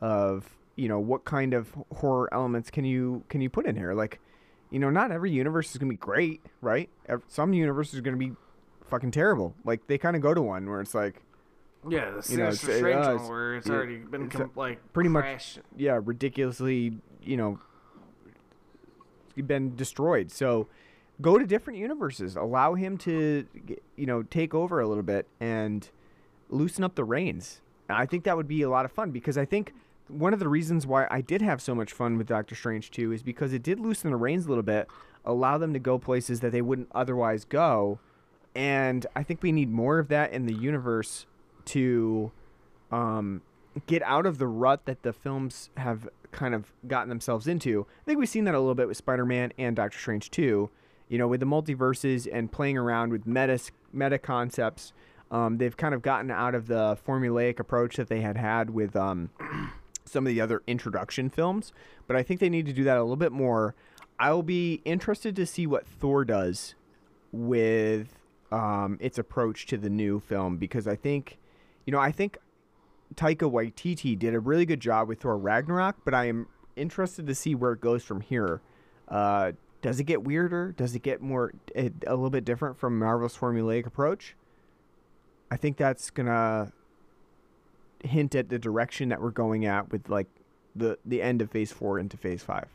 of 0.00 0.56
you 0.74 0.88
know 0.88 0.98
what 0.98 1.24
kind 1.24 1.52
of 1.54 1.74
horror 1.94 2.28
elements 2.32 2.70
can 2.70 2.84
you 2.84 3.22
can 3.28 3.40
you 3.40 3.50
put 3.50 3.66
in 3.66 3.76
here? 3.76 3.92
Like 3.94 4.18
you 4.70 4.78
know 4.78 4.88
not 4.90 5.10
every 5.12 5.30
universe 5.30 5.70
is 5.70 5.76
gonna 5.78 5.90
be 5.90 5.96
great 5.96 6.40
right? 6.62 6.88
Some 7.28 7.52
universes 7.52 7.98
are 7.98 8.02
gonna 8.02 8.16
be 8.16 8.32
fucking 8.86 9.10
terrible. 9.10 9.54
Like 9.64 9.86
they 9.86 9.98
kind 9.98 10.16
of 10.16 10.22
go 10.22 10.32
to 10.34 10.40
one 10.42 10.68
where 10.68 10.80
it's 10.80 10.94
like 10.94 11.22
yeah, 11.88 12.10
the 12.12 12.32
You 12.32 12.38
know, 12.38 12.44
it's- 12.44 12.60
Strange 12.60 13.04
uh, 13.06 13.16
one 13.16 13.28
where 13.28 13.54
it's 13.56 13.66
yeah, 13.68 13.74
already 13.74 13.98
been 13.98 14.22
it's 14.26 14.36
com- 14.36 14.50
like 14.54 14.92
pretty 14.92 15.08
much- 15.10 15.58
yeah, 15.76 16.00
ridiculously, 16.02 16.96
you 17.22 17.36
know, 17.36 17.58
been 19.36 19.74
destroyed. 19.76 20.30
So 20.30 20.68
go 21.20 21.38
to 21.38 21.46
different 21.46 21.78
universes. 21.78 22.36
Allow 22.36 22.74
him 22.74 22.98
to, 22.98 23.46
you 23.96 24.06
know, 24.06 24.22
take 24.22 24.54
over 24.54 24.80
a 24.80 24.88
little 24.88 25.02
bit 25.02 25.26
and 25.40 25.88
loosen 26.50 26.84
up 26.84 26.94
the 26.94 27.04
reins. 27.04 27.60
I 27.88 28.06
think 28.06 28.24
that 28.24 28.36
would 28.36 28.48
be 28.48 28.62
a 28.62 28.70
lot 28.70 28.84
of 28.84 28.92
fun 28.92 29.10
because 29.10 29.38
I 29.38 29.44
think 29.44 29.72
one 30.08 30.32
of 30.32 30.38
the 30.38 30.48
reasons 30.48 30.86
why 30.86 31.06
I 31.10 31.20
did 31.20 31.42
have 31.42 31.60
so 31.60 31.74
much 31.74 31.92
fun 31.92 32.18
with 32.18 32.26
Doctor 32.26 32.54
Strange 32.54 32.90
2 32.90 33.12
is 33.12 33.22
because 33.22 33.52
it 33.52 33.62
did 33.62 33.80
loosen 33.80 34.10
the 34.10 34.16
reins 34.16 34.46
a 34.46 34.48
little 34.48 34.62
bit, 34.62 34.88
allow 35.24 35.58
them 35.58 35.72
to 35.72 35.78
go 35.78 35.98
places 35.98 36.40
that 36.40 36.52
they 36.52 36.62
wouldn't 36.62 36.88
otherwise 36.94 37.44
go. 37.44 37.98
And 38.54 39.06
I 39.16 39.22
think 39.22 39.42
we 39.42 39.52
need 39.52 39.70
more 39.70 39.98
of 39.98 40.08
that 40.08 40.32
in 40.32 40.46
the 40.46 40.54
universe 40.54 41.26
to 41.66 42.30
um, 42.90 43.40
get 43.86 44.02
out 44.02 44.26
of 44.26 44.38
the 44.38 44.46
rut 44.46 44.84
that 44.86 45.02
the 45.02 45.12
films 45.12 45.70
have 45.76 46.08
kind 46.30 46.54
of 46.54 46.72
gotten 46.86 47.08
themselves 47.08 47.46
into. 47.46 47.86
I 48.02 48.04
think 48.04 48.18
we've 48.18 48.28
seen 48.28 48.44
that 48.44 48.54
a 48.54 48.60
little 48.60 48.74
bit 48.74 48.88
with 48.88 48.96
Spider-Man 48.96 49.52
and 49.58 49.76
Doctor 49.76 49.98
Strange 49.98 50.30
2. 50.30 50.70
You 51.08 51.18
know, 51.18 51.28
with 51.28 51.40
the 51.40 51.46
multiverses 51.46 52.26
and 52.32 52.50
playing 52.50 52.78
around 52.78 53.12
with 53.12 53.26
meta 53.26 53.58
meta 53.92 54.18
concepts, 54.18 54.92
um, 55.30 55.58
they've 55.58 55.76
kind 55.76 55.94
of 55.94 56.02
gotten 56.02 56.30
out 56.30 56.54
of 56.54 56.66
the 56.66 56.96
formulaic 57.06 57.58
approach 57.58 57.96
that 57.96 58.08
they 58.08 58.22
had 58.22 58.36
had 58.36 58.70
with 58.70 58.96
um, 58.96 59.30
some 60.04 60.26
of 60.26 60.32
the 60.32 60.40
other 60.40 60.62
introduction 60.66 61.28
films. 61.28 61.72
But 62.06 62.16
I 62.16 62.22
think 62.22 62.40
they 62.40 62.48
need 62.48 62.66
to 62.66 62.72
do 62.72 62.84
that 62.84 62.96
a 62.96 63.02
little 63.02 63.16
bit 63.16 63.32
more. 63.32 63.74
I'll 64.18 64.42
be 64.42 64.80
interested 64.84 65.36
to 65.36 65.46
see 65.46 65.66
what 65.66 65.86
Thor 65.86 66.24
does 66.24 66.74
with 67.30 68.14
um, 68.50 68.98
its 69.00 69.18
approach 69.18 69.66
to 69.66 69.76
the 69.76 69.90
new 69.90 70.20
film 70.20 70.58
because 70.58 70.86
I 70.86 70.96
think, 70.96 71.38
you 71.86 71.92
know, 71.92 71.98
I 71.98 72.12
think 72.12 72.38
Taika 73.14 73.50
Waititi 73.50 74.18
did 74.18 74.34
a 74.34 74.40
really 74.40 74.66
good 74.66 74.80
job 74.80 75.08
with 75.08 75.20
Thor 75.20 75.36
Ragnarok, 75.36 75.96
but 76.04 76.14
I 76.14 76.26
am 76.26 76.48
interested 76.76 77.26
to 77.26 77.34
see 77.34 77.54
where 77.54 77.72
it 77.72 77.80
goes 77.80 78.04
from 78.04 78.20
here. 78.20 78.60
Uh, 79.08 79.52
does 79.82 79.98
it 80.00 80.04
get 80.04 80.24
weirder? 80.24 80.72
Does 80.72 80.94
it 80.94 81.02
get 81.02 81.20
more 81.20 81.52
a, 81.74 81.90
a 82.06 82.14
little 82.14 82.30
bit 82.30 82.44
different 82.44 82.78
from 82.78 82.98
Marvel's 82.98 83.36
formulaic 83.36 83.86
approach? 83.86 84.36
I 85.50 85.56
think 85.56 85.76
that's 85.76 86.10
gonna 86.10 86.72
hint 88.02 88.34
at 88.34 88.48
the 88.48 88.58
direction 88.58 89.10
that 89.10 89.20
we're 89.20 89.30
going 89.30 89.66
at 89.66 89.90
with 89.92 90.08
like 90.08 90.28
the 90.74 90.98
the 91.04 91.20
end 91.20 91.42
of 91.42 91.50
Phase 91.50 91.72
Four 91.72 91.98
into 91.98 92.16
Phase 92.16 92.42
Five. 92.42 92.68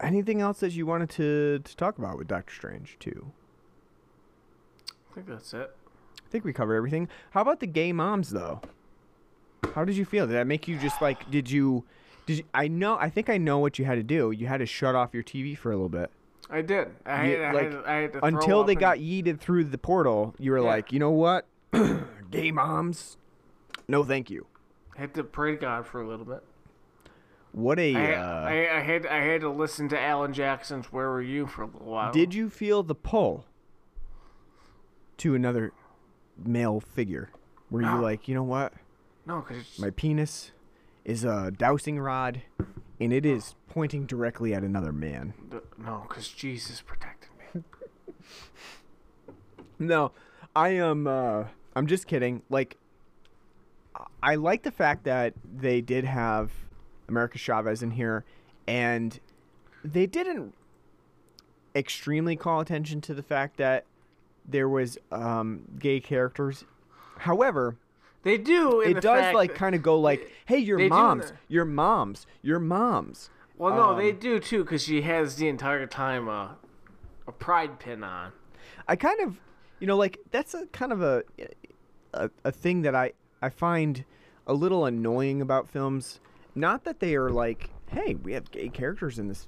Anything 0.00 0.40
else 0.40 0.60
that 0.60 0.72
you 0.72 0.86
wanted 0.86 1.10
to, 1.10 1.58
to 1.58 1.76
talk 1.76 1.98
about 1.98 2.18
with 2.18 2.28
Doctor 2.28 2.54
Strange 2.54 2.96
too? 3.00 3.32
Think 5.18 5.28
that's 5.28 5.52
it. 5.54 5.74
I 6.24 6.30
think 6.30 6.44
we 6.44 6.52
covered 6.52 6.76
everything. 6.76 7.08
How 7.30 7.42
about 7.42 7.60
the 7.60 7.66
gay 7.66 7.92
moms 7.92 8.30
though? 8.30 8.60
How 9.74 9.84
did 9.84 9.96
you 9.96 10.04
feel? 10.04 10.26
Did 10.26 10.34
that 10.34 10.46
make 10.46 10.68
you 10.68 10.78
just 10.78 11.00
like? 11.02 11.30
Did 11.30 11.50
you? 11.50 11.84
Did 12.26 12.38
you, 12.38 12.44
I 12.54 12.68
know? 12.68 12.96
I 12.98 13.08
think 13.10 13.28
I 13.30 13.38
know 13.38 13.58
what 13.58 13.78
you 13.78 13.84
had 13.84 13.94
to 13.96 14.02
do. 14.02 14.30
You 14.30 14.46
had 14.46 14.58
to 14.58 14.66
shut 14.66 14.94
off 14.94 15.14
your 15.14 15.22
TV 15.22 15.56
for 15.56 15.72
a 15.72 15.74
little 15.74 15.88
bit 15.88 16.10
I 16.50 16.60
did. 16.62 16.88
I, 17.06 17.26
You- 17.30 17.36
had, 17.40 17.54
like, 17.54 17.64
I, 17.64 17.70
had, 17.70 17.84
I 17.86 17.94
had 18.02 18.12
to 18.12 18.18
throw 18.20 18.28
until 18.28 18.64
they 18.64 18.72
and- 18.74 18.80
got 18.80 18.98
yeeted 18.98 19.40
through 19.40 19.64
the 19.64 19.78
portal. 19.78 20.34
You 20.38 20.52
were 20.52 20.58
Yeah. 20.58 20.64
like, 20.64 20.92
you 20.92 20.98
know 20.98 21.10
what? 21.10 21.46
gay 22.30 22.50
moms, 22.50 23.16
no, 23.88 24.04
thank 24.04 24.30
you. 24.30 24.46
I 24.96 25.00
had 25.00 25.14
to 25.14 25.24
pray 25.24 25.52
to 25.52 25.56
God 25.58 25.86
for 25.86 26.00
a 26.00 26.06
little 26.08 26.24
bit. 26.26 26.42
What 27.52 27.78
a. 27.78 27.94
I, 27.96 28.12
uh, 28.14 28.40
I, 28.42 28.76
I 28.76 28.80
had 28.80 29.06
I 29.06 29.18
had 29.24 29.40
to 29.40 29.48
listen 29.50 29.88
to 29.88 30.00
Alan 30.00 30.32
Jackson's 30.34 30.92
"Where 30.92 31.08
Were 31.10 31.22
You" 31.22 31.46
for 31.46 31.62
a 31.62 31.66
little 31.66 31.86
while. 31.86 32.12
did 32.12 32.34
you 32.34 32.50
feel 32.50 32.82
the 32.82 32.94
pull 32.94 33.46
to 35.18 35.34
another 35.34 35.72
male 36.42 36.80
figure? 36.80 37.30
Were 37.70 37.82
you 37.82 37.88
No. 37.88 38.00
like, 38.00 38.28
you 38.28 38.34
know 38.34 38.42
what? 38.42 38.72
No, 39.26 39.40
because 39.46 39.78
My 39.78 39.90
penis 39.90 40.52
is 41.04 41.24
a 41.24 41.50
dowsing 41.50 41.98
rod, 42.00 42.42
and 43.00 43.12
it 43.12 43.26
is 43.26 43.54
pointing 43.68 44.06
directly 44.06 44.54
at 44.54 44.62
another 44.62 44.92
man. 44.92 45.34
no, 45.76 46.04
because 46.08 46.28
Jesus 46.28 46.80
protected 46.80 47.30
me. 47.54 47.62
No, 49.78 50.10
I 50.56 50.70
am. 50.70 51.06
Uh, 51.06 51.44
I'm 51.76 51.86
just 51.86 52.06
kidding. 52.08 52.42
Like, 52.50 52.76
I 54.22 54.34
like 54.34 54.64
the 54.64 54.72
fact 54.72 55.04
that 55.04 55.34
they 55.44 55.80
did 55.80 56.04
have 56.04 56.50
America 57.08 57.38
Chavez 57.38 57.80
in 57.82 57.92
here, 57.92 58.24
and 58.66 59.18
they 59.84 60.06
didn't 60.06 60.54
extremely 61.76 62.34
call 62.34 62.58
attention 62.60 63.00
to 63.02 63.14
the 63.14 63.22
fact 63.22 63.56
that 63.58 63.84
there 64.48 64.68
was 64.68 64.98
um, 65.12 65.62
gay 65.78 66.00
characters. 66.00 66.64
However, 67.18 67.76
They 68.22 68.38
do. 68.38 68.80
In 68.80 68.92
it 68.92 68.94
the 68.94 69.00
does 69.00 69.34
like 69.34 69.54
kind 69.54 69.74
of 69.74 69.82
go 69.82 69.98
like, 69.98 70.32
"Hey, 70.46 70.58
your 70.58 70.78
they 70.78 70.88
moms, 70.88 71.32
your 71.46 71.64
moms, 71.64 72.26
your 72.42 72.58
moms." 72.58 73.30
Well, 73.56 73.74
no, 73.74 73.96
they 73.96 74.10
um, 74.10 74.18
do 74.18 74.40
too, 74.40 74.64
because 74.64 74.84
she 74.84 75.02
has 75.02 75.36
the 75.36 75.48
entire 75.48 75.86
time 75.86 76.28
uh, 76.28 76.50
a 77.26 77.32
pride 77.32 77.78
pin 77.78 78.04
on. 78.04 78.32
I 78.86 78.96
kind 78.96 79.20
of, 79.20 79.38
you 79.80 79.86
know, 79.86 79.96
like 79.96 80.18
that's 80.30 80.54
a 80.54 80.66
kind 80.66 80.92
of 80.92 81.02
a, 81.02 81.22
a 82.14 82.30
a 82.44 82.52
thing 82.52 82.82
that 82.82 82.94
I 82.94 83.12
I 83.42 83.50
find 83.50 84.04
a 84.46 84.54
little 84.54 84.86
annoying 84.86 85.42
about 85.42 85.68
films. 85.68 86.20
Not 86.54 86.84
that 86.84 87.00
they 87.00 87.14
are 87.14 87.30
like, 87.30 87.70
hey, 87.88 88.14
we 88.14 88.32
have 88.32 88.50
gay 88.50 88.68
characters 88.68 89.18
in 89.18 89.28
this 89.28 89.46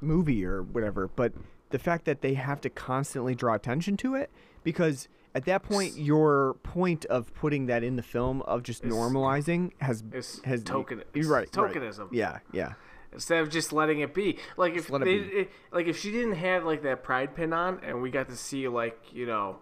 movie 0.00 0.44
or 0.44 0.62
whatever, 0.62 1.08
but 1.08 1.32
the 1.76 1.82
fact 1.82 2.06
that 2.06 2.22
they 2.22 2.32
have 2.32 2.58
to 2.58 2.70
constantly 2.70 3.34
draw 3.34 3.52
attention 3.52 3.98
to 3.98 4.14
it 4.14 4.30
because 4.64 5.08
at 5.34 5.44
that 5.44 5.62
point 5.62 5.94
your 5.98 6.54
point 6.62 7.04
of 7.04 7.34
putting 7.34 7.66
that 7.66 7.84
in 7.84 7.96
the 7.96 8.02
film 8.02 8.40
of 8.42 8.62
just 8.62 8.82
normalizing 8.82 9.72
has 9.78 10.02
has 10.44 10.62
token- 10.64 11.02
you're 11.12 11.28
right, 11.28 11.54
right. 11.54 11.74
tokenism. 11.74 12.08
Yeah, 12.12 12.38
yeah. 12.50 12.72
instead 13.12 13.42
of 13.42 13.50
just 13.50 13.74
letting 13.74 14.00
it 14.00 14.14
be. 14.14 14.38
Like 14.56 14.74
if 14.74 14.86
they, 14.88 15.16
it- 15.16 15.50
like 15.70 15.86
if 15.86 15.98
she 16.00 16.10
didn't 16.10 16.36
have 16.36 16.64
like 16.64 16.82
that 16.84 17.02
pride 17.02 17.36
pin 17.36 17.52
on, 17.52 17.80
and 17.84 18.00
we 18.00 18.10
got 18.10 18.30
to 18.30 18.36
see 18.36 18.66
like 18.68 18.98
you 19.12 19.26
know 19.26 19.58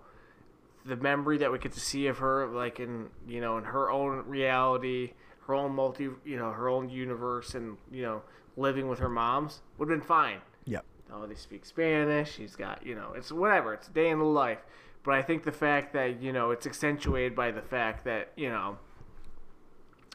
the 0.86 0.94
memory 0.94 1.38
that 1.38 1.50
we 1.50 1.58
get 1.58 1.72
to 1.72 1.80
see 1.80 2.06
of 2.06 2.18
her, 2.18 2.46
like 2.46 2.78
in 2.78 3.08
you 3.26 3.40
know 3.40 3.58
in 3.58 3.64
her 3.64 3.90
own 3.90 4.24
reality, 4.28 5.14
her 5.48 5.54
own 5.54 5.74
multi, 5.74 6.04
you 6.24 6.36
know 6.36 6.52
her 6.52 6.68
own 6.68 6.88
universe, 6.88 7.56
and 7.56 7.76
you 7.90 8.02
know 8.02 8.22
living 8.56 8.86
with 8.86 9.00
her 9.00 9.08
moms 9.08 9.62
would 9.78 9.90
have 9.90 9.98
been 9.98 10.06
fine. 10.06 10.38
Yep. 10.66 10.84
Oh, 11.12 11.26
they 11.26 11.34
speak 11.34 11.64
Spanish. 11.66 12.34
She's 12.34 12.56
got, 12.56 12.84
you 12.84 12.94
know, 12.94 13.12
it's 13.14 13.30
whatever. 13.30 13.74
It's 13.74 13.88
a 13.88 13.92
day 13.92 14.10
in 14.10 14.18
the 14.18 14.24
life. 14.24 14.58
But 15.02 15.14
I 15.14 15.22
think 15.22 15.44
the 15.44 15.52
fact 15.52 15.92
that, 15.92 16.22
you 16.22 16.32
know, 16.32 16.50
it's 16.50 16.66
accentuated 16.66 17.36
by 17.36 17.50
the 17.50 17.60
fact 17.60 18.04
that, 18.04 18.32
you 18.36 18.48
know, 18.48 18.78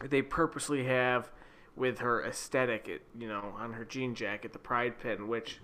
they 0.03 0.21
purposely 0.21 0.85
have 0.85 1.29
with 1.75 1.99
her 1.99 2.25
aesthetic, 2.25 2.87
it, 2.87 3.03
you 3.17 3.27
know, 3.27 3.53
on 3.57 3.73
her 3.73 3.85
jean 3.85 4.15
jacket, 4.15 4.51
the 4.51 4.59
pride 4.59 4.99
pin, 4.99 5.27
which 5.27 5.59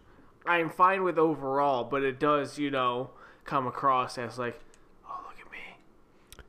I 0.45 0.59
am 0.59 0.69
fine 0.69 1.03
with 1.03 1.17
overall, 1.17 1.83
but 1.83 2.03
it 2.03 2.19
does, 2.19 2.59
you 2.59 2.69
know, 2.69 3.09
come 3.43 3.65
across 3.67 4.17
as 4.17 4.37
like, 4.37 4.59
oh, 5.07 5.19
look 5.27 5.39
at 5.43 5.51
me. 5.51 6.43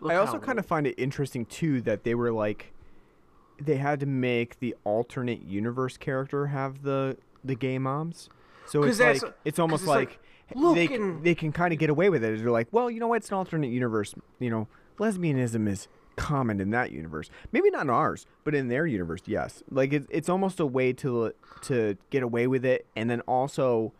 Look 0.00 0.12
I 0.12 0.16
also 0.16 0.38
kind 0.38 0.58
of 0.58 0.66
find 0.66 0.86
it 0.86 0.94
interesting 0.96 1.44
too 1.46 1.80
that 1.82 2.04
they 2.04 2.14
were 2.14 2.32
like 2.32 2.72
they 3.60 3.76
had 3.76 4.00
to 4.00 4.06
make 4.06 4.58
the 4.58 4.74
alternate 4.84 5.42
universe 5.42 5.96
character 5.96 6.46
have 6.46 6.82
the 6.82 7.16
the 7.44 7.54
gay 7.54 7.78
moms. 7.78 8.28
So 8.66 8.82
it's 8.84 9.00
like 9.00 9.22
it's 9.44 9.58
almost 9.58 9.82
it's 9.82 9.88
like, 9.88 10.18
like, 10.54 10.74
they 10.74 10.94
and- 10.94 11.24
they 11.24 11.34
can 11.34 11.52
kind 11.52 11.72
of 11.72 11.78
get 11.78 11.90
away 11.90 12.08
with 12.10 12.22
it. 12.24 12.38
They're 12.38 12.50
like, 12.50 12.68
well, 12.70 12.90
you 12.90 13.00
know 13.00 13.08
what? 13.08 13.16
It's 13.16 13.28
an 13.28 13.34
alternate 13.34 13.68
universe. 13.68 14.14
You 14.38 14.50
know, 14.50 14.68
lesbianism 14.98 15.68
is 15.68 15.88
common 16.16 16.60
in 16.60 16.70
that 16.70 16.92
universe. 16.92 17.30
Maybe 17.52 17.70
not 17.70 17.82
in 17.82 17.90
ours, 17.90 18.26
but 18.44 18.54
in 18.54 18.68
their 18.68 18.86
universe, 18.86 19.22
yes. 19.26 19.62
Like 19.70 19.92
it's 19.92 20.06
it's 20.10 20.28
almost 20.28 20.60
a 20.60 20.66
way 20.66 20.92
to 20.94 21.32
to 21.62 21.96
get 22.10 22.22
away 22.22 22.46
with 22.46 22.64
it, 22.64 22.86
and 22.94 23.08
then 23.10 23.20
also 23.22 23.92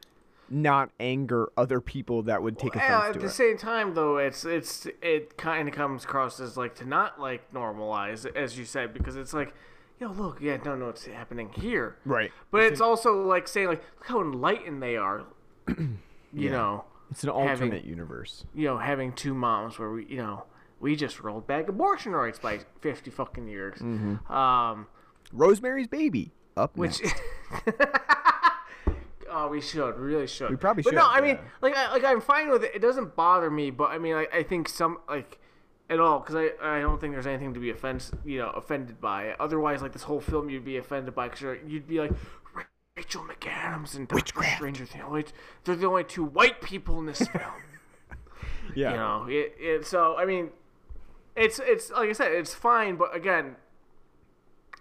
not 0.53 0.91
anger 0.99 1.49
other 1.57 1.81
people 1.81 2.23
that 2.25 2.43
would 2.43 2.59
take 2.59 2.75
Well, 2.75 2.85
offense 2.85 3.05
at 3.09 3.13
to 3.15 3.19
the 3.21 3.27
it. 3.27 3.31
same 3.31 3.57
time, 3.57 3.95
though, 3.95 4.19
it's 4.19 4.45
it's 4.45 4.87
it 5.01 5.37
kind 5.39 5.69
of 5.69 5.75
comes 5.75 6.05
across 6.05 6.41
as 6.41 6.57
like 6.57 6.75
to 6.77 6.85
not 6.85 7.21
like 7.21 7.53
normalize, 7.53 8.27
as 8.37 8.59
you 8.59 8.65
said, 8.65 8.93
because 8.93 9.15
it's 9.17 9.33
like, 9.33 9.55
yo, 10.01 10.09
look, 10.11 10.39
Yeah, 10.41 10.57
don't 10.57 10.79
know 10.81 10.87
what's 10.87 11.05
happening 11.07 11.51
here, 11.53 11.97
Right. 12.05 12.33
But 12.51 12.63
it's 12.65 12.81
also 12.81 13.23
like 13.27 13.47
saying 13.47 13.69
like, 13.69 13.83
look 13.99 14.07
how 14.07 14.21
enlightened 14.21 14.83
they 14.83 14.97
are, 14.97 15.25
you 15.69 15.99
Yeah. 16.33 16.51
know, 16.53 16.85
It's 17.11 17.23
an 17.25 17.29
having- 17.31 17.49
alternate 17.51 17.85
universe. 17.85 18.45
you 18.55 18.67
know, 18.67 18.79
having 18.79 19.13
two 19.13 19.35
moms 19.35 19.79
where 19.79 19.91
we, 19.91 20.07
you 20.07 20.17
know, 20.17 20.45
we 20.81 20.97
just 20.97 21.21
rolled 21.21 21.47
back 21.47 21.69
abortion 21.69 22.13
rights 22.13 22.39
by 22.39 22.61
fifty 22.81 23.11
fucking 23.11 23.47
years, 23.47 23.79
Mm-hmm. 23.81 24.33
um, 24.33 24.87
Rosemary's 25.33 25.87
Baby 25.89 26.33
up 26.57 26.77
which. 26.77 27.01
Oh, 29.33 29.47
we 29.47 29.61
should. 29.61 29.97
Really 29.97 30.27
should. 30.27 30.51
We 30.51 30.57
probably 30.57 30.83
should. 30.83 30.93
But 30.97 31.01
no, 31.03 31.07
I 31.09 31.21
mean, 31.21 31.39
like, 31.63 31.77
I, 31.77 31.93
like 31.93 32.03
I'm 32.03 32.21
fine 32.21 32.51
with 32.51 32.65
it. 32.65 32.73
It 32.75 32.81
doesn't 32.81 33.15
bother 33.15 33.49
me, 33.49 33.71
but 33.71 33.91
I 33.93 33.99
mean, 33.99 34.17
I, 34.17 34.27
I 34.35 34.43
think 34.43 34.69
some 34.69 34.99
like 35.09 35.39
at 35.91 36.01
all 36.01 36.21
because 36.21 36.37
I, 36.37 36.51
I 36.63 36.81
don't 36.81 36.99
think 37.01 37.13
there's 37.13 37.27
anything 37.27 37.53
to 37.55 37.61
be 37.61 37.69
offense 37.71 38.11
you 38.25 38.39
know 38.39 38.49
offended 38.51 39.01
by. 39.01 39.35
Otherwise, 39.39 39.83
like 39.83 39.93
this 39.93 40.05
whole 40.05 40.21
film, 40.21 40.49
you'd 40.49 40.65
be 40.65 40.79
offended 40.79 41.15
by 41.15 41.29
because 41.29 41.59
you'd 41.67 41.87
be 41.87 42.01
like. 42.01 42.13
Rachel 42.97 43.23
McAdams 43.25 43.95
and 43.95 44.07
Doctor. 44.09 44.43
Stranger 44.57 44.85
Things. 44.85 45.05
Only- 45.07 45.25
They're 45.65 45.77
the 45.77 45.87
only 45.87 46.05
two 46.05 46.25
white 46.25 46.61
people 46.61 46.99
in 46.99 47.07
this 47.07 47.19
film. 47.19 47.55
yeah. 48.75 48.91
you 48.91 48.97
know, 48.97 49.27
it, 49.29 49.55
it, 49.59 49.87
so 49.87 50.17
I 50.19 50.27
mean, 50.27 50.51
it's 51.35 51.61
it's 51.65 51.91
like 51.91 52.11
I 52.11 52.13
said, 52.13 52.33
it's 52.33 52.53
fine, 52.53 52.97
but 52.97 53.15
again, 53.17 53.57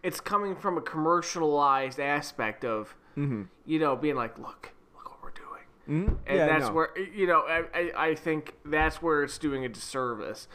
it's 0.03 0.19
coming 0.19 0.55
from 0.55 0.77
a 0.77 0.81
commercialized 0.81 1.99
aspect 1.99 2.65
of 2.65 2.95
you 3.15 3.79
know 3.79 3.95
being 3.95 4.15
like, 4.15 4.37
look, 4.37 4.71
look 4.95 5.09
what 5.11 5.21
we're 5.23 5.31
doing, 5.31 6.07
Mhm. 6.07 6.17
and 6.25 6.37
Yeah, 6.37 6.47
that's 6.47 6.67
no. 6.67 6.73
where 6.73 6.97
you 6.97 7.27
know 7.27 7.41
I, 7.41 7.63
I 7.73 8.07
I 8.09 8.15
think 8.15 8.53
that's 8.65 9.01
where 9.01 9.23
it's 9.23 9.37
doing 9.37 9.63
a 9.65 9.69
disservice. 9.69 10.47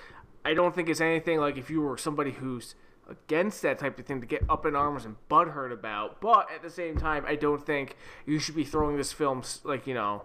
I 0.45 0.55
don't 0.55 0.75
think 0.75 0.89
it's 0.89 1.01
anything 1.01 1.39
like 1.41 1.57
if 1.57 1.71
you 1.71 1.81
were 1.81 1.97
somebody 1.97 2.33
who's 2.33 2.75
against 3.09 3.63
that 3.63 3.79
type 3.79 3.99
of 3.99 4.07
thing 4.07 4.21
to 4.21 4.27
get 4.27 4.43
up 4.49 4.65
in 4.67 4.75
arms 4.77 5.05
and 5.05 5.17
butthurt 5.31 5.73
about, 5.73 6.21
but 6.21 6.49
at 6.55 6.63
the 6.63 6.71
same 6.71 6.97
time, 6.97 7.25
I 7.27 7.35
don't 7.37 7.65
think 7.65 7.97
you 8.27 8.39
should 8.39 8.55
be 8.57 8.65
throwing 8.65 8.97
this 8.97 9.13
film 9.13 9.43
like 9.65 9.87
you 9.87 9.95
know, 9.95 10.23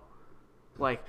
like 0.77 1.03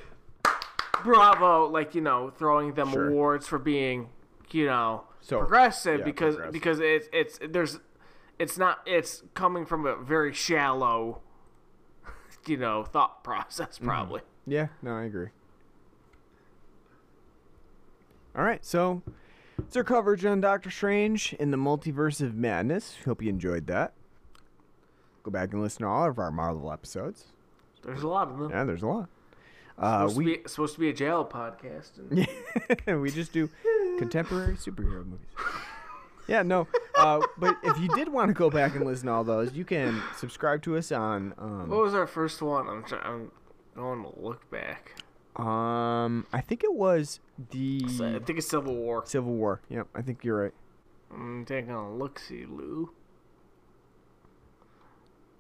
bravo, 1.03 1.67
like 1.69 1.95
you 1.95 2.01
know, 2.01 2.31
throwing 2.31 2.75
them 2.75 2.91
Sure. 2.91 3.09
awards 3.09 3.47
for 3.47 3.59
being, 3.59 4.09
you 4.51 4.67
know, 4.67 5.05
So- 5.21 5.39
progressive 5.39 6.01
yeah, 6.01 6.05
because 6.05 6.35
progressive. 6.37 6.53
because 6.53 6.81
it's 6.81 7.09
it's 7.13 7.39
there's 7.49 7.79
it's 8.39 8.59
not 8.59 8.81
it's 8.87 9.23
coming 9.35 9.65
from 9.67 9.87
a 9.87 9.97
very 9.97 10.33
shallow, 10.33 11.21
you 12.47 12.57
know, 12.57 12.85
thought 12.85 13.23
process 13.25 13.77
Mm-hmm. 13.77 13.87
probably. 13.87 14.21
Yeah, 14.47 14.69
no, 14.83 14.93
I 14.97 15.05
agree. 15.05 15.29
All 18.37 18.45
right, 18.45 18.65
so 18.65 19.03
it's 19.59 19.77
our 19.77 19.85
coverage 19.85 20.25
on 20.25 20.41
Doctor 20.41 20.71
Strange 20.71 21.35
in 21.35 21.51
the 21.51 21.57
Multiverse 21.57 22.21
of 22.21 22.35
Madness. 22.35 22.97
Hope 23.05 23.23
you 23.23 23.29
enjoyed 23.29 23.67
that. 23.67 23.93
Go 25.25 25.31
back 25.31 25.53
and 25.53 25.61
listen 25.63 25.83
to 25.83 25.89
all 25.89 26.07
of 26.09 26.19
our 26.19 26.31
Marvel 26.31 26.73
episodes. 26.73 27.27
There's 27.85 28.03
a 28.03 28.09
lot 28.09 28.29
of 28.29 28.39
them. 28.39 28.51
Yeah, 28.51 28.65
there's 28.65 28.83
a 28.83 28.87
lot. 28.87 29.09
Uh, 29.79 30.01
supposed, 30.09 30.17
we 30.17 30.25
to 30.25 30.43
be, 30.43 30.49
supposed 30.49 30.75
to 30.75 30.81
be 30.81 30.89
a 30.91 30.93
jail 30.93 31.25
podcast. 31.25 31.91
And, 32.87 33.01
we 33.03 33.11
just 33.11 33.33
do 33.33 33.49
contemporary 33.99 34.55
superhero 34.55 35.05
movies. 35.05 35.27
Yeah, 36.29 36.43
no. 36.43 36.69
Uh, 36.97 37.21
but 37.39 37.57
if 37.65 37.79
you 37.81 37.89
did 37.89 38.09
want 38.09 38.29
to 38.29 38.35
go 38.35 38.51
back 38.51 38.77
and 38.77 38.85
listen 38.85 39.07
to 39.07 39.13
all 39.13 39.25
those, 39.25 39.53
you 39.55 39.65
can 39.65 40.01
subscribe 40.17 40.63
to 40.63 40.77
us 40.77 40.93
on 40.93 41.35
um, 41.39 41.69
What 41.69 41.81
was 41.83 41.95
our 41.95 42.07
first 42.07 42.41
one? 42.43 42.69
I'm 42.69 42.85
trying. 42.85 43.03
I'm 43.05 43.31
going 43.75 44.03
to 44.05 44.13
look 44.21 44.49
back. 44.51 44.93
um 45.37 46.27
I 46.33 46.41
think 46.43 46.63
it 46.63 46.75
was 46.75 47.21
the 47.51 47.83
I 47.87 48.19
think 48.25 48.39
it's 48.39 48.49
Civil 48.49 48.75
War. 48.75 49.03
Civil 49.07 49.33
War. 49.35 49.61
Yep, 49.69 49.89
I 49.95 50.03
think 50.03 50.25
you're 50.25 50.43
right. 50.43 50.53
I'm 51.13 51.45
taking 51.45 51.71
a 51.73 51.93
look. 51.93 52.19
See, 52.19 52.45
Lou. 52.47 52.91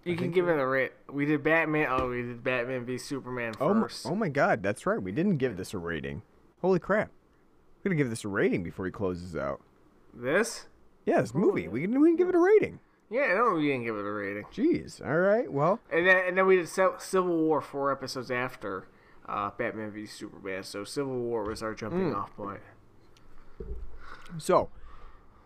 You 0.04 0.16
can 0.16 0.30
give 0.30 0.48
it 0.48 0.58
a 0.58 0.66
rate. 0.66 0.92
We 1.12 1.26
did 1.26 1.42
Batman. 1.42 1.86
Oh, 1.90 2.08
we 2.08 2.22
did 2.22 2.42
Batman 2.42 2.86
v 2.86 2.96
Superman 2.96 3.52
Oh 3.60 3.74
my, 3.74 3.82
first. 3.82 4.06
oh 4.06 4.14
my 4.14 4.28
god, 4.28 4.62
that's 4.62 4.86
right. 4.86 5.00
We 5.00 5.12
didn't 5.12 5.36
give 5.36 5.56
this 5.56 5.74
a 5.74 5.78
rating. 5.78 6.22
Holy 6.62 6.78
crap. 6.78 7.10
We're 7.84 7.90
to 7.90 7.94
give 7.96 8.10
this 8.10 8.24
a 8.24 8.28
rating 8.28 8.62
before 8.62 8.86
he 8.86 8.92
closes 8.92 9.36
out. 9.36 9.60
This? 10.12 10.66
Yeah, 11.06 11.20
this 11.20 11.34
movie. 11.34 11.68
We 11.68 11.82
can, 11.82 11.98
we 12.00 12.08
can 12.10 12.16
give 12.16 12.28
it 12.28 12.34
a 12.34 12.38
rating. 12.38 12.80
Yeah, 13.10 13.34
no, 13.34 13.54
we 13.56 13.68
didn't 13.68 13.84
give 13.84 13.96
it 13.96 14.04
a 14.04 14.12
rating. 14.12 14.44
Jeez. 14.52 15.04
All 15.04 15.18
right. 15.18 15.50
Well, 15.50 15.80
And 15.92 16.06
then, 16.06 16.16
and 16.28 16.38
then 16.38 16.46
we 16.46 16.56
did 16.56 16.68
Civil 16.68 17.36
War 17.36 17.60
four 17.60 17.90
episodes 17.90 18.30
after 18.30 18.86
uh, 19.30 19.50
Batman 19.56 19.90
v 19.92 20.06
Superman. 20.06 20.62
So 20.64 20.84
Civil 20.84 21.18
War 21.18 21.44
was 21.44 21.62
our 21.62 21.74
jumping 21.74 22.14
off 22.14 22.34
point. 22.36 22.60
so 24.38 24.68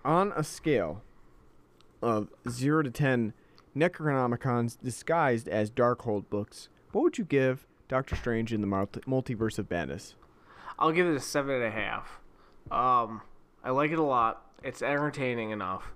on 0.05 0.33
a 0.37 0.43
scale 0.43 1.03
of 2.03 2.29
0 2.49 2.83
to 2.83 2.91
10 2.91 3.33
Necronomicons 3.77 4.77
disguised 4.83 5.49
as 5.49 5.71
Darkhold 5.71 6.29
books, 6.31 6.69
what 6.93 7.03
would 7.03 7.19
you 7.19 7.25
give 7.25 7.67
Doctor 7.89 8.15
Strange 8.17 8.53
in 8.53 8.61
the 8.61 8.67
multi- 8.67 9.01
Multiverse 9.01 9.59
of 9.59 9.71
Madness? 9.71 10.15
I'll 10.79 10.93
give 10.93 11.07
it 11.07 11.15
a 11.15 11.21
seven 11.21 11.55
and 11.57 11.65
a 11.65 11.71
half. 11.71 12.21
Um, 12.71 13.21
I 13.63 13.71
like 13.71 13.91
it 13.91 13.99
a 13.99 14.03
lot. 14.03 14.47
It's 14.63 14.81
entertaining 14.83 15.51
enough. 15.51 15.93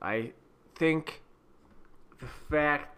I 0.00 0.32
think 0.76 1.22
the 2.20 2.26
fact 2.26 2.93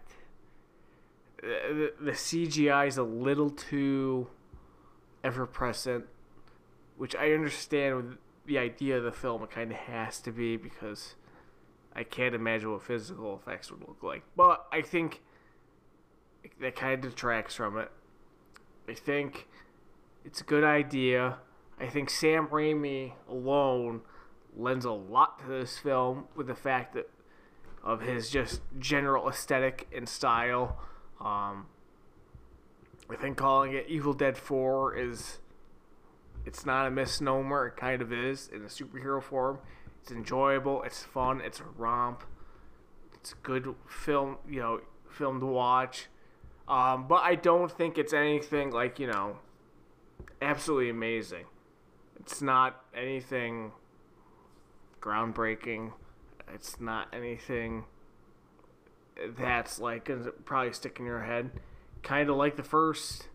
the, 1.41 2.11
CGI 2.11 2.87
is 2.87 2.97
a 2.97 3.03
little 3.03 3.49
too 3.49 4.27
ever 5.23 5.45
present, 5.45 6.05
which 6.97 7.15
I 7.15 7.31
understand 7.31 7.95
with 7.95 8.17
the 8.45 8.57
idea 8.57 8.97
of 8.97 9.03
the 9.03 9.11
film. 9.11 9.43
It 9.43 9.51
kind 9.51 9.71
of 9.71 9.77
has 9.77 10.19
to 10.21 10.31
be 10.31 10.57
because 10.57 11.15
I 11.95 12.03
can't 12.03 12.35
imagine 12.35 12.71
what 12.71 12.83
physical 12.83 13.35
effects 13.35 13.71
would 13.71 13.81
look 13.81 14.01
like. 14.01 14.23
But 14.35 14.65
I 14.71 14.81
think 14.81 15.21
that 16.61 16.75
kind 16.75 17.03
of 17.03 17.11
detracts 17.11 17.55
from 17.55 17.77
it. 17.77 17.91
I 18.87 18.93
think 18.93 19.47
it's 20.23 20.41
a 20.41 20.43
good 20.43 20.63
idea. 20.63 21.37
I 21.79 21.87
think 21.87 22.09
Sam 22.09 22.47
Raimi 22.47 23.13
alone 23.29 24.01
lends 24.55 24.85
a 24.85 24.91
lot 24.91 25.39
to 25.39 25.45
this 25.45 25.77
film 25.77 26.25
with 26.35 26.47
the 26.47 26.55
fact 26.55 26.93
that 26.95 27.09
of 27.83 28.01
his 28.01 28.29
just 28.29 28.61
general 28.79 29.29
aesthetic 29.29 29.87
and 29.95 30.09
style. 30.09 30.77
Um, 31.19 31.67
I 33.09 33.15
think 33.15 33.37
calling 33.37 33.73
it 33.73 33.85
Evil 33.87 34.13
Dead 34.13 34.37
4 34.37 34.95
is 34.97 35.39
it's 36.45 36.65
not 36.65 36.87
a 36.87 36.91
misnomer, 36.91 37.67
it 37.67 37.77
kind 37.77 38.01
of 38.01 38.11
is 38.13 38.49
in 38.53 38.61
a 38.61 38.67
superhero 38.67 39.21
form. 39.21 39.59
It's 40.01 40.11
enjoyable, 40.11 40.83
it's 40.83 41.03
fun, 41.03 41.41
it's 41.41 41.59
a 41.59 41.65
romp. 41.77 42.23
It's 43.15 43.33
a 43.33 43.35
good 43.43 43.75
film, 43.87 44.37
you 44.49 44.59
know, 44.59 44.81
film 45.09 45.39
to 45.39 45.45
watch. 45.45 46.07
Um, 46.67 47.07
but 47.07 47.23
I 47.23 47.35
don't 47.35 47.71
think 47.71 47.97
it's 47.97 48.13
anything 48.13 48.71
like 48.71 48.99
you 48.99 49.07
know, 49.07 49.37
absolutely 50.41 50.89
amazing. 50.89 51.45
It's 52.19 52.41
not 52.41 52.83
anything 52.95 53.71
groundbreaking. 55.01 55.93
It's 56.53 56.79
not 56.79 57.07
anything 57.13 57.85
that's 59.37 59.79
like 59.79 60.09
probably 60.45 60.73
stick 60.73 60.99
in 60.99 61.05
your 61.05 61.23
head. 61.23 61.51
Kind 62.03 62.29
of 62.29 62.35
like 62.35 62.55
the 62.55 62.63
first 62.63 63.29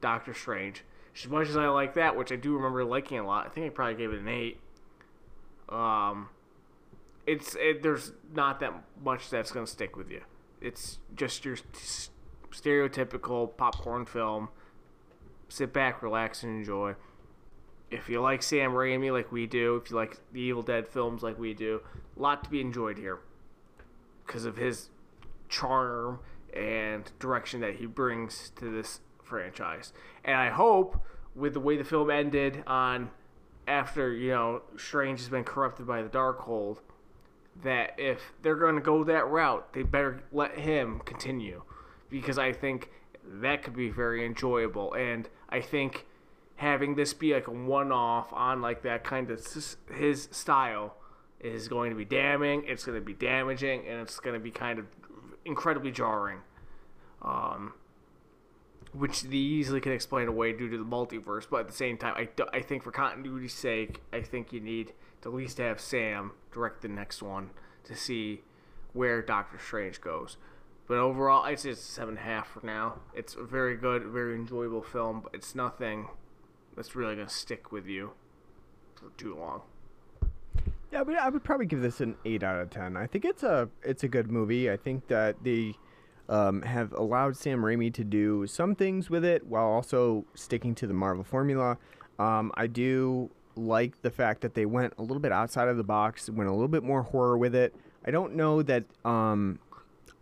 Doctor 0.00 0.34
Strange. 0.34 0.84
As 1.14 1.28
much 1.28 1.48
as 1.48 1.56
I 1.56 1.66
like 1.68 1.94
that, 1.94 2.16
which 2.16 2.30
I 2.30 2.36
do 2.36 2.54
remember 2.54 2.84
liking 2.84 3.18
a 3.18 3.26
lot, 3.26 3.46
I 3.46 3.48
think 3.48 3.66
I 3.66 3.70
probably 3.70 3.94
gave 3.94 4.12
it 4.12 4.20
an 4.20 4.28
eight. 4.28 4.60
Um, 5.68 6.28
it's 7.26 7.56
it, 7.56 7.82
there's 7.82 8.12
not 8.32 8.60
that 8.60 8.72
much 9.02 9.28
that's 9.30 9.50
gonna 9.50 9.66
stick 9.66 9.96
with 9.96 10.10
you. 10.10 10.22
It's 10.60 10.98
just 11.14 11.44
your 11.44 11.56
s- 11.74 12.10
stereotypical 12.50 13.56
popcorn 13.56 14.06
film. 14.06 14.48
Sit 15.48 15.72
back, 15.72 16.02
relax, 16.02 16.42
and 16.42 16.58
enjoy. 16.58 16.94
If 17.90 18.08
you 18.08 18.20
like 18.20 18.42
Sam 18.42 18.72
Raimi 18.72 19.10
like 19.12 19.32
we 19.32 19.46
do, 19.46 19.76
if 19.76 19.90
you 19.90 19.96
like 19.96 20.18
the 20.32 20.40
Evil 20.40 20.62
Dead 20.62 20.86
films 20.86 21.22
like 21.22 21.38
we 21.38 21.54
do, 21.54 21.80
a 22.16 22.20
lot 22.20 22.44
to 22.44 22.50
be 22.50 22.60
enjoyed 22.60 22.98
here 22.98 23.18
because 24.26 24.44
of 24.44 24.56
his 24.56 24.90
charm 25.48 26.20
and 26.54 27.10
direction 27.18 27.60
that 27.60 27.76
he 27.76 27.86
brings 27.86 28.50
to 28.56 28.70
this 28.70 29.00
franchise. 29.22 29.92
And 30.24 30.36
I 30.36 30.50
hope 30.50 31.00
with 31.34 31.54
the 31.54 31.60
way 31.60 31.76
the 31.76 31.84
film 31.84 32.10
ended 32.10 32.64
on 32.66 33.10
after, 33.66 34.12
you 34.12 34.30
know, 34.30 34.62
Strange 34.76 35.20
has 35.20 35.28
been 35.28 35.44
corrupted 35.44 35.86
by 35.86 36.02
the 36.02 36.08
Darkhold, 36.08 36.78
that 37.62 37.94
if 37.98 38.32
they're 38.42 38.56
going 38.56 38.76
to 38.76 38.80
go 38.80 39.04
that 39.04 39.28
route, 39.28 39.72
they 39.72 39.82
better 39.82 40.22
let 40.32 40.58
him 40.58 41.00
continue 41.04 41.62
because 42.08 42.38
I 42.38 42.52
think 42.52 42.90
that 43.24 43.62
could 43.62 43.76
be 43.76 43.90
very 43.90 44.24
enjoyable 44.24 44.94
and 44.94 45.28
I 45.48 45.60
think 45.60 46.06
having 46.56 46.94
this 46.94 47.12
be 47.12 47.34
like 47.34 47.46
a 47.46 47.52
one-off 47.52 48.32
on 48.32 48.62
like 48.62 48.82
that 48.82 49.04
kind 49.04 49.30
of 49.30 49.46
his 49.94 50.28
style 50.30 50.96
is 51.40 51.68
going 51.68 51.90
to 51.90 51.96
be 51.96 52.04
damning, 52.04 52.64
it's 52.66 52.84
going 52.84 52.98
to 52.98 53.04
be 53.04 53.12
damaging 53.12 53.86
and 53.86 54.00
it's 54.00 54.18
going 54.18 54.34
to 54.34 54.40
be 54.40 54.50
kind 54.50 54.78
of 54.78 54.86
incredibly 55.48 55.90
jarring. 55.90 56.40
Um 57.22 57.74
which 58.92 59.22
they 59.22 59.36
easily 59.36 59.80
can 59.80 59.92
explain 59.92 60.28
away 60.28 60.52
due 60.52 60.68
to 60.68 60.78
the 60.78 60.84
multiverse, 60.84 61.46
but 61.48 61.60
at 61.60 61.66
the 61.68 61.74
same 61.74 61.98
time, 61.98 62.14
I, 62.16 62.28
I 62.56 62.60
think 62.60 62.82
for 62.82 62.90
continuity's 62.90 63.52
sake, 63.52 64.00
I 64.12 64.22
think 64.22 64.52
you 64.52 64.60
need 64.60 64.92
to 65.22 65.28
at 65.28 65.34
least 65.34 65.58
have 65.58 65.80
Sam 65.80 66.32
direct 66.52 66.82
the 66.82 66.88
next 66.88 67.22
one 67.22 67.50
to 67.84 67.94
see 67.94 68.42
where 68.92 69.20
Doctor 69.20 69.58
Strange 69.58 70.00
goes. 70.00 70.36
But 70.86 70.96
overall, 70.96 71.44
I'd 71.44 71.60
say 71.60 71.70
it's 71.70 71.80
a 71.80 71.92
seven 71.92 72.16
and 72.16 72.18
a 72.18 72.22
half 72.22 72.48
for 72.48 72.64
now. 72.64 73.00
It's 73.14 73.34
a 73.34 73.42
very 73.42 73.76
good, 73.76 74.04
very 74.04 74.34
enjoyable 74.34 74.82
film, 74.82 75.20
but 75.20 75.34
it's 75.34 75.54
nothing 75.54 76.08
that's 76.74 76.96
really 76.96 77.14
going 77.14 77.26
to 77.26 77.32
stick 77.32 77.70
with 77.70 77.86
you 77.86 78.12
for 78.94 79.10
too 79.18 79.36
long. 79.36 79.62
Yeah, 80.98 81.04
but 81.04 81.14
I 81.14 81.28
would 81.28 81.44
probably 81.44 81.66
give 81.66 81.80
this 81.80 82.00
an 82.00 82.16
eight 82.24 82.42
out 82.42 82.60
of 82.60 82.70
ten. 82.70 82.96
I 82.96 83.06
think 83.06 83.24
it's 83.24 83.44
a 83.44 83.68
it's 83.84 84.02
a 84.02 84.08
good 84.08 84.32
movie. 84.32 84.68
I 84.68 84.76
think 84.76 85.06
that 85.06 85.36
they 85.44 85.76
um, 86.28 86.60
have 86.62 86.92
allowed 86.92 87.36
Sam 87.36 87.60
Raimi 87.60 87.94
to 87.94 88.02
do 88.02 88.48
some 88.48 88.74
things 88.74 89.08
with 89.08 89.24
it 89.24 89.46
while 89.46 89.66
also 89.66 90.24
sticking 90.34 90.74
to 90.74 90.88
the 90.88 90.94
Marvel 90.94 91.22
formula. 91.22 91.78
Um, 92.18 92.50
I 92.56 92.66
do 92.66 93.30
like 93.54 94.02
the 94.02 94.10
fact 94.10 94.40
that 94.40 94.54
they 94.54 94.66
went 94.66 94.92
a 94.98 95.02
little 95.02 95.20
bit 95.20 95.30
outside 95.30 95.68
of 95.68 95.76
the 95.76 95.84
box, 95.84 96.28
went 96.28 96.50
a 96.50 96.52
little 96.52 96.66
bit 96.66 96.82
more 96.82 97.02
horror 97.02 97.38
with 97.38 97.54
it. 97.54 97.76
I 98.04 98.10
don't 98.10 98.34
know 98.34 98.62
that 98.62 98.82
um, 99.04 99.60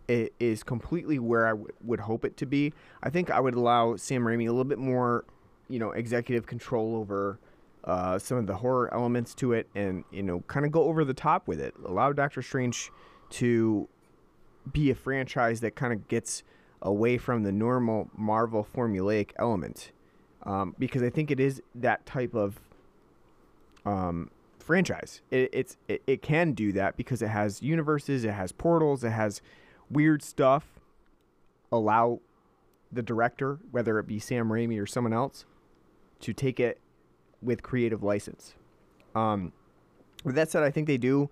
it 0.07 0.31
is 0.39 0.61
completely 0.61 1.17
where 1.17 1.47
I 1.47 1.51
w- 1.51 1.69
would 1.85 2.01
hope 2.01 2.23
it 2.23 2.37
to 2.37 2.45
be. 2.45 2.71
I 3.01 3.09
think 3.09 3.31
I 3.31 3.39
would 3.39 3.55
allow 3.55 3.95
Sam 3.95 4.21
Raimi 4.21 4.43
a 4.43 4.51
little 4.51 4.63
bit 4.63 4.77
more, 4.77 5.25
you 5.69 5.79
know, 5.79 5.89
executive 5.89 6.45
control 6.45 6.95
over 6.95 7.39
uh, 7.87 8.19
some 8.19 8.37
of 8.37 8.45
the 8.47 8.55
horror 8.55 8.93
elements 8.93 9.33
to 9.33 9.53
it, 9.53 9.65
and 9.73 10.03
you 10.11 10.21
know, 10.21 10.41
kind 10.47 10.65
of 10.65 10.71
go 10.73 10.83
over 10.83 11.05
the 11.05 11.13
top 11.13 11.47
with 11.47 11.59
it. 11.59 11.73
Allow 11.85 12.11
Doctor 12.11 12.41
Strange 12.41 12.91
to 13.29 13.87
be 14.71 14.91
a 14.91 14.95
franchise 14.95 15.61
that 15.61 15.75
kind 15.75 15.93
of 15.93 16.07
gets 16.09 16.43
away 16.81 17.17
from 17.17 17.43
the 17.43 17.51
normal 17.51 18.09
Marvel 18.15 18.67
formulaic 18.75 19.29
element, 19.37 19.93
um, 20.43 20.75
because 20.77 21.01
I 21.01 21.09
think 21.09 21.31
it 21.31 21.39
is 21.39 21.61
that 21.75 22.05
type 22.05 22.35
of 22.35 22.59
um, 23.85 24.31
franchise. 24.59 25.21
It, 25.31 25.49
it's 25.53 25.77
it, 25.87 26.03
it 26.05 26.21
can 26.21 26.51
do 26.51 26.73
that 26.73 26.97
because 26.97 27.21
it 27.21 27.29
has 27.29 27.63
universes, 27.63 28.25
it 28.25 28.33
has 28.33 28.51
portals, 28.51 29.05
it 29.05 29.11
has 29.11 29.41
weird 29.89 30.21
stuff. 30.21 30.65
Allow 31.71 32.19
the 32.91 33.01
director, 33.01 33.59
whether 33.71 33.97
it 33.97 34.07
be 34.07 34.19
Sam 34.19 34.49
Raimi 34.49 34.81
or 34.81 34.85
someone 34.85 35.13
else, 35.13 35.45
to 36.19 36.33
take 36.33 36.59
it 36.59 36.79
with 37.41 37.63
creative 37.63 38.03
license. 38.03 38.55
Um, 39.15 39.53
with 40.23 40.35
that 40.35 40.49
said, 40.49 40.63
I 40.63 40.71
think 40.71 40.87
they 40.87 40.97
do 40.97 41.29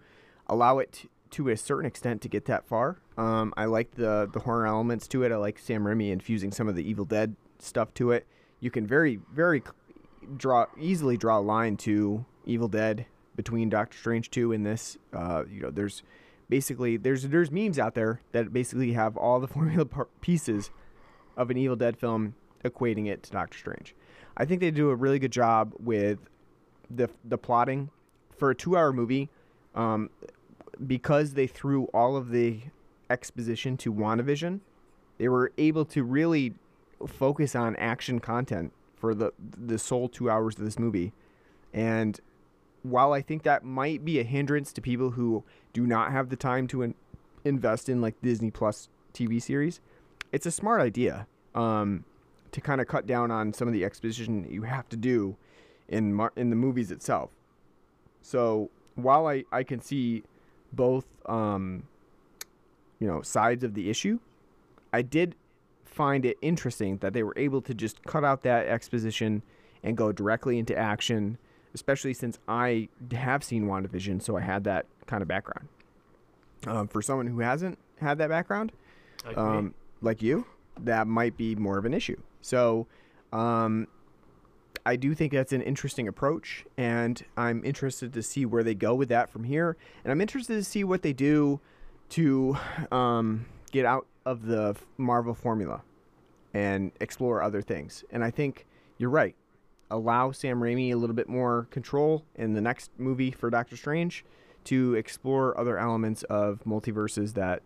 allow 0.47 0.79
it 0.79 0.91
to, 0.93 1.09
to 1.31 1.49
a 1.49 1.57
certain 1.57 1.85
extent 1.85 2.21
to 2.21 2.29
get 2.29 2.45
that 2.45 2.65
far. 2.65 2.97
Um, 3.17 3.53
I 3.57 3.65
like 3.65 3.95
the 3.95 4.29
the 4.31 4.39
horror 4.39 4.67
elements 4.67 5.07
to 5.09 5.23
it. 5.23 5.31
I 5.31 5.37
like 5.37 5.59
Sam 5.59 5.83
Raimi 5.83 6.11
infusing 6.11 6.51
some 6.51 6.67
of 6.67 6.75
the 6.75 6.87
Evil 6.87 7.05
Dead 7.05 7.35
stuff 7.59 7.93
to 7.95 8.11
it. 8.11 8.25
You 8.59 8.71
can 8.71 8.85
very 8.85 9.19
very 9.33 9.63
draw 10.37 10.65
easily 10.79 11.17
draw 11.17 11.39
a 11.39 11.41
line 11.41 11.77
to 11.77 12.25
Evil 12.45 12.67
Dead 12.67 13.05
between 13.35 13.69
Doctor 13.69 13.97
Strange 13.97 14.31
2 14.31 14.51
and 14.53 14.65
this. 14.65 14.97
Uh, 15.13 15.43
you 15.49 15.61
know, 15.61 15.71
there's 15.71 16.03
basically 16.49 16.97
there's 16.97 17.23
there's 17.23 17.51
memes 17.51 17.79
out 17.79 17.95
there 17.95 18.21
that 18.31 18.53
basically 18.53 18.93
have 18.93 19.17
all 19.17 19.39
the 19.39 19.47
formula 19.55 19.85
pieces 20.21 20.71
of 21.37 21.49
an 21.49 21.57
Evil 21.57 21.75
Dead 21.75 21.97
film 21.97 22.35
equating 22.63 23.07
it 23.07 23.23
to 23.23 23.31
Doctor 23.31 23.57
Strange. 23.57 23.95
I 24.37 24.45
think 24.45 24.61
they 24.61 24.71
do 24.71 24.89
a 24.89 24.95
really 24.95 25.19
good 25.19 25.31
job 25.31 25.73
with 25.79 26.19
the 26.89 27.09
the 27.23 27.37
plotting 27.37 27.89
for 28.37 28.51
a 28.51 28.55
2-hour 28.55 28.93
movie. 28.93 29.29
Um, 29.73 30.09
because 30.85 31.33
they 31.33 31.47
threw 31.47 31.85
all 31.85 32.17
of 32.17 32.31
the 32.31 32.59
exposition 33.09 33.77
to 33.77 33.93
WandaVision, 33.93 34.59
they 35.17 35.29
were 35.29 35.51
able 35.57 35.85
to 35.85 36.03
really 36.03 36.53
focus 37.07 37.55
on 37.55 37.75
action 37.77 38.19
content 38.19 38.73
for 38.95 39.13
the 39.13 39.31
the 39.39 39.77
sole 39.77 40.09
2 40.09 40.29
hours 40.29 40.57
of 40.57 40.65
this 40.65 40.79
movie. 40.79 41.13
And 41.73 42.19
while 42.83 43.13
I 43.13 43.21
think 43.21 43.43
that 43.43 43.63
might 43.63 44.05
be 44.05 44.19
a 44.19 44.23
hindrance 44.23 44.71
to 44.73 44.81
people 44.81 45.11
who 45.11 45.43
do 45.73 45.87
not 45.87 46.11
have 46.11 46.29
the 46.29 46.35
time 46.35 46.67
to 46.67 46.83
in- 46.83 46.95
invest 47.43 47.89
in 47.89 47.99
like 47.99 48.21
Disney 48.21 48.51
Plus 48.51 48.89
TV 49.13 49.41
series, 49.41 49.79
it's 50.31 50.45
a 50.45 50.51
smart 50.51 50.81
idea 50.81 51.27
um, 51.55 52.05
to 52.55 52.61
kind 52.61 52.79
of 52.79 52.87
cut 52.87 53.05
down 53.05 53.31
on 53.31 53.51
some 53.51 53.67
of 53.67 53.73
the 53.73 53.83
exposition 53.83 54.47
you 54.49 54.61
have 54.61 54.87
to 54.87 54.95
do 54.95 55.35
in 55.89 56.13
mar- 56.13 56.31
in 56.37 56.49
the 56.49 56.55
movies 56.55 56.89
itself. 56.89 57.29
So 58.21 58.71
while 58.95 59.27
I, 59.27 59.43
I 59.51 59.63
can 59.63 59.81
see 59.81 60.23
both 60.71 61.05
um, 61.25 61.83
you 62.99 63.07
know 63.07 63.21
sides 63.21 63.61
of 63.65 63.73
the 63.73 63.89
issue, 63.89 64.19
I 64.93 65.01
did 65.01 65.35
find 65.83 66.25
it 66.25 66.37
interesting 66.41 66.95
that 66.99 67.11
they 67.11 67.23
were 67.23 67.33
able 67.35 67.61
to 67.61 67.73
just 67.73 68.01
cut 68.05 68.23
out 68.23 68.43
that 68.43 68.67
exposition 68.67 69.41
and 69.83 69.97
go 69.97 70.13
directly 70.13 70.57
into 70.57 70.75
action, 70.77 71.37
especially 71.73 72.13
since 72.13 72.39
I 72.47 72.87
have 73.11 73.43
seen 73.43 73.65
WandaVision, 73.65 74.21
so 74.21 74.37
I 74.37 74.41
had 74.41 74.63
that 74.63 74.85
kind 75.07 75.21
of 75.21 75.27
background. 75.27 75.67
Um, 76.67 76.87
for 76.87 77.01
someone 77.01 77.27
who 77.27 77.41
hasn't 77.41 77.77
had 77.99 78.17
that 78.19 78.29
background, 78.29 78.71
Like 79.25 79.37
um, 79.37 79.73
like 80.01 80.21
you, 80.21 80.45
that 80.79 81.05
might 81.05 81.35
be 81.35 81.53
more 81.55 81.77
of 81.77 81.83
an 81.83 81.93
issue. 81.93 82.17
So, 82.45 82.85
um, 83.33 83.87
I 84.85 84.97
do 84.97 85.15
think 85.15 85.33
that's 85.33 85.51
an 85.51 85.63
interesting 85.63 86.07
approach, 86.07 86.63
and 86.77 87.19
I'm 87.35 87.65
interested 87.65 88.13
to 88.13 88.21
see 88.21 88.45
where 88.45 88.61
they 88.61 88.75
go 88.75 88.93
with 88.93 89.09
that 89.09 89.31
from 89.31 89.45
here. 89.45 89.77
And 90.03 90.11
I'm 90.11 90.21
interested 90.21 90.53
to 90.53 90.63
see 90.63 90.83
what 90.83 91.01
they 91.01 91.11
do 91.11 91.59
to 92.09 92.55
um, 92.91 93.47
get 93.71 93.83
out 93.83 94.05
of 94.27 94.45
the 94.45 94.75
Marvel 94.95 95.33
formula 95.33 95.81
and 96.53 96.91
explore 96.99 97.41
other 97.41 97.63
things. 97.63 98.03
And 98.11 98.23
I 98.23 98.29
think 98.29 98.67
you're 98.99 99.09
right. 99.09 99.35
Allow 99.89 100.31
Sam 100.31 100.59
Raimi 100.59 100.91
a 100.91 100.95
little 100.97 101.15
bit 101.15 101.27
more 101.27 101.67
control 101.71 102.25
in 102.35 102.53
the 102.53 102.61
next 102.61 102.91
movie 102.99 103.31
for 103.31 103.49
Doctor 103.49 103.75
Strange 103.75 104.23
to 104.65 104.93
explore 104.93 105.59
other 105.59 105.79
elements 105.79 106.21
of 106.23 106.61
multiverses 106.63 107.33
that 107.33 107.63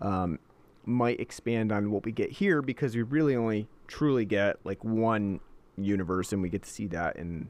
um, 0.00 0.38
might 0.84 1.20
expand 1.20 1.72
on 1.72 1.90
what 1.90 2.04
we 2.04 2.12
get 2.12 2.30
here 2.32 2.62
because 2.62 2.94
we 2.96 3.02
really 3.02 3.36
only 3.36 3.68
truly 3.86 4.24
get 4.24 4.56
like 4.64 4.82
one 4.82 5.40
universe 5.76 6.32
and 6.32 6.42
we 6.42 6.48
get 6.48 6.62
to 6.62 6.70
see 6.70 6.86
that 6.86 7.16
in 7.16 7.48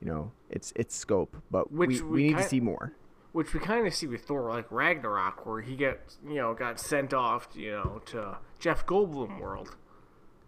you 0.00 0.06
know 0.06 0.30
its 0.50 0.72
its 0.76 0.94
scope. 0.94 1.36
But 1.50 1.72
Which 1.72 2.00
we, 2.00 2.02
we 2.02 2.10
we 2.10 2.28
need 2.28 2.36
to 2.36 2.42
see 2.42 2.60
more. 2.60 2.92
which 3.32 3.52
we 3.54 3.60
kind 3.60 3.86
of 3.86 3.94
see 3.94 4.06
with 4.06 4.22
Thor, 4.24 4.50
like 4.50 4.70
Ragnarok, 4.70 5.44
where 5.46 5.60
he 5.60 5.76
gets, 5.76 6.18
you 6.26 6.36
know, 6.36 6.54
got 6.54 6.78
sent 6.80 7.12
off, 7.12 7.48
you 7.54 7.72
know, 7.72 8.00
to 8.06 8.38
Jeff 8.58 8.86
Goldblum 8.86 9.40
world, 9.40 9.76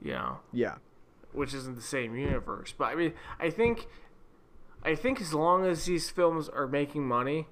you 0.02 0.12
know, 0.12 0.38
yeah. 0.52 0.76
Which 1.32 1.52
isn't 1.52 1.76
the 1.76 1.82
same 1.82 2.16
universe. 2.16 2.72
But 2.76 2.84
I 2.86 2.94
mean, 2.94 3.12
I 3.38 3.50
think, 3.50 3.86
I 4.82 4.94
think 4.94 5.20
as 5.20 5.34
long 5.34 5.66
as 5.66 5.84
these 5.84 6.08
films 6.08 6.48
are 6.48 6.66
making 6.66 7.06
money, 7.06 7.48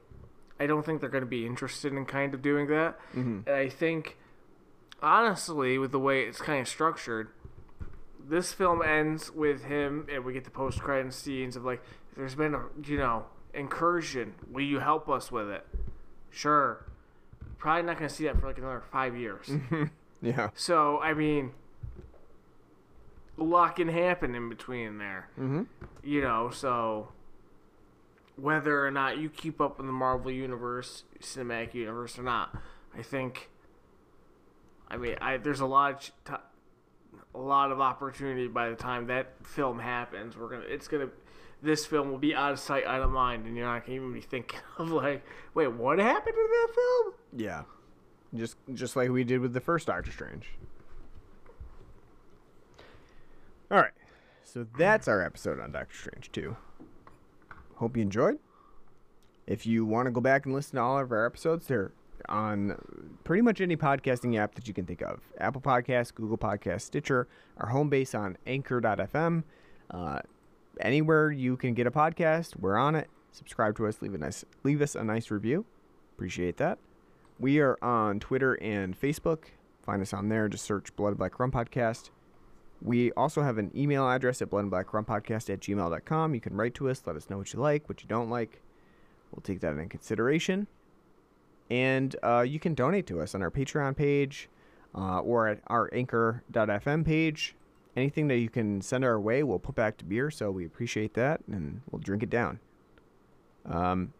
I 0.58 0.66
don't 0.66 0.84
think 0.86 1.00
they're 1.02 1.10
going 1.10 1.24
to 1.24 1.28
be 1.28 1.44
interested 1.44 1.92
in 1.92 2.06
kind 2.06 2.32
of 2.32 2.40
doing 2.40 2.66
that. 2.68 2.98
Mm-hmm. 3.14 3.40
And 3.46 3.56
I 3.56 3.68
think 3.68 4.16
honestly, 5.02 5.78
with 5.78 5.92
the 5.92 5.98
way 5.98 6.22
it's 6.22 6.40
kind 6.40 6.60
of 6.60 6.68
structured, 6.68 7.28
this 8.28 8.52
film 8.52 8.82
ends 8.82 9.30
with 9.30 9.64
him, 9.64 10.06
and 10.12 10.24
we 10.24 10.32
get 10.32 10.44
the 10.44 10.50
post 10.50 10.80
credit 10.80 11.12
scenes 11.12 11.56
of 11.56 11.64
like, 11.64 11.82
there's 12.16 12.34
been 12.34 12.54
a 12.54 12.62
you 12.84 12.98
know 12.98 13.26
incursion. 13.54 14.34
Will 14.50 14.64
you 14.64 14.78
help 14.80 15.08
us 15.08 15.30
with 15.30 15.48
it? 15.48 15.66
Sure. 16.30 16.84
Probably 17.58 17.82
not 17.82 17.98
going 17.98 18.08
to 18.08 18.14
see 18.14 18.24
that 18.24 18.38
for 18.38 18.46
like 18.46 18.58
another 18.58 18.82
five 18.92 19.16
years. 19.16 19.50
Yeah. 20.22 20.48
so 20.54 20.98
I 21.00 21.12
mean, 21.12 21.52
a 23.38 23.44
lot 23.44 23.76
can 23.76 23.88
happen 23.88 24.34
in 24.34 24.48
between 24.48 24.96
there. 24.96 25.28
Mm-hmm. 25.38 25.64
You 26.02 26.22
know, 26.22 26.50
so 26.50 27.08
whether 28.36 28.84
or 28.84 28.90
not 28.90 29.18
you 29.18 29.28
keep 29.28 29.60
up 29.60 29.78
in 29.78 29.86
the 29.86 29.92
Marvel 29.92 30.30
universe, 30.30 31.04
cinematic 31.20 31.74
universe 31.74 32.18
or 32.18 32.22
not, 32.22 32.56
I 32.96 33.02
think. 33.02 33.50
I 34.88 34.96
mean, 34.96 35.16
I 35.20 35.36
there's 35.36 35.60
a 35.60 35.66
lot 35.66 35.92
of 35.92 36.00
ti 36.24 36.42
a 37.34 37.38
lot 37.38 37.70
of 37.70 37.80
opportunity 37.80 38.48
by 38.48 38.70
the 38.70 38.76
time 38.76 39.06
that 39.08 39.34
film 39.44 39.78
happens. 39.78 40.36
We're 40.36 40.48
gonna, 40.48 40.64
it's 40.68 40.88
gonna, 40.88 41.10
this 41.62 41.84
film 41.84 42.10
will 42.10 42.18
be 42.18 42.34
out 42.34 42.52
of 42.52 42.58
sight, 42.58 42.86
out 42.86 43.02
of 43.02 43.10
mind, 43.10 43.46
and 43.46 43.56
you're 43.56 43.66
not 43.66 43.84
gonna 43.84 43.96
even 43.96 44.12
be 44.12 44.20
thinking 44.20 44.60
of 44.78 44.90
like, 44.90 45.24
wait, 45.54 45.68
what 45.68 45.98
happened 45.98 46.36
in 46.36 46.50
that 46.50 46.68
film? 46.74 47.14
Yeah. 47.36 47.62
Just 48.34 48.56
just 48.74 48.96
like 48.96 49.10
we 49.10 49.24
did 49.24 49.40
with 49.40 49.52
the 49.52 49.60
first 49.60 49.86
Doctor 49.86 50.10
Strange. 50.10 50.48
All 53.70 53.78
right. 53.78 53.92
So 54.44 54.66
that's 54.78 55.08
our 55.08 55.22
episode 55.22 55.60
on 55.60 55.72
Doctor 55.72 55.94
Strange 55.94 56.32
2. 56.32 56.56
Hope 57.76 57.96
you 57.96 58.02
enjoyed. 58.02 58.38
If 59.46 59.66
you 59.66 59.84
want 59.84 60.06
to 60.06 60.10
go 60.10 60.20
back 60.20 60.46
and 60.46 60.54
listen 60.54 60.76
to 60.76 60.82
all 60.82 60.98
of 60.98 61.12
our 61.12 61.26
episodes, 61.26 61.66
they're 61.66 61.92
on 62.28 62.76
pretty 63.24 63.42
much 63.42 63.60
any 63.60 63.76
podcasting 63.76 64.38
app 64.38 64.54
that 64.54 64.68
you 64.68 64.74
can 64.74 64.86
think 64.86 65.02
of 65.02 65.20
Apple 65.38 65.60
Podcasts, 65.60 66.14
Google 66.14 66.38
Podcasts, 66.38 66.82
Stitcher, 66.82 67.28
our 67.58 67.68
home 67.68 67.88
base 67.88 68.14
on 68.14 68.36
anchor.fm. 68.46 69.44
Uh, 69.90 70.20
anywhere 70.80 71.30
you 71.30 71.56
can 71.56 71.74
get 71.74 71.86
a 71.86 71.90
podcast, 71.90 72.56
we're 72.56 72.76
on 72.76 72.94
it. 72.94 73.08
Subscribe 73.32 73.76
to 73.76 73.86
us, 73.86 74.00
leave 74.00 74.14
a 74.14 74.18
nice 74.18 74.44
leave 74.64 74.80
us 74.80 74.94
a 74.94 75.04
nice 75.04 75.30
review. 75.30 75.64
Appreciate 76.16 76.56
that. 76.56 76.78
We 77.38 77.60
are 77.60 77.76
on 77.82 78.18
Twitter 78.20 78.54
and 78.62 78.98
Facebook. 78.98 79.44
Find 79.82 80.00
us 80.00 80.14
on 80.14 80.28
there. 80.28 80.48
Just 80.48 80.64
search 80.64 80.94
Blood 80.96 81.18
Black 81.18 81.38
Rum 81.38 81.52
Podcast. 81.52 82.10
We 82.82 83.12
also 83.12 83.42
have 83.42 83.58
an 83.58 83.70
email 83.74 84.08
address 84.08 84.42
at 84.42 84.50
bloodandblackrumpodcast 84.50 85.50
at 85.50 85.60
gmail.com. 85.60 86.34
You 86.34 86.40
can 86.40 86.54
write 86.56 86.74
to 86.74 86.90
us, 86.90 87.02
let 87.06 87.16
us 87.16 87.30
know 87.30 87.38
what 87.38 87.52
you 87.52 87.60
like, 87.60 87.88
what 87.88 88.02
you 88.02 88.08
don't 88.08 88.30
like. 88.30 88.62
We'll 89.32 89.42
take 89.42 89.60
that 89.60 89.72
into 89.72 89.86
consideration. 89.86 90.66
And 91.70 92.14
uh, 92.22 92.44
you 92.46 92.60
can 92.60 92.74
donate 92.74 93.06
to 93.08 93.20
us 93.20 93.34
on 93.34 93.42
our 93.42 93.50
Patreon 93.50 93.96
page 93.96 94.48
uh, 94.94 95.20
or 95.20 95.48
at 95.48 95.60
our 95.66 95.90
anchor.fm 95.92 97.04
page. 97.04 97.54
Anything 97.96 98.28
that 98.28 98.36
you 98.36 98.50
can 98.50 98.82
send 98.82 99.04
our 99.04 99.18
way, 99.18 99.42
we'll 99.42 99.58
put 99.58 99.74
back 99.74 99.96
to 99.98 100.04
beer, 100.04 100.30
so 100.30 100.50
we 100.50 100.66
appreciate 100.66 101.14
that, 101.14 101.40
and 101.50 101.80
we'll 101.90 102.00
drink 102.00 102.22
it 102.22 102.28
down. 102.28 102.60
Um, 103.64 104.12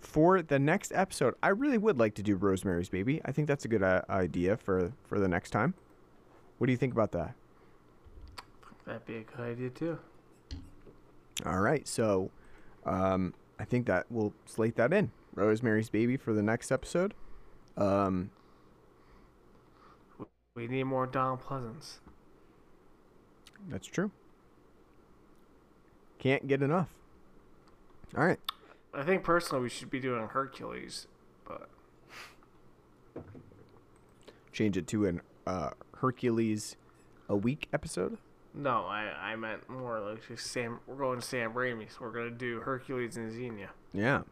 for 0.00 0.40
the 0.40 0.58
next 0.58 0.92
episode, 0.94 1.34
I 1.42 1.48
really 1.48 1.76
would 1.76 1.98
like 1.98 2.14
to 2.14 2.22
do 2.22 2.34
Rosemary's 2.34 2.88
Baby. 2.88 3.20
I 3.24 3.32
think 3.32 3.46
that's 3.46 3.66
a 3.66 3.68
good 3.68 3.82
uh, 3.82 4.02
idea 4.08 4.56
for 4.56 4.92
for 5.04 5.18
the 5.18 5.28
next 5.28 5.50
time. 5.50 5.74
What 6.58 6.66
do 6.66 6.72
you 6.72 6.78
think 6.78 6.94
about 6.94 7.12
that? 7.12 7.34
That'd 8.86 9.04
be 9.04 9.16
a 9.16 9.22
good 9.22 9.40
idea 9.40 9.70
too. 9.70 9.98
All 11.44 11.60
right, 11.60 11.86
so 11.86 12.30
um, 12.86 13.34
I 13.58 13.64
think 13.64 13.86
that 13.86 14.06
we'll 14.08 14.32
slate 14.46 14.76
that 14.76 14.94
in 14.94 15.10
Rosemary's 15.36 15.88
Baby 15.90 16.16
for 16.16 16.32
the 16.32 16.42
next 16.42 16.72
episode. 16.72 17.14
Um, 17.76 18.30
We 20.56 20.66
need 20.66 20.84
more 20.84 21.06
Donald 21.06 21.42
Pleasence. 21.42 21.98
that's 23.68 23.86
true. 23.86 24.10
Can't 26.18 26.48
get 26.48 26.62
enough. 26.62 26.88
All 28.16 28.24
right, 28.24 28.38
I 28.94 29.02
think 29.02 29.22
personally 29.22 29.62
we 29.64 29.68
should 29.68 29.90
be 29.90 30.00
doing 30.00 30.26
Hercules, 30.28 31.06
but 31.46 31.68
change 34.52 34.76
it 34.78 34.86
to 34.88 35.04
an 35.06 35.20
uh, 35.46 35.70
Hercules 35.98 36.76
a 37.28 37.36
week 37.36 37.68
episode. 37.72 38.16
no, 38.54 38.86
I 38.86 39.12
I 39.32 39.36
meant 39.36 39.68
more 39.68 40.00
like 40.00 40.26
just 40.26 40.46
Sam. 40.46 40.78
We're 40.86 40.94
going 40.96 41.20
to 41.20 41.26
Sam 41.26 41.52
Raimi, 41.52 41.90
so 41.90 41.98
we're 42.00 42.12
gonna 42.12 42.30
do 42.30 42.60
Hercules 42.60 43.16
and 43.18 43.30
Xena. 43.30 43.68
Yeah. 43.92 44.22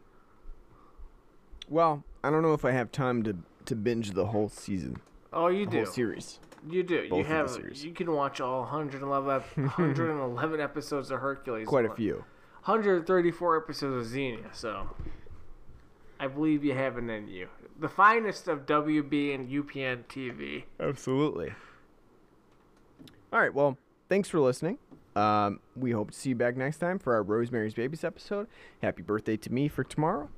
Well, 1.69 2.03
I 2.23 2.29
don't 2.29 2.41
know 2.41 2.53
if 2.53 2.65
I 2.65 2.71
have 2.71 2.91
time 2.91 3.23
to 3.23 3.35
to 3.65 3.75
binge 3.75 4.11
the 4.11 4.27
whole 4.27 4.47
season, 4.47 4.97
Oh, 5.33 5.47
you 5.47 5.65
the 5.65 5.71
do. 5.71 5.77
whole 5.77 5.85
series. 5.87 6.39
You 6.69 6.83
do. 6.83 7.09
Both 7.09 7.17
you 7.19 7.25
have. 7.25 7.49
series. 7.49 7.83
You 7.83 7.91
can 7.93 8.11
watch 8.11 8.39
all 8.39 8.61
111, 8.61 9.41
111 9.55 10.59
episodes 10.59 11.09
of 11.11 11.19
Hercules. 11.19 11.67
Quite 11.67 11.85
a 11.85 11.93
few. 11.95 12.23
134 12.65 13.57
episodes 13.57 14.07
of 14.07 14.13
Xena. 14.13 14.53
So, 14.53 14.87
I 16.19 16.27
believe 16.27 16.63
you 16.63 16.73
have 16.73 16.97
it 16.97 17.09
in 17.09 17.27
you. 17.27 17.47
The 17.79 17.89
finest 17.89 18.47
of 18.47 18.65
WB 18.67 19.33
and 19.35 19.49
UPN 19.49 20.05
TV. 20.05 20.63
Absolutely. 20.79 21.53
All 23.33 23.39
right. 23.39 23.53
Well, 23.53 23.77
thanks 24.09 24.29
for 24.29 24.39
listening. 24.39 24.77
Um, 25.15 25.59
we 25.75 25.91
hope 25.91 26.11
to 26.11 26.17
see 26.17 26.29
you 26.29 26.35
back 26.35 26.55
next 26.57 26.77
time 26.77 26.99
for 26.99 27.13
our 27.13 27.23
Rosemary's 27.23 27.73
Babies 27.73 28.03
episode. 28.03 28.47
Happy 28.81 29.01
birthday 29.01 29.37
to 29.37 29.51
me 29.51 29.67
for 29.67 29.83
tomorrow. 29.83 30.29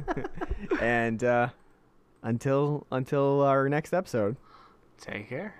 and 0.80 1.22
uh, 1.24 1.48
until 2.22 2.86
until 2.90 3.42
our 3.42 3.68
next 3.68 3.92
episode. 3.92 4.36
Take 4.98 5.28
care. 5.28 5.54